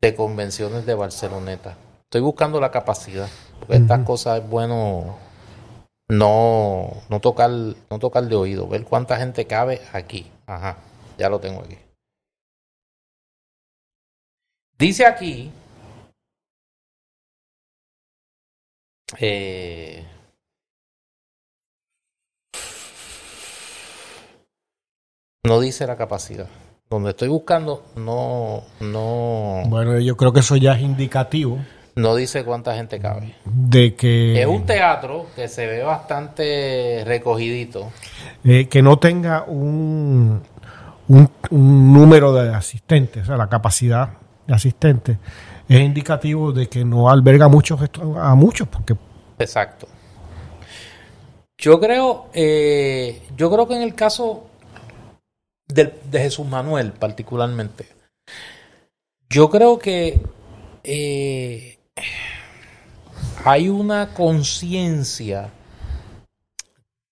de 0.00 0.16
convenciones 0.16 0.84
de 0.84 0.94
Barceloneta. 0.94 1.78
Estoy 2.02 2.22
buscando 2.22 2.60
la 2.60 2.72
capacidad, 2.72 3.28
porque 3.60 3.76
estas 3.76 4.04
cosas 4.04 4.42
es 4.42 4.50
bueno 4.50 5.16
no, 6.08 7.02
no 7.08 7.20
tocar, 7.20 7.50
no 7.50 7.98
tocar 7.98 8.24
de 8.24 8.36
oído, 8.36 8.68
ver 8.68 8.84
cuánta 8.84 9.16
gente 9.16 9.46
cabe 9.46 9.80
aquí. 9.92 10.30
Ajá, 10.46 10.78
ya 11.18 11.28
lo 11.28 11.40
tengo 11.40 11.60
aquí. 11.60 11.78
Dice 14.78 15.06
aquí. 15.06 15.50
eh, 19.18 20.04
no 25.44 25.60
dice 25.60 25.86
la 25.86 25.96
capacidad. 25.96 26.48
Donde 26.88 27.10
estoy 27.10 27.28
buscando, 27.28 27.84
no, 27.96 28.62
no, 28.78 29.62
Bueno, 29.66 29.98
yo 29.98 30.16
creo 30.16 30.32
que 30.32 30.38
eso 30.40 30.56
ya 30.56 30.74
es 30.74 30.82
indicativo 30.82 31.58
no 31.96 32.14
dice 32.14 32.44
cuánta 32.44 32.74
gente 32.74 33.00
cabe. 33.00 33.34
de 33.44 33.94
que, 33.94 34.40
Es 34.40 34.46
un 34.46 34.64
teatro 34.64 35.26
que 35.34 35.48
se 35.48 35.66
ve 35.66 35.82
bastante 35.82 37.02
recogidito. 37.04 37.90
eh, 38.44 38.68
que 38.68 38.82
no 38.82 38.98
tenga 38.98 39.44
un, 39.44 40.42
un, 41.08 41.30
un 41.50 41.92
número 41.92 42.32
de 42.32 42.54
asistentes, 42.54 43.24
o 43.24 43.26
sea, 43.26 43.36
la 43.36 43.48
capacidad 43.48 44.10
de 44.46 44.54
asistentes, 44.54 45.18
es 45.68 45.80
indicativo 45.80 46.52
de 46.52 46.68
que 46.68 46.84
no 46.84 47.10
alberga 47.10 47.48
muchos 47.48 47.80
a 48.16 48.34
muchos, 48.34 48.68
porque 48.68 48.94
Exacto. 49.38 49.88
Yo 51.58 51.80
creo, 51.80 52.28
eh, 52.34 53.22
yo 53.36 53.50
creo 53.50 53.66
que 53.66 53.76
en 53.76 53.82
el 53.82 53.94
caso 53.94 54.46
de, 55.66 55.92
Jesús 56.12 56.46
Manuel 56.46 56.92
particularmente. 56.92 57.86
Yo 59.28 59.50
creo 59.50 59.78
que 59.78 60.20
eh, 60.84 61.75
hay 63.44 63.68
una 63.68 64.12
conciencia 64.12 65.50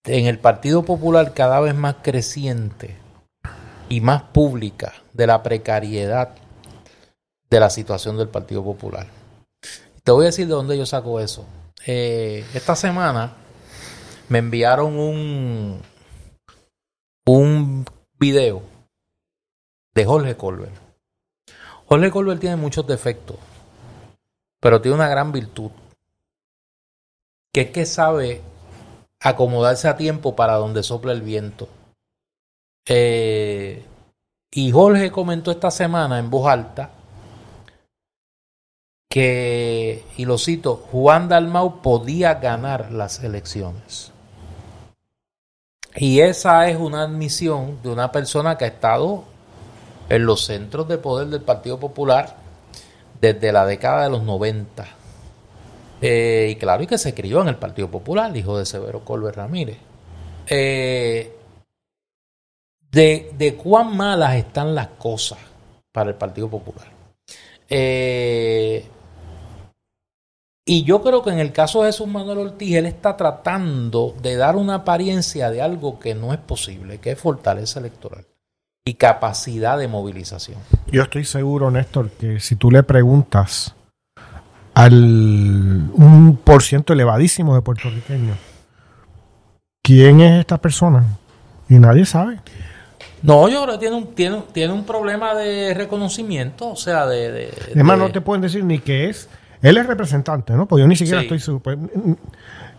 en 0.04 0.26
el 0.26 0.38
Partido 0.38 0.84
Popular 0.84 1.32
cada 1.32 1.60
vez 1.60 1.74
más 1.74 1.96
creciente 2.02 2.96
y 3.88 4.00
más 4.00 4.22
pública 4.22 4.92
de 5.12 5.26
la 5.26 5.42
precariedad 5.42 6.34
de 7.50 7.60
la 7.60 7.70
situación 7.70 8.16
del 8.16 8.28
Partido 8.28 8.64
Popular. 8.64 9.06
Te 10.02 10.12
voy 10.12 10.24
a 10.24 10.26
decir 10.26 10.46
de 10.46 10.54
dónde 10.54 10.76
yo 10.76 10.84
saco 10.84 11.20
eso. 11.20 11.46
Eh, 11.86 12.44
esta 12.52 12.74
semana 12.74 13.34
me 14.28 14.38
enviaron 14.38 14.98
un, 14.98 15.80
un 17.26 17.84
video 18.18 18.62
de 19.94 20.04
Jorge 20.04 20.36
Colbert. 20.36 20.74
Jorge 21.86 22.10
Colbert 22.10 22.40
tiene 22.40 22.56
muchos 22.56 22.86
defectos, 22.86 23.36
pero 24.64 24.80
tiene 24.80 24.94
una 24.94 25.08
gran 25.08 25.30
virtud, 25.30 25.70
que 27.52 27.60
es 27.60 27.70
que 27.70 27.84
sabe 27.84 28.40
acomodarse 29.20 29.88
a 29.88 29.98
tiempo 29.98 30.34
para 30.34 30.54
donde 30.54 30.82
sopla 30.82 31.12
el 31.12 31.20
viento. 31.20 31.68
Eh, 32.86 33.84
y 34.50 34.70
Jorge 34.70 35.10
comentó 35.10 35.50
esta 35.50 35.70
semana 35.70 36.18
en 36.18 36.30
voz 36.30 36.48
alta 36.48 36.92
que, 39.10 40.02
y 40.16 40.24
lo 40.24 40.38
cito, 40.38 40.76
Juan 40.90 41.28
Dalmau 41.28 41.82
podía 41.82 42.36
ganar 42.36 42.90
las 42.90 43.22
elecciones. 43.22 44.12
Y 45.94 46.20
esa 46.20 46.70
es 46.70 46.78
una 46.78 47.02
admisión 47.02 47.82
de 47.82 47.90
una 47.90 48.10
persona 48.10 48.56
que 48.56 48.64
ha 48.64 48.68
estado 48.68 49.24
en 50.08 50.24
los 50.24 50.46
centros 50.46 50.88
de 50.88 50.96
poder 50.96 51.28
del 51.28 51.42
Partido 51.42 51.78
Popular 51.78 52.43
desde 53.24 53.52
la 53.52 53.64
década 53.64 54.04
de 54.04 54.10
los 54.10 54.22
90. 54.22 54.86
Eh, 56.02 56.48
y 56.50 56.56
claro, 56.56 56.82
y 56.82 56.86
que 56.86 56.98
se 56.98 57.14
crió 57.14 57.40
en 57.40 57.48
el 57.48 57.56
Partido 57.56 57.90
Popular, 57.90 58.36
hijo 58.36 58.58
de 58.58 58.66
Severo 58.66 59.02
Colbert 59.02 59.36
Ramírez. 59.36 59.78
Eh, 60.46 61.34
de, 62.90 63.58
cuán 63.62 63.96
malas 63.96 64.36
están 64.36 64.74
las 64.74 64.88
cosas 64.88 65.38
para 65.90 66.10
el 66.10 66.16
Partido 66.16 66.50
Popular. 66.50 66.86
Eh, 67.68 68.86
y 70.66 70.84
yo 70.84 71.02
creo 71.02 71.22
que 71.22 71.30
en 71.30 71.38
el 71.38 71.52
caso 71.52 71.82
de 71.82 71.92
Jesús 71.92 72.06
Manuel 72.06 72.38
Ortiz, 72.38 72.76
él 72.76 72.86
está 72.86 73.16
tratando 73.16 74.14
de 74.20 74.36
dar 74.36 74.56
una 74.56 74.76
apariencia 74.76 75.50
de 75.50 75.62
algo 75.62 75.98
que 75.98 76.14
no 76.14 76.34
es 76.34 76.40
posible, 76.40 76.98
que 76.98 77.12
es 77.12 77.18
fortaleza 77.18 77.80
electoral 77.80 78.26
y 78.84 78.94
capacidad 78.94 79.78
de 79.78 79.88
movilización. 79.88 80.58
Yo 80.90 81.02
estoy 81.02 81.24
seguro, 81.24 81.70
Néstor, 81.70 82.10
que 82.10 82.40
si 82.40 82.56
tú 82.56 82.70
le 82.70 82.82
preguntas 82.82 83.74
al 84.74 85.90
un 85.94 86.38
por 86.42 86.62
ciento 86.62 86.92
elevadísimo 86.92 87.54
de 87.54 87.62
puertorriqueños, 87.62 88.36
¿quién 89.82 90.20
es 90.20 90.40
esta 90.40 90.58
persona? 90.58 91.04
Y 91.68 91.78
nadie 91.78 92.04
sabe. 92.04 92.40
No, 93.22 93.48
yo 93.48 93.62
creo 93.62 93.74
que 93.74 93.80
tiene 93.80 93.96
un, 93.96 94.14
tiene, 94.14 94.42
tiene 94.52 94.72
un 94.74 94.84
problema 94.84 95.34
de 95.34 95.72
reconocimiento, 95.72 96.70
o 96.70 96.76
sea, 96.76 97.06
de... 97.06 97.32
de 97.32 97.54
Además, 97.72 97.98
no 97.98 98.12
te 98.12 98.20
pueden 98.20 98.42
decir 98.42 98.64
ni 98.64 98.80
qué 98.80 99.08
es 99.08 99.30
él 99.64 99.78
es 99.78 99.86
representante, 99.86 100.52
¿no? 100.52 100.66
Pues 100.66 100.82
yo 100.82 100.86
ni 100.86 100.94
siquiera 100.94 101.22
estoy 101.22 101.40
seguro. 101.40 101.62
Pues, 101.62 101.78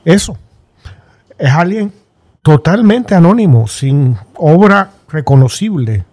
eso. 0.06 0.38
Es 1.36 1.52
alguien 1.52 1.92
totalmente 2.44 3.16
anónimo, 3.16 3.68
sin 3.68 4.16
obra 4.36 4.92
reconocible, 5.08 6.06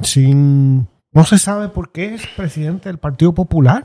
sin... 0.00 0.88
No 1.12 1.24
se 1.24 1.38
sabe 1.38 1.68
por 1.68 1.90
qué 1.90 2.14
es 2.14 2.26
presidente 2.36 2.88
del 2.88 2.98
Partido 2.98 3.34
Popular. 3.34 3.82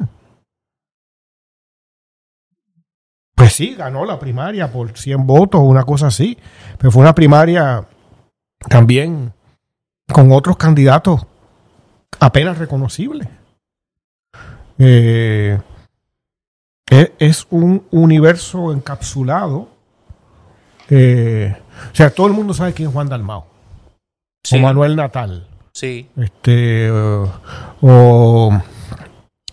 Pues 3.33 3.53
sí, 3.53 3.75
ganó 3.75 4.05
la 4.05 4.19
primaria 4.19 4.71
por 4.71 4.97
100 4.97 5.25
votos 5.25 5.59
o 5.59 5.63
una 5.63 5.83
cosa 5.83 6.07
así, 6.07 6.37
pero 6.77 6.91
fue 6.91 7.01
una 7.01 7.15
primaria 7.15 7.87
también 8.69 9.33
con 10.11 10.31
otros 10.31 10.57
candidatos 10.57 11.25
apenas 12.19 12.57
reconocibles. 12.57 13.27
Eh, 14.77 15.59
es, 17.19 17.47
un 17.49 17.85
universo 17.91 18.71
encapsulado. 18.71 19.69
Eh, 20.89 21.55
o 21.91 21.95
sea, 21.95 22.09
todo 22.09 22.27
el 22.27 22.33
mundo 22.33 22.53
sabe 22.53 22.73
quién 22.73 22.89
es 22.89 22.93
Juan 22.93 23.09
Dalmao. 23.09 23.54
O 24.51 24.57
Manuel 24.59 24.95
Natal. 24.95 25.47
Sí. 25.73 26.09
Este, 26.15 26.91
uh, 26.91 27.29
o 27.81 28.61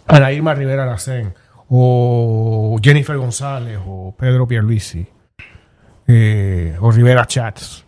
Ana 0.07 0.33
Irma 0.33 0.55
Rivera 0.55 0.87
Lacén. 0.87 1.35
O 1.69 2.77
Jennifer 2.83 3.17
González. 3.17 3.79
O 3.87 4.15
Pedro 4.17 4.47
Pierluisi. 4.47 5.07
Eh, 6.07 6.77
o 6.81 6.91
Rivera 6.91 7.27
Chats. 7.27 7.85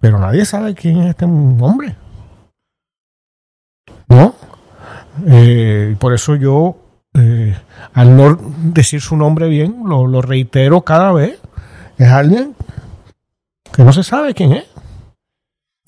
Pero 0.00 0.18
nadie 0.18 0.44
sabe 0.44 0.74
quién 0.74 1.02
es 1.02 1.10
este 1.10 1.24
hombre. 1.24 1.96
¿No? 4.08 4.34
Eh, 5.26 5.96
por 5.98 6.14
eso 6.14 6.36
yo 6.36 6.76
eh, 7.18 7.56
al 7.94 8.14
no 8.14 8.38
decir 8.74 9.00
su 9.00 9.16
nombre 9.16 9.48
bien, 9.48 9.82
lo, 9.86 10.20
reitero 10.20 10.82
cada 10.82 11.12
vez, 11.12 11.40
es 11.96 12.08
alguien 12.08 12.54
que 13.72 13.84
no 13.84 13.92
se 13.92 14.02
sabe 14.02 14.34
quién 14.34 14.52
es, 14.52 14.66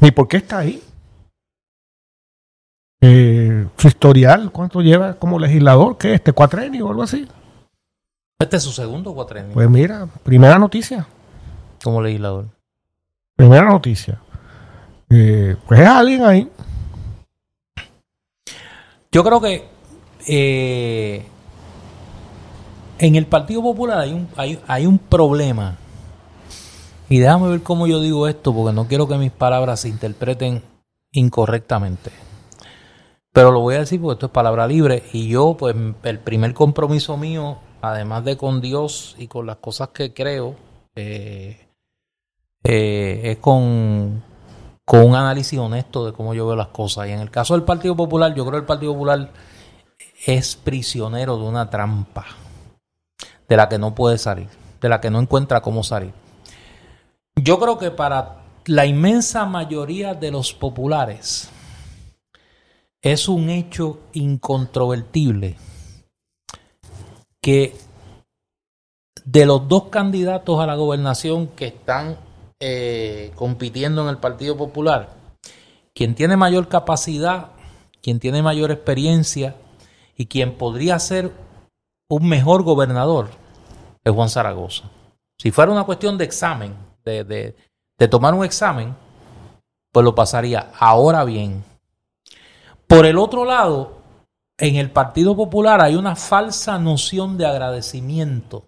ni 0.00 0.10
por 0.10 0.28
qué 0.28 0.38
está 0.38 0.58
ahí. 0.58 0.82
Eh, 3.00 3.66
su 3.76 3.88
historial, 3.88 4.50
¿cuánto 4.50 4.80
lleva 4.80 5.14
como 5.14 5.38
legislador? 5.38 5.98
¿Qué? 5.98 6.14
¿Este 6.14 6.32
cuatrenio 6.32 6.86
o 6.86 6.90
algo 6.90 7.02
así? 7.02 7.28
Este 8.38 8.56
es 8.56 8.62
su 8.62 8.72
segundo 8.72 9.14
cuatrenio. 9.14 9.52
Pues 9.52 9.68
mira, 9.68 10.06
primera 10.22 10.58
noticia. 10.58 11.06
Como 11.82 12.02
legislador. 12.02 12.46
Primera 13.36 13.68
noticia. 13.68 14.20
Eh, 15.10 15.56
pues 15.66 15.80
es 15.80 15.86
alguien 15.86 16.24
ahí. 16.24 16.50
Yo 19.10 19.24
creo 19.24 19.40
que 19.40 19.68
eh, 20.26 21.24
en 22.98 23.16
el 23.16 23.26
Partido 23.26 23.62
Popular 23.62 23.98
hay 23.98 24.12
un, 24.12 24.28
hay, 24.66 24.86
un 24.86 24.98
problema. 24.98 25.76
Y 27.08 27.18
déjame 27.20 27.48
ver 27.48 27.62
cómo 27.62 27.86
yo 27.86 28.00
digo 28.00 28.28
esto, 28.28 28.54
porque 28.54 28.74
no 28.74 28.86
quiero 28.86 29.08
que 29.08 29.16
mis 29.16 29.30
palabras 29.32 29.80
se 29.80 29.88
interpreten 29.88 30.62
incorrectamente. 31.12 32.10
Pero 33.32 33.50
lo 33.50 33.60
voy 33.60 33.76
a 33.76 33.80
decir 33.80 34.00
porque 34.00 34.14
esto 34.14 34.26
es 34.26 34.32
palabra 34.32 34.66
libre. 34.66 35.04
Y 35.12 35.28
yo, 35.28 35.56
pues, 35.58 35.74
el 36.02 36.18
primer 36.18 36.52
compromiso 36.54 37.16
mío, 37.16 37.58
además 37.80 38.24
de 38.24 38.36
con 38.36 38.60
Dios 38.60 39.16
y 39.18 39.26
con 39.26 39.46
las 39.46 39.56
cosas 39.56 39.88
que 39.88 40.12
creo, 40.12 40.56
eh, 40.94 41.68
eh, 42.64 43.20
es 43.24 43.38
con, 43.38 44.22
con 44.84 45.00
un 45.02 45.14
análisis 45.14 45.58
honesto 45.58 46.04
de 46.04 46.12
cómo 46.12 46.34
yo 46.34 46.46
veo 46.46 46.56
las 46.56 46.68
cosas. 46.68 47.08
Y 47.08 47.12
en 47.12 47.20
el 47.20 47.30
caso 47.30 47.54
del 47.54 47.62
Partido 47.62 47.96
Popular, 47.96 48.34
yo 48.34 48.44
creo 48.44 48.52
que 48.52 48.62
el 48.62 48.66
Partido 48.66 48.92
Popular 48.92 49.30
es 50.26 50.56
prisionero 50.56 51.38
de 51.38 51.44
una 51.44 51.70
trampa 51.70 52.26
de 53.48 53.56
la 53.56 53.68
que 53.68 53.78
no 53.78 53.94
puede 53.94 54.18
salir, 54.18 54.48
de 54.80 54.88
la 54.88 55.00
que 55.00 55.10
no 55.10 55.20
encuentra 55.20 55.62
cómo 55.62 55.82
salir. 55.82 56.12
Yo 57.48 57.58
creo 57.58 57.78
que 57.78 57.90
para 57.90 58.42
la 58.66 58.84
inmensa 58.84 59.46
mayoría 59.46 60.12
de 60.12 60.30
los 60.30 60.52
populares 60.52 61.48
es 63.00 63.26
un 63.26 63.48
hecho 63.48 64.00
incontrovertible 64.12 65.56
que 67.40 67.74
de 69.24 69.46
los 69.46 69.66
dos 69.66 69.84
candidatos 69.84 70.60
a 70.60 70.66
la 70.66 70.74
gobernación 70.74 71.46
que 71.46 71.68
están 71.68 72.18
eh, 72.60 73.32
compitiendo 73.34 74.02
en 74.02 74.08
el 74.08 74.18
Partido 74.18 74.54
Popular, 74.58 75.08
quien 75.94 76.14
tiene 76.14 76.36
mayor 76.36 76.68
capacidad, 76.68 77.52
quien 78.02 78.20
tiene 78.20 78.42
mayor 78.42 78.70
experiencia, 78.72 79.56
y 80.18 80.26
quien 80.26 80.58
podría 80.58 80.98
ser 80.98 81.32
un 82.10 82.28
mejor 82.28 82.62
gobernador 82.62 83.30
es 84.04 84.12
Juan 84.12 84.28
Zaragoza. 84.28 84.90
Si 85.38 85.50
fuera 85.50 85.72
una 85.72 85.84
cuestión 85.84 86.18
de 86.18 86.26
examen, 86.26 86.87
de, 87.04 87.54
de, 87.98 88.08
tomar 88.08 88.34
un 88.34 88.44
examen, 88.44 88.94
pues 89.92 90.04
lo 90.04 90.14
pasaría. 90.14 90.70
Ahora 90.78 91.24
bien, 91.24 91.64
por 92.86 93.06
el 93.06 93.18
otro 93.18 93.44
lado, 93.44 93.98
en 94.58 94.76
el 94.76 94.90
Partido 94.90 95.36
Popular 95.36 95.80
hay 95.80 95.94
una 95.94 96.16
falsa 96.16 96.78
noción 96.78 97.38
de 97.38 97.46
agradecimiento 97.46 98.66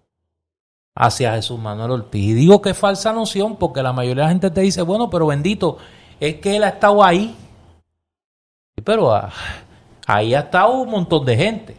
hacia 0.94 1.34
Jesús 1.34 1.58
Manuel 1.58 1.90
Ortiz. 1.90 2.30
Y 2.30 2.34
digo 2.34 2.60
que 2.60 2.70
es 2.70 2.78
falsa 2.78 3.12
noción 3.12 3.56
porque 3.56 3.82
la 3.82 3.92
mayoría 3.92 4.22
de 4.22 4.26
la 4.26 4.32
gente 4.32 4.50
te 4.50 4.60
dice, 4.60 4.82
bueno, 4.82 5.10
pero 5.10 5.26
bendito, 5.26 5.78
es 6.18 6.36
que 6.36 6.56
él 6.56 6.64
ha 6.64 6.68
estado 6.70 7.02
ahí. 7.02 7.36
Pero 8.82 9.12
ah, 9.12 9.30
Ahí 10.10 10.34
ha 10.34 10.40
estado 10.40 10.72
un 10.72 10.90
montón 10.90 11.24
de 11.24 11.36
gente. 11.36 11.76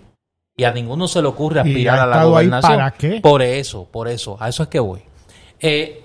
Y 0.55 0.63
a 0.63 0.71
ninguno 0.71 1.07
se 1.07 1.21
le 1.21 1.27
ocurre 1.27 1.59
aspirar 1.59 1.99
a 1.99 2.05
la 2.05 2.23
gobernación. 2.23 2.77
¿Para 2.77 2.91
qué? 2.91 3.19
Por 3.19 3.41
eso, 3.41 3.85
por 3.91 4.07
eso, 4.07 4.37
a 4.39 4.47
eso 4.47 4.63
es 4.63 4.69
que 4.69 4.79
voy. 4.79 5.01
Eh, 5.59 6.00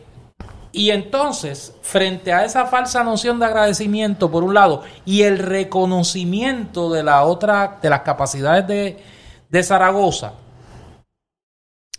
Y 0.76 0.90
entonces, 0.90 1.74
frente 1.80 2.34
a 2.34 2.44
esa 2.44 2.66
falsa 2.66 3.02
noción 3.02 3.38
de 3.38 3.46
agradecimiento, 3.46 4.30
por 4.30 4.44
un 4.44 4.52
lado, 4.52 4.82
y 5.06 5.22
el 5.22 5.38
reconocimiento 5.38 6.92
de 6.92 7.02
la 7.02 7.24
otra, 7.24 7.78
de 7.80 7.88
las 7.88 8.02
capacidades 8.02 8.66
de, 8.66 9.02
de 9.48 9.62
Zaragoza, 9.62 10.34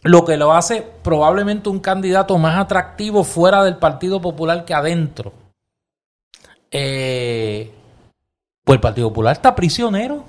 lo 0.04 0.24
que 0.26 0.38
lo 0.38 0.54
hace 0.54 0.86
probablemente 1.02 1.70
un 1.70 1.80
candidato 1.80 2.38
más 2.38 2.56
atractivo 2.60 3.24
fuera 3.24 3.64
del 3.64 3.78
Partido 3.78 4.22
Popular 4.22 4.64
que 4.64 4.76
adentro. 4.76 5.34
Eh, 6.70 7.74
pues 8.64 8.76
el 8.76 8.82
Partido 8.82 9.10
Popular 9.10 9.34
está 9.34 9.56
prisionero. 9.56 10.24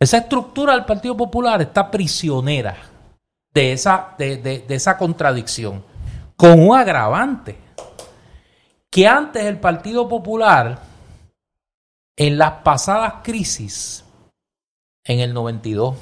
Esa 0.00 0.16
estructura 0.16 0.72
del 0.72 0.86
Partido 0.86 1.14
Popular 1.14 1.60
está 1.60 1.90
prisionera 1.90 2.74
de 3.52 3.72
esa, 3.72 4.14
de, 4.16 4.64
esa 4.70 4.96
contradicción, 4.96 5.84
con 6.38 6.60
un 6.60 6.76
agravante, 6.76 7.58
que 8.90 9.06
antes 9.08 9.44
el 9.44 9.58
Partido 9.58 10.08
Popular, 10.08 10.80
en 12.16 12.38
las 12.38 12.62
pasadas 12.62 13.14
crisis, 13.24 14.04
en 15.04 15.18
el 15.18 15.34
92, 15.34 15.96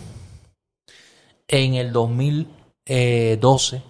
en 1.49 1.75
el 1.75 1.91
2012, 1.91 3.83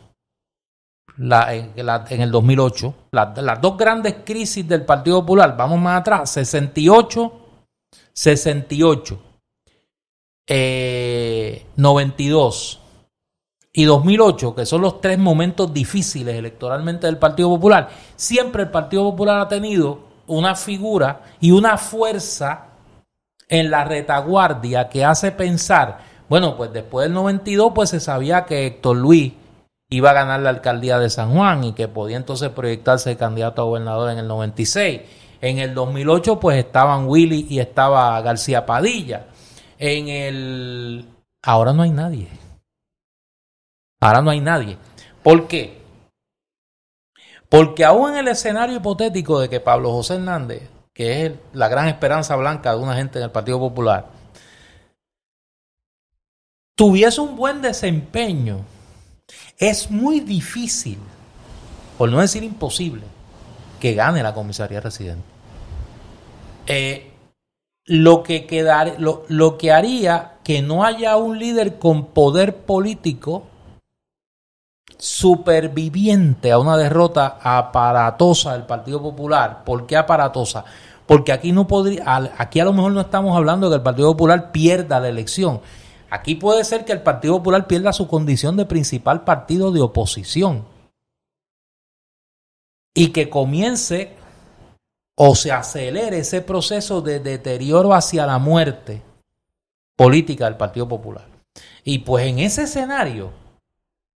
la, 1.18 1.52
en, 1.52 2.20
el 2.20 2.31
2008, 2.31 2.94
las 3.10 3.60
dos 3.60 3.77
grandes 3.77 4.14
crisis 4.24 4.68
del 4.68 4.85
Partido 4.85 5.23
Popular, 5.23 5.56
vamos 5.56 5.81
más 5.81 6.01
atrás, 6.01 6.31
68, 6.31 7.32
68, 8.12 9.20
92 11.77 12.85
y 13.77 13.85
2008, 13.85 14.55
que 14.55 14.65
son 14.65 14.81
los 14.81 15.03
tres 15.03 15.19
momentos 15.19 15.70
difíciles 15.70 16.35
electoralmente 16.35 17.07
del 17.07 17.19
Partido 17.19 17.51
Popular, 17.51 17.90
siempre 18.16 18.62
el 18.62 18.70
Partido 18.70 19.03
Popular 19.03 19.39
ha 19.39 19.48
tenido 19.48 19.98
una 20.28 20.55
figura 20.55 21.20
y 21.40 21.51
una 21.51 21.77
fuerza 21.77 22.69
en 23.51 23.70
la 23.70 23.85
retaguardia 23.85 24.89
que 24.89 25.05
hace 25.05 25.31
pensar, 25.31 25.98
bueno, 26.27 26.57
pues 26.57 26.73
después 26.73 27.05
del 27.05 27.12
92 27.12 27.73
pues 27.74 27.90
se 27.90 28.01
sabía 28.01 28.47
que 28.47 28.66
Héctor 28.66 28.97
Luis 28.97 29.35
iba 29.90 30.09
a 30.09 30.15
ganar 30.15 30.40
la 30.40 30.48
alcaldía 30.48 30.98
de 30.98 31.11
San 31.11 31.35
Juan 31.35 31.65
y 31.65 31.73
que 31.74 31.86
podía 31.86 32.16
entonces 32.16 32.48
proyectarse 32.48 33.11
de 33.11 33.16
candidato 33.19 33.61
a 33.61 33.66
gobernador 33.66 34.11
en 34.11 34.16
el 34.16 34.27
96. 34.27 35.03
En 35.43 35.59
el 35.59 35.74
2008 35.74 36.40
pues 36.40 36.57
estaban 36.57 37.07
Willy 37.07 37.47
y 37.51 37.59
estaba 37.59 38.19
García 38.23 38.65
Padilla. 38.65 39.27
En 39.78 40.09
el... 40.09 41.05
Ahora 41.43 41.74
no 41.74 41.82
hay 41.82 41.90
nadie. 41.90 42.45
Ahora 44.01 44.23
no 44.23 44.31
hay 44.31 44.40
nadie. 44.40 44.77
¿Por 45.23 45.48
qué? 45.48 45.82
Porque 47.48 47.85
aún 47.85 48.10
en 48.10 48.18
el 48.18 48.28
escenario 48.28 48.77
hipotético 48.77 49.40
de 49.40 49.48
que 49.48 49.60
Pablo 49.60 49.93
José 49.93 50.14
Hernández, 50.14 50.68
que 50.93 51.27
es 51.27 51.32
la 51.52 51.68
gran 51.68 51.89
esperanza 51.89 52.36
blanca 52.36 52.74
de 52.74 52.82
una 52.82 52.97
gente 52.97 53.18
en 53.18 53.24
el 53.24 53.31
Partido 53.31 53.59
Popular, 53.59 54.06
tuviese 56.74 57.20
un 57.20 57.36
buen 57.36 57.62
desempeño 57.62 58.64
es 59.59 59.90
muy 59.90 60.20
difícil, 60.20 60.98
por 61.98 62.10
no 62.10 62.20
decir 62.20 62.43
imposible, 62.43 63.02
que 63.81 63.94
gane 63.94 64.23
la 64.23 64.35
comisaría 64.35 64.81
residente. 64.81 65.24
Eh, 66.66 67.10
lo, 67.85 68.23
que 68.23 68.47
quedar, 68.47 68.97
lo, 68.98 69.24
lo 69.28 69.56
que 69.56 69.73
haría 69.73 70.35
que 70.44 70.62
no 70.62 70.85
haya 70.85 71.16
un 71.16 71.39
líder 71.39 71.78
con 71.78 72.06
poder 72.06 72.56
político 72.56 73.47
superviviente 74.98 76.52
a 76.52 76.59
una 76.59 76.77
derrota 76.77 77.39
aparatosa 77.43 78.52
del 78.52 78.64
Partido 78.64 79.02
Popular. 79.02 79.64
¿Por 79.64 79.86
qué 79.86 79.97
aparatosa? 79.97 80.64
Porque 81.06 81.32
aquí 81.32 81.52
no 81.52 81.66
podría, 81.66 82.32
aquí 82.39 82.60
a 82.60 82.64
lo 82.64 82.73
mejor 82.73 82.93
no 82.93 83.01
estamos 83.01 83.36
hablando 83.36 83.68
de 83.68 83.74
que 83.74 83.77
el 83.78 83.82
Partido 83.82 84.12
Popular 84.12 84.52
pierda 84.52 85.01
la 85.01 85.09
elección. 85.09 85.60
Aquí 86.10 86.35
puede 86.35 86.64
ser 86.64 86.85
que 86.85 86.93
el 86.93 87.02
Partido 87.02 87.39
Popular 87.39 87.66
pierda 87.66 87.93
su 87.93 88.09
condición 88.09 88.56
de 88.56 88.66
principal 88.66 89.24
partido 89.24 89.73
de 89.73 89.81
oposición 89.81 90.64
y 92.94 93.09
que 93.09 93.28
comience 93.28 94.16
o 95.16 95.35
se 95.35 95.52
acelere 95.52 96.18
ese 96.18 96.43
proceso 96.43 97.02
de 97.02 97.20
deterioro 97.20 97.93
hacia 97.93 98.27
la 98.27 98.39
muerte 98.39 99.02
política 99.97 100.44
del 100.47 100.56
Partido 100.56 100.89
Popular. 100.89 101.27
Y 101.85 102.01
pues 102.01 102.27
en 102.27 102.39
ese 102.39 102.62
escenario, 102.64 103.31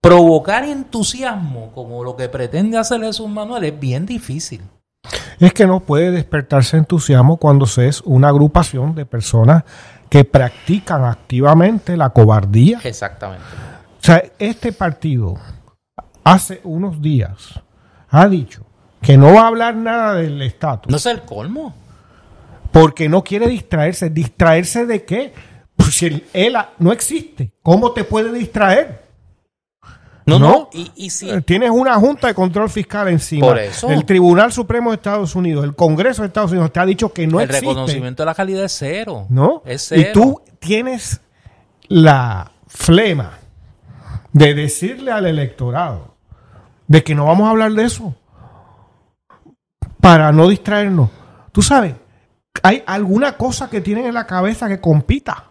provocar 0.01 0.65
entusiasmo 0.65 1.73
como 1.73 2.03
lo 2.03 2.17
que 2.17 2.29
pretende 2.29 2.79
hacer 2.79 3.03
Jesús 3.03 3.29
Manuel 3.29 3.65
es 3.65 3.79
bien 3.79 4.07
difícil. 4.07 4.63
Es 5.39 5.53
que 5.53 5.67
no 5.67 5.81
puede 5.81 6.11
despertarse 6.11 6.77
entusiasmo 6.77 7.39
cuando 7.39 7.67
se 7.67 7.89
es 7.89 8.01
una 8.03 8.29
agrupación 8.29 8.95
de 8.95 9.07
personas 9.07 9.65
que 10.09 10.25
practican 10.25 11.05
activamente 11.05 11.97
la 11.97 12.11
cobardía. 12.11 12.81
Exactamente. 12.85 13.45
O 14.01 14.05
sea, 14.05 14.23
este 14.39 14.73
partido 14.73 15.37
hace 16.25 16.61
unos 16.65 17.01
días 17.01 17.61
ha 18.09 18.29
dicho 18.29 18.67
que 19.01 19.17
no 19.17 19.33
va 19.35 19.43
a 19.43 19.47
hablar 19.49 19.77
nada 19.77 20.15
del 20.15 20.43
estatus. 20.43 20.91
No 20.91 20.97
es 20.97 21.07
el 21.07 21.23
colmo. 21.23 21.75
Porque 22.73 23.09
no 23.09 23.25
quiere 23.25 23.49
distraerse. 23.49 24.11
¿Distraerse 24.11 24.87
de 24.87 25.05
qué? 25.05 25.33
Pues 25.75 25.95
si 25.95 26.07
el 26.07 26.27
ELA 26.33 26.71
no 26.79 26.93
existe, 26.93 27.53
¿cómo 27.63 27.93
te 27.93 28.05
puede 28.05 28.33
distraer? 28.33 29.10
No, 30.27 30.39
no. 30.39 30.69
Y, 30.73 31.11
si... 31.11 31.31
Eh, 31.31 31.41
tienes 31.41 31.71
una 31.71 31.95
Junta 31.97 32.29
de 32.29 32.35
Control 32.35 32.69
Fiscal 32.69 33.09
encima. 33.09 33.47
Por 33.47 33.59
eso. 33.59 33.91
El 33.91 34.05
Tribunal 34.05 34.53
Supremo 34.53 34.91
de 34.91 34.97
Estados 34.97 35.35
Unidos, 35.35 35.65
el 35.65 35.75
Congreso 35.75 36.23
de 36.23 36.29
Estados 36.29 36.53
Unidos 36.53 36.73
te 36.73 36.81
ha 36.81 36.87
dicho 36.87 37.13
que 37.13 37.27
no 37.27 37.41
existe. 37.41 37.67
El 37.67 37.75
reconocimiento 37.75 38.23
de 38.23 38.27
la 38.27 38.35
calidad 38.35 38.65
es 38.65 38.73
cero. 38.73 39.27
¿No? 39.29 39.63
Es 39.65 39.87
cero. 39.89 40.09
Y 40.09 40.13
tú 40.13 40.43
tienes 40.59 41.21
la 41.89 42.53
flema 42.67 43.39
de 44.33 44.55
decirle 44.55 45.11
al 45.11 45.27
electorado 45.27 46.15
de 46.87 47.03
que 47.03 47.15
no 47.15 47.27
vamos 47.27 47.47
a 47.47 47.51
hablar 47.51 47.73
de 47.73 47.85
eso 47.85 48.15
para 50.01 50.33
no 50.33 50.49
distraernos. 50.49 51.11
Tú 51.53 51.63
sabes, 51.63 51.95
hay 52.63 52.83
alguna 52.87 53.37
cosa 53.37 53.69
que 53.69 53.81
tienen 53.81 54.07
en 54.07 54.15
la 54.15 54.27
cabeza 54.27 54.69
que 54.69 54.81
compita. 54.81 55.45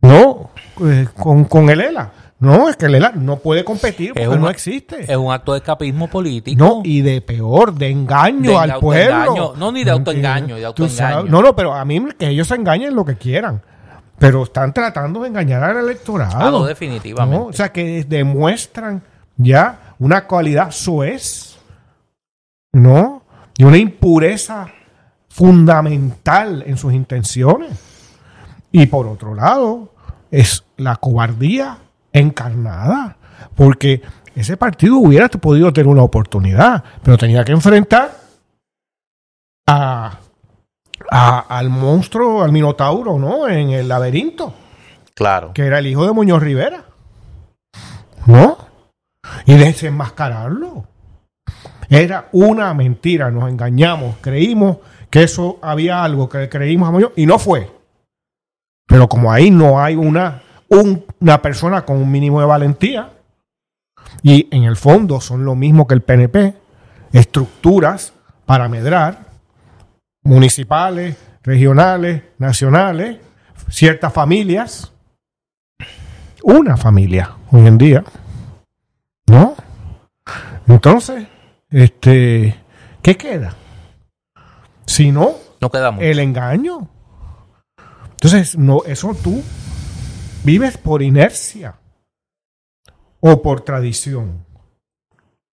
No, 0.00 0.50
eh, 0.84 1.08
con, 1.16 1.44
con 1.44 1.70
el 1.70 1.80
ELA. 1.80 2.12
No, 2.42 2.68
es 2.68 2.76
que 2.76 2.88
Lela 2.88 3.12
no 3.14 3.36
puede 3.36 3.64
competir 3.64 4.14
porque 4.14 4.36
no 4.36 4.50
existe. 4.50 5.02
Es 5.02 5.16
un 5.16 5.32
acto 5.32 5.52
de 5.52 5.58
escapismo 5.58 6.08
político. 6.08 6.58
No, 6.58 6.80
y 6.82 7.00
de 7.00 7.20
peor, 7.20 7.72
de 7.72 7.88
engaño 7.88 8.58
al 8.58 8.80
pueblo. 8.80 9.54
No, 9.56 9.70
ni 9.70 9.84
de 9.84 9.92
autoengaño, 9.92 10.56
de 10.56 10.64
autoengaño. 10.64 11.22
No, 11.22 11.40
no, 11.40 11.54
pero 11.54 11.72
a 11.72 11.84
mí 11.84 12.04
que 12.18 12.30
ellos 12.30 12.48
se 12.48 12.56
engañen 12.56 12.96
lo 12.96 13.04
que 13.04 13.14
quieran. 13.14 13.62
Pero 14.18 14.42
están 14.42 14.74
tratando 14.74 15.22
de 15.22 15.28
engañar 15.28 15.62
al 15.62 15.76
electorado. 15.84 16.64
Ah, 16.64 16.66
definitivamente. 16.66 17.46
O 17.48 17.52
sea, 17.52 17.70
que 17.70 18.02
demuestran 18.02 19.04
ya 19.36 19.94
una 20.00 20.26
cualidad 20.26 20.72
suez, 20.72 21.60
¿no? 22.72 23.22
Y 23.56 23.62
una 23.62 23.78
impureza 23.78 24.66
fundamental 25.28 26.64
en 26.66 26.76
sus 26.76 26.92
intenciones. 26.92 27.70
Y 28.72 28.86
por 28.86 29.06
otro 29.06 29.32
lado, 29.32 29.92
es 30.32 30.64
la 30.76 30.96
cobardía 30.96 31.78
encarnada, 32.12 33.16
porque 33.54 34.02
ese 34.34 34.56
partido 34.56 34.96
hubiera 34.96 35.28
podido 35.28 35.72
tener 35.72 35.88
una 35.88 36.02
oportunidad, 36.02 36.82
pero 37.02 37.18
tenía 37.18 37.44
que 37.44 37.52
enfrentar 37.52 38.10
a, 39.66 40.18
al 41.10 41.70
monstruo, 41.70 42.42
al 42.42 42.52
minotauro, 42.52 43.18
¿no? 43.18 43.48
En 43.48 43.70
el 43.70 43.88
laberinto. 43.88 44.54
Claro. 45.14 45.52
Que 45.52 45.66
era 45.66 45.78
el 45.78 45.86
hijo 45.86 46.06
de 46.06 46.12
Muñoz 46.12 46.42
Rivera. 46.42 46.84
¿No? 48.26 48.56
Y 49.46 49.54
desenmascararlo. 49.54 50.84
Era 51.88 52.28
una 52.32 52.72
mentira, 52.72 53.30
nos 53.30 53.50
engañamos, 53.50 54.16
creímos 54.20 54.78
que 55.10 55.24
eso 55.24 55.58
había 55.60 56.02
algo 56.02 56.28
que 56.28 56.48
creímos 56.48 56.88
a 56.88 56.92
Muñoz 56.92 57.12
y 57.16 57.26
no 57.26 57.38
fue. 57.38 57.70
Pero 58.86 59.08
como 59.08 59.30
ahí 59.30 59.50
no 59.50 59.80
hay 59.80 59.94
una 59.94 60.42
una 60.72 61.42
persona 61.42 61.84
con 61.84 61.98
un 61.98 62.10
mínimo 62.10 62.40
de 62.40 62.46
valentía, 62.46 63.10
y 64.22 64.48
en 64.50 64.64
el 64.64 64.76
fondo 64.76 65.20
son 65.20 65.44
lo 65.44 65.54
mismo 65.54 65.86
que 65.86 65.94
el 65.94 66.00
PNP, 66.00 66.54
estructuras 67.12 68.14
para 68.46 68.68
medrar, 68.68 69.26
municipales, 70.22 71.16
regionales, 71.42 72.22
nacionales, 72.38 73.18
ciertas 73.68 74.12
familias, 74.12 74.92
una 76.42 76.76
familia 76.78 77.36
hoy 77.50 77.66
en 77.66 77.76
día, 77.78 78.04
¿no? 79.26 79.54
Entonces, 80.68 81.26
este, 81.68 82.56
¿qué 83.02 83.16
queda? 83.16 83.54
Si 84.86 85.12
no, 85.12 85.32
no 85.60 85.70
queda 85.70 85.94
el 85.98 86.18
engaño. 86.18 86.88
Entonces, 88.12 88.56
no, 88.56 88.82
eso 88.86 89.14
tú 89.22 89.42
vives 90.44 90.78
por 90.78 91.02
inercia 91.02 91.74
o 93.20 93.42
por 93.42 93.62
tradición. 93.62 94.44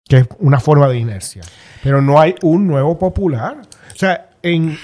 que 0.06 0.18
es 0.18 0.28
una 0.38 0.60
forma 0.60 0.86
de 0.88 0.98
inercia. 0.98 1.42
Pero 1.82 2.02
no 2.02 2.20
hay 2.20 2.34
un 2.42 2.66
nuevo 2.66 2.98
popular. 2.98 3.62
O 3.62 3.96
sea, 3.96 4.32
en 4.42 4.76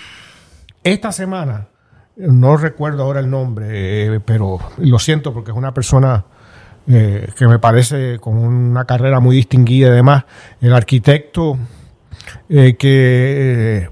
esta 0.82 1.12
semana, 1.12 1.68
no 2.16 2.56
recuerdo 2.56 3.02
ahora 3.02 3.20
el 3.20 3.28
nombre, 3.28 4.06
eh, 4.06 4.20
pero 4.20 4.58
lo 4.78 4.98
siento 4.98 5.34
porque 5.34 5.50
es 5.50 5.56
una 5.56 5.74
persona 5.74 6.24
eh, 6.86 7.28
que 7.36 7.46
me 7.46 7.58
parece 7.58 8.18
con 8.18 8.38
una 8.38 8.86
carrera 8.86 9.20
muy 9.20 9.36
distinguida 9.36 9.88
y 9.88 9.92
demás, 9.92 10.24
el 10.62 10.72
arquitecto 10.72 11.58
eh, 12.48 12.76
que 12.76 13.88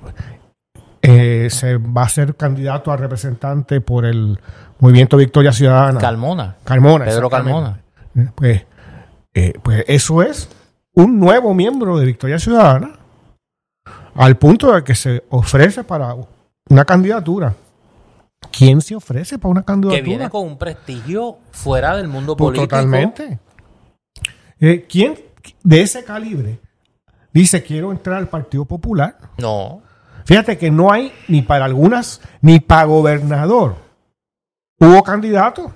se 1.51 1.77
va 1.77 2.03
a 2.03 2.09
ser 2.09 2.35
candidato 2.37 2.91
a 2.91 2.97
representante 2.97 3.81
por 3.81 4.05
el 4.05 4.39
Movimiento 4.81 5.17
Victoria 5.17 5.53
Ciudadana. 5.53 5.99
Carmona. 5.99 6.57
Carmona. 6.65 7.05
Pedro 7.05 7.27
exactamente. 7.27 7.81
Pues, 8.35 8.65
eh, 9.35 9.55
pues 9.63 9.85
eso 9.89 10.23
es 10.23 10.49
un 10.95 11.19
nuevo 11.19 11.55
miembro 11.55 11.99
de 11.99 12.07
Victoria 12.07 12.39
Ciudadana 12.39 12.99
al 14.15 14.37
punto 14.37 14.73
de 14.73 14.83
que 14.83 14.95
se 14.95 15.25
ofrece 15.31 15.85
para 15.85 16.15
una 16.69 16.85
candidatura. 16.85 17.55
¿Quién 18.51 18.81
se 18.81 18.95
ofrece 18.95 19.39
para 19.39 19.51
una 19.51 19.63
candidatura? 19.63 20.03
Que 20.03 20.09
viene 20.09 20.31
con 20.31 20.47
un 20.47 20.59
prestigio 20.59 21.39
fuera 21.51 21.97
del 21.97 22.09
mundo 22.09 22.37
Pues 22.37 22.49
político. 22.49 22.69
Totalmente. 22.69 23.39
Eh, 24.61 24.87
¿Quién 24.89 25.19
de 25.63 25.83
ese 25.83 26.05
calibre 26.05 26.59
dice 27.33 27.63
quiero 27.63 27.93
entrar 27.93 28.17
al 28.17 28.29
Partido 28.29 28.65
Popular? 28.65 29.17
No. 29.39 29.83
Fíjate 30.25 30.59
que 30.59 30.71
no 30.71 30.93
hay 30.93 31.13
ni 31.29 31.43
para 31.43 31.65
algunas, 31.65 32.21
ni 32.41 32.61
para 32.61 32.85
gobernador. 32.85 33.88
Hubo 34.81 35.03
candidatos. 35.03 35.73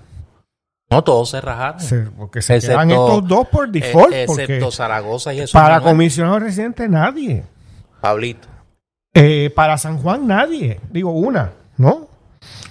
No, 0.90 1.02
todos 1.02 1.30
se 1.30 1.40
rajaron. 1.40 1.80
Se- 1.80 2.02
porque 2.16 2.42
se 2.42 2.56
Excepto- 2.56 2.68
quedan 2.76 2.90
estos 2.90 3.26
dos 3.28 3.48
por 3.48 3.68
default. 3.70 4.12
Eh, 4.12 4.24
porque 4.26 4.42
excepto 4.42 4.70
Zaragoza 4.70 5.32
y 5.32 5.40
eso. 5.40 5.52
para 5.58 5.80
comisionado 5.80 6.38
residente 6.38 6.88
nadie. 6.88 7.44
Pablito. 8.00 8.48
Eh, 9.14 9.50
para 9.54 9.78
San 9.78 9.98
Juan 9.98 10.26
nadie. 10.26 10.80
Digo 10.90 11.12
una, 11.12 11.52
¿no? 11.78 12.08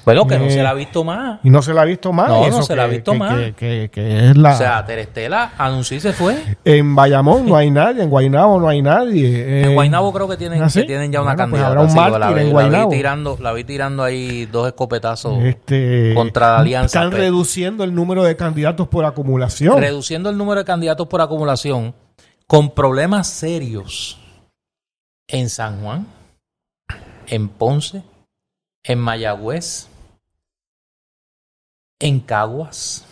Bueno, 0.03 0.25
que 0.25 0.37
no 0.39 0.45
Eh, 0.45 0.51
se 0.51 0.63
la 0.63 0.71
ha 0.71 0.73
visto 0.73 1.03
más. 1.03 1.39
Y 1.43 1.49
no 1.49 1.61
se 1.61 1.73
la 1.73 1.81
ha 1.83 1.85
visto 1.85 2.11
más. 2.11 2.27
No, 2.29 2.37
y 2.39 2.49
no 2.49 2.57
eso 2.57 2.63
se 2.63 2.75
la 2.75 2.83
ha 2.83 2.87
que- 2.87 2.91
visto 2.95 3.11
que- 3.11 3.17
más. 3.19 3.35
Que, 3.35 3.53
que- 3.53 3.89
que 3.93 4.29
es 4.31 4.37
la... 4.37 4.53
O 4.53 4.57
sea, 4.57 4.83
Terestela 4.85 5.53
anunció 5.57 5.97
y 5.97 5.99
se 5.99 6.11
fue. 6.13 6.57
en 6.65 6.95
Bayamón 6.95 7.45
no 7.47 7.55
hay 7.57 7.69
nadie, 7.69 8.03
en 8.03 8.09
Guaynabo 8.09 8.59
no 8.59 8.67
hay 8.67 8.81
nadie. 8.81 9.61
En 9.63 9.69
eh, 9.69 9.73
Guaynabo 9.75 10.11
creo 10.11 10.27
que 10.27 10.37
tienen, 10.37 10.61
¿Ah, 10.63 10.69
sí? 10.69 10.81
que 10.81 10.87
tienen 10.87 11.11
ya 11.11 11.21
una 11.21 11.31
pues 11.31 11.37
candidata. 11.37 11.67
habrá 11.67 11.81
un 11.81 11.95
la, 12.19 12.31
vi- 12.31 12.39
en 12.41 12.47
la 12.47 12.51
Guaynabo. 12.51 12.89
vi 12.89 12.97
tirando, 12.97 13.37
la 13.39 13.53
vi 13.53 13.63
tirando 13.63 14.03
ahí 14.03 14.45
dos 14.47 14.67
escopetazos. 14.67 15.43
este, 15.43 16.13
contra 16.15 16.53
la 16.53 16.59
alianza, 16.59 16.99
Están 16.99 17.11
pero- 17.11 17.21
reduciendo 17.23 17.83
el 17.83 17.93
número 17.93 18.23
de 18.23 18.35
candidatos 18.35 18.87
por 18.87 19.05
acumulación. 19.05 19.79
reduciendo 19.79 20.29
el 20.29 20.37
número 20.37 20.59
de 20.61 20.65
candidatos 20.65 21.07
por 21.07 21.21
acumulación 21.21 21.93
con 22.47 22.71
problemas 22.71 23.27
serios 23.27 24.17
en 25.27 25.47
San 25.49 25.81
Juan, 25.81 26.07
en 27.27 27.47
Ponce, 27.49 28.03
en 28.83 28.99
Mayagüez, 28.99 29.87
en 32.01 32.19
Caguas, 32.19 33.05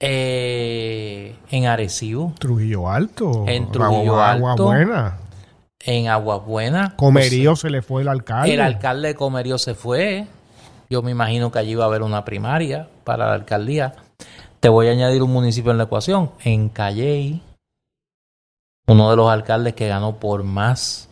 eh, 0.00 1.36
en 1.50 1.66
Arecibo, 1.66 2.34
Trujillo 2.38 2.88
Alto. 2.90 3.44
En 3.46 3.70
Trujillo 3.70 4.20
Agua, 4.20 4.50
Alto. 4.52 4.64
Buena. 4.64 5.18
en 5.84 6.08
Aguas 6.08 6.44
Buenas. 6.44 6.94
Comerío 6.94 7.56
se 7.56 7.70
le 7.70 7.82
fue 7.82 8.02
el 8.02 8.08
alcalde. 8.08 8.52
El 8.52 8.60
alcalde 8.60 9.08
de 9.08 9.14
Comerío 9.14 9.58
se 9.58 9.74
fue. 9.74 10.26
Yo 10.90 11.02
me 11.02 11.12
imagino 11.12 11.50
que 11.50 11.60
allí 11.60 11.74
va 11.74 11.84
a 11.84 11.86
haber 11.86 12.02
una 12.02 12.24
primaria 12.24 12.88
para 13.04 13.28
la 13.28 13.34
alcaldía. 13.34 13.94
Te 14.60 14.68
voy 14.68 14.88
a 14.88 14.90
añadir 14.90 15.22
un 15.22 15.32
municipio 15.32 15.70
en 15.70 15.78
la 15.78 15.84
ecuación. 15.84 16.32
En 16.44 16.68
Calley, 16.68 17.40
uno 18.88 19.10
de 19.10 19.16
los 19.16 19.30
alcaldes 19.30 19.74
que 19.74 19.88
ganó 19.88 20.16
por 20.18 20.42
más 20.42 21.08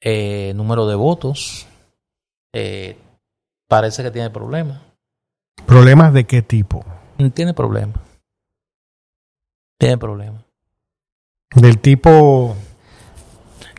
eh, 0.00 0.52
número 0.56 0.86
de 0.86 0.96
votos, 0.96 1.66
eh, 2.52 2.98
parece 3.68 4.02
que 4.02 4.10
tiene 4.10 4.30
problemas. 4.30 4.87
¿Problemas 5.66 6.12
de 6.12 6.24
qué 6.24 6.42
tipo? 6.42 6.84
Tiene 7.34 7.52
problemas. 7.54 7.96
Tiene 9.78 9.98
problemas. 9.98 10.42
Del 11.54 11.78
tipo 11.78 12.56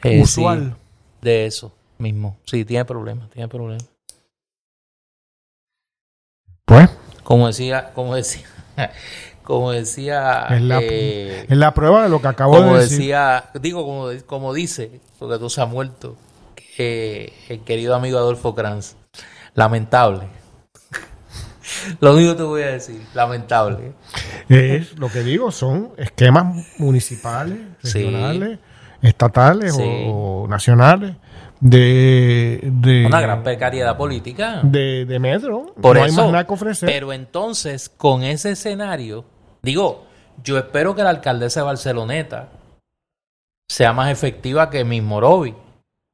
Eh, 0.03 0.21
usual. 0.21 0.75
sí, 0.75 0.79
de 1.21 1.45
eso 1.45 1.73
mismo. 1.97 2.37
Sí, 2.45 2.65
tiene 2.65 2.85
problemas. 2.85 3.29
Tiene 3.29 3.47
problemas. 3.47 3.85
Pues, 6.65 6.89
Como 7.23 7.47
decía, 7.47 7.91
como 7.93 8.15
decía, 8.15 8.45
como 9.43 9.71
decía, 9.71 10.47
Es 10.49 10.61
la- 10.61 10.79
eh, 10.81 11.45
es 11.49 11.57
la 11.57 11.73
prueba 11.73 12.03
de 12.03 12.09
lo 12.09 12.21
que 12.21 12.27
acabo 12.27 12.53
como 12.53 12.75
de 12.75 12.81
decir. 12.81 12.99
decía, 12.99 13.49
digo 13.59 13.85
como, 13.85 14.07
como 14.25 14.53
dice, 14.53 15.01
porque 15.17 15.37
tú 15.39 15.49
se 15.49 15.61
ha 15.61 15.65
muerto, 15.65 16.15
eh, 16.77 17.33
el 17.49 17.61
querido 17.63 17.95
amigo 17.95 18.17
Adolfo 18.19 18.53
Kranz, 18.55 18.95
lamentable. 19.55 20.27
Lo 21.99 22.13
único 22.13 22.31
que 22.31 22.37
te 22.37 22.43
voy 22.43 22.61
a 22.63 22.67
decir, 22.71 23.01
lamentable. 23.13 23.93
Es 24.47 24.97
lo 24.97 25.09
que 25.09 25.21
digo, 25.23 25.51
son 25.51 25.91
esquemas 25.97 26.55
municipales, 26.79 27.57
Sí. 27.83 28.03
regionales, 28.03 28.59
estatales 29.01 29.75
Sí. 29.75 29.83
o, 30.07 30.43
o 30.43 30.47
nacionales 30.47 31.15
de, 31.59 32.59
de, 32.63 33.05
Una 33.05 33.21
gran 33.21 33.43
precariedad 33.43 33.97
política. 33.97 34.61
de, 34.63 35.05
de 35.05 35.19
metro. 35.19 35.73
Por 35.81 35.97
no 35.97 36.03
hay 36.03 36.11
más 36.11 36.31
nada 36.31 36.45
que 36.47 36.53
ofrecer. 36.53 36.89
pero 36.89 37.11
entonces, 37.13 37.89
con 37.89 38.23
ese 38.23 38.51
escenario, 38.51 39.25
digo, 39.61 40.05
yo 40.43 40.57
espero 40.57 40.95
que 40.95 41.03
la 41.03 41.09
alcaldesa 41.09 41.59
de 41.61 41.65
Barceloneta 41.65 42.49
sea 43.67 43.93
más 43.93 44.09
efectiva 44.11 44.69
que 44.69 44.83
Miss 44.83 45.03
Morovi, 45.03 45.53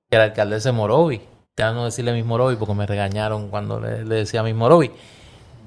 que 0.10 0.18
la 0.18 0.26
alcaldesa 0.26 0.69
de 0.69 0.73
Morovi. 0.77 1.22
Ya 1.57 1.72
no 1.72 1.86
decirle 1.86 2.11
Miss 2.14 2.26
Morovi 2.26 2.57
porque 2.57 2.73
me 2.73 2.86
regañaron 2.86 3.49
cuando 3.49 3.80
le, 3.80 4.03
le 4.03 4.15
decía 4.15 4.44
Miss 4.44 4.56
Morovi. 4.56 4.91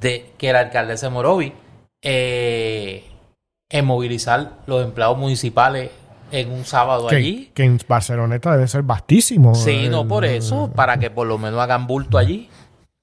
De 0.01 0.33
que 0.39 0.53
la 0.53 0.61
alcaldesa 0.61 1.07
de 1.07 1.13
Morovi 1.13 1.53
eh, 2.03 3.05
en 3.71 3.85
movilizar 3.85 4.53
los 4.67 4.85
empleados 4.85 5.19
municipales 5.19 5.91
en 6.31 6.51
un 6.53 6.65
sábado 6.65 7.09
que, 7.09 7.17
allí. 7.17 7.51
que 7.55 7.65
en 7.65 7.79
Barceloneta 7.89 8.53
debe 8.53 8.69
ser 8.69 8.83
vastísimo. 8.83 9.55
Sí, 9.55 9.89
no 9.89 10.03
El- 10.03 10.09
por 10.09 10.25
eso, 10.25 10.71
para 10.75 10.99
que 10.99 11.11
por 11.11 11.27
lo 11.27 11.39
menos 11.39 11.61
hagan 11.61 11.87
bulto 11.87 12.19
allí. 12.19 12.49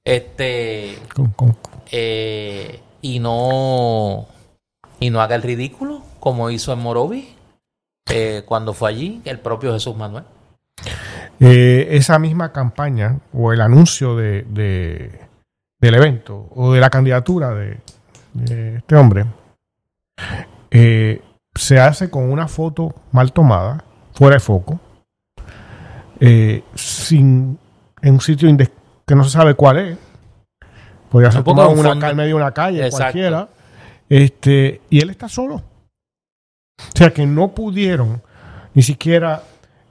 Este, 0.03 0.97
con- 1.15 1.31
con- 1.31 1.57
eh, 1.91 2.80
y 3.01 3.19
no 3.19 4.27
y 4.99 5.09
no 5.09 5.19
haga 5.22 5.35
el 5.35 5.41
ridículo 5.41 6.01
como 6.19 6.49
hizo 6.51 6.72
en 6.73 6.80
Morovi 6.80 7.30
eh, 8.11 8.43
cuando 8.45 8.73
fue 8.73 8.89
allí 8.91 9.22
el 9.26 9.39
propio 9.39 9.73
Jesús 9.73 9.95
Manuel 9.97 10.23
Eh, 11.39 11.88
esa 11.91 12.17
misma 12.19 12.51
campaña 12.53 13.17
o 13.34 13.51
el 13.51 13.61
anuncio 13.61 14.15
de, 14.15 14.43
de- 14.43 15.24
del 15.80 15.95
evento 15.95 16.47
o 16.56 16.73
de 16.73 16.80
la 16.80 16.89
candidatura 16.89 17.53
de, 17.53 17.80
de 18.34 18.77
este 18.77 18.95
hombre 18.95 19.26
eh, 20.72 21.22
se 21.53 21.80
hace 21.80 22.10
con 22.10 22.30
una 22.30 22.47
foto 22.47 22.93
mal 23.11 23.31
tomada, 23.31 23.84
fuera 24.14 24.35
de 24.35 24.39
foco, 24.41 24.80
eh, 26.19 26.64
sin, 26.76 27.57
en 28.02 28.14
un 28.14 28.22
sitio 28.22 28.49
que 29.06 29.15
no 29.15 29.23
se 29.23 29.30
sabe 29.30 29.53
cuál 29.56 29.77
es. 29.77 29.97
Podría 31.10 31.31
ser 31.31 31.43
tomado 31.43 31.72
en 31.72 31.80
una 31.80 32.10
en 32.10 32.18
medio 32.18 32.35
de 32.35 32.41
una 32.41 32.52
calle, 32.52 32.80
Exacto. 32.80 33.03
cualquiera. 33.03 33.47
Este, 34.10 34.81
y 34.89 35.02
él 35.02 35.10
está 35.10 35.30
solo. 35.30 35.56
O 35.56 36.97
sea 36.97 37.11
que 37.11 37.26
no 37.26 37.56
pudieron 37.56 38.22
ni 38.73 38.81
siquiera 38.81 39.41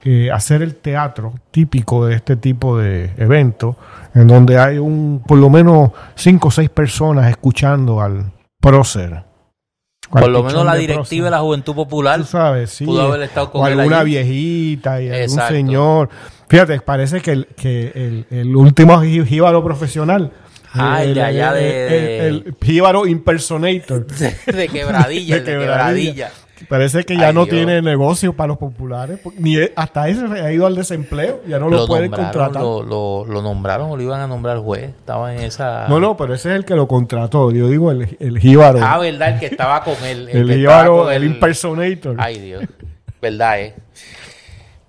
eh, 0.04 0.30
hacer 0.30 0.62
el 0.62 0.74
teatro 0.76 1.32
típico 1.50 2.06
de 2.06 2.14
este 2.16 2.36
tipo 2.36 2.76
de 2.78 3.10
eventos, 3.16 3.76
en 4.14 4.26
donde 4.28 4.58
hay 4.58 4.78
un 4.78 5.22
por 5.26 5.38
lo 5.38 5.48
menos 5.50 5.90
cinco 6.14 6.48
o 6.48 6.50
seis 6.50 6.68
personas 6.70 7.30
escuchando 7.30 8.00
al 8.00 8.30
prócer. 8.60 9.24
por 10.10 10.28
lo 10.28 10.42
menos 10.44 10.64
la 10.64 10.74
de 10.74 10.80
directiva 10.80 11.24
de 11.26 11.30
la 11.30 11.40
Juventud 11.40 11.74
Popular 11.74 12.20
Tú 12.20 12.26
sabes, 12.26 12.70
sí. 12.70 12.84
pudo 12.84 13.02
haber 13.02 13.22
estado 13.22 13.50
con 13.50 13.62
o 13.62 13.66
él 13.66 13.80
alguna 13.80 14.00
allí. 14.00 14.10
viejita 14.10 15.00
y 15.00 15.06
algún 15.08 15.22
Exacto. 15.22 15.54
señor. 15.54 16.08
Fíjate, 16.48 16.80
parece 16.82 17.20
que 17.20 17.32
el, 17.32 17.46
que 17.56 17.90
el, 17.94 18.26
el 18.30 18.54
último 18.54 18.94
jí- 19.02 19.24
jíbaro 19.26 19.64
profesional. 19.64 20.30
Ah, 20.76 21.02
el 21.02 21.14
de 21.14 21.22
allá 21.22 21.52
de- 21.52 22.28
El, 22.28 22.34
el 22.46 22.56
jíbaro 22.62 23.06
impersonator. 23.06 24.06
de 24.46 24.68
quebradilla, 24.68 25.36
el 25.38 25.44
de 25.44 25.52
quebradilla. 25.58 26.30
Parece 26.68 27.04
que 27.04 27.16
ya 27.16 27.28
Ay, 27.28 27.34
no 27.34 27.44
Dios. 27.44 27.56
tiene 27.56 27.82
negocio 27.82 28.32
para 28.34 28.48
los 28.48 28.58
populares. 28.58 29.20
Ni 29.38 29.56
e- 29.56 29.72
hasta 29.76 30.08
ese 30.08 30.24
ha 30.24 30.52
ido 30.52 30.66
al 30.66 30.74
desempleo. 30.76 31.40
Ya 31.46 31.58
no 31.58 31.68
lo, 31.68 31.78
Lo 31.78 31.86
pueden 31.86 32.10
contratar. 32.10 32.60
lo, 32.62 32.82
lo- 32.82 33.24
lo 33.26 33.42
nombraron 33.42 33.90
o 33.90 33.96
lo 33.96 34.02
iban 34.02 34.20
a 34.20 34.26
nombrar 34.26 34.58
juez. 34.58 34.84
Estaba 34.90 35.34
en 35.34 35.40
esa. 35.40 35.86
No, 35.88 36.00
no, 36.00 36.16
pero 36.16 36.34
ese 36.34 36.50
es 36.50 36.56
el 36.56 36.64
que 36.64 36.74
lo 36.74 36.86
contrató. 36.88 37.50
Yo 37.50 37.68
digo 37.68 37.90
el, 37.90 38.16
el 38.20 38.38
jíbaro. 38.38 38.80
Ah, 38.82 38.98
verdad, 38.98 39.34
el 39.34 39.40
que 39.40 39.46
estaba 39.46 39.82
con 39.84 39.94
él. 40.04 40.28
el 40.28 40.50
estaba 40.50 40.54
jíbaro, 40.82 41.10
el 41.10 41.24
impersonator. 41.24 42.16
Ay, 42.18 42.38
Dios. 42.38 42.64
Verdad, 43.20 43.60
eh. 43.60 43.74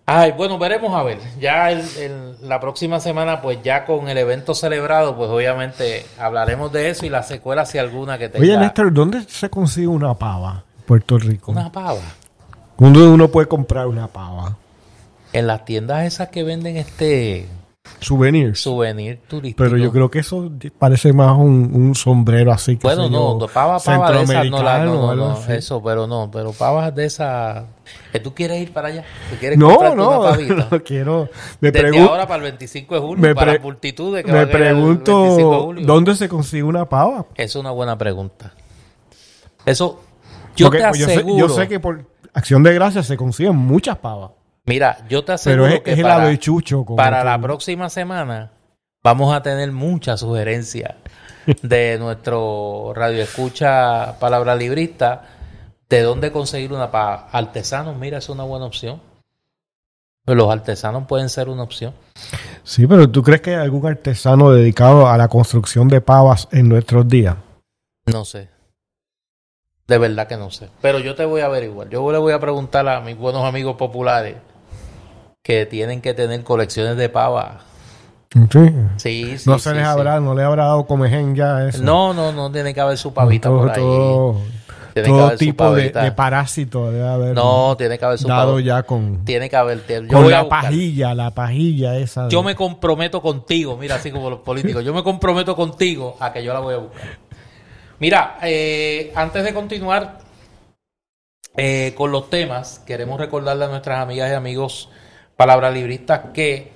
Ay, 0.07 0.33
bueno, 0.37 0.59
veremos 0.59 0.93
a 0.93 1.01
ver. 1.01 1.17
Ya 1.39 1.71
el- 1.71 1.81
el- 1.99 2.35
la 2.47 2.59
próxima 2.59 2.99
semana, 2.99 3.41
pues 3.41 3.57
ya 3.63 3.85
con 3.85 4.07
el 4.07 4.17
evento 4.19 4.53
celebrado, 4.53 5.15
pues 5.17 5.29
obviamente 5.31 6.05
hablaremos 6.19 6.71
de 6.71 6.89
eso 6.89 7.07
y 7.07 7.09
la 7.09 7.23
secuela, 7.23 7.65
si 7.65 7.79
alguna 7.79 8.19
que 8.19 8.29
tenga. 8.29 8.43
Oye, 8.45 8.55
Néstor, 8.57 8.93
¿dónde 8.93 9.23
se 9.27 9.49
consigue 9.49 9.87
una 9.87 10.13
pava 10.13 10.63
Puerto 10.85 11.17
Rico? 11.17 11.51
Una 11.51 11.71
pava. 11.71 12.01
¿Dónde 12.77 13.01
uno 13.01 13.27
puede 13.29 13.47
comprar 13.47 13.87
una 13.87 14.07
pava? 14.07 14.57
En 15.33 15.47
las 15.47 15.65
tiendas 15.65 16.05
esas 16.05 16.29
que 16.29 16.43
venden 16.43 16.77
este 16.77 17.47
Souvenirs. 17.99 18.59
souvenir 18.59 19.19
turístico. 19.27 19.63
Pero 19.63 19.77
yo 19.77 19.91
creo 19.91 20.09
que 20.09 20.19
eso 20.19 20.51
parece 20.77 21.13
más 21.13 21.37
un, 21.37 21.71
un 21.73 21.95
sombrero 21.95 22.51
así. 22.51 22.77
que 22.77 22.87
Bueno, 22.87 23.09
no, 23.09 23.39
yo, 23.39 23.47
pava, 23.47 23.79
pava 23.79 24.11
de 24.11 24.23
esas, 24.23 24.49
no, 24.49 24.63
la, 24.63 24.83
no, 24.85 25.15
no, 25.15 25.33
no, 25.33 25.53
eso, 25.53 25.81
pero 25.83 26.07
no, 26.07 26.29
pero 26.31 26.51
pavas 26.51 26.93
de 26.95 27.05
esas. 27.05 27.65
¿Que 28.11 28.19
¿Tú 28.19 28.33
quieres 28.33 28.61
ir 28.61 28.73
para 28.73 28.87
allá? 28.89 29.03
¿Tú 29.29 29.35
quieres 29.39 29.57
No, 29.57 29.95
no, 29.95 30.19
una 30.19 30.29
pavita? 30.31 30.67
no 30.71 30.83
quiero. 30.83 31.29
Me, 31.59 31.71
Desde 31.71 31.99
ahora 31.99 32.27
para 32.27 32.37
el 32.37 32.43
25 32.43 32.95
de 32.95 33.01
julio, 33.01 33.21
me 33.21 33.35
para 33.35 33.59
multitud 33.59 34.15
de 34.15 34.23
que 34.23 34.31
me 34.31 34.39
a 34.39 34.43
ir 34.43 34.49
el 34.49 34.53
25 34.53 34.65
de 34.65 34.73
pregunto 34.73 35.63
julio. 35.65 35.85
dónde 35.85 36.15
se 36.15 36.27
consigue 36.29 36.63
una 36.63 36.87
pava. 36.89 37.25
Es 37.35 37.55
una 37.55 37.71
buena 37.71 37.97
pregunta. 37.97 38.53
Eso, 39.65 40.01
yo 40.55 40.67
Porque, 40.67 40.79
te 40.81 40.87
pues, 40.89 40.99
yo, 40.99 41.05
sé, 41.07 41.13
aseguro. 41.13 41.47
yo 41.47 41.49
sé 41.53 41.67
que 41.67 41.79
por 41.79 42.05
acción 42.33 42.63
de 42.63 42.73
gracias 42.73 43.05
se 43.07 43.17
consiguen 43.17 43.55
muchas 43.55 43.97
pavas. 43.97 44.31
Mira, 44.65 44.97
yo 45.09 45.23
te 45.23 45.33
aseguro 45.33 45.63
Pero 45.63 45.75
es, 45.75 45.81
que 45.83 45.91
es 45.91 45.97
el 45.97 46.03
para, 46.03 46.23
avechucho. 46.23 46.83
con 46.85 46.95
para 46.95 47.19
el- 47.19 47.25
la 47.25 47.39
próxima 47.39 47.89
semana 47.89 48.51
vamos 49.03 49.33
a 49.35 49.41
tener 49.43 49.71
muchas 49.71 50.19
sugerencias 50.21 50.95
de 51.61 51.97
nuestro 51.99 52.91
radio 52.95 53.21
escucha 53.21 54.17
palabra 54.19 54.55
librista 54.55 55.21
de 55.87 56.01
dónde 56.01 56.31
conseguir 56.31 56.73
una 56.73 56.89
para 56.89 57.27
artesanos. 57.31 57.95
Mira, 57.95 58.17
es 58.17 58.27
una 58.29 58.43
buena 58.43 58.65
opción. 58.65 58.99
Los 60.25 60.49
artesanos 60.51 61.05
pueden 61.05 61.29
ser 61.29 61.49
una 61.49 61.61
opción. 61.61 61.93
Sí, 62.63 62.87
pero 62.87 63.07
¿tú 63.07 63.21
crees 63.21 63.41
que 63.41 63.51
hay 63.51 63.61
algún 63.61 63.85
artesano 63.85 64.49
dedicado 64.51 65.07
a 65.07 65.15
la 65.19 65.27
construcción 65.27 65.87
de 65.87 66.01
pavas 66.01 66.47
en 66.51 66.67
nuestros 66.67 67.07
días? 67.07 67.35
No 68.07 68.25
sé. 68.25 68.49
De 69.87 69.97
verdad 69.99 70.27
que 70.27 70.35
no 70.37 70.49
sé. 70.49 70.69
Pero 70.81 70.99
yo 70.99 71.13
te 71.15 71.25
voy 71.25 71.41
a 71.41 71.45
averiguar. 71.45 71.89
Yo 71.89 72.11
le 72.11 72.17
voy 72.17 72.33
a 72.33 72.39
preguntar 72.39 72.87
a 72.87 73.01
mis 73.01 73.15
buenos 73.17 73.43
amigos 73.43 73.75
populares 73.75 74.35
que 75.43 75.65
tienen 75.67 76.01
que 76.01 76.13
tener 76.15 76.43
colecciones 76.43 76.97
de 76.97 77.07
pavas. 77.09 77.61
Sí. 78.51 78.59
Sí, 78.97 79.37
sí. 79.37 79.49
no 79.49 79.59
se 79.59 79.69
sí, 79.69 79.75
les 79.75 79.85
habrá, 79.85 80.19
no 80.19 80.33
le 80.33 80.43
habrá 80.43 80.65
dado 80.65 80.85
comején 80.87 81.35
ya 81.35 81.67
eso. 81.67 81.83
No, 81.83 82.13
no, 82.13 82.31
no 82.31 82.51
tiene 82.51 82.73
que 82.73 82.81
haber 82.81 82.97
su 82.97 83.13
pavita 83.13 83.47
todo, 83.49 83.59
por 83.59 83.69
ahí. 83.69 83.75
todo, 83.77 84.41
Tiene 84.93 85.07
que 85.09 85.21
haber 85.21 85.37
su 85.37 85.45
tipo 85.45 85.71
de, 85.73 85.89
de 85.91 86.11
parásito 86.11 86.91
debe 86.91 87.07
haber 87.07 87.35
No, 87.35 87.77
tiene 87.77 87.97
que 87.97 88.03
haber 88.05 88.17
su 88.17 88.27
dado 88.27 88.53
pavita. 88.53 88.67
ya 88.77 88.83
con, 88.83 89.23
Tiene 89.23 89.49
que 89.49 89.55
haber. 89.55 89.85
Yo, 89.87 90.07
con 90.09 90.23
voy 90.23 90.31
la 90.33 90.49
pajilla, 90.49 91.13
la 91.13 91.31
pajilla 91.31 91.95
esa. 91.97 92.25
de- 92.25 92.31
Yo 92.31 92.41
me 92.43 92.55
comprometo 92.55 93.21
contigo, 93.21 93.77
mira, 93.77 93.95
así 93.95 94.11
como 94.11 94.29
los 94.29 94.39
políticos. 94.39 94.83
Yo 94.83 94.93
me 94.93 95.03
comprometo 95.03 95.55
contigo 95.55 96.17
a 96.19 96.33
que 96.33 96.43
yo 96.43 96.51
la 96.53 96.59
voy 96.59 96.73
a 96.73 96.77
buscar. 96.77 97.03
Mira, 97.99 98.37
eh, 98.41 99.11
antes 99.15 99.43
de 99.43 99.53
continuar 99.53 100.19
eh, 101.55 101.93
con 101.95 102.11
los 102.11 102.29
temas, 102.29 102.79
queremos 102.85 103.19
recordarle 103.19 103.65
a 103.65 103.69
nuestras 103.69 103.99
amigas 103.99 104.29
y 104.29 104.33
amigos 104.33 104.89
palabra 105.37 105.71
libristas 105.71 106.21
que 106.33 106.71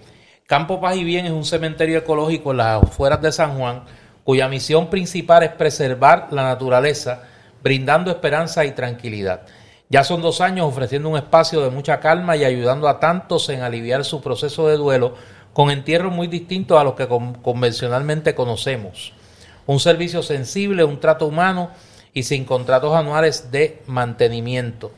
Campo 0.48 0.80
Paz 0.80 0.96
y 0.96 1.04
Bien 1.04 1.26
es 1.26 1.32
un 1.32 1.46
cementerio 1.46 1.98
ecológico 2.00 2.52
en 2.52 2.58
las 2.58 2.84
afueras 2.84 3.22
de 3.22 3.32
San 3.32 3.58
Juan, 3.58 3.84
cuya 4.24 4.48
misión 4.48 4.90
principal 4.90 5.44
es 5.44 5.52
preservar 5.52 6.28
la 6.32 6.44
naturaleza, 6.44 7.24
brindando 7.62 8.12
esperanza 8.12 8.64
y 8.66 8.72
tranquilidad. 8.72 9.42
Ya 9.90 10.04
son 10.04 10.22
dos 10.22 10.40
años 10.40 10.68
ofreciendo 10.68 11.10
un 11.10 11.18
espacio 11.18 11.62
de 11.62 11.70
mucha 11.70 12.00
calma 12.00 12.38
y 12.38 12.46
ayudando 12.46 12.88
a 12.88 13.00
tantos 13.00 13.50
en 13.50 13.62
aliviar 13.62 14.06
su 14.06 14.22
proceso 14.22 14.68
de 14.68 14.78
duelo 14.78 15.16
con 15.52 15.70
entierros 15.72 16.14
muy 16.14 16.28
distintos 16.28 16.80
a 16.80 16.84
los 16.84 16.94
que 16.94 17.08
con- 17.08 17.34
convencionalmente 17.36 18.36
conocemos. 18.36 19.14
Un 19.70 19.80
servicio 19.80 20.24
sensible, 20.24 20.84
un 20.84 21.00
trato 21.00 21.28
humano 21.28 21.70
y 22.12 22.24
sin 22.24 22.44
contratos 22.44 22.96
anuales 22.96 23.52
de 23.52 23.84
mantenimiento. 23.86 24.90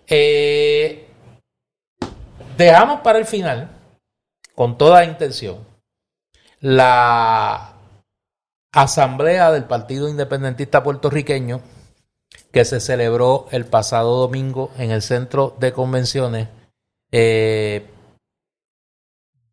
Eh, 0.07 1.09
dejamos 2.57 3.01
para 3.01 3.19
el 3.19 3.27
final, 3.27 3.69
con 4.55 4.79
toda 4.79 5.05
intención, 5.05 5.67
la 6.61 7.73
asamblea 8.73 9.51
del 9.51 9.65
Partido 9.65 10.09
Independentista 10.09 10.85
Puertorriqueño 10.85 11.63
que 12.53 12.65
se 12.65 12.79
celebró 12.79 13.49
el 13.51 13.67
pasado 13.67 14.19
domingo 14.19 14.71
en 14.79 14.93
el 14.93 15.03
centro 15.03 15.57
de 15.59 15.73
convenciones 15.73 16.49
eh, 17.11 17.91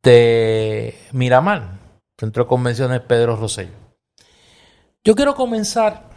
de 0.03 0.95
Miramar, 1.11 1.79
centro 2.19 2.43
de 2.43 2.49
convenciones 2.49 3.01
Pedro 3.01 3.35
Rosselló. 3.35 3.71
Yo 5.03 5.15
quiero 5.15 5.33
comenzar 5.33 6.12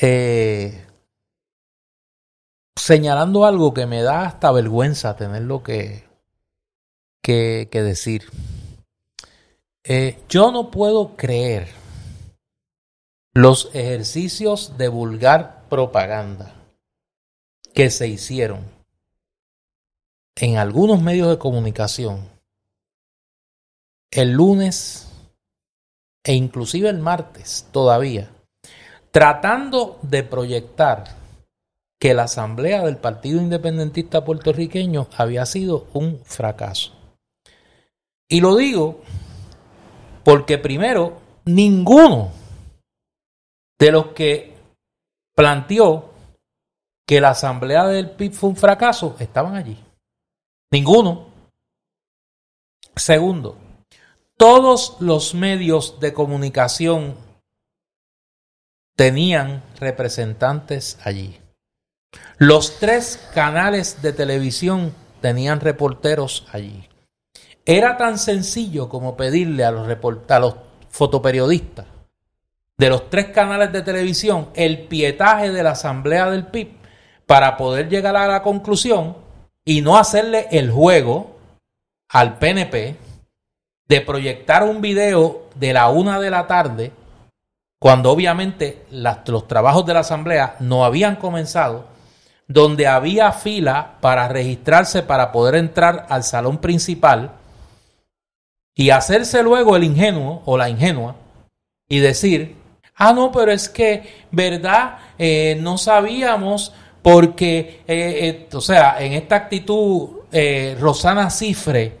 eh, 0.00 0.86
señalando 2.76 3.44
algo 3.44 3.74
que 3.74 3.86
me 3.86 4.02
da 4.02 4.24
hasta 4.26 4.50
vergüenza 4.52 5.16
tenerlo 5.16 5.62
que, 5.62 6.04
que, 7.22 7.68
que 7.70 7.82
decir. 7.82 8.24
Eh, 9.84 10.18
yo 10.28 10.52
no 10.52 10.70
puedo 10.70 11.16
creer 11.16 11.68
los 13.32 13.70
ejercicios 13.74 14.76
de 14.76 14.88
vulgar 14.88 15.64
propaganda 15.68 16.54
que 17.74 17.90
se 17.90 18.08
hicieron 18.08 18.64
en 20.36 20.56
algunos 20.56 21.00
medios 21.00 21.28
de 21.28 21.38
comunicación 21.38 22.28
el 24.10 24.32
lunes 24.32 25.06
e 26.24 26.34
inclusive 26.34 26.88
el 26.88 26.98
martes 26.98 27.66
todavía, 27.70 28.30
tratando 29.10 29.98
de 30.02 30.22
proyectar 30.22 31.16
que 32.00 32.14
la 32.14 32.24
asamblea 32.24 32.82
del 32.82 32.96
Partido 32.96 33.40
Independentista 33.40 34.24
puertorriqueño 34.24 35.08
había 35.16 35.44
sido 35.44 35.86
un 35.92 36.20
fracaso. 36.24 36.92
Y 38.28 38.40
lo 38.40 38.56
digo 38.56 39.02
porque 40.24 40.58
primero, 40.58 41.20
ninguno 41.44 42.32
de 43.78 43.90
los 43.90 44.08
que 44.08 44.54
planteó 45.34 46.10
que 47.06 47.20
la 47.20 47.30
asamblea 47.30 47.86
del 47.86 48.10
PIB 48.10 48.32
fue 48.32 48.50
un 48.50 48.56
fracaso 48.56 49.16
estaban 49.18 49.56
allí. 49.56 49.76
Ninguno. 50.70 51.26
Segundo, 52.94 53.56
todos 54.36 54.96
los 55.00 55.34
medios 55.34 55.98
de 55.98 56.12
comunicación 56.12 57.16
tenían 59.00 59.62
representantes 59.78 60.98
allí. 61.04 61.40
Los 62.36 62.78
tres 62.80 63.30
canales 63.32 64.02
de 64.02 64.12
televisión 64.12 64.92
tenían 65.22 65.60
reporteros 65.60 66.46
allí. 66.52 66.86
Era 67.64 67.96
tan 67.96 68.18
sencillo 68.18 68.90
como 68.90 69.16
pedirle 69.16 69.64
a 69.64 69.70
los, 69.70 69.88
a 70.28 70.38
los 70.38 70.56
fotoperiodistas 70.90 71.86
de 72.76 72.90
los 72.90 73.08
tres 73.08 73.28
canales 73.28 73.72
de 73.72 73.80
televisión 73.80 74.50
el 74.52 74.80
pietaje 74.86 75.50
de 75.50 75.62
la 75.62 75.70
asamblea 75.70 76.30
del 76.30 76.48
PIB 76.48 76.68
para 77.24 77.56
poder 77.56 77.88
llegar 77.88 78.18
a 78.18 78.28
la 78.28 78.42
conclusión 78.42 79.16
y 79.64 79.80
no 79.80 79.96
hacerle 79.96 80.46
el 80.50 80.70
juego 80.70 81.38
al 82.10 82.36
PNP 82.36 82.96
de 83.88 84.00
proyectar 84.02 84.62
un 84.62 84.82
video 84.82 85.48
de 85.54 85.72
la 85.72 85.88
una 85.88 86.20
de 86.20 86.30
la 86.30 86.46
tarde 86.46 86.92
cuando 87.80 88.10
obviamente 88.12 88.84
las- 88.90 89.26
los 89.26 89.48
trabajos 89.48 89.86
de 89.86 89.94
la 89.94 90.00
asamblea 90.00 90.56
no 90.60 90.84
habían 90.84 91.16
comenzado, 91.16 91.86
donde 92.46 92.86
había 92.86 93.32
fila 93.32 93.96
para 94.00 94.28
registrarse 94.28 95.02
para 95.02 95.32
poder 95.32 95.54
entrar 95.54 96.06
al 96.10 96.22
salón 96.22 96.58
principal 96.58 97.32
y 98.74 98.90
hacerse 98.90 99.42
luego 99.42 99.76
el 99.76 99.84
ingenuo 99.84 100.42
o 100.44 100.58
la 100.58 100.68
ingenua 100.68 101.16
y 101.88 102.00
decir, 102.00 102.56
ah, 102.96 103.12
no, 103.14 103.32
pero 103.32 103.50
es 103.50 103.68
que, 103.68 104.26
¿verdad? 104.30 104.98
Eh, 105.18 105.56
no 105.60 105.78
sabíamos 105.78 106.74
porque, 107.02 107.82
eh, 107.88 108.46
eh, 108.48 108.48
o 108.52 108.60
sea, 108.60 108.96
en 109.00 109.14
esta 109.14 109.36
actitud, 109.36 110.20
eh, 110.30 110.76
Rosana 110.78 111.30
Cifre, 111.30 111.98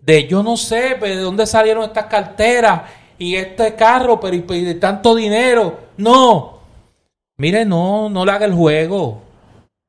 de 0.00 0.28
yo 0.28 0.42
no 0.44 0.56
sé 0.56 0.94
de 0.94 1.16
dónde 1.16 1.46
salieron 1.46 1.82
estas 1.82 2.06
carteras 2.06 2.82
y 3.18 3.36
este 3.36 3.74
carro, 3.74 4.20
pero 4.20 4.36
y, 4.36 4.40
de 4.40 4.74
tanto 4.74 5.14
dinero. 5.14 5.88
No, 5.96 6.60
mire, 7.38 7.64
no, 7.64 8.08
no 8.08 8.24
le 8.24 8.32
haga 8.32 8.46
el 8.46 8.54
juego. 8.54 9.22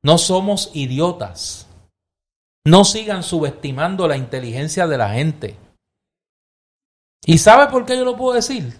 No 0.02 0.18
somos 0.18 0.70
idiotas. 0.74 1.66
No 2.64 2.84
sigan 2.84 3.22
subestimando 3.22 4.06
la 4.08 4.16
inteligencia 4.16 4.86
de 4.86 4.98
la 4.98 5.10
gente. 5.10 5.56
¿Y 7.24 7.38
sabe 7.38 7.70
por 7.70 7.84
qué 7.84 7.96
yo 7.96 8.04
lo 8.04 8.16
puedo 8.16 8.34
decir? 8.34 8.78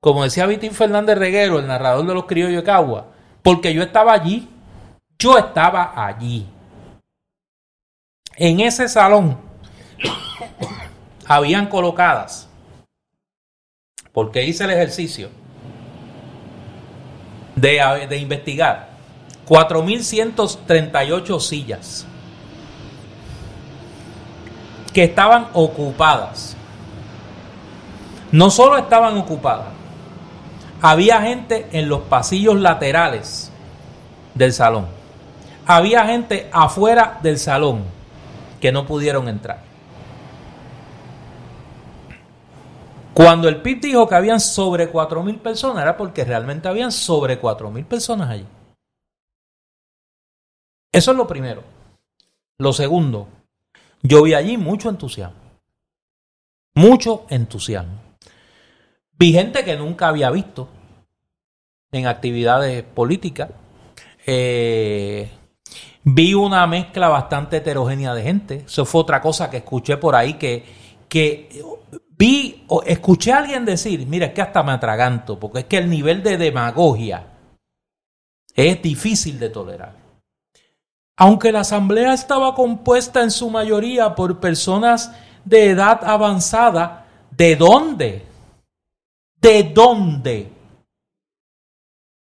Como 0.00 0.24
decía 0.24 0.46
Vitín 0.46 0.72
Fernández 0.72 1.18
Reguero, 1.18 1.58
el 1.58 1.66
narrador 1.66 2.06
de 2.06 2.14
los 2.14 2.26
criollos 2.26 2.62
de 2.62 2.64
Cagua, 2.64 3.08
porque 3.42 3.72
yo 3.72 3.82
estaba 3.82 4.12
allí. 4.12 4.48
Yo 5.18 5.38
estaba 5.38 5.92
allí. 6.06 6.46
En 8.36 8.60
ese 8.60 8.88
salón 8.88 9.40
habían 11.26 11.68
colocadas, 11.68 12.48
porque 14.16 14.42
hice 14.46 14.64
el 14.64 14.70
ejercicio 14.70 15.28
de, 17.54 18.06
de 18.08 18.16
investigar, 18.16 18.88
4.138 19.46 21.38
sillas 21.38 22.06
que 24.94 25.04
estaban 25.04 25.48
ocupadas. 25.52 26.56
No 28.32 28.48
solo 28.48 28.78
estaban 28.78 29.18
ocupadas, 29.18 29.66
había 30.80 31.20
gente 31.20 31.68
en 31.72 31.90
los 31.90 32.00
pasillos 32.00 32.58
laterales 32.58 33.52
del 34.32 34.54
salón. 34.54 34.86
Había 35.66 36.06
gente 36.06 36.48
afuera 36.54 37.18
del 37.22 37.38
salón 37.38 37.84
que 38.62 38.72
no 38.72 38.86
pudieron 38.86 39.28
entrar. 39.28 39.60
Cuando 43.16 43.48
el 43.48 43.62
PIB 43.62 43.80
dijo 43.80 44.06
que 44.06 44.14
habían 44.14 44.38
sobre 44.40 44.92
4.000 44.92 45.38
personas, 45.38 45.82
era 45.82 45.96
porque 45.96 46.22
realmente 46.22 46.68
habían 46.68 46.92
sobre 46.92 47.40
4.000 47.40 47.86
personas 47.86 48.28
allí. 48.28 48.46
Eso 50.92 51.12
es 51.12 51.16
lo 51.16 51.26
primero. 51.26 51.62
Lo 52.58 52.74
segundo, 52.74 53.26
yo 54.02 54.22
vi 54.22 54.34
allí 54.34 54.58
mucho 54.58 54.90
entusiasmo. 54.90 55.40
Mucho 56.74 57.24
entusiasmo. 57.30 57.98
Vi 59.12 59.32
gente 59.32 59.64
que 59.64 59.78
nunca 59.78 60.08
había 60.08 60.30
visto 60.30 60.68
en 61.92 62.06
actividades 62.08 62.82
políticas. 62.82 63.48
Eh, 64.26 65.30
vi 66.04 66.34
una 66.34 66.66
mezcla 66.66 67.08
bastante 67.08 67.56
heterogénea 67.56 68.12
de 68.12 68.22
gente. 68.22 68.54
Eso 68.66 68.84
fue 68.84 69.00
otra 69.00 69.22
cosa 69.22 69.48
que 69.48 69.56
escuché 69.56 69.96
por 69.96 70.14
ahí 70.14 70.34
que, 70.34 70.66
que 71.08 71.48
vi 72.18 72.64
o 72.68 72.82
escuché 72.82 73.32
a 73.32 73.38
alguien 73.38 73.64
decir, 73.64 74.06
mira, 74.06 74.26
es 74.26 74.32
que 74.32 74.42
hasta 74.42 74.62
me 74.62 74.72
atraganto, 74.72 75.38
porque 75.38 75.60
es 75.60 75.64
que 75.66 75.78
el 75.78 75.90
nivel 75.90 76.22
de 76.22 76.36
demagogia 76.36 77.26
es 78.54 78.82
difícil 78.82 79.38
de 79.38 79.50
tolerar. 79.50 79.94
Aunque 81.18 81.52
la 81.52 81.60
asamblea 81.60 82.12
estaba 82.12 82.54
compuesta 82.54 83.22
en 83.22 83.30
su 83.30 83.50
mayoría 83.50 84.14
por 84.14 84.40
personas 84.40 85.12
de 85.44 85.70
edad 85.70 86.04
avanzada, 86.04 87.06
¿de 87.30 87.56
dónde? 87.56 88.26
¿De 89.36 89.62
dónde? 89.62 90.52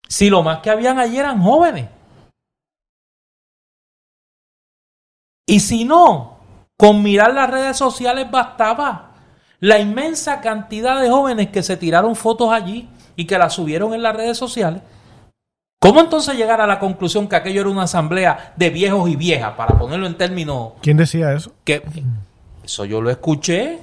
Si 0.09 0.29
lo 0.29 0.43
más 0.43 0.61
que 0.61 0.71
habían 0.71 0.99
allí 0.99 1.19
eran 1.19 1.41
jóvenes. 1.41 1.89
Y 5.47 5.61
si 5.61 5.85
no, 5.85 6.39
con 6.77 7.03
mirar 7.03 7.35
las 7.35 7.51
redes 7.51 7.77
sociales 7.77 8.31
bastaba 8.31 9.10
la 9.61 9.79
inmensa 9.79 10.41
cantidad 10.41 11.01
de 11.01 11.11
jóvenes 11.11 11.51
que 11.51 11.63
se 11.63 11.77
tiraron 11.77 12.17
fotos 12.17 12.51
allí 12.51 12.89
y 13.15 13.27
que 13.27 13.39
las 13.39 13.55
subieron 13.55 13.95
en 13.95 14.03
las 14.03 14.17
redes 14.17 14.37
sociales. 14.37 14.83
¿Cómo 15.79 16.01
entonces 16.01 16.37
llegar 16.37 16.61
a 16.61 16.67
la 16.67 16.79
conclusión 16.79 17.29
que 17.29 17.37
aquello 17.37 17.63
era 17.63 17.71
una 17.71 17.85
asamblea 17.85 18.53
de 18.57 18.71
viejos 18.71 19.09
y 19.09 19.17
viejas, 19.17 19.55
para 19.55 19.79
ponerlo 19.79 20.07
en 20.07 20.17
términos... 20.17 20.73
¿Quién 20.83 20.97
decía 20.97 21.33
eso? 21.33 21.53
Que 21.65 21.83
eso 22.63 22.85
yo 22.85 23.01
lo 23.01 23.11
escuché. 23.11 23.79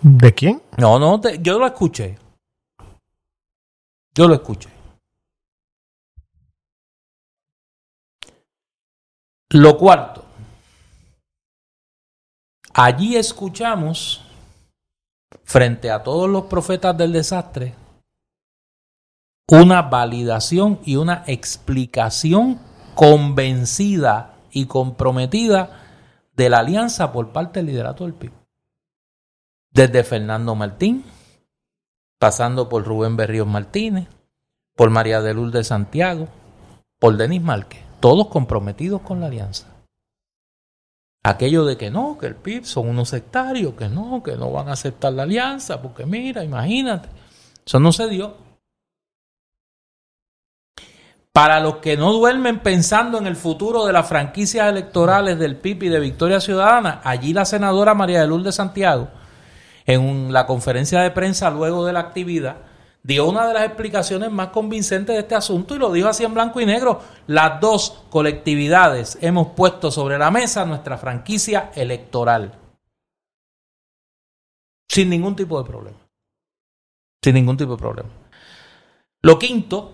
¿De 0.00 0.32
quién? 0.34 0.62
No, 0.78 0.98
no, 0.98 1.20
yo 1.20 1.58
lo 1.58 1.66
escuché. 1.66 2.18
Yo 4.14 4.26
lo 4.26 4.34
escuché. 4.34 4.70
Lo 9.50 9.78
cuarto, 9.78 10.24
Allí 12.80 13.16
escuchamos, 13.16 14.22
frente 15.42 15.90
a 15.90 16.04
todos 16.04 16.30
los 16.30 16.44
profetas 16.44 16.96
del 16.96 17.10
desastre, 17.10 17.74
una 19.48 19.82
validación 19.82 20.78
y 20.84 20.94
una 20.94 21.24
explicación 21.26 22.60
convencida 22.94 24.36
y 24.52 24.66
comprometida 24.66 25.88
de 26.36 26.50
la 26.50 26.60
alianza 26.60 27.10
por 27.12 27.32
parte 27.32 27.58
del 27.58 27.66
liderato 27.66 28.04
del 28.04 28.14
PIB. 28.14 28.30
Desde 29.72 30.04
Fernando 30.04 30.54
Martín, 30.54 31.04
pasando 32.20 32.68
por 32.68 32.84
Rubén 32.84 33.16
Berríos 33.16 33.48
Martínez, 33.48 34.06
por 34.76 34.90
María 34.90 35.20
de 35.20 35.34
Lourdes 35.34 35.66
Santiago, 35.66 36.28
por 37.00 37.16
Denis 37.16 37.42
Márquez, 37.42 37.82
todos 37.98 38.28
comprometidos 38.28 39.00
con 39.00 39.18
la 39.18 39.26
alianza. 39.26 39.77
Aquello 41.28 41.66
de 41.66 41.76
que 41.76 41.90
no, 41.90 42.16
que 42.18 42.24
el 42.24 42.36
PIB 42.36 42.64
son 42.64 42.88
unos 42.88 43.10
sectarios, 43.10 43.74
que 43.74 43.86
no, 43.86 44.22
que 44.22 44.34
no 44.34 44.50
van 44.50 44.70
a 44.70 44.72
aceptar 44.72 45.12
la 45.12 45.24
alianza, 45.24 45.82
porque 45.82 46.06
mira, 46.06 46.42
imagínate. 46.42 47.10
Eso 47.66 47.78
no 47.78 47.92
se 47.92 48.08
dio. 48.08 48.34
Para 51.30 51.60
los 51.60 51.76
que 51.76 51.98
no 51.98 52.14
duermen 52.14 52.60
pensando 52.60 53.18
en 53.18 53.26
el 53.26 53.36
futuro 53.36 53.84
de 53.84 53.92
las 53.92 54.08
franquicias 54.08 54.70
electorales 54.70 55.38
del 55.38 55.56
PIB 55.56 55.82
y 55.82 55.88
de 55.90 56.00
Victoria 56.00 56.40
Ciudadana, 56.40 57.02
allí 57.04 57.34
la 57.34 57.44
senadora 57.44 57.92
María 57.92 58.22
de 58.22 58.26
Lourdes 58.26 58.54
Santiago, 58.54 59.08
en 59.84 60.32
la 60.32 60.46
conferencia 60.46 61.02
de 61.02 61.10
prensa 61.10 61.50
luego 61.50 61.84
de 61.84 61.92
la 61.92 62.00
actividad, 62.00 62.56
dio 63.02 63.28
una 63.28 63.46
de 63.46 63.54
las 63.54 63.64
explicaciones 63.64 64.30
más 64.30 64.48
convincentes 64.48 65.14
de 65.14 65.20
este 65.20 65.34
asunto 65.34 65.74
y 65.74 65.78
lo 65.78 65.92
dijo 65.92 66.08
así 66.08 66.24
en 66.24 66.34
blanco 66.34 66.60
y 66.60 66.66
negro. 66.66 67.00
Las 67.26 67.60
dos 67.60 68.04
colectividades 68.10 69.18
hemos 69.20 69.48
puesto 69.48 69.90
sobre 69.90 70.18
la 70.18 70.30
mesa 70.30 70.64
nuestra 70.64 70.98
franquicia 70.98 71.70
electoral. 71.74 72.52
Sin 74.88 75.10
ningún 75.10 75.36
tipo 75.36 75.62
de 75.62 75.68
problema. 75.68 75.98
Sin 77.22 77.34
ningún 77.34 77.56
tipo 77.56 77.72
de 77.72 77.78
problema. 77.78 78.08
Lo 79.22 79.38
quinto 79.38 79.92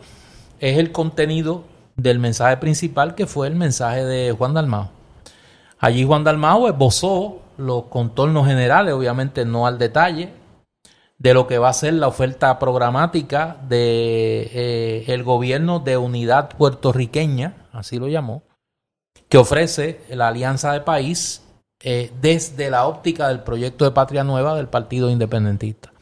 es 0.60 0.78
el 0.78 0.92
contenido 0.92 1.64
del 1.96 2.18
mensaje 2.18 2.56
principal 2.56 3.14
que 3.14 3.26
fue 3.26 3.46
el 3.46 3.54
mensaje 3.54 4.04
de 4.04 4.32
Juan 4.32 4.54
Dalmao. 4.54 4.90
Allí 5.78 6.04
Juan 6.04 6.24
Dalmao 6.24 6.68
esbozó 6.68 7.42
los 7.56 7.84
contornos 7.84 8.46
generales, 8.46 8.94
obviamente 8.94 9.44
no 9.44 9.66
al 9.66 9.78
detalle, 9.78 10.32
de 11.18 11.34
lo 11.34 11.46
que 11.46 11.58
va 11.58 11.68
a 11.68 11.74
ser 11.74 11.94
la 11.94 12.08
oferta 12.08 12.58
programática 12.58 13.56
de 13.68 14.50
eh, 14.52 15.04
el 15.08 15.22
gobierno 15.22 15.80
de 15.80 15.96
unidad 15.96 16.50
puertorriqueña, 16.50 17.68
así 17.72 17.98
lo 17.98 18.08
llamó, 18.08 18.42
que 19.28 19.38
ofrece 19.38 20.00
la 20.10 20.28
Alianza 20.28 20.72
de 20.72 20.80
País 20.80 21.42
eh, 21.82 22.12
desde 22.20 22.70
la 22.70 22.86
óptica 22.86 23.28
del 23.28 23.40
proyecto 23.40 23.84
de 23.84 23.90
Patria 23.90 24.24
Nueva 24.24 24.54
del 24.56 24.68
Partido 24.68 25.10
Independentista. 25.10 25.92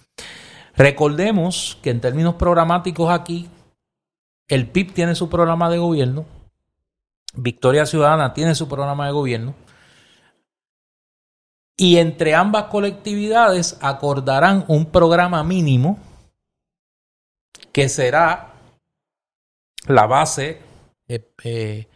Recordemos 0.77 1.79
que 1.83 1.91
en 1.91 2.01
términos 2.01 2.35
programáticos 2.37 3.11
aquí, 3.11 3.49
el 4.49 4.69
PIB 4.69 4.93
tiene 4.93 5.15
su 5.15 5.29
programa 5.29 5.71
de 5.71 5.79
gobierno, 5.79 6.25
Victoria 7.35 7.87
Ciudadana 7.87 8.35
tiene 8.35 8.55
su 8.55 8.69
programa 8.69 9.07
de 9.07 9.13
gobierno, 9.13 9.55
y 11.77 11.99
entre 11.99 12.35
ambas 12.35 12.65
colectividades 12.65 13.79
acordarán 13.81 14.65
un 14.69 14.87
programa 14.87 15.43
mínimo 15.43 15.99
que 17.73 17.89
será 17.89 18.53
la 19.87 20.07
base 20.07 20.61
eh, 21.09 21.33
eh, 21.45 21.89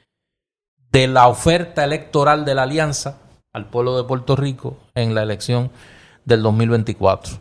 de 0.90 1.07
la 1.07 1.28
oferta 1.28 1.85
electoral 1.85 2.44
de 2.44 2.55
la 2.55 2.62
alianza 2.62 3.19
al 3.53 3.66
pueblo 3.69 3.97
de 3.97 4.05
Puerto 4.05 4.36
Rico 4.36 4.78
en 4.94 5.15
la 5.15 5.23
elección 5.23 5.70
del 6.24 6.43
2024. 6.43 7.39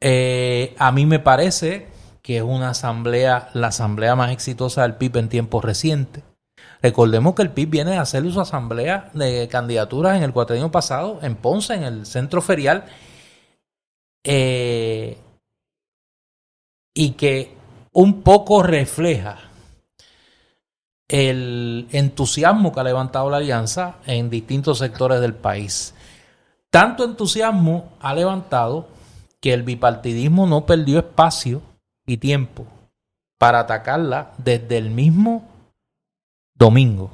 Eh, 0.00 0.74
a 0.78 0.92
mí 0.92 1.06
me 1.06 1.18
parece 1.18 1.88
que 2.22 2.38
es 2.38 2.42
una 2.42 2.70
asamblea, 2.70 3.50
la 3.54 3.68
asamblea 3.68 4.16
más 4.16 4.32
exitosa 4.32 4.82
del 4.82 4.96
PIB 4.96 5.16
en 5.18 5.28
tiempos 5.28 5.64
recientes. 5.64 6.24
Recordemos 6.86 7.34
que 7.34 7.42
el 7.42 7.50
PIB 7.50 7.68
viene 7.68 7.96
a 7.96 8.02
hacer 8.02 8.30
su 8.30 8.40
asamblea 8.40 9.10
de 9.12 9.48
candidaturas 9.48 10.16
en 10.16 10.22
el 10.22 10.32
cuatrienio 10.32 10.70
pasado 10.70 11.18
en 11.20 11.34
Ponce, 11.34 11.74
en 11.74 11.82
el 11.82 12.06
centro 12.06 12.40
ferial, 12.40 12.84
eh, 14.22 15.18
y 16.94 17.10
que 17.14 17.56
un 17.90 18.22
poco 18.22 18.62
refleja 18.62 19.50
el 21.08 21.88
entusiasmo 21.90 22.72
que 22.72 22.78
ha 22.78 22.84
levantado 22.84 23.30
la 23.30 23.38
alianza 23.38 23.96
en 24.06 24.30
distintos 24.30 24.78
sectores 24.78 25.20
del 25.20 25.34
país. 25.34 25.92
Tanto 26.70 27.04
entusiasmo 27.04 27.94
ha 27.98 28.14
levantado 28.14 28.86
que 29.40 29.52
el 29.52 29.64
bipartidismo 29.64 30.46
no 30.46 30.66
perdió 30.66 31.00
espacio 31.00 31.62
y 32.06 32.18
tiempo 32.18 32.64
para 33.38 33.58
atacarla 33.58 34.34
desde 34.38 34.78
el 34.78 34.90
mismo 34.90 35.55
domingo. 36.58 37.10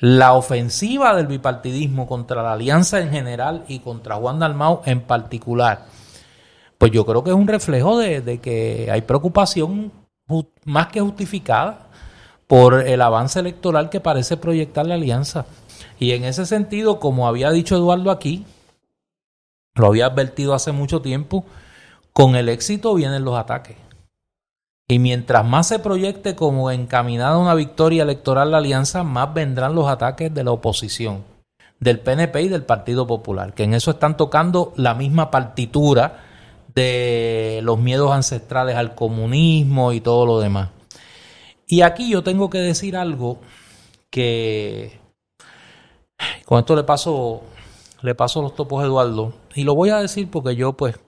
la 0.00 0.34
ofensiva 0.34 1.16
del 1.16 1.26
bipartidismo 1.26 2.06
contra 2.06 2.42
la 2.42 2.52
alianza 2.52 3.00
en 3.00 3.10
general 3.10 3.64
y 3.66 3.80
contra 3.80 4.14
Juan 4.14 4.38
Dalmau 4.38 4.82
en 4.84 5.00
particular, 5.00 5.86
pues 6.78 6.92
yo 6.92 7.04
creo 7.04 7.24
que 7.24 7.30
es 7.30 7.36
un 7.36 7.48
reflejo 7.48 7.98
de, 7.98 8.38
que 8.40 8.88
hay 8.92 9.00
preocupación 9.02 9.90
más 10.64 10.86
que 10.88 11.00
justificada 11.00 11.88
por 12.46 12.86
el 12.86 13.02
avance 13.02 13.40
electoral 13.40 13.90
que 13.90 14.00
parece 14.00 14.36
proyectar 14.36 14.86
la 14.86 14.94
alianza. 14.94 15.46
Y 15.98 16.12
en 16.12 16.24
ese 16.24 16.46
sentido, 16.46 17.00
como 17.00 17.26
había 17.26 17.50
dicho 17.50 17.74
Eduardo 17.74 18.12
aquí, 18.12 18.46
lo 19.74 19.88
había 19.88 20.06
advertido 20.06 20.54
hace 20.54 20.70
mucho 20.70 21.02
tiempo, 21.02 21.44
con 22.12 22.36
el 22.36 22.48
éxito 22.48 22.94
vienen 22.94 23.24
los 23.24 23.36
ataques. 23.36 23.76
Y 24.90 24.98
mientras 24.98 25.44
más 25.44 25.68
se 25.68 25.78
proyecte 25.78 26.34
como 26.34 26.70
encaminada 26.70 27.36
una 27.36 27.54
victoria 27.54 28.04
electoral 28.04 28.50
la 28.50 28.58
alianza, 28.58 29.04
más 29.04 29.34
vendrán 29.34 29.74
los 29.74 29.86
ataques 29.86 30.32
de 30.32 30.44
la 30.44 30.52
oposición, 30.52 31.24
del 31.78 32.00
PNP 32.00 32.42
y 32.42 32.48
del 32.48 32.64
Partido 32.64 33.06
Popular, 33.06 33.52
que 33.52 33.64
en 33.64 33.74
eso 33.74 33.90
están 33.90 34.16
tocando 34.16 34.72
la 34.76 34.94
misma 34.94 35.30
partitura 35.30 36.24
de 36.74 37.60
los 37.64 37.78
miedos 37.78 38.12
ancestrales 38.12 38.76
al 38.76 38.94
comunismo 38.94 39.92
y 39.92 40.00
todo 40.00 40.24
lo 40.24 40.40
demás. 40.40 40.70
Y 41.66 41.82
aquí 41.82 42.10
yo 42.10 42.22
tengo 42.22 42.48
que 42.48 42.58
decir 42.58 42.96
algo 42.96 43.40
que 44.08 44.98
con 46.46 46.60
esto 46.60 46.74
le 46.74 46.84
paso 46.84 47.42
le 48.00 48.14
paso 48.14 48.40
los 48.40 48.54
topos 48.54 48.82
a 48.82 48.86
Eduardo 48.86 49.34
y 49.54 49.64
lo 49.64 49.74
voy 49.74 49.90
a 49.90 49.98
decir 49.98 50.30
porque 50.30 50.56
yo 50.56 50.72
pues 50.72 50.98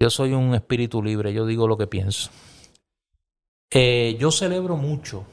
yo 0.00 0.10
soy 0.10 0.32
un 0.32 0.54
espíritu 0.54 1.02
libre, 1.02 1.34
yo 1.34 1.44
digo 1.44 1.68
lo 1.68 1.76
que 1.76 1.86
pienso. 1.86 2.30
Eh, 3.74 4.16
yo 4.18 4.30
celebro 4.30 4.76
mucho 4.76 5.24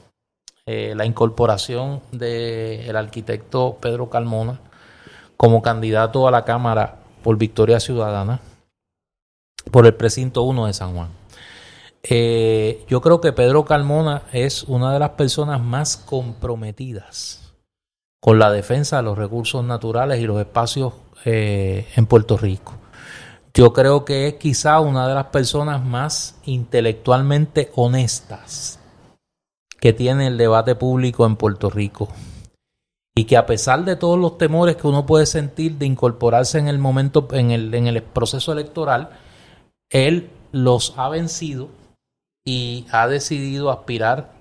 eh, 0.64 0.94
la 0.96 1.04
incorporación 1.04 2.00
del 2.10 2.96
arquitecto 2.96 3.76
Pedro 3.80 4.08
Calmona 4.08 4.60
como 5.36 5.60
candidato 5.60 6.26
a 6.26 6.30
la 6.30 6.44
Cámara 6.46 7.00
por 7.22 7.36
Victoria 7.36 7.80
Ciudadana 7.80 8.40
por 9.70 9.84
el 9.84 9.94
precinto 9.94 10.42
1 10.42 10.66
de 10.66 10.72
San 10.72 10.94
Juan. 10.94 11.10
Eh, 12.02 12.86
yo 12.88 13.02
creo 13.02 13.20
que 13.20 13.32
Pedro 13.34 13.66
Calmona 13.66 14.22
es 14.32 14.62
una 14.62 14.94
de 14.94 15.00
las 15.00 15.10
personas 15.10 15.60
más 15.60 15.98
comprometidas 15.98 17.52
con 18.20 18.38
la 18.38 18.50
defensa 18.50 18.96
de 18.96 19.02
los 19.02 19.18
recursos 19.18 19.62
naturales 19.64 20.18
y 20.18 20.24
los 20.24 20.40
espacios 20.40 20.94
en 21.26 22.06
Puerto 22.06 22.38
Rico. 22.38 22.79
Yo 23.52 23.72
creo 23.72 24.04
que 24.04 24.28
es 24.28 24.34
quizá 24.34 24.80
una 24.80 25.08
de 25.08 25.14
las 25.14 25.26
personas 25.26 25.84
más 25.84 26.36
intelectualmente 26.44 27.70
honestas 27.74 28.78
que 29.80 29.92
tiene 29.92 30.28
el 30.28 30.38
debate 30.38 30.74
público 30.76 31.26
en 31.26 31.36
Puerto 31.36 31.70
Rico. 31.70 32.08
Y 33.16 33.24
que 33.24 33.36
a 33.36 33.46
pesar 33.46 33.84
de 33.84 33.96
todos 33.96 34.18
los 34.18 34.38
temores 34.38 34.76
que 34.76 34.86
uno 34.86 35.04
puede 35.04 35.26
sentir 35.26 35.76
de 35.78 35.86
incorporarse 35.86 36.58
en 36.58 36.68
el 36.68 36.78
momento, 36.78 37.26
en 37.32 37.50
el, 37.50 37.74
en 37.74 37.88
el 37.88 38.02
proceso 38.02 38.52
electoral, 38.52 39.10
él 39.90 40.30
los 40.52 40.94
ha 40.96 41.08
vencido 41.08 41.68
y 42.44 42.86
ha 42.92 43.08
decidido 43.08 43.70
aspirar 43.70 44.32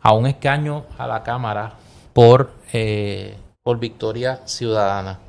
a 0.00 0.12
un 0.12 0.26
escaño 0.26 0.86
a 0.98 1.06
la 1.06 1.22
Cámara 1.22 1.74
por, 2.12 2.52
eh, 2.72 3.36
por 3.62 3.78
victoria 3.78 4.40
ciudadana. 4.46 5.20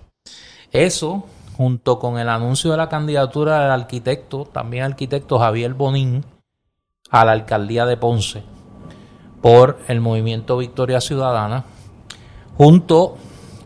Eso 0.72 1.26
junto 1.62 2.00
con 2.00 2.18
el 2.18 2.28
anuncio 2.28 2.72
de 2.72 2.78
la 2.78 2.90
candidatura 2.90 3.60
del 3.60 3.70
arquitecto, 3.70 4.46
también 4.52 4.84
arquitecto 4.84 5.38
Javier 5.38 5.76
Bonín, 5.76 6.26
a 7.12 7.24
la 7.24 7.34
alcaldía 7.34 7.86
de 7.86 7.98
Ponce 7.98 8.42
por 9.44 9.78
el 9.88 10.02
movimiento 10.02 10.58
Victoria 10.58 11.00
Ciudadana, 11.00 11.66
junto 12.58 13.16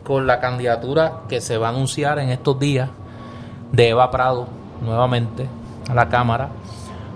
con 0.03 0.27
la 0.27 0.41
candidatura 0.41 1.22
que 1.30 1.39
se 1.39 1.57
va 1.57 1.67
a 1.67 1.69
anunciar 1.69 2.19
en 2.19 2.31
estos 2.31 2.59
días 2.59 2.89
de 3.72 3.88
Eva 3.88 4.11
Prado 4.11 4.45
nuevamente 4.81 5.47
a 5.89 5.93
la 5.93 6.09
Cámara 6.09 6.49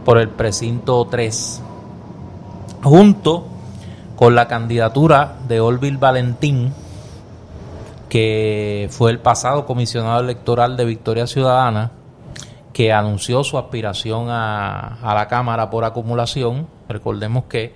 por 0.05 0.17
el 0.17 0.29
precinto 0.29 1.05
3, 1.11 1.61
junto 2.83 3.47
con 4.15 4.33
la 4.33 4.47
candidatura 4.47 5.39
de 5.45 5.59
Olvil 5.59 5.97
Valentín 5.97 6.73
que 8.09 8.87
fue 8.89 9.11
el 9.11 9.19
pasado 9.19 9.65
comisionado 9.65 10.19
electoral 10.19 10.75
de 10.75 10.85
Victoria 10.85 11.27
Ciudadana, 11.27 11.91
que 12.73 12.91
anunció 12.91 13.43
su 13.43 13.57
aspiración 13.57 14.27
a, 14.29 14.99
la 15.03 15.27
Cámara 15.27 15.69
por 15.69 15.85
acumulación. 15.85 16.67
Recordemos 16.87 17.45
que 17.45 17.73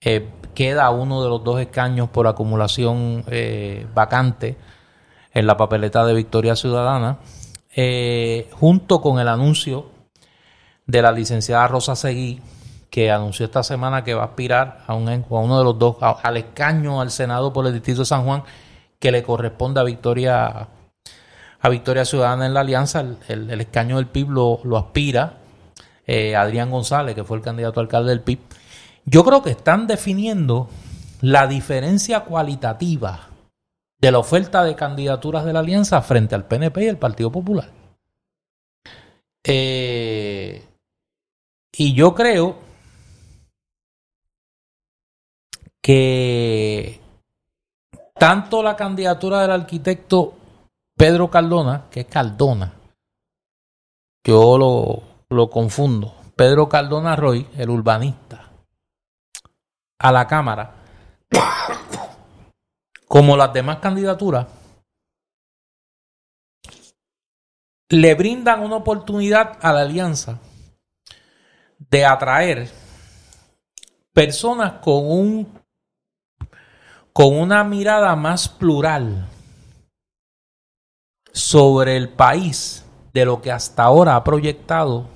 eh, 0.00 0.28
queda 0.54 0.90
uno 0.90 1.22
de 1.22 1.28
los 1.28 1.42
dos 1.42 1.60
escaños 1.60 2.08
por 2.08 2.26
acumulación 2.28 3.24
eh, 3.26 3.86
vacante 3.94 4.56
en 5.34 5.46
la 5.46 5.56
papeleta 5.56 6.06
de 6.06 6.14
Victoria 6.14 6.54
Ciudadana, 6.54 7.18
eh, 7.74 8.48
junto 8.52 9.00
con 9.00 9.18
el 9.18 9.28
anuncio 9.28 9.90
de 10.86 11.02
la 11.02 11.10
licenciada 11.12 11.66
Rosa 11.66 11.96
Seguí, 11.96 12.40
que 12.90 13.10
anunció 13.10 13.44
esta 13.44 13.62
semana 13.62 14.04
que 14.04 14.14
va 14.14 14.22
a 14.22 14.26
aspirar 14.26 14.84
a, 14.86 14.94
un, 14.94 15.08
a 15.08 15.22
uno 15.28 15.58
de 15.58 15.64
los 15.64 15.78
dos, 15.78 15.96
al 16.00 16.36
escaño 16.36 17.00
al 17.00 17.10
Senado 17.10 17.52
por 17.52 17.66
el 17.66 17.72
Distrito 17.72 18.00
de 18.00 18.06
San 18.06 18.24
Juan 18.24 18.44
que 18.98 19.12
le 19.12 19.22
corresponde 19.22 19.80
a 19.80 19.84
Victoria 19.84 20.68
a 21.60 21.68
Victoria 21.68 22.04
Ciudadana 22.04 22.46
en 22.46 22.54
la 22.54 22.60
alianza. 22.60 23.04
El, 23.28 23.60
escaño 23.60 23.96
del 23.96 24.06
PIB 24.06 24.30
lo, 24.30 24.76
aspira 24.76 25.38
eh, 26.06 26.36
Adrián 26.36 26.70
González, 26.70 27.14
que 27.14 27.24
fue 27.24 27.36
el 27.36 27.42
candidato 27.42 27.80
alcalde 27.80 28.10
del 28.10 28.20
PIB. 28.20 28.40
Yo 29.04 29.24
creo 29.24 29.42
que 29.42 29.50
están 29.50 29.86
definiendo 29.86 30.68
la 31.20 31.46
diferencia 31.46 32.20
cualitativa 32.20 33.28
de 34.00 34.12
la 34.12 34.18
oferta 34.18 34.62
de 34.62 34.76
candidaturas 34.76 35.44
de 35.44 35.52
la 35.52 35.60
alianza 35.60 36.00
frente 36.02 36.34
al 36.34 36.46
PNP 36.46 36.84
y 36.84 36.88
el 36.88 36.98
Partido 36.98 37.32
Popular. 37.32 37.70
Eh, 39.44 40.64
y 41.72 41.94
yo 41.94 42.14
creo 42.14 42.58
que 45.80 47.00
tanto 48.18 48.62
la 48.62 48.74
candidatura 48.76 49.42
del 49.42 49.52
arquitecto 49.52 50.34
Pedro 50.96 51.30
Cardona, 51.30 51.84
que 51.90 52.00
es 52.00 52.06
Cardona, 52.06 52.74
yo 54.26 54.58
lo, 54.58 55.02
lo 55.30 55.48
confundo, 55.48 56.14
Pedro 56.34 56.68
Cardona 56.68 57.14
Roy, 57.16 57.48
el 57.56 57.70
urbanista, 57.70 58.50
a 60.00 60.12
la 60.12 60.26
Cámara, 60.26 60.74
como 63.06 63.36
las 63.36 63.52
demás 63.52 63.78
candidaturas, 63.78 64.46
le 67.90 68.14
brindan 68.14 68.62
una 68.62 68.76
oportunidad 68.76 69.58
a 69.62 69.72
la 69.72 69.80
alianza 69.80 70.38
de 71.78 72.04
atraer 72.04 72.70
personas 74.12 74.74
con 74.82 75.06
un 75.06 75.57
con 77.18 77.36
una 77.36 77.64
mirada 77.64 78.14
más 78.14 78.48
plural 78.48 79.26
sobre 81.32 81.96
el 81.96 82.10
país 82.10 82.84
de 83.12 83.24
lo 83.24 83.42
que 83.42 83.50
hasta 83.50 83.82
ahora 83.82 84.14
ha 84.14 84.22
proyectado, 84.22 85.08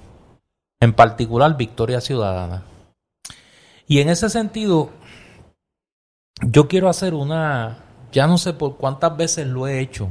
en 0.81 0.95
particular 0.95 1.57
Victoria 1.57 2.01
Ciudadana. 2.01 2.65
Y 3.87 4.01
en 4.01 4.09
ese 4.09 4.29
sentido, 4.31 4.91
yo 6.41 6.66
quiero 6.66 6.89
hacer 6.89 7.15
una, 7.15 7.85
ya 8.11 8.27
no 8.27 8.37
sé 8.37 8.53
por 8.53 8.79
cuántas 8.79 9.16
veces 9.16 9.47
lo 9.47 9.69
he 9.69 9.79
hecho, 9.79 10.11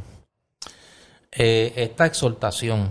eh, 1.29 1.73
esta 1.75 2.05
exhortación 2.05 2.89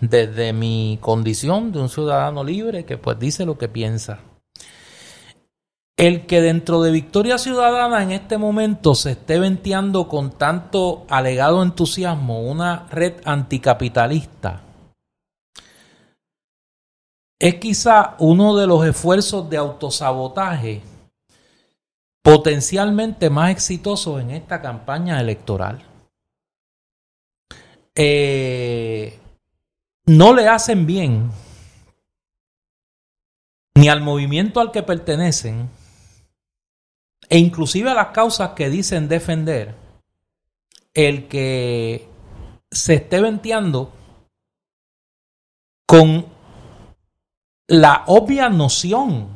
desde 0.00 0.52
mi 0.52 0.96
condición 1.00 1.72
de 1.72 1.80
un 1.80 1.88
ciudadano 1.88 2.44
libre 2.44 2.84
que 2.84 2.98
pues 2.98 3.18
dice 3.18 3.44
lo 3.44 3.58
que 3.58 3.68
piensa 3.68 4.20
el 5.98 6.24
que 6.26 6.40
dentro 6.40 6.80
de 6.80 6.90
Victoria 6.90 7.36
Ciudadana 7.36 8.02
en 8.02 8.12
este 8.12 8.38
momento 8.38 8.94
se 8.94 9.10
esté 9.10 9.38
venteando 9.38 10.08
con 10.08 10.30
tanto 10.30 11.04
alegado 11.10 11.62
entusiasmo 11.62 12.40
una 12.40 12.86
red 12.90 13.14
anticapitalista 13.24 14.62
es 17.38 17.54
quizá 17.56 18.16
uno 18.18 18.56
de 18.56 18.66
los 18.66 18.84
esfuerzos 18.84 19.48
de 19.48 19.56
autosabotaje 19.56 20.82
potencialmente 22.22 23.30
más 23.30 23.50
exitosos 23.50 24.20
en 24.20 24.32
esta 24.32 24.60
campaña 24.60 25.20
electoral. 25.20 25.82
Eh, 27.94 29.18
no 30.06 30.34
le 30.34 30.48
hacen 30.48 30.86
bien 30.86 31.30
ni 33.74 33.88
al 33.88 34.00
movimiento 34.00 34.60
al 34.60 34.72
que 34.72 34.82
pertenecen, 34.82 35.70
e 37.28 37.38
inclusive 37.38 37.90
a 37.90 37.94
las 37.94 38.08
causas 38.08 38.50
que 38.50 38.70
dicen 38.70 39.08
defender, 39.08 39.74
el 40.94 41.28
que 41.28 42.08
se 42.70 42.94
esté 42.94 43.20
venteando 43.20 43.92
con 45.86 46.26
la 47.66 48.04
obvia 48.06 48.48
noción, 48.48 49.28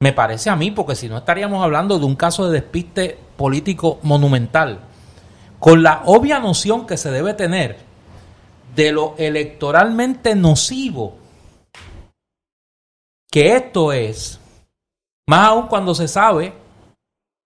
me 0.00 0.12
parece 0.12 0.50
a 0.50 0.56
mí, 0.56 0.70
porque 0.70 0.96
si 0.96 1.08
no 1.08 1.18
estaríamos 1.18 1.62
hablando 1.62 1.98
de 1.98 2.04
un 2.04 2.16
caso 2.16 2.46
de 2.46 2.60
despiste 2.60 3.18
político 3.36 3.98
monumental, 4.02 4.80
con 5.58 5.82
la 5.82 6.02
obvia 6.06 6.40
noción 6.40 6.86
que 6.86 6.96
se 6.96 7.10
debe 7.10 7.34
tener 7.34 7.78
de 8.74 8.92
lo 8.92 9.14
electoralmente 9.16 10.34
nocivo 10.34 11.18
que 13.30 13.56
esto 13.56 13.92
es, 13.92 14.38
más 15.26 15.48
aún 15.48 15.66
cuando 15.66 15.92
se 15.92 16.06
sabe 16.06 16.52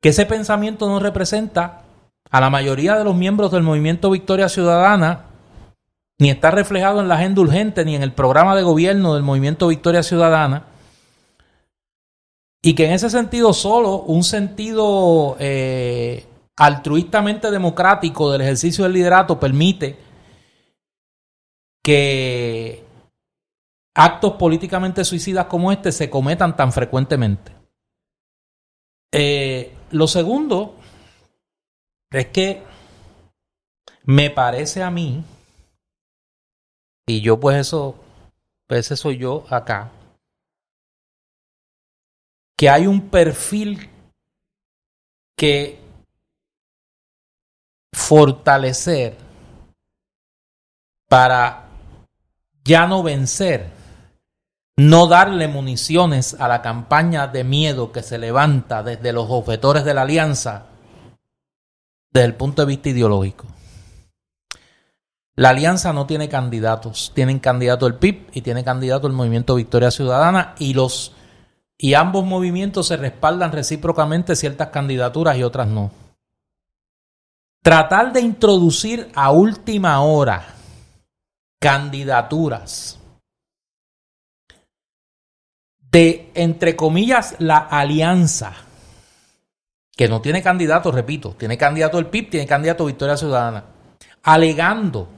que 0.00 0.10
ese 0.10 0.26
pensamiento 0.26 0.86
no 0.88 1.00
representa 1.00 1.82
a 2.30 2.40
la 2.40 2.50
mayoría 2.50 2.96
de 2.96 3.04
los 3.04 3.16
miembros 3.16 3.50
del 3.50 3.62
movimiento 3.62 4.10
Victoria 4.10 4.48
Ciudadana, 4.48 5.24
ni 6.18 6.30
está 6.30 6.50
reflejado 6.50 7.00
en 7.00 7.08
la 7.08 7.14
agenda 7.14 7.40
urgente, 7.40 7.84
ni 7.84 7.94
en 7.94 8.02
el 8.02 8.12
programa 8.12 8.54
de 8.54 8.62
gobierno 8.62 9.14
del 9.14 9.22
movimiento 9.22 9.68
Victoria 9.68 10.02
Ciudadana, 10.02 10.64
y 12.62 12.74
que 12.74 12.86
en 12.86 12.92
ese 12.92 13.08
sentido 13.08 13.52
solo 13.52 14.00
un 14.00 14.24
sentido 14.24 15.36
eh, 15.38 16.26
altruistamente 16.56 17.50
democrático 17.50 18.30
del 18.32 18.40
ejercicio 18.40 18.84
del 18.84 18.94
liderato 18.94 19.38
permite 19.38 19.96
que 21.82 22.84
actos 23.94 24.32
políticamente 24.34 25.04
suicidas 25.04 25.46
como 25.46 25.72
este 25.72 25.92
se 25.92 26.10
cometan 26.10 26.56
tan 26.56 26.72
frecuentemente. 26.72 27.52
Eh, 29.12 29.77
lo 29.90 30.06
segundo 30.06 30.74
es 32.10 32.26
que 32.28 32.62
me 34.04 34.30
parece 34.30 34.82
a 34.82 34.90
mí, 34.90 35.22
y 37.06 37.20
yo 37.20 37.38
pues 37.38 37.58
eso, 37.58 37.96
pues 38.66 38.86
ese 38.86 38.96
soy 38.96 39.18
yo 39.18 39.44
acá, 39.50 39.90
que 42.56 42.68
hay 42.68 42.86
un 42.86 43.08
perfil 43.08 43.90
que 45.36 45.80
fortalecer 47.92 49.16
para 51.08 51.68
ya 52.64 52.86
no 52.86 53.02
vencer, 53.02 53.70
no 54.78 55.08
darle 55.08 55.48
municiones 55.48 56.36
a 56.38 56.46
la 56.46 56.62
campaña 56.62 57.26
de 57.26 57.42
miedo 57.42 57.90
que 57.90 58.04
se 58.04 58.16
levanta 58.16 58.84
desde 58.84 59.12
los 59.12 59.26
objetores 59.28 59.84
de 59.84 59.92
la 59.92 60.02
alianza 60.02 60.66
desde 62.12 62.26
el 62.26 62.36
punto 62.36 62.62
de 62.62 62.66
vista 62.66 62.88
ideológico. 62.88 63.44
La 65.34 65.48
alianza 65.48 65.92
no 65.92 66.06
tiene 66.06 66.28
candidatos, 66.28 67.10
tienen 67.12 67.40
candidato 67.40 67.88
el 67.88 67.96
PIB 67.96 68.28
y 68.32 68.42
tiene 68.42 68.62
candidato 68.62 69.08
el 69.08 69.14
Movimiento 69.14 69.56
Victoria 69.56 69.90
Ciudadana 69.90 70.54
y 70.58 70.74
los 70.74 71.12
y 71.76 71.94
ambos 71.94 72.24
movimientos 72.24 72.86
se 72.86 72.96
respaldan 72.96 73.50
recíprocamente 73.50 74.36
ciertas 74.36 74.68
candidaturas 74.68 75.36
y 75.36 75.42
otras 75.42 75.66
no. 75.66 75.90
Tratar 77.64 78.12
de 78.12 78.20
introducir 78.20 79.10
a 79.16 79.32
última 79.32 80.00
hora 80.02 80.46
candidaturas 81.58 82.97
de, 85.90 86.30
entre 86.34 86.76
comillas, 86.76 87.36
la 87.38 87.58
alianza, 87.58 88.52
que 89.96 90.08
no 90.08 90.20
tiene 90.20 90.42
candidato, 90.42 90.92
repito, 90.92 91.34
tiene 91.38 91.56
candidato 91.58 91.98
el 91.98 92.06
PIB, 92.06 92.30
tiene 92.30 92.46
candidato 92.46 92.86
Victoria 92.86 93.16
Ciudadana, 93.16 93.64
alegando 94.22 95.08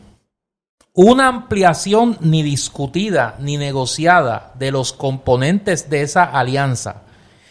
una 0.95 1.29
ampliación 1.29 2.17
ni 2.21 2.43
discutida 2.43 3.37
ni 3.39 3.57
negociada 3.57 4.53
de 4.59 4.71
los 4.71 4.93
componentes 4.93 5.91
de 5.91 6.03
esa 6.03 6.25
alianza, 6.25 7.03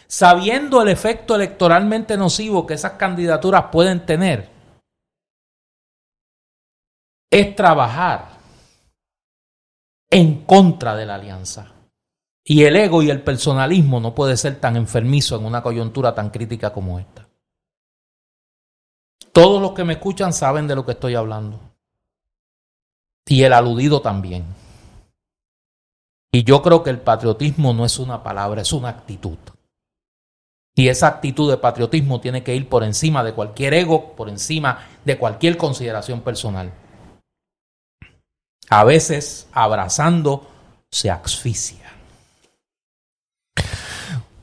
sabiendo 0.06 0.82
el 0.82 0.88
efecto 0.88 1.36
electoralmente 1.36 2.16
nocivo 2.16 2.66
que 2.66 2.74
esas 2.74 2.92
candidaturas 2.92 3.66
pueden 3.70 4.04
tener, 4.04 4.48
es 7.30 7.54
trabajar 7.54 8.28
en 10.10 10.44
contra 10.44 10.96
de 10.96 11.06
la 11.06 11.14
alianza. 11.14 11.79
Y 12.50 12.64
el 12.64 12.74
ego 12.74 13.00
y 13.00 13.10
el 13.10 13.22
personalismo 13.22 14.00
no 14.00 14.12
puede 14.12 14.36
ser 14.36 14.58
tan 14.58 14.74
enfermizo 14.74 15.36
en 15.36 15.44
una 15.44 15.62
coyuntura 15.62 16.16
tan 16.16 16.30
crítica 16.30 16.72
como 16.72 16.98
esta. 16.98 17.28
Todos 19.30 19.62
los 19.62 19.70
que 19.70 19.84
me 19.84 19.92
escuchan 19.92 20.32
saben 20.32 20.66
de 20.66 20.74
lo 20.74 20.84
que 20.84 20.90
estoy 20.90 21.14
hablando 21.14 21.60
y 23.24 23.44
el 23.44 23.52
aludido 23.52 24.02
también. 24.02 24.44
Y 26.32 26.42
yo 26.42 26.60
creo 26.60 26.82
que 26.82 26.90
el 26.90 26.98
patriotismo 26.98 27.72
no 27.72 27.84
es 27.84 28.00
una 28.00 28.20
palabra, 28.20 28.62
es 28.62 28.72
una 28.72 28.88
actitud. 28.88 29.38
Y 30.74 30.88
esa 30.88 31.06
actitud 31.06 31.48
de 31.48 31.56
patriotismo 31.56 32.20
tiene 32.20 32.42
que 32.42 32.56
ir 32.56 32.68
por 32.68 32.82
encima 32.82 33.22
de 33.22 33.32
cualquier 33.32 33.74
ego, 33.74 34.16
por 34.16 34.28
encima 34.28 34.88
de 35.04 35.16
cualquier 35.16 35.56
consideración 35.56 36.22
personal. 36.22 36.72
A 38.68 38.82
veces, 38.82 39.48
abrazando, 39.52 40.50
se 40.90 41.12
asfixia. 41.12 41.89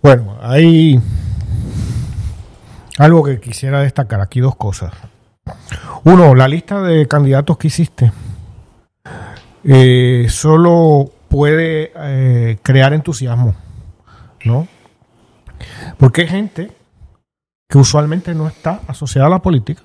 Bueno, 0.08 0.38
hay 0.40 1.02
algo 2.98 3.26
que 3.26 3.42
quisiera 3.42 3.82
destacar. 3.82 4.22
Aquí 4.22 4.40
dos 4.40 4.56
cosas. 4.56 4.94
Uno, 6.06 6.34
la 6.34 6.48
lista 6.48 6.82
de 6.82 7.10
candidatos 7.10 7.58
que 7.58 7.68
hiciste 7.68 8.14
eh, 9.66 10.28
solo 10.30 11.12
puede 11.28 11.92
eh, 11.94 12.58
crear 12.64 12.94
entusiasmo, 12.94 13.54
¿no? 14.46 14.70
Porque 15.98 16.22
hay 16.22 16.28
gente 16.30 16.72
que 17.68 17.78
usualmente 17.78 18.34
no 18.34 18.48
está 18.48 18.80
asociada 18.88 19.28
a 19.28 19.32
la 19.32 19.42
política, 19.42 19.82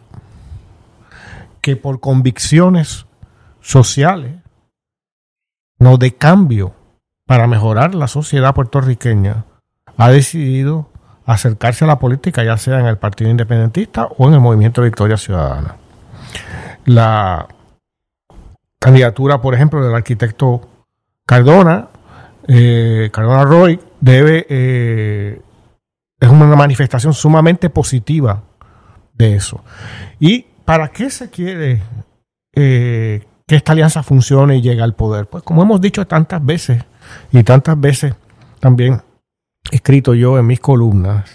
que 1.60 1.74
por 1.74 1.98
convicciones 1.98 3.06
sociales, 3.60 4.36
no 5.80 5.96
de 5.96 6.14
cambio 6.14 6.76
para 7.26 7.48
mejorar 7.48 7.96
la 7.96 8.06
sociedad 8.06 8.54
puertorriqueña, 8.54 9.46
ha 9.96 10.10
decidido 10.10 10.88
acercarse 11.26 11.84
a 11.84 11.88
la 11.88 11.98
política, 11.98 12.44
ya 12.44 12.56
sea 12.56 12.80
en 12.80 12.86
el 12.86 12.98
Partido 12.98 13.30
Independentista 13.30 14.08
o 14.18 14.28
en 14.28 14.34
el 14.34 14.40
Movimiento 14.40 14.82
Victoria 14.82 15.16
Ciudadana. 15.16 15.76
La 16.84 17.46
candidatura, 18.78 19.40
por 19.40 19.54
ejemplo, 19.54 19.84
del 19.84 19.94
arquitecto 19.94 20.68
Cardona, 21.24 21.88
eh, 22.48 23.10
Cardona 23.12 23.44
Roy, 23.44 23.80
debe, 24.00 24.46
eh, 24.48 25.40
es 26.18 26.28
una 26.28 26.56
manifestación 26.56 27.14
sumamente 27.14 27.70
positiva 27.70 28.42
de 29.14 29.36
eso. 29.36 29.62
¿Y 30.18 30.46
para 30.64 30.88
qué 30.88 31.10
se 31.10 31.30
quiere 31.30 31.82
eh, 32.54 33.24
que 33.46 33.56
esta 33.56 33.72
alianza 33.72 34.02
funcione 34.02 34.56
y 34.56 34.62
llegue 34.62 34.82
al 34.82 34.94
poder? 34.94 35.26
Pues 35.26 35.44
como 35.44 35.62
hemos 35.62 35.80
dicho 35.80 36.06
tantas 36.06 36.44
veces 36.44 36.84
y 37.30 37.42
tantas 37.44 37.78
veces 37.78 38.14
también 38.58 39.02
escrito 39.70 40.14
yo 40.14 40.38
en 40.38 40.46
mis 40.46 40.60
columnas 40.60 41.30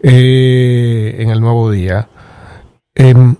en 0.00 1.30
el 1.30 1.40
Nuevo 1.40 1.70
Día, 1.70 2.08
em, 2.94 3.36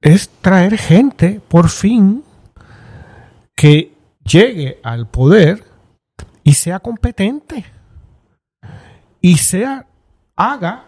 es 0.00 0.28
traer 0.40 0.76
gente 0.76 1.40
por 1.48 1.68
fin 1.68 2.24
que 3.56 3.94
llegue 4.24 4.80
al 4.82 5.06
poder 5.06 5.64
y 6.42 6.54
sea 6.54 6.80
competente 6.80 7.64
y 9.20 9.38
sea 9.38 9.86
haga 10.36 10.86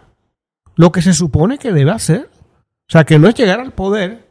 lo 0.75 0.91
que 0.91 1.03
se 1.03 1.15
supone 1.15 1.59
que 1.59 1.73
debe 1.73 1.93
hacer. 1.93 2.29
O 2.89 2.93
sea, 2.93 3.05
que 3.05 3.19
no 3.19 3.29
es 3.29 3.35
llegar 3.35 3.61
al 3.61 3.73
poder 3.73 4.29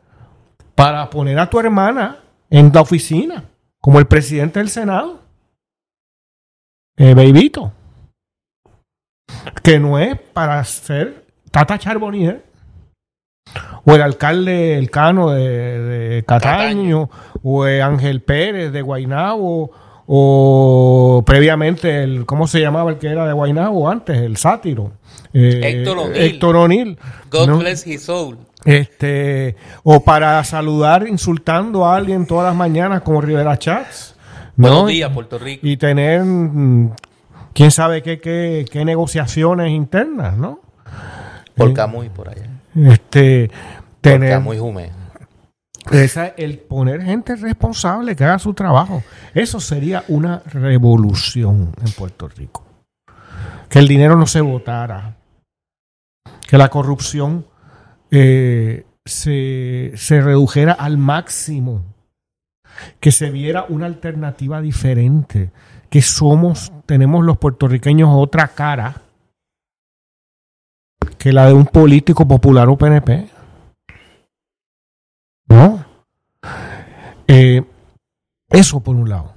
para 0.76 1.10
poner 1.10 1.40
a 1.40 1.50
tu 1.50 1.60
hermana 1.60 2.20
en 2.50 2.72
la 2.74 2.82
oficina, 2.82 3.46
como 3.80 4.00
el 4.00 4.06
presidente 4.06 4.60
del 4.60 4.70
Senado, 4.70 5.22
eh. 6.98 7.16
Que 9.62 9.80
no 9.80 10.00
es 10.00 10.20
para 10.20 10.64
ser 10.64 11.26
Tata 11.52 11.78
Charbonnier 11.78 12.44
o 13.86 13.96
el 13.96 14.02
alcalde 14.02 14.78
El 14.78 14.90
Cano 14.90 15.32
de, 15.32 16.24
Cataño, 16.28 17.10
o 17.44 17.64
Ángel 17.64 18.22
Pérez 18.22 18.72
de 18.72 18.82
Guainabo, 18.82 19.72
o 20.08 21.24
previamente 21.26 22.04
el, 22.04 22.26
¿cómo 22.26 22.48
se 22.48 22.60
llamaba 22.60 22.92
el 22.92 22.98
que 22.98 23.08
era 23.08 23.26
de 23.26 23.34
Guainabo 23.34 23.90
antes? 23.90 24.18
El 24.18 24.38
sátiro. 24.38 24.94
Eh, 25.34 25.84
Héctor 26.16 26.56
O'Neill. 26.56 26.98
God 27.32 27.60
bless 27.60 27.86
his 27.88 28.04
soul. 28.04 28.38
Este, 28.66 29.56
o 29.84 30.04
para 30.04 30.42
saludar 30.44 31.08
insultando 31.08 31.86
a 31.86 31.96
alguien 31.96 32.26
todas 32.26 32.46
las 32.48 32.56
mañanas 32.56 33.02
como 33.02 33.22
Rivera 33.22 33.58
Chats. 33.58 34.16
Buenos 34.56 34.88
días, 34.88 35.12
Puerto 35.12 35.38
Rico. 35.38 35.66
Y 35.68 35.76
tener, 35.78 36.24
mm, 36.24 36.92
quién 37.54 37.72
sabe 37.72 38.02
qué, 38.02 38.20
qué, 38.20 38.66
qué 38.70 38.86
negociaciones 38.86 39.70
internas, 39.72 40.38
¿no? 40.38 40.60
Por 41.56 41.70
eh, 41.70 41.74
Camuy, 41.74 42.10
por 42.10 42.30
allá. 42.30 42.50
Este, 42.76 43.52
tener. 44.02 44.40
muy 44.40 44.60
húmedo. 44.60 44.92
Esa, 45.92 46.28
el 46.28 46.60
poner 46.60 47.02
gente 47.04 47.36
responsable 47.36 48.16
que 48.16 48.24
haga 48.24 48.40
su 48.40 48.54
trabajo. 48.54 49.04
Eso 49.34 49.60
sería 49.60 50.06
una 50.08 50.42
revolución 50.46 51.74
en 51.86 51.92
Puerto 51.92 52.28
Rico. 52.30 52.64
Que 53.70 53.80
el 53.80 53.88
dinero 53.88 54.16
no 54.16 54.26
se 54.26 54.42
votara. 54.42 55.18
que 56.48 56.58
la 56.58 56.70
corrupción 56.70 57.46
eh, 58.12 58.86
se, 59.06 59.92
se 59.96 60.22
redujera 60.22 60.72
al 60.72 60.98
máximo, 60.98 61.84
que 63.00 63.12
se 63.12 63.30
viera 63.32 63.66
una 63.68 63.88
alternativa 63.88 64.62
diferente, 64.62 65.52
que 65.94 66.02
somos, 66.02 66.72
tenemos 66.88 67.24
los 67.24 67.38
puertorriqueños 67.38 68.10
otra 68.12 68.48
cara 68.48 69.04
que 71.20 71.32
la 71.32 71.46
de 71.46 71.54
un 71.54 71.68
político 71.68 72.28
popular 72.28 72.68
o 72.68 72.76
PNP. 72.76 73.30
¿No? 75.50 75.86
Eh, 77.28 77.64
eso 78.50 78.80
por 78.80 78.96
un 78.96 79.08
lado. 79.08 79.36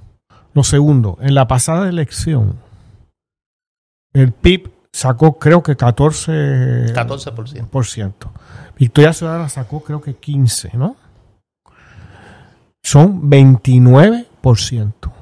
Lo 0.55 0.63
segundo, 0.63 1.19
en 1.21 1.35
la 1.35 1.47
pasada 1.47 1.89
elección, 1.89 2.57
el 4.11 4.31
PIB 4.31 4.71
sacó 4.91 5.37
creo 5.37 5.61
que 5.61 5.77
14%. 5.77 6.91
14%. 6.91 8.13
Victoria 8.75 9.13
Ciudadana 9.13 9.47
sacó 9.47 9.83
creo 9.83 10.01
que 10.01 10.15
15, 10.15 10.71
¿no? 10.73 10.95
Son 12.81 13.29
29%. 13.29 15.16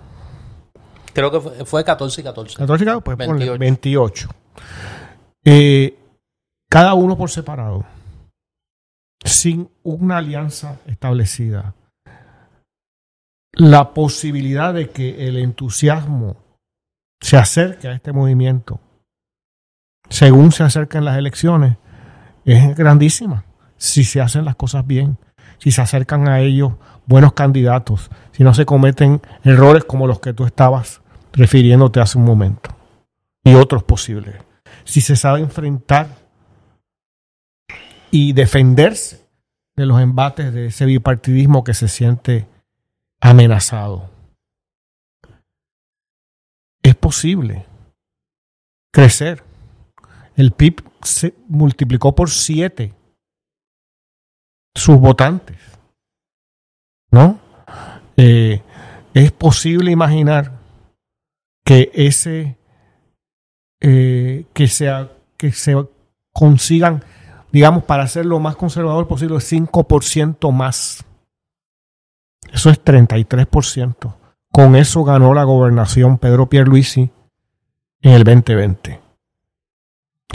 Creo 1.16 1.32
que 1.32 1.66
fue, 1.66 1.84
14 1.84 2.22
y 2.22 2.24
14. 2.24 2.58
14 2.58 2.84
y 2.84 2.86
14, 2.86 3.04
pues 3.04 3.18
28. 3.18 3.58
28. 3.58 4.30
Eh, 5.46 5.98
cada 6.70 6.94
uno 6.94 7.18
por 7.18 7.30
separado, 7.32 7.86
sin 9.24 9.70
una 9.84 10.18
alianza 10.18 10.80
establecida. 10.86 11.74
La 13.54 13.94
posibilidad 13.94 14.74
de 14.74 14.90
que 14.90 15.28
el 15.28 15.38
entusiasmo 15.38 16.36
se 17.22 17.38
acerque 17.38 17.88
a 17.88 17.94
este 17.94 18.12
movimiento 18.12 18.82
según 20.10 20.52
se 20.52 20.64
acercan 20.64 21.06
las 21.06 21.18
elecciones 21.18 21.78
es 22.44 22.76
grandísima 22.76 23.46
si 23.78 24.04
se 24.04 24.22
hacen 24.22 24.46
las 24.46 24.56
cosas 24.56 24.86
bien, 24.86 25.18
si 25.58 25.72
se 25.72 25.82
acercan 25.82 26.28
a 26.28 26.40
ellos 26.40 26.74
buenos 27.06 27.34
candidatos, 27.34 28.10
si 28.32 28.44
no 28.44 28.54
se 28.54 28.66
cometen 28.66 29.22
errores 29.44 29.84
como 29.84 30.08
los 30.08 30.20
que 30.20 30.34
tú 30.34 30.46
estabas 30.46 31.02
refiriéndote 31.36 32.00
hace 32.00 32.18
un 32.18 32.26
momento 32.26 32.76
y 33.44 33.54
otros 33.54 33.84
posibles. 33.84 34.36
Si 34.84 35.02
se 35.02 35.16
sabe 35.16 35.40
enfrentar 35.42 36.08
y 38.12 38.34
defenderse 38.34 39.28
de 39.76 39.86
los 39.86 40.02
embates 40.02 40.54
de 40.54 40.68
ese 40.68 40.86
bipartidismo 40.86 41.64
que 41.64 41.74
se 41.74 41.88
siente 41.88 42.48
amenazado. 43.20 44.10
Es 46.82 46.96
posible 46.96 47.66
crecer 48.92 49.44
el 50.36 50.52
PIB 50.52 50.84
se 51.02 51.34
multiplicó 51.48 52.14
por 52.14 52.30
siete 52.30 52.94
sus 54.76 54.98
votantes. 55.00 55.58
¿No? 57.12 57.40
Eh, 58.18 58.62
es 59.14 59.32
posible 59.32 59.92
imaginar 59.92 60.60
que 61.66 61.92
ese 61.94 62.58
eh, 63.82 64.46
que 64.54 64.68
sea 64.70 65.12
que 65.36 65.52
se 65.52 65.76
consigan 66.32 67.04
digamos 67.52 67.84
para 67.84 68.08
ser 68.08 68.26
lo 68.26 68.40
más 68.40 68.56
conservador 68.56 69.08
posible 69.08 69.36
5% 69.36 70.52
más. 70.54 71.04
Eso 72.54 72.70
es 72.70 72.82
33% 72.82 74.16
con 74.50 74.78
eso 74.78 75.04
ganó 75.04 75.34
la 75.34 75.44
gobernación 75.44 76.18
Pedro 76.18 76.48
Pierluisi 76.48 77.12
en 78.02 78.12
el 78.14 78.24
2020 78.24 79.06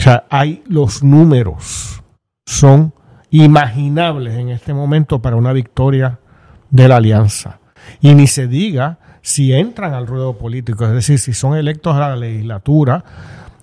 o 0.01 0.03
sea, 0.03 0.25
hay 0.31 0.63
los 0.67 1.03
números, 1.03 2.01
son 2.47 2.91
imaginables 3.29 4.33
en 4.33 4.49
este 4.49 4.73
momento 4.73 5.21
para 5.21 5.35
una 5.35 5.53
victoria 5.53 6.19
de 6.71 6.87
la 6.87 6.95
alianza. 6.95 7.59
Y 7.99 8.15
ni 8.15 8.25
se 8.25 8.47
diga 8.47 8.97
si 9.21 9.53
entran 9.53 9.93
al 9.93 10.07
ruedo 10.07 10.37
político, 10.37 10.85
es 10.85 10.93
decir, 10.93 11.19
si 11.19 11.33
son 11.33 11.55
electos 11.55 11.95
a 11.95 12.09
la 12.09 12.15
legislatura, 12.15 13.03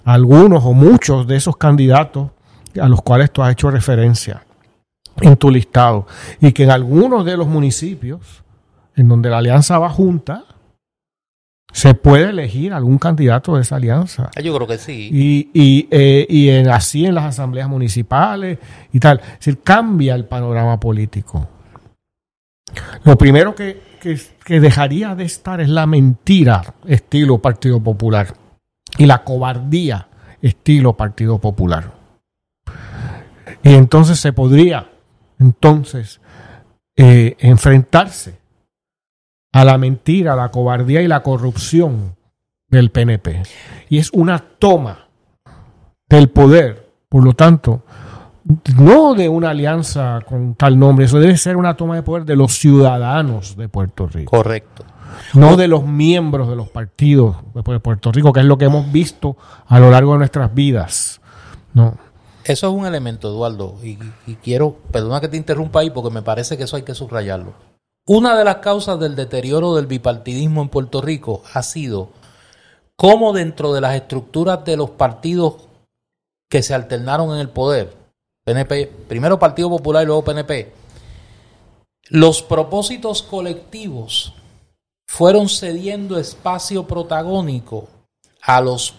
algunos 0.04 0.64
o 0.64 0.72
muchos 0.72 1.26
de 1.26 1.36
esos 1.36 1.56
candidatos 1.56 2.30
a 2.80 2.88
los 2.88 3.02
cuales 3.02 3.30
tú 3.32 3.42
has 3.42 3.52
hecho 3.52 3.70
referencia 3.70 4.44
en 5.20 5.36
tu 5.36 5.50
listado, 5.50 6.06
y 6.40 6.52
que 6.52 6.64
en 6.64 6.70
algunos 6.70 7.24
de 7.24 7.36
los 7.36 7.48
municipios 7.48 8.44
en 8.94 9.08
donde 9.08 9.30
la 9.30 9.38
alianza 9.38 9.78
va 9.78 9.88
junta, 9.88 10.44
se 11.72 11.94
puede 11.94 12.30
elegir 12.30 12.72
algún 12.72 12.98
candidato 12.98 13.54
de 13.54 13.62
esa 13.62 13.76
alianza. 13.76 14.30
Ah, 14.34 14.40
yo 14.40 14.54
creo 14.54 14.66
que 14.66 14.78
sí. 14.78 15.10
Y, 15.12 15.50
y, 15.52 15.88
eh, 15.90 16.26
y 16.28 16.48
en, 16.48 16.68
así 16.68 17.04
en 17.04 17.14
las 17.14 17.24
asambleas 17.24 17.68
municipales 17.68 18.58
y 18.92 18.98
tal. 18.98 19.20
Es 19.20 19.38
decir, 19.38 19.60
cambia 19.62 20.14
el 20.14 20.24
panorama 20.24 20.80
político. 20.80 21.46
Lo 23.04 23.16
primero 23.16 23.54
que, 23.54 23.80
que, 23.98 24.60
dejaría 24.60 25.14
de 25.14 25.24
estar 25.24 25.60
es 25.60 25.68
la 25.68 25.86
mentira 25.86 26.74
estilo 26.86 27.38
Partido 27.38 27.82
Popular 27.82 28.34
y 28.96 29.06
la 29.06 29.24
cobardía 29.24 30.08
estilo 30.40 30.96
Partido 30.96 31.38
Popular. 31.38 31.92
Y 33.62 33.74
entonces 33.74 34.18
se 34.18 34.32
podría 34.32 34.90
entonces 35.38 36.20
eh, 36.96 37.36
enfrentarse 37.38 38.38
a 39.52 39.64
la 39.64 39.78
mentira, 39.78 40.36
la 40.36 40.50
cobardía 40.50 41.02
y 41.02 41.08
la 41.08 41.22
corrupción 41.22 42.16
del 42.68 42.90
PNP. 42.90 43.42
Y 43.88 43.98
es 43.98 44.10
una 44.12 44.38
toma 44.38 45.08
del 46.08 46.28
poder, 46.30 46.92
por 47.08 47.24
lo 47.24 47.32
tanto, 47.32 47.84
no 48.78 49.14
de 49.14 49.28
una 49.28 49.50
alianza 49.50 50.20
con 50.26 50.54
tal 50.54 50.78
nombre, 50.78 51.04
eso 51.04 51.18
debe 51.18 51.36
ser 51.36 51.56
una 51.56 51.76
toma 51.76 51.96
de 51.96 52.02
poder 52.02 52.24
de 52.24 52.36
los 52.36 52.54
ciudadanos 52.54 53.56
de 53.56 53.68
Puerto 53.68 54.06
Rico. 54.06 54.30
Correcto. 54.30 54.84
No 55.34 55.56
de 55.56 55.68
los 55.68 55.84
miembros 55.84 56.48
de 56.48 56.56
los 56.56 56.68
partidos 56.68 57.36
de 57.54 57.62
Puerto 57.62 58.12
Rico, 58.12 58.32
que 58.32 58.40
es 58.40 58.46
lo 58.46 58.56
que 58.56 58.66
hemos 58.66 58.90
visto 58.90 59.36
a 59.66 59.78
lo 59.78 59.90
largo 59.90 60.12
de 60.12 60.18
nuestras 60.18 60.54
vidas. 60.54 61.20
No. 61.74 61.96
Eso 62.44 62.68
es 62.68 62.72
un 62.72 62.86
elemento, 62.86 63.28
Eduardo, 63.28 63.76
y, 63.82 63.98
y 64.26 64.36
quiero, 64.36 64.76
perdona 64.90 65.20
que 65.20 65.28
te 65.28 65.36
interrumpa 65.36 65.80
ahí, 65.80 65.90
porque 65.90 66.14
me 66.14 66.22
parece 66.22 66.56
que 66.56 66.64
eso 66.64 66.76
hay 66.76 66.82
que 66.82 66.94
subrayarlo. 66.94 67.52
Una 68.06 68.38
de 68.38 68.44
las 68.44 68.56
causas 68.56 68.98
del 68.98 69.14
deterioro 69.16 69.74
del 69.74 69.86
bipartidismo 69.86 70.62
en 70.62 70.70
Puerto 70.70 71.02
Rico 71.02 71.42
ha 71.52 71.62
sido 71.62 72.08
cómo 72.96 73.34
dentro 73.34 73.74
de 73.74 73.82
las 73.82 73.94
estructuras 73.96 74.64
de 74.64 74.78
los 74.78 74.90
partidos 74.90 75.68
que 76.48 76.62
se 76.62 76.74
alternaron 76.74 77.34
en 77.34 77.40
el 77.40 77.50
poder, 77.50 77.97
PNP, 78.48 78.86
primero 79.06 79.38
Partido 79.38 79.68
Popular 79.68 80.04
y 80.04 80.06
luego 80.06 80.24
PNP, 80.24 80.72
los 82.08 82.40
propósitos 82.40 83.22
colectivos 83.22 84.32
fueron 85.06 85.50
cediendo 85.50 86.18
espacio 86.18 86.86
protagónico 86.86 87.90
a 88.40 88.62
los 88.62 88.94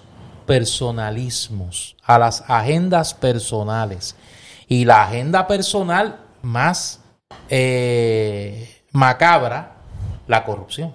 personalismos, 0.45 1.95
a 2.03 2.19
las 2.19 2.43
agendas 2.47 3.15
personales. 3.15 4.15
Y 4.67 4.85
la 4.85 5.05
agenda 5.05 5.47
personal 5.47 6.19
más 6.43 6.99
eh, 7.49 8.83
macabra 8.91 9.77
la 10.27 10.43
corrupción. 10.43 10.93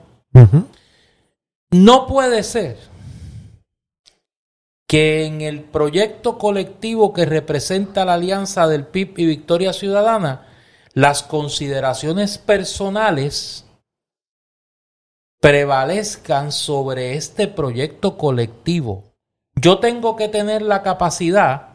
No 1.73 2.07
puede 2.07 2.45
ser 2.45 2.79
que 4.87 5.25
en 5.25 5.41
el 5.41 5.63
proyecto 5.63 6.39
colectivo 6.39 7.13
que 7.13 7.25
representa 7.25 8.05
la 8.05 8.15
alianza 8.15 8.67
del 8.67 8.87
PIB 8.87 9.19
y 9.19 9.27
Victoria 9.27 9.73
Ciudadana, 9.73 10.47
las 10.93 11.23
consideraciones 11.23 12.39
personales 12.39 13.65
prevalezcan 15.41 16.53
sobre 16.53 17.17
este 17.17 17.49
proyecto 17.49 18.17
colectivo. 18.17 19.13
Yo 19.57 19.79
tengo 19.79 20.17
que 20.17 20.29
tener 20.29 20.63
la 20.63 20.83
capacidad 20.83 21.69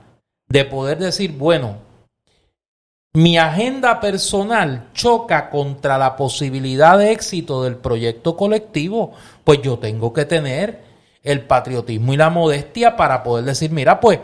de 0.48 0.66
poder 0.66 0.98
decir, 0.98 1.34
bueno, 1.34 1.78
mi 3.14 3.38
agenda 3.38 4.00
personal 4.00 4.90
choca 4.94 5.50
contra 5.50 5.98
la 5.98 6.16
posibilidad 6.16 6.98
de 6.98 7.12
éxito 7.12 7.64
del 7.64 7.76
proyecto 7.76 8.38
colectivo, 8.38 9.14
pues 9.44 9.62
yo 9.62 9.80
tengo 9.80 10.14
que 10.14 10.26
tener 10.26 10.89
el 11.24 11.46
patriotismo 11.46 12.14
y 12.14 12.18
la 12.18 12.30
modestia 12.30 12.96
para 12.96 13.24
poder 13.24 13.46
decir, 13.46 13.72
mira, 13.72 14.00
pues 14.00 14.20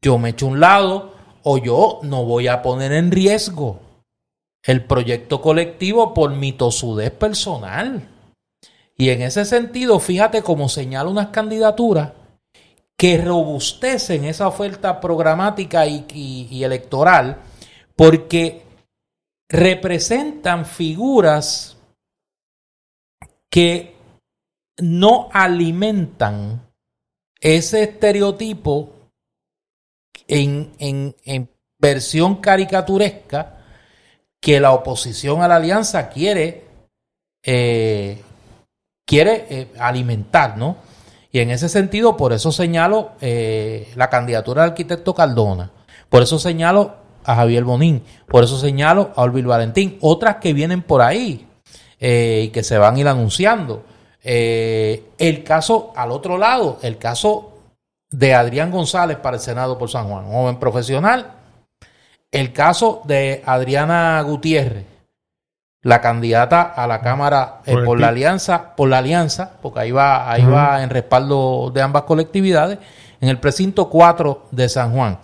yo 0.00 0.18
me 0.18 0.30
echo 0.30 0.46
un 0.46 0.60
lado 0.60 1.14
o 1.42 1.58
yo 1.58 2.00
no 2.02 2.24
voy 2.24 2.48
a 2.48 2.62
poner 2.62 2.92
en 2.92 3.10
riesgo 3.10 3.80
el 4.62 4.84
proyecto 4.84 5.40
colectivo 5.40 6.14
por 6.14 6.30
mi 6.30 6.52
tosudez 6.52 7.10
personal. 7.10 8.08
Y 8.96 9.10
en 9.10 9.22
ese 9.22 9.44
sentido, 9.44 9.98
fíjate 10.00 10.42
cómo 10.42 10.68
señala 10.68 11.08
unas 11.08 11.28
candidaturas 11.28 12.12
que 12.96 13.18
robustecen 13.18 14.24
esa 14.24 14.48
oferta 14.48 15.00
programática 15.00 15.86
y, 15.86 16.04
y 16.12 16.64
electoral 16.64 17.38
porque 17.94 18.62
representan 19.48 20.66
figuras 20.66 21.76
que 23.50 23.97
no 24.78 25.28
alimentan 25.32 26.62
ese 27.40 27.82
estereotipo 27.84 28.92
en, 30.26 30.72
en, 30.78 31.14
en 31.24 31.50
versión 31.78 32.36
caricaturesca 32.36 33.58
que 34.40 34.60
la 34.60 34.72
oposición 34.72 35.42
a 35.42 35.48
la 35.48 35.56
alianza 35.56 36.08
quiere, 36.08 36.64
eh, 37.42 38.22
quiere 39.06 39.46
eh, 39.48 39.68
alimentar, 39.78 40.56
¿no? 40.56 40.76
Y 41.30 41.40
en 41.40 41.50
ese 41.50 41.68
sentido, 41.68 42.16
por 42.16 42.32
eso 42.32 42.52
señalo 42.52 43.12
eh, 43.20 43.92
la 43.96 44.08
candidatura 44.08 44.62
del 44.62 44.70
arquitecto 44.70 45.14
Cardona, 45.14 45.70
por 46.08 46.22
eso 46.22 46.38
señalo 46.38 46.96
a 47.24 47.34
Javier 47.34 47.64
Bonín, 47.64 48.02
por 48.26 48.44
eso 48.44 48.58
señalo 48.58 49.12
a 49.14 49.22
Olvil 49.22 49.46
Valentín, 49.46 49.98
otras 50.00 50.36
que 50.36 50.54
vienen 50.54 50.82
por 50.82 51.02
ahí 51.02 51.46
y 52.00 52.48
que 52.48 52.62
se 52.62 52.78
van 52.78 52.94
a 52.94 53.00
ir 53.00 53.08
anunciando. 53.08 53.84
El 54.30 55.44
caso 55.44 55.92
al 55.96 56.10
otro 56.10 56.36
lado, 56.36 56.78
el 56.82 56.98
caso 56.98 57.54
de 58.10 58.34
Adrián 58.34 58.70
González 58.70 59.16
para 59.18 59.36
el 59.36 59.42
Senado 59.42 59.78
por 59.78 59.90
San 59.90 60.08
Juan, 60.08 60.26
un 60.26 60.32
joven 60.32 60.58
profesional 60.58 61.38
el 62.30 62.52
caso 62.52 63.02
de 63.04 63.42
Adriana 63.46 64.20
Gutiérrez, 64.22 64.84
la 65.82 66.00
candidata 66.00 66.62
a 66.62 66.86
la 66.86 67.00
Cámara 67.00 67.62
eh, 67.64 67.76
por, 67.84 67.98
la 67.98 68.08
alianza, 68.08 68.74
por 68.76 68.88
la 68.88 68.98
alianza, 68.98 69.52
porque 69.62 69.80
ahí 69.80 69.90
va, 69.90 70.30
ahí 70.30 70.44
va 70.44 70.82
en 70.82 70.90
respaldo 70.90 71.70
de 71.72 71.80
ambas 71.80 72.02
colectividades, 72.02 72.78
en 73.20 73.28
el 73.28 73.38
precinto 73.38 73.88
4 73.88 74.48
de 74.50 74.68
San 74.68 74.92
Juan. 74.92 75.18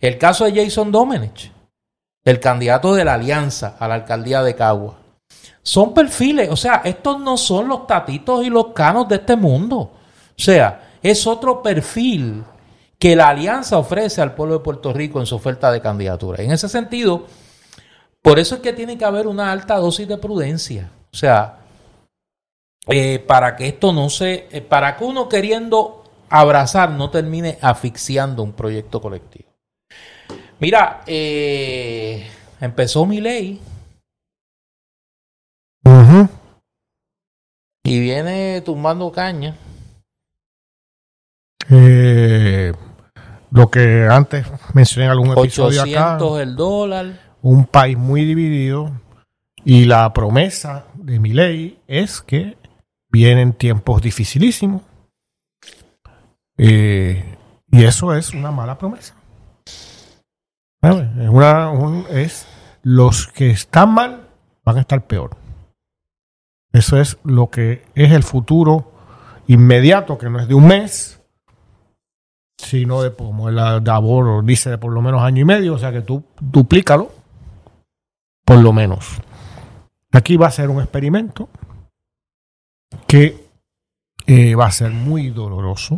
El 0.00 0.18
caso 0.18 0.44
de 0.44 0.62
Jason 0.62 0.92
Domenech, 0.92 1.50
el 2.24 2.40
candidato 2.40 2.94
de 2.94 3.04
la 3.04 3.14
alianza 3.14 3.76
a 3.78 3.88
la 3.88 3.94
alcaldía 3.94 4.42
de 4.42 4.54
Cagua. 4.54 4.98
Son 5.62 5.92
perfiles, 5.92 6.48
o 6.50 6.56
sea, 6.56 6.82
estos 6.84 7.20
no 7.20 7.36
son 7.36 7.68
los 7.68 7.86
tatitos 7.86 8.44
y 8.44 8.50
los 8.50 8.68
canos 8.68 9.08
de 9.08 9.16
este 9.16 9.36
mundo. 9.36 9.76
O 9.78 10.42
sea, 10.42 10.96
es 11.02 11.26
otro 11.26 11.62
perfil 11.62 12.42
que 12.98 13.16
la 13.16 13.28
alianza 13.28 13.78
ofrece 13.78 14.20
al 14.20 14.34
pueblo 14.34 14.58
de 14.58 14.64
Puerto 14.64 14.92
Rico 14.92 15.20
en 15.20 15.26
su 15.26 15.36
oferta 15.36 15.70
de 15.72 15.80
candidatura. 15.80 16.42
En 16.42 16.50
ese 16.50 16.68
sentido, 16.68 17.26
por 18.22 18.38
eso 18.38 18.56
es 18.56 18.60
que 18.60 18.72
tiene 18.72 18.98
que 18.98 19.04
haber 19.04 19.26
una 19.26 19.50
alta 19.50 19.76
dosis 19.76 20.06
de 20.06 20.18
prudencia. 20.18 20.90
O 21.12 21.16
sea, 21.16 21.60
eh, 22.86 23.18
para 23.26 23.56
que 23.56 23.68
esto 23.68 23.92
no 23.92 24.10
se, 24.10 24.48
eh, 24.50 24.60
para 24.60 24.96
que 24.96 25.04
uno 25.04 25.28
queriendo 25.28 26.04
abrazar 26.28 26.90
no 26.90 27.10
termine 27.10 27.58
asfixiando 27.60 28.42
un 28.42 28.52
proyecto 28.52 29.00
colectivo. 29.00 29.50
Mira, 30.58 31.02
eh, 31.06 32.26
empezó 32.60 33.06
mi 33.06 33.20
ley. 33.20 33.60
Y 37.84 38.00
viene 38.00 38.60
tumbando 38.62 39.10
caña. 39.10 39.56
Eh, 41.70 42.72
lo 43.50 43.70
que 43.70 44.06
antes 44.10 44.46
mencioné 44.74 45.06
en 45.06 45.10
algún 45.12 45.38
episodio 45.38 45.82
acá. 45.82 46.18
el 46.40 46.56
dólar. 46.56 47.20
Un 47.42 47.64
país 47.66 47.96
muy 47.96 48.24
dividido 48.24 48.90
y 49.64 49.84
la 49.84 50.12
promesa 50.12 50.86
de 50.94 51.18
mi 51.18 51.32
ley 51.32 51.80
es 51.86 52.20
que 52.20 52.56
vienen 53.10 53.52
tiempos 53.52 54.02
dificilísimos. 54.02 54.82
Eh, 56.58 57.36
y 57.70 57.84
eso 57.84 58.14
es 58.14 58.34
una 58.34 58.50
mala 58.50 58.76
promesa. 58.76 59.14
Es, 60.82 61.28
una, 61.28 61.72
es 62.10 62.46
los 62.82 63.28
que 63.28 63.50
están 63.50 63.94
mal 63.94 64.28
van 64.64 64.78
a 64.78 64.80
estar 64.80 65.06
peor. 65.06 65.36
Eso 66.72 67.00
es 67.00 67.18
lo 67.24 67.50
que 67.50 67.82
es 67.94 68.12
el 68.12 68.22
futuro 68.22 68.92
inmediato, 69.46 70.16
que 70.18 70.30
no 70.30 70.38
es 70.38 70.46
de 70.46 70.54
un 70.54 70.68
mes, 70.68 71.20
sino 72.56 73.02
de 73.02 73.12
como 73.12 73.48
el 73.48 73.56
Davor 73.82 74.44
dice 74.44 74.70
de 74.70 74.78
por 74.78 74.92
lo 74.92 75.02
menos 75.02 75.22
año 75.22 75.42
y 75.42 75.44
medio, 75.44 75.74
o 75.74 75.78
sea 75.78 75.90
que 75.90 76.02
tú 76.02 76.22
duplícalo, 76.40 77.10
por 78.44 78.58
lo 78.58 78.72
menos. 78.72 79.20
Aquí 80.12 80.36
va 80.36 80.48
a 80.48 80.52
ser 80.52 80.68
un 80.68 80.80
experimento 80.80 81.48
que 83.06 83.48
eh, 84.26 84.54
va 84.54 84.66
a 84.66 84.72
ser 84.72 84.90
muy 84.92 85.30
doloroso 85.30 85.96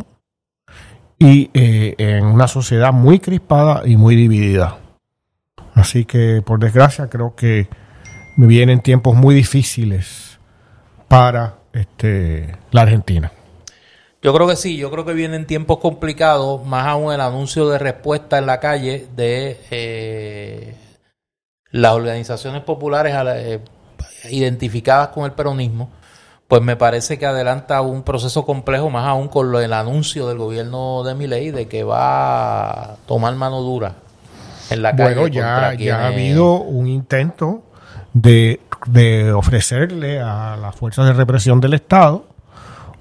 y 1.19 1.51
eh, 1.53 1.95
en 1.97 2.25
una 2.25 2.47
sociedad 2.47 2.91
muy 2.91 3.19
crispada 3.19 3.87
y 3.87 3.97
muy 3.97 4.15
dividida. 4.15 4.79
Así 5.75 6.05
que, 6.05 6.41
por 6.45 6.59
desgracia, 6.59 7.09
creo 7.09 7.35
que 7.35 7.67
me 8.37 8.47
vienen 8.47 8.81
tiempos 8.81 9.15
muy 9.15 9.35
difíciles 9.35 10.32
para 11.13 11.53
este, 11.73 12.55
la 12.71 12.81
Argentina. 12.81 13.31
Yo 14.23 14.33
creo 14.33 14.47
que 14.47 14.55
sí, 14.55 14.77
yo 14.77 14.89
creo 14.89 15.05
que 15.05 15.13
vienen 15.13 15.45
tiempos 15.45 15.77
complicados, 15.77 16.65
más 16.65 16.87
aún 16.87 17.13
el 17.13 17.21
anuncio 17.21 17.69
de 17.69 17.77
respuesta 17.77 18.39
en 18.39 18.47
la 18.47 18.59
calle 18.59 19.05
de 19.15 19.59
eh, 19.69 20.75
las 21.69 21.91
organizaciones 21.91 22.63
populares 22.63 23.13
eh, 23.35 23.59
identificadas 24.31 25.09
con 25.09 25.25
el 25.25 25.33
peronismo, 25.33 25.91
pues 26.47 26.63
me 26.63 26.77
parece 26.77 27.19
que 27.19 27.27
adelanta 27.27 27.81
un 27.81 28.01
proceso 28.01 28.43
complejo, 28.43 28.89
más 28.89 29.05
aún 29.05 29.27
con 29.27 29.51
lo, 29.51 29.59
el 29.59 29.73
anuncio 29.73 30.27
del 30.27 30.39
gobierno 30.39 31.03
de 31.03 31.13
Miley 31.13 31.51
de 31.51 31.67
que 31.67 31.83
va 31.83 32.71
a 32.71 32.95
tomar 33.05 33.35
mano 33.35 33.61
dura 33.61 33.97
en 34.71 34.81
la 34.81 34.95
calle. 34.95 35.13
Bueno, 35.13 35.27
ya, 35.27 35.75
ya 35.75 36.05
ha 36.05 36.07
habido 36.07 36.55
un 36.55 36.87
intento 36.87 37.61
de, 38.13 38.61
de 38.85 39.31
ofrecerle 39.31 40.19
a 40.19 40.57
las 40.57 40.75
fuerzas 40.75 41.05
de 41.05 41.13
represión 41.13 41.59
del 41.61 41.73
Estado 41.73 42.33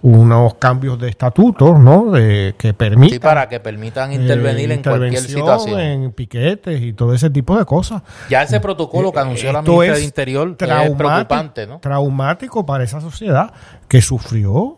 unos 0.02 0.54
cambios 0.54 0.98
de 0.98 1.09
estatutos, 1.09 1.78
¿no? 1.78 2.10
De, 2.10 2.56
que 2.59 2.74
permitan... 2.74 3.10
Sí, 3.10 3.18
para 3.20 3.48
que 3.48 3.60
permitan 3.60 4.12
intervenir 4.12 4.72
en 4.72 4.82
cualquier 4.82 5.22
situación. 5.22 5.80
en 5.80 6.12
piquetes 6.12 6.82
y 6.82 6.92
todo 6.92 7.14
ese 7.14 7.30
tipo 7.30 7.56
de 7.56 7.64
cosas. 7.64 8.02
Ya 8.28 8.42
ese 8.42 8.59
protocolo 8.59 9.12
que 9.12 9.18
eh, 9.18 9.22
anunció 9.22 9.52
la 9.52 9.62
ministra 9.62 9.94
de 9.94 10.04
Interior 10.04 10.56
es 10.59 10.90
preocupante, 10.96 11.66
¿no? 11.68 11.78
Traumático 11.78 12.66
para 12.66 12.82
esa 12.82 13.00
sociedad 13.00 13.52
que 13.86 14.02
sufrió, 14.02 14.76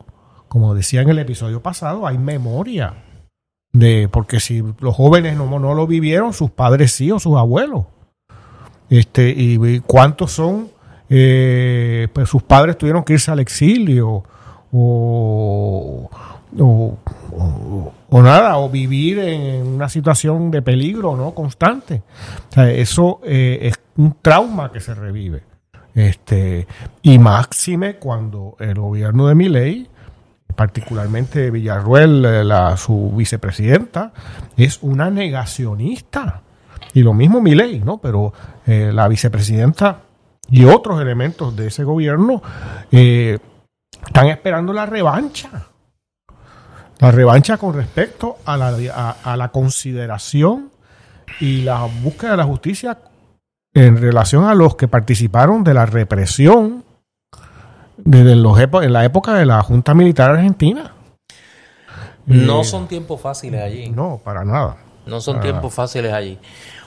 como 0.48 0.74
decía 0.74 1.00
en 1.00 1.08
el 1.08 1.18
episodio 1.18 1.62
pasado, 1.62 2.06
hay 2.06 2.18
memoria 2.18 2.94
de... 3.72 4.08
Porque 4.12 4.40
si 4.40 4.62
los 4.80 4.94
jóvenes 4.94 5.36
no, 5.38 5.58
no 5.58 5.72
lo 5.72 5.86
vivieron, 5.86 6.34
sus 6.34 6.50
padres 6.50 6.92
sí 6.92 7.10
o 7.10 7.18
sus 7.18 7.38
abuelos. 7.38 7.86
Este, 8.90 9.30
y, 9.30 9.80
cuántos 9.80 10.32
son... 10.32 10.73
Eh, 11.08 12.08
pues 12.12 12.28
sus 12.28 12.42
padres 12.42 12.78
tuvieron 12.78 13.04
que 13.04 13.14
irse 13.14 13.30
al 13.30 13.40
exilio 13.40 14.24
o, 14.72 16.10
o, 16.58 18.22
nada, 18.22 18.58
o 18.58 18.70
vivir 18.70 19.18
en 19.18 19.66
una 19.66 19.88
situación 19.88 20.50
de 20.50 20.62
peligro 20.62 21.16
no 21.16 21.34
constante. 21.34 22.02
Eso 22.56 23.20
eh, 23.24 23.58
es 23.62 23.74
un 23.96 24.16
trauma 24.20 24.70
que 24.72 24.80
se 24.80 24.94
revive. 24.94 25.42
Este, 25.94 26.66
y 27.02 27.18
máxime 27.18 27.96
cuando 27.96 28.56
el 28.58 28.74
gobierno 28.74 29.28
de 29.28 29.34
Miley, 29.36 29.88
particularmente 30.56 31.50
Villarruel, 31.50 32.24
eh, 32.24 32.44
la, 32.44 32.76
su 32.76 33.12
vicepresidenta, 33.16 34.12
es 34.56 34.82
una 34.82 35.10
negacionista. 35.10 36.42
Y 36.94 37.02
lo 37.02 37.14
mismo 37.14 37.40
Miley, 37.40 37.80
¿no? 37.80 37.98
Pero 37.98 38.32
eh, 38.66 38.90
la 38.92 39.08
vicepresidenta 39.08 40.00
y 40.50 40.64
otros 40.64 41.00
elementos 41.00 41.56
de 41.56 41.68
ese 41.68 41.84
gobierno 41.84 42.42
eh, 42.90 43.38
están 44.06 44.28
esperando 44.28 44.72
la 44.72 44.86
revancha. 44.86 45.66
La 46.98 47.10
revancha 47.10 47.56
con 47.56 47.74
respecto 47.74 48.38
a 48.44 48.56
la, 48.56 48.68
a, 49.22 49.36
la 49.36 49.48
consideración 49.48 50.70
y 51.40 51.62
la 51.62 51.84
búsqueda 52.02 52.32
de 52.32 52.36
la 52.36 52.44
justicia 52.44 52.98
en 53.74 54.00
relación 54.00 54.44
a 54.44 54.54
los 54.54 54.76
que 54.76 54.86
participaron 54.86 55.64
de 55.64 55.74
la 55.74 55.86
represión 55.86 56.84
desde 57.96 58.36
los 58.36 58.58
en 58.58 58.92
la 58.92 59.04
época 59.04 59.34
de 59.34 59.46
la 59.46 59.62
Junta 59.62 59.94
Militar 59.94 60.30
Argentina. 60.30 60.92
No 62.26 62.60
eh, 62.62 62.64
son 62.64 62.86
tiempos 62.86 63.20
fáciles 63.20 63.60
allí. 63.60 63.90
No, 63.90 64.20
para 64.22 64.44
nada. 64.44 64.76
No 65.06 65.20
son 65.20 65.40
tiempos 65.40 65.74
fáciles 65.74 66.12
allí. 66.12 66.38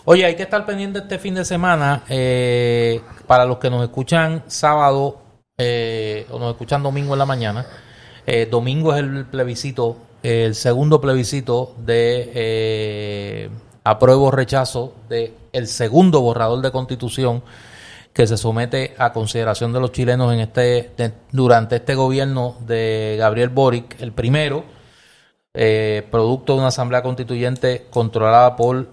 Oye, 0.06 0.26
hay 0.26 0.35
que 0.35 0.44
estar 0.44 0.65
pendiente 0.65 0.99
este 0.99 1.19
fin 1.19 1.35
de 1.35 1.45
semana. 1.45 2.03
Eh, 2.10 3.02
para 3.27 3.45
los 3.45 3.57
que 3.57 3.69
nos 3.69 3.84
escuchan 3.84 4.44
sábado 4.48 5.19
eh, 5.57 6.27
o 6.30 6.38
nos 6.38 6.52
escuchan 6.52 6.84
domingo 6.84 7.14
en 7.14 7.19
la 7.19 7.26
mañana. 7.26 7.65
Eh, 8.27 8.48
domingo 8.49 8.94
es 8.94 8.99
el 8.99 9.26
plebiscito, 9.26 9.98
el 10.22 10.53
segundo 10.53 11.02
plebiscito 11.02 11.76
de 11.80 12.31
eh, 12.35 13.49
apruebo 13.84 14.26
o 14.26 14.31
rechazo 14.31 14.94
de 15.10 15.34
el 15.53 15.68
segundo 15.68 16.22
borrador 16.22 16.61
de 16.61 16.72
constitución 16.72 17.41
que 18.14 18.27
se 18.27 18.38
somete 18.38 18.95
a 18.98 19.14
consideración 19.14 19.73
de 19.73 19.80
los 19.80 19.91
chilenos 19.91 20.34
en 20.34 20.41
este 20.41 20.91
durante 21.31 21.77
este 21.77 21.95
gobierno 21.95 22.57
de 22.65 23.15
Gabriel 23.18 23.49
Boric, 23.49 23.99
el 24.02 24.11
primero, 24.11 24.64
eh, 25.58 26.08
producto 26.12 26.54
de 26.54 26.60
una 26.60 26.68
asamblea 26.70 27.02
constituyente 27.02 27.88
controlada 27.90 28.56
por 28.56 28.90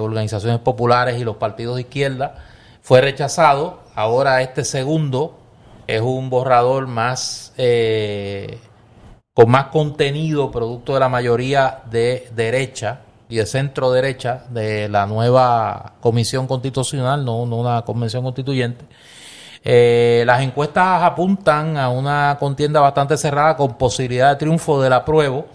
organizaciones 0.00 0.58
populares 0.58 1.18
y 1.18 1.24
los 1.24 1.36
partidos 1.36 1.76
de 1.76 1.82
izquierda, 1.82 2.34
fue 2.82 3.00
rechazado. 3.00 3.78
Ahora 3.94 4.42
este 4.42 4.64
segundo 4.64 5.38
es 5.86 6.00
un 6.00 6.30
borrador 6.30 6.86
más 6.86 7.52
eh, 7.56 8.58
con 9.32 9.50
más 9.50 9.66
contenido, 9.66 10.50
producto 10.50 10.94
de 10.94 11.00
la 11.00 11.08
mayoría 11.08 11.82
de 11.90 12.28
derecha 12.34 13.00
y 13.28 13.36
de 13.36 13.46
centro 13.46 13.90
derecha 13.90 14.44
de 14.50 14.88
la 14.88 15.06
nueva 15.06 15.94
comisión 16.00 16.46
constitucional, 16.46 17.24
no, 17.24 17.38
una 17.42 17.82
convención 17.82 18.22
constituyente. 18.22 18.84
Eh, 19.64 20.24
las 20.26 20.42
encuestas 20.42 21.02
apuntan 21.02 21.78
a 21.78 21.88
una 21.88 22.36
contienda 22.38 22.80
bastante 22.80 23.16
cerrada 23.16 23.56
con 23.56 23.78
posibilidad 23.78 24.30
de 24.30 24.36
triunfo 24.36 24.80
del 24.82 24.92
apruebo, 24.92 25.46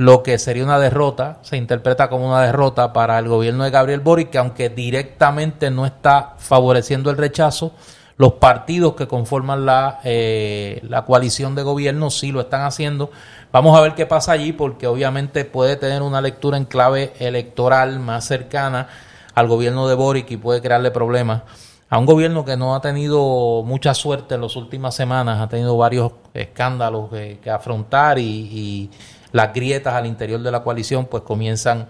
lo 0.00 0.22
que 0.22 0.38
sería 0.38 0.64
una 0.64 0.78
derrota, 0.78 1.40
se 1.42 1.58
interpreta 1.58 2.08
como 2.08 2.26
una 2.26 2.40
derrota 2.40 2.90
para 2.90 3.18
el 3.18 3.28
gobierno 3.28 3.64
de 3.64 3.70
Gabriel 3.70 4.00
Boric, 4.00 4.30
que 4.30 4.38
aunque 4.38 4.70
directamente 4.70 5.70
no 5.70 5.84
está 5.84 6.36
favoreciendo 6.38 7.10
el 7.10 7.18
rechazo, 7.18 7.72
los 8.16 8.34
partidos 8.34 8.94
que 8.94 9.06
conforman 9.06 9.66
la, 9.66 10.00
eh, 10.04 10.80
la 10.84 11.04
coalición 11.04 11.54
de 11.54 11.64
gobierno 11.64 12.08
sí 12.08 12.32
lo 12.32 12.40
están 12.40 12.62
haciendo. 12.62 13.10
Vamos 13.52 13.76
a 13.78 13.82
ver 13.82 13.94
qué 13.94 14.06
pasa 14.06 14.32
allí 14.32 14.52
porque 14.52 14.86
obviamente 14.86 15.44
puede 15.44 15.76
tener 15.76 16.00
una 16.00 16.22
lectura 16.22 16.56
en 16.56 16.64
clave 16.64 17.12
electoral 17.18 18.00
más 18.00 18.24
cercana 18.24 18.88
al 19.34 19.48
gobierno 19.48 19.86
de 19.86 19.96
Boric 19.96 20.30
y 20.30 20.38
puede 20.38 20.62
crearle 20.62 20.90
problemas 20.90 21.42
a 21.90 21.98
un 21.98 22.06
gobierno 22.06 22.44
que 22.44 22.56
no 22.56 22.76
ha 22.76 22.80
tenido 22.80 23.64
mucha 23.64 23.94
suerte 23.94 24.36
en 24.36 24.42
las 24.42 24.54
últimas 24.54 24.94
semanas, 24.94 25.40
ha 25.40 25.48
tenido 25.48 25.76
varios 25.76 26.12
escándalos 26.32 27.10
que, 27.10 27.50
afrontar 27.50 28.16
y, 28.20 28.88
las 29.32 29.52
grietas 29.52 29.94
al 29.94 30.06
interior 30.06 30.40
de 30.40 30.50
la 30.50 30.62
coalición 30.62 31.06
pues 31.06 31.22
comienzan, 31.22 31.88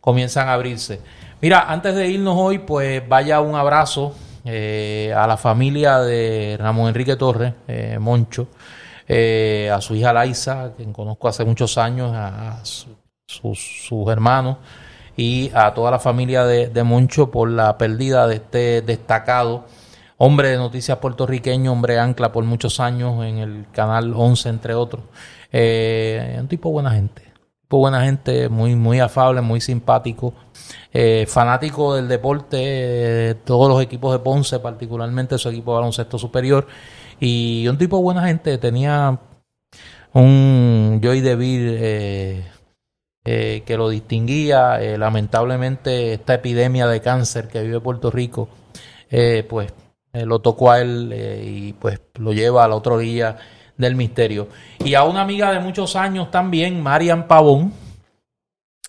comienzan 0.00 0.48
a 0.48 0.54
abrirse. 0.54 1.00
Mira, 1.40 1.70
antes 1.70 1.94
de 1.94 2.08
irnos 2.08 2.34
hoy, 2.36 2.58
pues 2.58 3.06
vaya 3.08 3.40
un 3.40 3.54
abrazo 3.54 4.14
eh, 4.44 5.12
a 5.16 5.26
la 5.26 5.36
familia 5.36 5.98
de 6.00 6.56
Ramón 6.58 6.88
Enrique 6.88 7.16
Torres, 7.16 7.54
eh, 7.68 7.98
Moncho, 7.98 8.48
eh, 9.06 9.70
a 9.72 9.80
su 9.80 9.94
hija 9.94 10.12
Laisa, 10.12 10.72
quien 10.76 10.92
conozco 10.92 11.28
hace 11.28 11.44
muchos 11.44 11.76
años, 11.78 12.12
a, 12.14 12.60
sus, 12.64 14.08
hermanos 14.08 14.56
y 15.16 15.50
a 15.54 15.72
toda 15.74 15.90
la 15.90 15.98
familia 15.98 16.44
de, 16.44 16.84
Moncho 16.84 17.30
por 17.30 17.50
la 17.50 17.76
pérdida 17.76 18.26
de 18.26 18.36
este 18.36 18.82
destacado 18.82 19.66
hombre 20.16 20.50
de 20.50 20.56
noticias 20.56 20.98
puertorriqueño, 20.98 21.72
hombre 21.72 21.98
ancla 21.98 22.32
por 22.32 22.44
muchos 22.44 22.80
años 22.80 23.24
en 23.24 23.38
el 23.38 23.66
canal 23.72 24.12
11, 24.14 24.48
entre 24.48 24.74
otros. 24.74 25.02
Un 25.52 26.48
tipo 26.48 26.70
buena 26.70 26.92
gente, 26.92 27.22
tipo 27.62 27.78
buena 27.78 28.04
gente, 28.04 28.48
muy, 28.48 28.74
muy 28.76 29.00
afable, 29.00 29.40
muy 29.40 29.60
simpático. 29.60 30.34
Eh, 30.92 31.26
fanático 31.28 31.94
del 31.94 32.08
deporte, 32.08 33.36
todos 33.44 33.68
los 33.68 33.80
equipos 33.80 34.12
de 34.12 34.18
Ponce, 34.18 34.58
particularmente 34.58 35.38
su 35.38 35.48
equipo 35.48 35.72
de 35.72 35.76
baloncesto 35.76 36.18
superior, 36.18 36.66
y 37.20 37.68
un 37.68 37.78
tipo 37.78 37.96
de 37.96 38.02
buena 38.02 38.26
gente, 38.26 38.58
tenía 38.58 39.20
un 40.12 41.00
Joy 41.00 41.20
DeVille 41.20 41.76
eh, 41.80 42.44
eh, 43.24 43.62
que 43.64 43.76
lo 43.76 43.88
distinguía, 43.88 44.78
lamentablemente 44.98 46.14
esta 46.14 46.34
epidemia 46.34 46.88
de 46.88 47.00
cáncer 47.00 47.46
que 47.46 47.62
vive 47.62 47.80
Puerto 47.80 48.10
Rico, 48.10 48.48
pues 49.48 49.72
lo 50.12 50.40
tocó 50.40 50.72
a 50.72 50.80
él 50.80 51.14
y 51.44 51.72
pues 51.74 52.00
lo 52.18 52.32
lleva 52.32 52.64
a 52.64 52.68
la 52.68 52.74
otra 52.74 52.94
orilla 52.94 53.36
del 53.80 53.96
misterio. 53.96 54.48
Y 54.84 54.94
a 54.94 55.04
una 55.04 55.22
amiga 55.22 55.50
de 55.52 55.58
muchos 55.58 55.96
años 55.96 56.30
también, 56.30 56.82
Marian 56.82 57.26
Pavón, 57.26 57.72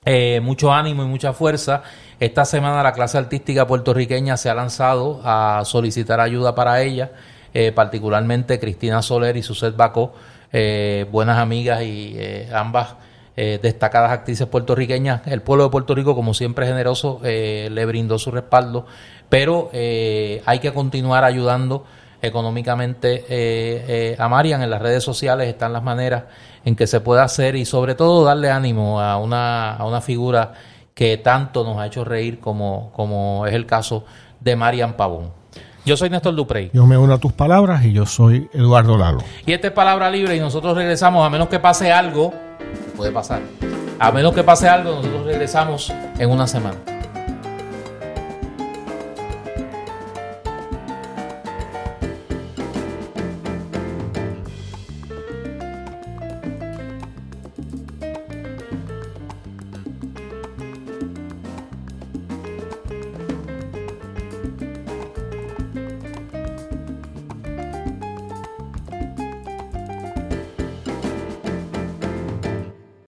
eh, 0.03 0.39
mucho 0.41 0.73
ánimo 0.73 1.03
y 1.03 1.05
mucha 1.05 1.31
fuerza. 1.31 1.83
Esta 2.19 2.43
semana 2.43 2.81
la 2.81 2.91
clase 2.91 3.19
artística 3.19 3.67
puertorriqueña 3.67 4.35
se 4.35 4.49
ha 4.49 4.55
lanzado 4.55 5.21
a 5.23 5.61
solicitar 5.63 6.19
ayuda 6.19 6.55
para 6.55 6.81
ella, 6.81 7.11
eh, 7.53 7.71
particularmente 7.71 8.59
Cristina 8.59 9.03
Soler 9.03 9.37
y 9.37 9.43
Suset 9.43 9.75
Bacó, 9.75 10.13
eh, 10.51 11.05
buenas 11.11 11.37
amigas 11.37 11.83
y 11.83 12.17
ambas 12.53 12.95
destacadas 13.35 14.11
actrices 14.11 14.45
puertorriqueñas. 14.45 15.25
El 15.25 15.41
pueblo 15.41 15.63
de 15.63 15.71
Puerto 15.71 15.95
Rico, 15.95 16.13
como 16.13 16.35
siempre 16.35 16.67
generoso, 16.67 17.19
le 17.23 17.85
brindó 17.85 18.19
su 18.19 18.29
respaldo, 18.29 18.85
pero 19.29 19.71
hay 19.73 20.59
que 20.59 20.71
continuar 20.73 21.23
ayudando 21.23 21.85
económicamente 22.21 24.15
a 24.17 24.27
Marian. 24.27 24.61
En 24.61 24.69
las 24.69 24.81
redes 24.81 25.03
sociales 25.03 25.47
están 25.47 25.73
las 25.73 25.83
maneras 25.83 26.23
en 26.63 26.75
que 26.75 26.87
se 26.87 26.99
pueda 26.99 27.23
hacer 27.23 27.55
y 27.55 27.65
sobre 27.65 27.95
todo 27.95 28.23
darle 28.23 28.51
ánimo 28.51 29.01
a 29.01 29.17
una, 29.17 29.75
a 29.75 29.85
una 29.85 30.01
figura 30.01 30.53
que 30.93 31.17
tanto 31.17 31.63
nos 31.63 31.77
ha 31.77 31.87
hecho 31.87 32.03
reír 32.03 32.39
como, 32.39 32.91
como 32.93 33.45
es 33.47 33.53
el 33.53 33.65
caso 33.65 34.05
de 34.39 34.55
Marian 34.55 34.93
Pavón. 34.93 35.31
Yo 35.83 35.97
soy 35.97 36.11
Néstor 36.11 36.35
Duprey. 36.35 36.69
Yo 36.73 36.85
me 36.85 36.95
uno 36.95 37.13
a 37.15 37.17
tus 37.17 37.33
palabras 37.33 37.83
y 37.83 37.91
yo 37.91 38.05
soy 38.05 38.47
Eduardo 38.53 38.97
Lalo. 38.97 39.19
Y 39.47 39.53
esta 39.53 39.67
es 39.67 39.73
Palabra 39.73 40.11
Libre 40.11 40.35
y 40.35 40.39
nosotros 40.39 40.75
regresamos, 40.77 41.25
a 41.25 41.29
menos 41.29 41.47
que 41.47 41.57
pase 41.57 41.91
algo, 41.91 42.31
puede 42.95 43.11
pasar, 43.11 43.41
a 43.97 44.11
menos 44.11 44.33
que 44.33 44.43
pase 44.43 44.69
algo, 44.69 44.91
nosotros 44.91 45.25
regresamos 45.25 45.91
en 46.19 46.29
una 46.29 46.45
semana. 46.45 46.77